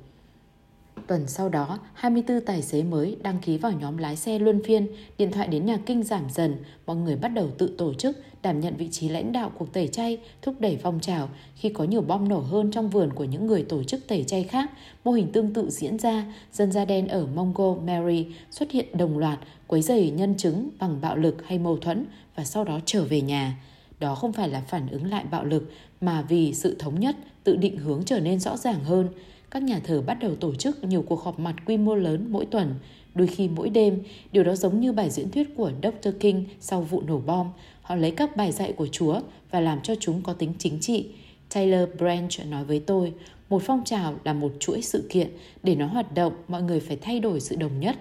Tuần 1.11 1.29
sau 1.29 1.49
đó, 1.49 1.79
24 1.95 2.41
tài 2.41 2.63
xế 2.63 2.83
mới 2.83 3.17
đăng 3.23 3.39
ký 3.39 3.59
vào 3.59 3.73
nhóm 3.73 3.97
lái 3.97 4.17
xe 4.17 4.39
luân 4.39 4.63
phiên, 4.65 4.87
điện 5.19 5.33
thoại 5.33 5.49
đến 5.49 5.67
nhà 5.67 5.79
kinh 5.87 6.03
giảm 6.03 6.23
dần, 6.31 6.57
mọi 6.87 6.97
người 6.97 7.17
bắt 7.17 7.29
đầu 7.29 7.51
tự 7.59 7.75
tổ 7.79 7.95
chức, 7.95 8.17
đảm 8.43 8.61
nhận 8.61 8.77
vị 8.77 8.89
trí 8.91 9.09
lãnh 9.09 9.33
đạo 9.33 9.53
cuộc 9.59 9.73
tẩy 9.73 9.89
chay, 9.89 10.19
thúc 10.43 10.55
đẩy 10.61 10.79
phong 10.83 11.01
trào. 11.01 11.29
Khi 11.57 11.69
có 11.69 11.85
nhiều 11.85 12.01
bom 12.01 12.29
nổ 12.29 12.39
hơn 12.39 12.71
trong 12.71 12.91
vườn 12.91 13.13
của 13.13 13.25
những 13.25 13.47
người 13.47 13.63
tổ 13.63 13.83
chức 13.83 14.07
tẩy 14.09 14.25
chay 14.25 14.45
khác, 14.45 14.71
mô 15.05 15.13
hình 15.13 15.33
tương 15.33 15.55
tự 15.55 15.71
diễn 15.71 15.99
ra, 15.99 16.25
dân 16.53 16.73
da 16.73 16.85
đen 16.85 17.09
ở 17.09 17.27
Montgomery 17.27 18.27
xuất 18.51 18.71
hiện 18.71 18.99
đồng 18.99 19.19
loạt, 19.19 19.39
quấy 19.67 19.83
rầy 19.83 20.11
nhân 20.11 20.35
chứng 20.37 20.71
bằng 20.79 21.01
bạo 21.01 21.17
lực 21.17 21.47
hay 21.47 21.59
mâu 21.59 21.77
thuẫn 21.77 22.07
và 22.37 22.45
sau 22.45 22.65
đó 22.65 22.81
trở 22.85 23.05
về 23.05 23.21
nhà. 23.21 23.59
đó 24.01 24.15
không 24.15 24.33
phải 24.33 24.49
là 24.49 24.61
phản 24.69 24.89
ứng 24.89 25.11
lại 25.11 25.25
bạo 25.31 25.45
lực 25.45 25.73
mà 26.01 26.23
vì 26.23 26.55
sự 26.55 26.77
thống 26.79 27.01
nhất, 27.01 27.17
tự 27.45 27.57
định 27.57 27.77
hướng 27.77 28.03
trở 28.07 28.21
nên 28.21 28.41
rõ 28.41 28.57
ràng 28.57 28.85
hơn. 28.85 29.09
Các 29.51 29.63
nhà 29.63 29.81
thờ 29.85 30.03
bắt 30.07 30.19
đầu 30.21 30.37
tổ 30.37 30.55
chức 30.55 30.85
nhiều 30.85 31.03
cuộc 31.03 31.23
họp 31.23 31.39
mặt 31.39 31.55
quy 31.67 31.77
mô 31.77 31.95
lớn 31.95 32.27
mỗi 32.31 32.47
tuần, 32.47 32.75
đôi 33.15 33.27
khi 33.27 33.49
mỗi 33.49 33.71
đêm. 33.71 34.03
Điều 34.33 34.45
đó 34.45 34.55
giống 34.55 34.81
như 34.81 34.93
bài 34.93 35.11
diễn 35.11 35.31
thuyết 35.31 35.57
của 35.57 35.73
Dr. 35.83 36.09
King 36.21 36.45
sau 36.61 36.81
vụ 36.83 37.01
nổ 37.01 37.19
bom. 37.19 37.47
Họ 37.83 37.95
lấy 37.95 38.11
các 38.11 38.37
bài 38.37 38.53
dạy 38.53 38.73
của 38.73 38.87
Chúa 38.87 39.21
và 39.51 39.61
làm 39.61 39.81
cho 39.83 39.95
chúng 40.01 40.23
có 40.23 40.33
tính 40.33 40.53
chính 40.59 40.81
trị. 40.81 41.09
Taylor 41.55 41.89
Branch 41.99 42.47
nói 42.47 42.65
với 42.65 42.81
tôi, 42.81 43.13
một 43.49 43.63
phong 43.63 43.85
trào 43.85 44.15
là 44.25 44.33
một 44.33 44.53
chuỗi 44.61 44.83
sự 44.83 45.07
kiện. 45.11 45.31
Để 45.63 45.75
nó 45.75 45.87
hoạt 45.87 46.15
động, 46.15 46.33
mọi 46.49 46.63
người 46.63 46.81
phải 46.81 46.97
thay 46.97 47.21
đổi 47.21 47.41
sự 47.41 47.57
đồng 47.57 47.81
nhất. 47.81 47.97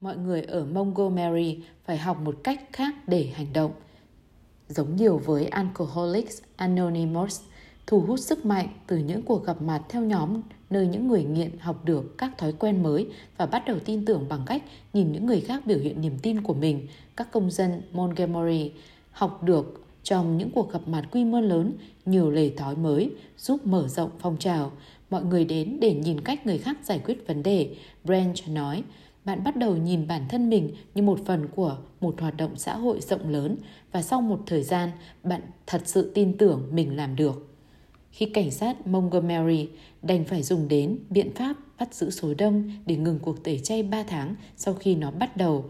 Mọi 0.00 0.16
người 0.16 0.42
ở 0.42 0.64
Montgomery 0.64 1.58
phải 1.84 1.96
học 1.96 2.20
một 2.20 2.36
cách 2.44 2.60
khác 2.72 2.94
để 3.06 3.26
hành 3.34 3.52
động. 3.52 3.72
Giống 4.68 4.96
nhiều 4.96 5.18
với 5.24 5.46
Alcoholics 5.46 6.42
Anonymous, 6.56 7.40
thu 7.86 8.00
hút 8.00 8.20
sức 8.20 8.46
mạnh 8.46 8.68
từ 8.86 8.96
những 8.96 9.22
cuộc 9.22 9.46
gặp 9.46 9.62
mặt 9.62 9.82
theo 9.88 10.02
nhóm 10.02 10.42
nơi 10.72 10.86
những 10.86 11.08
người 11.08 11.24
nghiện 11.24 11.58
học 11.58 11.84
được 11.84 12.18
các 12.18 12.38
thói 12.38 12.52
quen 12.52 12.82
mới 12.82 13.06
và 13.36 13.46
bắt 13.46 13.62
đầu 13.66 13.78
tin 13.84 14.04
tưởng 14.04 14.26
bằng 14.28 14.42
cách 14.46 14.62
nhìn 14.92 15.12
những 15.12 15.26
người 15.26 15.40
khác 15.40 15.62
biểu 15.66 15.78
hiện 15.78 16.00
niềm 16.00 16.18
tin 16.22 16.42
của 16.42 16.54
mình. 16.54 16.86
Các 17.16 17.32
công 17.32 17.50
dân 17.50 17.82
Montgomery 17.92 18.70
học 19.12 19.42
được 19.42 19.84
trong 20.02 20.38
những 20.38 20.50
cuộc 20.50 20.72
gặp 20.72 20.80
mặt 20.86 21.04
quy 21.10 21.24
mô 21.24 21.40
lớn 21.40 21.72
nhiều 22.06 22.30
lề 22.30 22.50
thói 22.56 22.76
mới 22.76 23.10
giúp 23.38 23.66
mở 23.66 23.88
rộng 23.88 24.10
phong 24.18 24.36
trào. 24.36 24.72
Mọi 25.10 25.24
người 25.24 25.44
đến 25.44 25.78
để 25.80 25.94
nhìn 25.94 26.20
cách 26.20 26.46
người 26.46 26.58
khác 26.58 26.76
giải 26.84 26.98
quyết 26.98 27.26
vấn 27.26 27.42
đề. 27.42 27.76
Branch 28.04 28.48
nói, 28.48 28.82
bạn 29.24 29.44
bắt 29.44 29.56
đầu 29.56 29.76
nhìn 29.76 30.06
bản 30.06 30.22
thân 30.28 30.50
mình 30.50 30.74
như 30.94 31.02
một 31.02 31.18
phần 31.26 31.48
của 31.56 31.76
một 32.00 32.20
hoạt 32.20 32.36
động 32.36 32.56
xã 32.56 32.76
hội 32.76 33.00
rộng 33.00 33.28
lớn 33.28 33.56
và 33.92 34.02
sau 34.02 34.20
một 34.20 34.40
thời 34.46 34.62
gian 34.62 34.90
bạn 35.22 35.40
thật 35.66 35.82
sự 35.84 36.12
tin 36.14 36.36
tưởng 36.38 36.68
mình 36.70 36.96
làm 36.96 37.16
được. 37.16 37.51
Khi 38.12 38.26
cảnh 38.26 38.50
sát 38.50 38.86
Montgomery 38.86 39.68
đành 40.02 40.24
phải 40.24 40.42
dùng 40.42 40.68
đến 40.68 40.98
biện 41.10 41.34
pháp 41.34 41.56
bắt 41.78 41.94
giữ 41.94 42.10
số 42.10 42.34
đông 42.34 42.70
để 42.86 42.96
ngừng 42.96 43.18
cuộc 43.18 43.44
tẩy 43.44 43.58
chay 43.58 43.82
3 43.82 44.02
tháng 44.02 44.34
sau 44.56 44.74
khi 44.74 44.94
nó 44.94 45.10
bắt 45.10 45.36
đầu, 45.36 45.64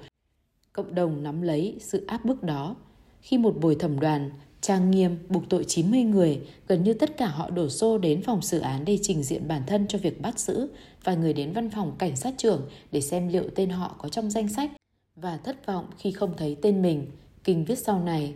cộng 0.72 0.94
đồng 0.94 1.22
nắm 1.22 1.42
lấy 1.42 1.76
sự 1.80 2.04
áp 2.06 2.24
bức 2.24 2.42
đó. 2.42 2.76
Khi 3.20 3.38
một 3.38 3.56
buổi 3.60 3.74
thẩm 3.74 4.00
đoàn 4.00 4.30
trang 4.60 4.90
nghiêm 4.90 5.18
buộc 5.28 5.48
tội 5.48 5.64
90 5.64 6.02
người, 6.02 6.40
gần 6.68 6.84
như 6.84 6.94
tất 6.94 7.16
cả 7.16 7.26
họ 7.26 7.50
đổ 7.50 7.68
xô 7.68 7.98
đến 7.98 8.22
phòng 8.22 8.42
xử 8.42 8.58
án 8.58 8.84
để 8.84 8.98
trình 9.02 9.22
diện 9.22 9.48
bản 9.48 9.62
thân 9.66 9.86
cho 9.88 9.98
việc 9.98 10.22
bắt 10.22 10.38
giữ 10.38 10.68
và 11.04 11.14
người 11.14 11.32
đến 11.32 11.52
văn 11.52 11.70
phòng 11.70 11.96
cảnh 11.98 12.16
sát 12.16 12.34
trưởng 12.36 12.68
để 12.92 13.00
xem 13.00 13.28
liệu 13.28 13.44
tên 13.54 13.70
họ 13.70 13.96
có 13.98 14.08
trong 14.08 14.30
danh 14.30 14.48
sách 14.48 14.70
và 15.16 15.36
thất 15.36 15.66
vọng 15.66 15.86
khi 15.98 16.12
không 16.12 16.34
thấy 16.36 16.56
tên 16.62 16.82
mình. 16.82 17.06
Kinh 17.44 17.64
viết 17.64 17.78
sau 17.78 18.02
này, 18.02 18.34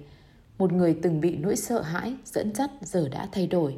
một 0.58 0.72
người 0.72 0.96
từng 1.02 1.20
bị 1.20 1.36
nỗi 1.36 1.56
sợ 1.56 1.82
hãi 1.82 2.14
dẫn 2.24 2.54
dắt 2.54 2.70
giờ 2.82 3.08
đã 3.08 3.28
thay 3.32 3.46
đổi. 3.46 3.76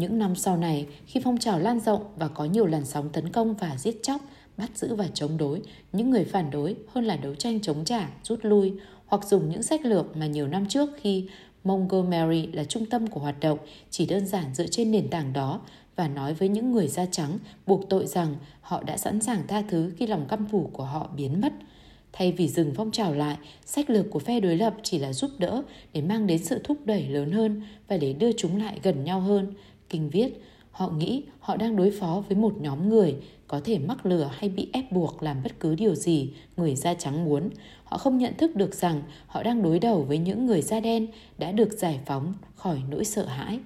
Những 0.00 0.18
năm 0.18 0.36
sau 0.36 0.56
này, 0.56 0.86
khi 1.06 1.20
phong 1.24 1.38
trào 1.38 1.58
lan 1.58 1.80
rộng 1.80 2.04
và 2.16 2.28
có 2.28 2.44
nhiều 2.44 2.66
làn 2.66 2.84
sóng 2.84 3.08
tấn 3.12 3.32
công 3.32 3.54
và 3.54 3.76
giết 3.78 4.02
chóc, 4.02 4.20
bắt 4.56 4.70
giữ 4.74 4.94
và 4.94 5.06
chống 5.14 5.36
đối, 5.36 5.62
những 5.92 6.10
người 6.10 6.24
phản 6.24 6.50
đối 6.50 6.76
hơn 6.88 7.04
là 7.04 7.16
đấu 7.16 7.34
tranh 7.34 7.60
chống 7.60 7.84
trả, 7.84 8.08
rút 8.22 8.38
lui 8.42 8.72
hoặc 9.06 9.24
dùng 9.24 9.48
những 9.48 9.62
sách 9.62 9.84
lược 9.84 10.16
mà 10.16 10.26
nhiều 10.26 10.46
năm 10.46 10.66
trước 10.68 10.90
khi 11.00 11.28
Montgomery 11.64 12.46
là 12.46 12.64
trung 12.64 12.86
tâm 12.86 13.06
của 13.06 13.20
hoạt 13.20 13.40
động 13.40 13.58
chỉ 13.90 14.06
đơn 14.06 14.26
giản 14.26 14.54
dựa 14.54 14.66
trên 14.66 14.90
nền 14.90 15.08
tảng 15.08 15.32
đó 15.32 15.60
và 15.96 16.08
nói 16.08 16.34
với 16.34 16.48
những 16.48 16.72
người 16.72 16.88
da 16.88 17.06
trắng 17.06 17.38
buộc 17.66 17.88
tội 17.88 18.06
rằng 18.06 18.36
họ 18.60 18.82
đã 18.82 18.96
sẵn 18.96 19.20
sàng 19.20 19.46
tha 19.48 19.62
thứ 19.68 19.92
khi 19.96 20.06
lòng 20.06 20.26
căm 20.28 20.48
thù 20.48 20.70
của 20.72 20.84
họ 20.84 21.10
biến 21.16 21.40
mất. 21.40 21.52
Thay 22.12 22.32
vì 22.32 22.48
dừng 22.48 22.72
phong 22.74 22.90
trào 22.90 23.14
lại, 23.14 23.36
sách 23.66 23.90
lược 23.90 24.10
của 24.10 24.18
phe 24.18 24.40
đối 24.40 24.56
lập 24.56 24.74
chỉ 24.82 24.98
là 24.98 25.12
giúp 25.12 25.30
đỡ 25.38 25.62
để 25.92 26.00
mang 26.00 26.26
đến 26.26 26.44
sự 26.44 26.60
thúc 26.64 26.78
đẩy 26.84 27.08
lớn 27.08 27.30
hơn 27.30 27.62
và 27.88 27.96
để 27.96 28.12
đưa 28.12 28.32
chúng 28.32 28.62
lại 28.62 28.80
gần 28.82 29.04
nhau 29.04 29.20
hơn. 29.20 29.54
Kinh 29.90 30.10
viết, 30.10 30.28
họ 30.70 30.88
nghĩ 30.88 31.24
họ 31.40 31.56
đang 31.56 31.76
đối 31.76 31.90
phó 31.90 32.22
với 32.28 32.36
một 32.38 32.54
nhóm 32.60 32.88
người 32.88 33.16
có 33.48 33.60
thể 33.64 33.78
mắc 33.78 34.06
lừa 34.06 34.30
hay 34.32 34.50
bị 34.50 34.68
ép 34.72 34.92
buộc 34.92 35.22
làm 35.22 35.42
bất 35.42 35.60
cứ 35.60 35.74
điều 35.74 35.94
gì 35.94 36.32
người 36.56 36.76
da 36.76 36.94
trắng 36.94 37.24
muốn. 37.24 37.50
Họ 37.84 37.98
không 37.98 38.18
nhận 38.18 38.34
thức 38.36 38.56
được 38.56 38.74
rằng 38.74 39.02
họ 39.26 39.42
đang 39.42 39.62
đối 39.62 39.78
đầu 39.78 40.02
với 40.02 40.18
những 40.18 40.46
người 40.46 40.62
da 40.62 40.80
đen 40.80 41.06
đã 41.38 41.52
được 41.52 41.72
giải 41.72 42.00
phóng 42.06 42.34
khỏi 42.54 42.82
nỗi 42.90 43.04
sợ 43.04 43.26
hãi. 43.26 43.60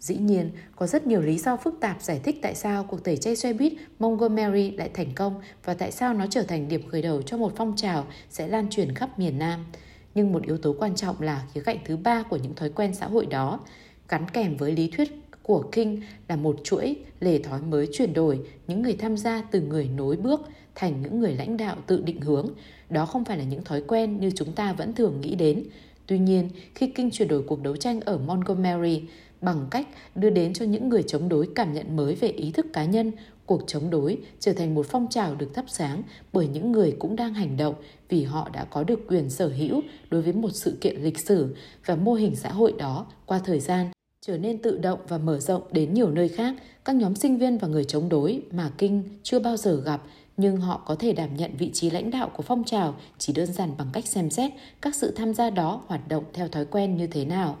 Dĩ 0.00 0.16
nhiên, 0.16 0.50
có 0.76 0.86
rất 0.86 1.06
nhiều 1.06 1.20
lý 1.20 1.38
do 1.38 1.56
phức 1.56 1.74
tạp 1.80 2.02
giải 2.02 2.20
thích 2.24 2.38
tại 2.42 2.54
sao 2.54 2.84
cuộc 2.84 3.04
tẩy 3.04 3.16
chay 3.16 3.36
xe 3.36 3.52
buýt 3.52 3.72
Montgomery 3.98 4.70
lại 4.70 4.90
thành 4.94 5.14
công 5.14 5.34
và 5.64 5.74
tại 5.74 5.92
sao 5.92 6.14
nó 6.14 6.26
trở 6.30 6.42
thành 6.42 6.68
điểm 6.68 6.88
khởi 6.88 7.02
đầu 7.02 7.22
cho 7.22 7.36
một 7.36 7.52
phong 7.56 7.76
trào 7.76 8.06
sẽ 8.30 8.48
lan 8.48 8.70
truyền 8.70 8.94
khắp 8.94 9.18
miền 9.18 9.38
Nam. 9.38 9.66
Nhưng 10.14 10.32
một 10.32 10.42
yếu 10.42 10.58
tố 10.58 10.74
quan 10.78 10.94
trọng 10.94 11.20
là 11.20 11.46
khía 11.52 11.60
cạnh 11.60 11.78
thứ 11.84 11.96
ba 11.96 12.22
của 12.22 12.36
những 12.36 12.54
thói 12.54 12.70
quen 12.70 12.94
xã 12.94 13.06
hội 13.06 13.26
đó, 13.26 13.60
gắn 14.08 14.30
kèm 14.32 14.56
với 14.56 14.72
lý 14.72 14.90
thuyết 14.90 15.25
của 15.46 15.62
King 15.72 16.00
là 16.28 16.36
một 16.36 16.56
chuỗi 16.64 16.96
lề 17.20 17.38
thói 17.38 17.60
mới 17.62 17.88
chuyển 17.92 18.12
đổi 18.12 18.40
những 18.66 18.82
người 18.82 18.96
tham 18.96 19.16
gia 19.16 19.42
từ 19.50 19.60
người 19.60 19.88
nối 19.96 20.16
bước 20.16 20.40
thành 20.74 21.02
những 21.02 21.20
người 21.20 21.34
lãnh 21.34 21.56
đạo 21.56 21.76
tự 21.86 22.00
định 22.00 22.20
hướng. 22.20 22.48
Đó 22.90 23.06
không 23.06 23.24
phải 23.24 23.38
là 23.38 23.44
những 23.44 23.64
thói 23.64 23.82
quen 23.86 24.20
như 24.20 24.30
chúng 24.30 24.52
ta 24.52 24.72
vẫn 24.72 24.94
thường 24.94 25.20
nghĩ 25.20 25.34
đến. 25.34 25.64
Tuy 26.06 26.18
nhiên, 26.18 26.48
khi 26.74 26.86
King 26.86 27.10
chuyển 27.10 27.28
đổi 27.28 27.42
cuộc 27.42 27.62
đấu 27.62 27.76
tranh 27.76 28.00
ở 28.00 28.18
Montgomery 28.18 29.02
bằng 29.40 29.66
cách 29.70 29.88
đưa 30.14 30.30
đến 30.30 30.52
cho 30.52 30.64
những 30.64 30.88
người 30.88 31.02
chống 31.02 31.28
đối 31.28 31.48
cảm 31.54 31.72
nhận 31.72 31.96
mới 31.96 32.14
về 32.14 32.28
ý 32.28 32.52
thức 32.52 32.66
cá 32.72 32.84
nhân, 32.84 33.12
cuộc 33.46 33.62
chống 33.66 33.90
đối 33.90 34.18
trở 34.40 34.52
thành 34.52 34.74
một 34.74 34.86
phong 34.86 35.06
trào 35.10 35.34
được 35.34 35.54
thắp 35.54 35.64
sáng 35.68 36.02
bởi 36.32 36.48
những 36.48 36.72
người 36.72 36.96
cũng 36.98 37.16
đang 37.16 37.34
hành 37.34 37.56
động 37.56 37.74
vì 38.08 38.24
họ 38.24 38.48
đã 38.52 38.64
có 38.64 38.84
được 38.84 39.00
quyền 39.08 39.30
sở 39.30 39.48
hữu 39.48 39.80
đối 40.10 40.22
với 40.22 40.32
một 40.32 40.50
sự 40.52 40.78
kiện 40.80 41.02
lịch 41.02 41.18
sử 41.18 41.56
và 41.86 41.96
mô 41.96 42.14
hình 42.14 42.36
xã 42.36 42.48
hội 42.48 42.74
đó 42.78 43.06
qua 43.26 43.40
thời 43.44 43.60
gian 43.60 43.86
trở 44.26 44.38
nên 44.38 44.58
tự 44.58 44.78
động 44.78 44.98
và 45.08 45.18
mở 45.18 45.40
rộng 45.40 45.62
đến 45.70 45.94
nhiều 45.94 46.10
nơi 46.10 46.28
khác, 46.28 46.54
các 46.84 46.96
nhóm 46.96 47.14
sinh 47.14 47.38
viên 47.38 47.58
và 47.58 47.68
người 47.68 47.84
chống 47.84 48.08
đối 48.08 48.42
mà 48.50 48.70
Kinh 48.78 49.02
chưa 49.22 49.38
bao 49.38 49.56
giờ 49.56 49.82
gặp 49.84 50.02
nhưng 50.36 50.56
họ 50.56 50.82
có 50.86 50.94
thể 50.94 51.12
đảm 51.12 51.36
nhận 51.36 51.56
vị 51.56 51.70
trí 51.72 51.90
lãnh 51.90 52.10
đạo 52.10 52.30
của 52.36 52.42
phong 52.42 52.64
trào 52.64 52.94
chỉ 53.18 53.32
đơn 53.32 53.52
giản 53.52 53.70
bằng 53.78 53.88
cách 53.92 54.06
xem 54.06 54.30
xét 54.30 54.52
các 54.82 54.94
sự 54.94 55.10
tham 55.10 55.34
gia 55.34 55.50
đó 55.50 55.82
hoạt 55.86 56.08
động 56.08 56.24
theo 56.32 56.48
thói 56.48 56.64
quen 56.64 56.96
như 56.96 57.06
thế 57.06 57.24
nào. 57.24 57.56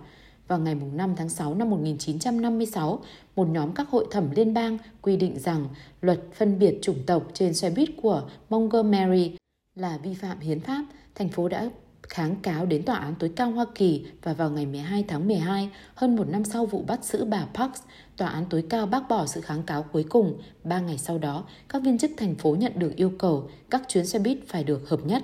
Vào 0.48 0.58
ngày 0.58 0.74
5 0.74 1.14
tháng 1.16 1.28
6 1.28 1.54
năm 1.54 1.70
1956, 1.70 3.00
một 3.36 3.48
nhóm 3.48 3.72
các 3.72 3.88
hội 3.90 4.06
thẩm 4.10 4.30
liên 4.30 4.54
bang 4.54 4.78
quy 5.02 5.16
định 5.16 5.38
rằng 5.38 5.68
luật 6.00 6.20
phân 6.34 6.58
biệt 6.58 6.78
chủng 6.82 6.98
tộc 7.06 7.30
trên 7.34 7.54
xe 7.54 7.70
buýt 7.70 7.90
của 8.02 8.22
Montgomery 8.50 9.36
là 9.74 9.98
vi 10.02 10.14
phạm 10.14 10.40
hiến 10.40 10.60
pháp. 10.60 10.84
Thành 11.14 11.28
phố 11.28 11.48
đã 11.48 11.70
kháng 12.08 12.36
cáo 12.42 12.66
đến 12.66 12.82
Tòa 12.82 12.96
án 12.96 13.14
tối 13.18 13.30
cao 13.36 13.50
Hoa 13.50 13.66
Kỳ 13.74 14.06
và 14.22 14.32
vào 14.32 14.50
ngày 14.50 14.66
12 14.66 15.04
tháng 15.08 15.28
12, 15.28 15.70
hơn 15.94 16.16
một 16.16 16.28
năm 16.28 16.44
sau 16.44 16.66
vụ 16.66 16.82
bắt 16.82 17.04
giữ 17.04 17.24
bà 17.24 17.46
Parks, 17.54 17.80
Tòa 18.16 18.28
án 18.28 18.44
tối 18.50 18.64
cao 18.70 18.86
bác 18.86 19.08
bỏ 19.08 19.26
sự 19.26 19.40
kháng 19.40 19.62
cáo 19.62 19.82
cuối 19.82 20.04
cùng. 20.08 20.40
Ba 20.64 20.80
ngày 20.80 20.98
sau 20.98 21.18
đó, 21.18 21.44
các 21.68 21.82
viên 21.82 21.98
chức 21.98 22.10
thành 22.16 22.34
phố 22.34 22.54
nhận 22.54 22.72
được 22.76 22.96
yêu 22.96 23.12
cầu 23.18 23.50
các 23.70 23.82
chuyến 23.88 24.06
xe 24.06 24.18
buýt 24.18 24.38
phải 24.46 24.64
được 24.64 24.88
hợp 24.88 25.00
nhất. 25.06 25.22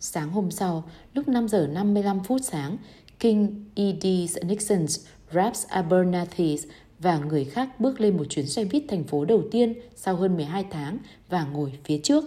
Sáng 0.00 0.30
hôm 0.30 0.50
sau, 0.50 0.84
lúc 1.14 1.28
5 1.28 1.48
giờ 1.48 1.66
55 1.72 2.20
phút 2.24 2.40
sáng, 2.44 2.76
King 3.18 3.64
E.D. 3.74 4.06
Nixon, 4.44 4.86
Raps 5.32 5.66
Abernathy 5.66 6.58
và 6.98 7.18
người 7.18 7.44
khác 7.44 7.80
bước 7.80 8.00
lên 8.00 8.16
một 8.16 8.24
chuyến 8.28 8.46
xe 8.46 8.64
buýt 8.64 8.82
thành 8.88 9.04
phố 9.04 9.24
đầu 9.24 9.42
tiên 9.50 9.74
sau 9.96 10.16
hơn 10.16 10.36
12 10.36 10.64
tháng 10.70 10.98
và 11.28 11.44
ngồi 11.44 11.72
phía 11.84 11.98
trước. 11.98 12.24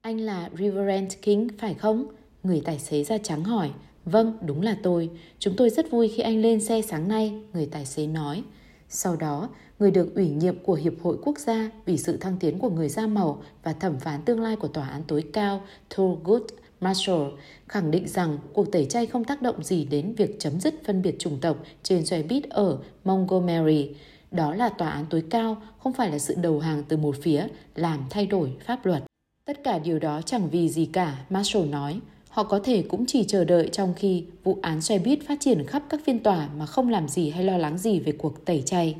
Anh 0.00 0.20
là 0.20 0.50
Reverend 0.58 1.12
King 1.22 1.48
phải 1.58 1.74
không? 1.74 2.06
Người 2.42 2.62
tài 2.64 2.78
xế 2.78 3.04
da 3.04 3.18
trắng 3.18 3.44
hỏi. 3.44 3.70
Vâng, 4.04 4.38
đúng 4.46 4.62
là 4.62 4.76
tôi. 4.82 5.10
Chúng 5.38 5.54
tôi 5.56 5.70
rất 5.70 5.90
vui 5.90 6.08
khi 6.08 6.22
anh 6.22 6.42
lên 6.42 6.60
xe 6.60 6.82
sáng 6.82 7.08
nay, 7.08 7.42
người 7.52 7.66
tài 7.66 7.86
xế 7.86 8.06
nói. 8.06 8.42
Sau 8.88 9.16
đó, 9.16 9.48
người 9.78 9.90
được 9.90 10.14
ủy 10.14 10.28
nhiệm 10.28 10.58
của 10.58 10.74
Hiệp 10.74 10.92
hội 11.02 11.16
Quốc 11.22 11.38
gia 11.38 11.70
vì 11.84 11.98
sự 11.98 12.16
thăng 12.16 12.36
tiến 12.40 12.58
của 12.58 12.70
người 12.70 12.88
da 12.88 13.06
màu 13.06 13.42
và 13.62 13.72
thẩm 13.72 13.98
phán 14.00 14.22
tương 14.22 14.40
lai 14.40 14.56
của 14.56 14.68
Tòa 14.68 14.88
án 14.88 15.02
tối 15.06 15.24
cao 15.32 15.62
Thurgood 15.90 16.42
Marshall 16.80 17.28
khẳng 17.68 17.90
định 17.90 18.08
rằng 18.08 18.38
cuộc 18.52 18.72
tẩy 18.72 18.84
chay 18.84 19.06
không 19.06 19.24
tác 19.24 19.42
động 19.42 19.64
gì 19.64 19.84
đến 19.84 20.14
việc 20.14 20.36
chấm 20.40 20.60
dứt 20.60 20.74
phân 20.86 21.02
biệt 21.02 21.18
chủng 21.18 21.38
tộc 21.40 21.56
trên 21.82 22.06
xe 22.06 22.22
buýt 22.22 22.50
ở 22.50 22.78
Montgomery. 23.04 23.90
Đó 24.30 24.54
là 24.54 24.68
tòa 24.68 24.90
án 24.90 25.06
tối 25.10 25.24
cao, 25.30 25.62
không 25.78 25.92
phải 25.92 26.10
là 26.10 26.18
sự 26.18 26.34
đầu 26.34 26.60
hàng 26.60 26.82
từ 26.88 26.96
một 26.96 27.16
phía 27.22 27.46
làm 27.74 28.04
thay 28.10 28.26
đổi 28.26 28.52
pháp 28.66 28.86
luật. 28.86 29.02
Tất 29.44 29.64
cả 29.64 29.78
điều 29.78 29.98
đó 29.98 30.22
chẳng 30.22 30.48
vì 30.50 30.68
gì 30.68 30.86
cả, 30.86 31.24
Marshall 31.30 31.68
nói. 31.68 32.00
Họ 32.32 32.42
có 32.42 32.58
thể 32.58 32.82
cũng 32.88 33.06
chỉ 33.06 33.24
chờ 33.24 33.44
đợi 33.44 33.68
trong 33.72 33.94
khi 33.96 34.24
vụ 34.44 34.58
án 34.62 34.80
xe 34.80 34.98
buýt 34.98 35.18
phát 35.28 35.40
triển 35.40 35.66
khắp 35.66 35.82
các 35.88 36.00
phiên 36.04 36.18
tòa 36.18 36.48
mà 36.58 36.66
không 36.66 36.88
làm 36.88 37.08
gì 37.08 37.30
hay 37.30 37.44
lo 37.44 37.58
lắng 37.58 37.78
gì 37.78 38.00
về 38.00 38.12
cuộc 38.12 38.44
tẩy 38.44 38.62
chay. 38.66 38.96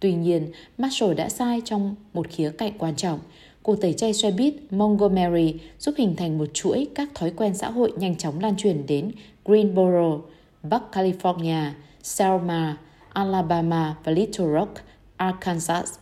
Tuy 0.00 0.14
nhiên, 0.14 0.52
Marshall 0.78 1.14
đã 1.14 1.28
sai 1.28 1.62
trong 1.64 1.94
một 2.14 2.28
khía 2.28 2.50
cạnh 2.58 2.72
quan 2.78 2.96
trọng. 2.96 3.18
Cuộc 3.62 3.80
tẩy 3.80 3.92
chay 3.92 4.14
xe 4.14 4.30
buýt 4.30 4.54
Montgomery 4.70 5.54
giúp 5.78 5.94
hình 5.98 6.16
thành 6.16 6.38
một 6.38 6.46
chuỗi 6.54 6.88
các 6.94 7.08
thói 7.14 7.30
quen 7.30 7.54
xã 7.54 7.70
hội 7.70 7.92
nhanh 7.96 8.16
chóng 8.16 8.40
lan 8.40 8.56
truyền 8.56 8.86
đến 8.86 9.12
Greenboro, 9.44 10.18
Bắc 10.62 10.82
California, 10.92 11.70
Selma, 12.02 12.76
Alabama 13.12 13.96
và 14.04 14.12
Little 14.12 14.46
Rock, 14.46 14.74
Arkansas 15.16 15.94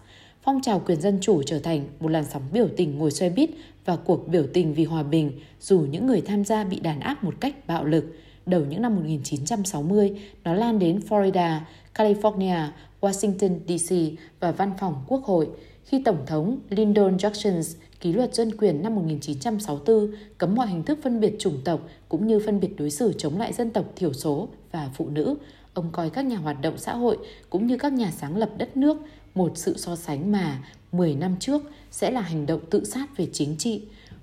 phong 0.42 0.60
trào 0.62 0.80
quyền 0.86 1.00
dân 1.00 1.18
chủ 1.20 1.42
trở 1.42 1.58
thành 1.58 1.84
một 2.00 2.08
làn 2.08 2.24
sóng 2.24 2.42
biểu 2.52 2.68
tình 2.76 2.98
ngồi 2.98 3.10
xoay 3.10 3.30
bít 3.30 3.50
và 3.84 3.96
cuộc 3.96 4.28
biểu 4.28 4.46
tình 4.52 4.74
vì 4.74 4.84
hòa 4.84 5.02
bình 5.02 5.32
dù 5.60 5.80
những 5.80 6.06
người 6.06 6.20
tham 6.20 6.44
gia 6.44 6.64
bị 6.64 6.80
đàn 6.80 7.00
áp 7.00 7.24
một 7.24 7.34
cách 7.40 7.66
bạo 7.66 7.84
lực. 7.84 8.16
Đầu 8.46 8.64
những 8.64 8.82
năm 8.82 8.96
1960, 8.96 10.20
nó 10.44 10.54
lan 10.54 10.78
đến 10.78 11.00
Florida, 11.08 11.58
California, 11.94 12.68
Washington 13.00 13.58
DC 13.68 14.18
và 14.40 14.52
văn 14.52 14.72
phòng 14.80 15.04
quốc 15.08 15.24
hội 15.24 15.48
khi 15.84 16.02
Tổng 16.04 16.26
thống 16.26 16.58
Lyndon 16.70 17.16
Johnson 17.16 17.62
ký 18.00 18.12
luật 18.12 18.34
dân 18.34 18.56
quyền 18.56 18.82
năm 18.82 18.94
1964 18.94 20.10
cấm 20.38 20.54
mọi 20.54 20.66
hình 20.66 20.82
thức 20.82 20.98
phân 21.02 21.20
biệt 21.20 21.36
chủng 21.38 21.60
tộc 21.64 21.80
cũng 22.08 22.26
như 22.26 22.40
phân 22.46 22.60
biệt 22.60 22.76
đối 22.76 22.90
xử 22.90 23.12
chống 23.18 23.38
lại 23.38 23.52
dân 23.52 23.70
tộc 23.70 23.84
thiểu 23.96 24.12
số 24.12 24.48
và 24.72 24.90
phụ 24.94 25.08
nữ. 25.08 25.36
Ông 25.74 25.88
coi 25.92 26.10
các 26.10 26.24
nhà 26.24 26.36
hoạt 26.36 26.60
động 26.62 26.78
xã 26.78 26.94
hội 26.94 27.18
cũng 27.50 27.66
như 27.66 27.78
các 27.78 27.92
nhà 27.92 28.10
sáng 28.10 28.36
lập 28.36 28.50
đất 28.58 28.76
nước 28.76 28.96
một 29.34 29.52
sự 29.54 29.78
so 29.78 29.96
sánh 29.96 30.32
mà 30.32 30.58
10 30.92 31.14
năm 31.14 31.36
trước 31.40 31.62
sẽ 31.90 32.10
là 32.10 32.20
hành 32.20 32.46
động 32.46 32.60
tự 32.70 32.84
sát 32.84 33.16
về 33.16 33.28
chính 33.32 33.56
trị. 33.56 33.82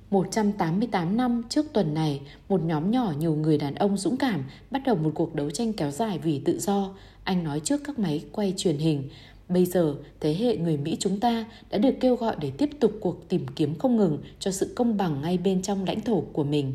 188 0.09 1.17
năm 1.17 1.43
trước 1.49 1.65
tuần 1.73 1.93
này, 1.93 2.21
một 2.49 2.61
nhóm 2.63 2.91
nhỏ 2.91 3.13
nhiều 3.19 3.35
người 3.35 3.57
đàn 3.57 3.75
ông 3.75 3.97
dũng 3.97 4.17
cảm 4.17 4.43
bắt 4.71 4.81
đầu 4.85 4.95
một 4.95 5.11
cuộc 5.15 5.35
đấu 5.35 5.49
tranh 5.49 5.73
kéo 5.73 5.91
dài 5.91 6.19
vì 6.19 6.39
tự 6.39 6.59
do. 6.59 6.89
Anh 7.23 7.43
nói 7.43 7.59
trước 7.59 7.81
các 7.83 7.99
máy 7.99 8.23
quay 8.31 8.53
truyền 8.57 8.77
hình. 8.77 9.09
Bây 9.49 9.65
giờ, 9.65 9.95
thế 10.19 10.35
hệ 10.35 10.57
người 10.57 10.77
Mỹ 10.77 10.97
chúng 10.99 11.19
ta 11.19 11.45
đã 11.69 11.77
được 11.77 11.93
kêu 11.99 12.15
gọi 12.15 12.35
để 12.39 12.51
tiếp 12.51 12.69
tục 12.79 12.91
cuộc 13.01 13.29
tìm 13.29 13.45
kiếm 13.55 13.75
không 13.79 13.97
ngừng 13.97 14.17
cho 14.39 14.51
sự 14.51 14.73
công 14.75 14.97
bằng 14.97 15.21
ngay 15.21 15.37
bên 15.37 15.61
trong 15.61 15.85
lãnh 15.85 16.01
thổ 16.01 16.21
của 16.21 16.43
mình. 16.43 16.73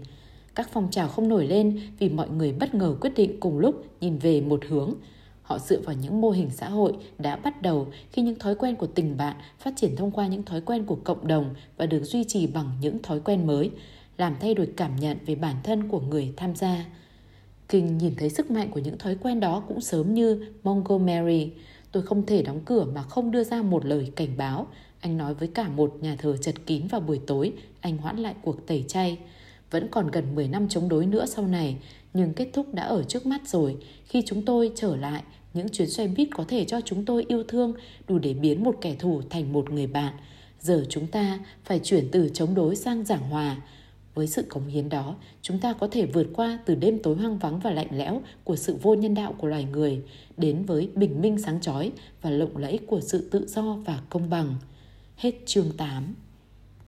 Các 0.55 0.69
phong 0.73 0.91
trào 0.91 1.09
không 1.09 1.29
nổi 1.29 1.47
lên 1.47 1.81
vì 1.99 2.09
mọi 2.09 2.29
người 2.29 2.53
bất 2.53 2.75
ngờ 2.75 2.97
quyết 3.01 3.13
định 3.17 3.41
cùng 3.41 3.59
lúc 3.59 3.87
nhìn 4.01 4.19
về 4.19 4.41
một 4.41 4.61
hướng. 4.69 4.95
Họ 5.53 5.59
dựa 5.59 5.81
vào 5.81 5.97
những 6.03 6.21
mô 6.21 6.31
hình 6.31 6.51
xã 6.51 6.69
hội 6.69 6.93
đã 7.19 7.37
bắt 7.37 7.63
đầu 7.63 7.87
khi 8.13 8.23
những 8.23 8.39
thói 8.39 8.55
quen 8.55 8.77
của 8.77 8.87
tình 8.87 9.17
bạn 9.17 9.37
phát 9.59 9.73
triển 9.77 9.97
thông 9.97 10.11
qua 10.11 10.27
những 10.27 10.43
thói 10.43 10.61
quen 10.61 10.85
của 10.85 10.99
cộng 11.05 11.27
đồng 11.27 11.55
và 11.77 11.87
được 11.87 12.05
duy 12.05 12.25
trì 12.25 12.47
bằng 12.47 12.71
những 12.81 13.03
thói 13.03 13.21
quen 13.21 13.47
mới, 13.47 13.71
làm 14.19 14.37
thay 14.41 14.55
đổi 14.55 14.69
cảm 14.77 14.97
nhận 14.97 15.19
về 15.27 15.35
bản 15.35 15.57
thân 15.63 15.89
của 15.89 16.01
người 16.01 16.33
tham 16.37 16.57
gia. 16.57 16.85
Kinh 17.69 17.99
nhìn 17.99 18.15
thấy 18.17 18.31
sức 18.31 18.51
mạnh 18.51 18.71
của 18.71 18.81
những 18.81 18.99
thói 18.99 19.15
quen 19.15 19.41
đó 19.41 19.63
cũng 19.69 19.81
sớm 19.81 20.15
như 20.15 20.47
Montgomery. 20.63 21.51
Tôi 21.93 22.03
không 22.03 22.27
thể 22.27 22.43
đóng 22.43 22.61
cửa 22.65 22.85
mà 22.95 23.03
không 23.03 23.31
đưa 23.31 23.45
ra 23.45 23.63
một 23.63 23.85
lời 23.85 24.13
cảnh 24.17 24.37
báo. 24.37 24.67
Anh 25.01 25.17
nói 25.17 25.35
với 25.35 25.49
cả 25.49 25.69
một 25.69 25.97
nhà 26.01 26.17
thờ 26.19 26.37
chật 26.37 26.55
kín 26.67 26.87
vào 26.87 27.01
buổi 27.01 27.21
tối, 27.27 27.53
anh 27.81 27.97
hoãn 27.97 28.19
lại 28.19 28.35
cuộc 28.43 28.67
tẩy 28.67 28.85
chay. 28.89 29.19
Vẫn 29.71 29.89
còn 29.91 30.11
gần 30.11 30.35
10 30.35 30.49
năm 30.49 30.69
chống 30.69 30.89
đối 30.89 31.07
nữa 31.07 31.27
sau 31.27 31.47
này, 31.47 31.77
nhưng 32.15 32.35
kết 32.35 32.51
thúc 32.53 32.75
đã 32.75 32.83
ở 32.83 33.03
trước 33.03 33.27
mắt 33.27 33.49
rồi. 33.49 33.77
Khi 34.05 34.23
chúng 34.27 34.45
tôi 34.45 34.73
trở 34.75 34.97
lại, 34.97 35.23
những 35.55 35.69
chuyến 35.69 35.91
xe 35.91 36.07
buýt 36.07 36.29
có 36.35 36.45
thể 36.49 36.65
cho 36.65 36.81
chúng 36.81 37.05
tôi 37.05 37.25
yêu 37.29 37.45
thương 37.49 37.75
đủ 38.09 38.19
để 38.19 38.35
biến 38.35 38.65
một 38.65 38.77
kẻ 38.81 38.95
thù 38.99 39.23
thành 39.31 39.53
một 39.53 39.71
người 39.71 39.87
bạn. 39.87 40.15
Giờ 40.61 40.85
chúng 40.89 41.07
ta 41.07 41.39
phải 41.65 41.79
chuyển 41.79 42.09
từ 42.13 42.31
chống 42.35 42.55
đối 42.55 42.77
sang 42.77 43.05
giảng 43.05 43.31
hòa. 43.31 43.57
Với 44.15 44.27
sự 44.27 44.43
cống 44.43 44.67
hiến 44.67 44.89
đó, 44.89 45.17
chúng 45.43 45.59
ta 45.59 45.73
có 45.73 45.89
thể 45.91 46.07
vượt 46.07 46.27
qua 46.33 46.59
từ 46.65 46.75
đêm 46.75 46.99
tối 47.03 47.17
hoang 47.17 47.39
vắng 47.39 47.59
và 47.59 47.71
lạnh 47.71 47.89
lẽo 47.91 48.23
của 48.45 48.57
sự 48.57 48.77
vô 48.83 48.95
nhân 48.95 49.15
đạo 49.15 49.35
của 49.39 49.49
loài 49.49 49.65
người 49.65 50.03
đến 50.37 50.65
với 50.65 50.89
bình 50.95 51.21
minh 51.21 51.39
sáng 51.39 51.61
chói 51.61 51.93
và 52.23 52.31
lộng 52.31 52.57
lẫy 52.57 52.79
của 52.87 53.01
sự 53.01 53.29
tự 53.31 53.47
do 53.47 53.77
và 53.85 54.01
công 54.11 54.31
bằng. 54.31 54.55
Hết 55.17 55.33
chương 55.47 55.71
8 55.77 56.15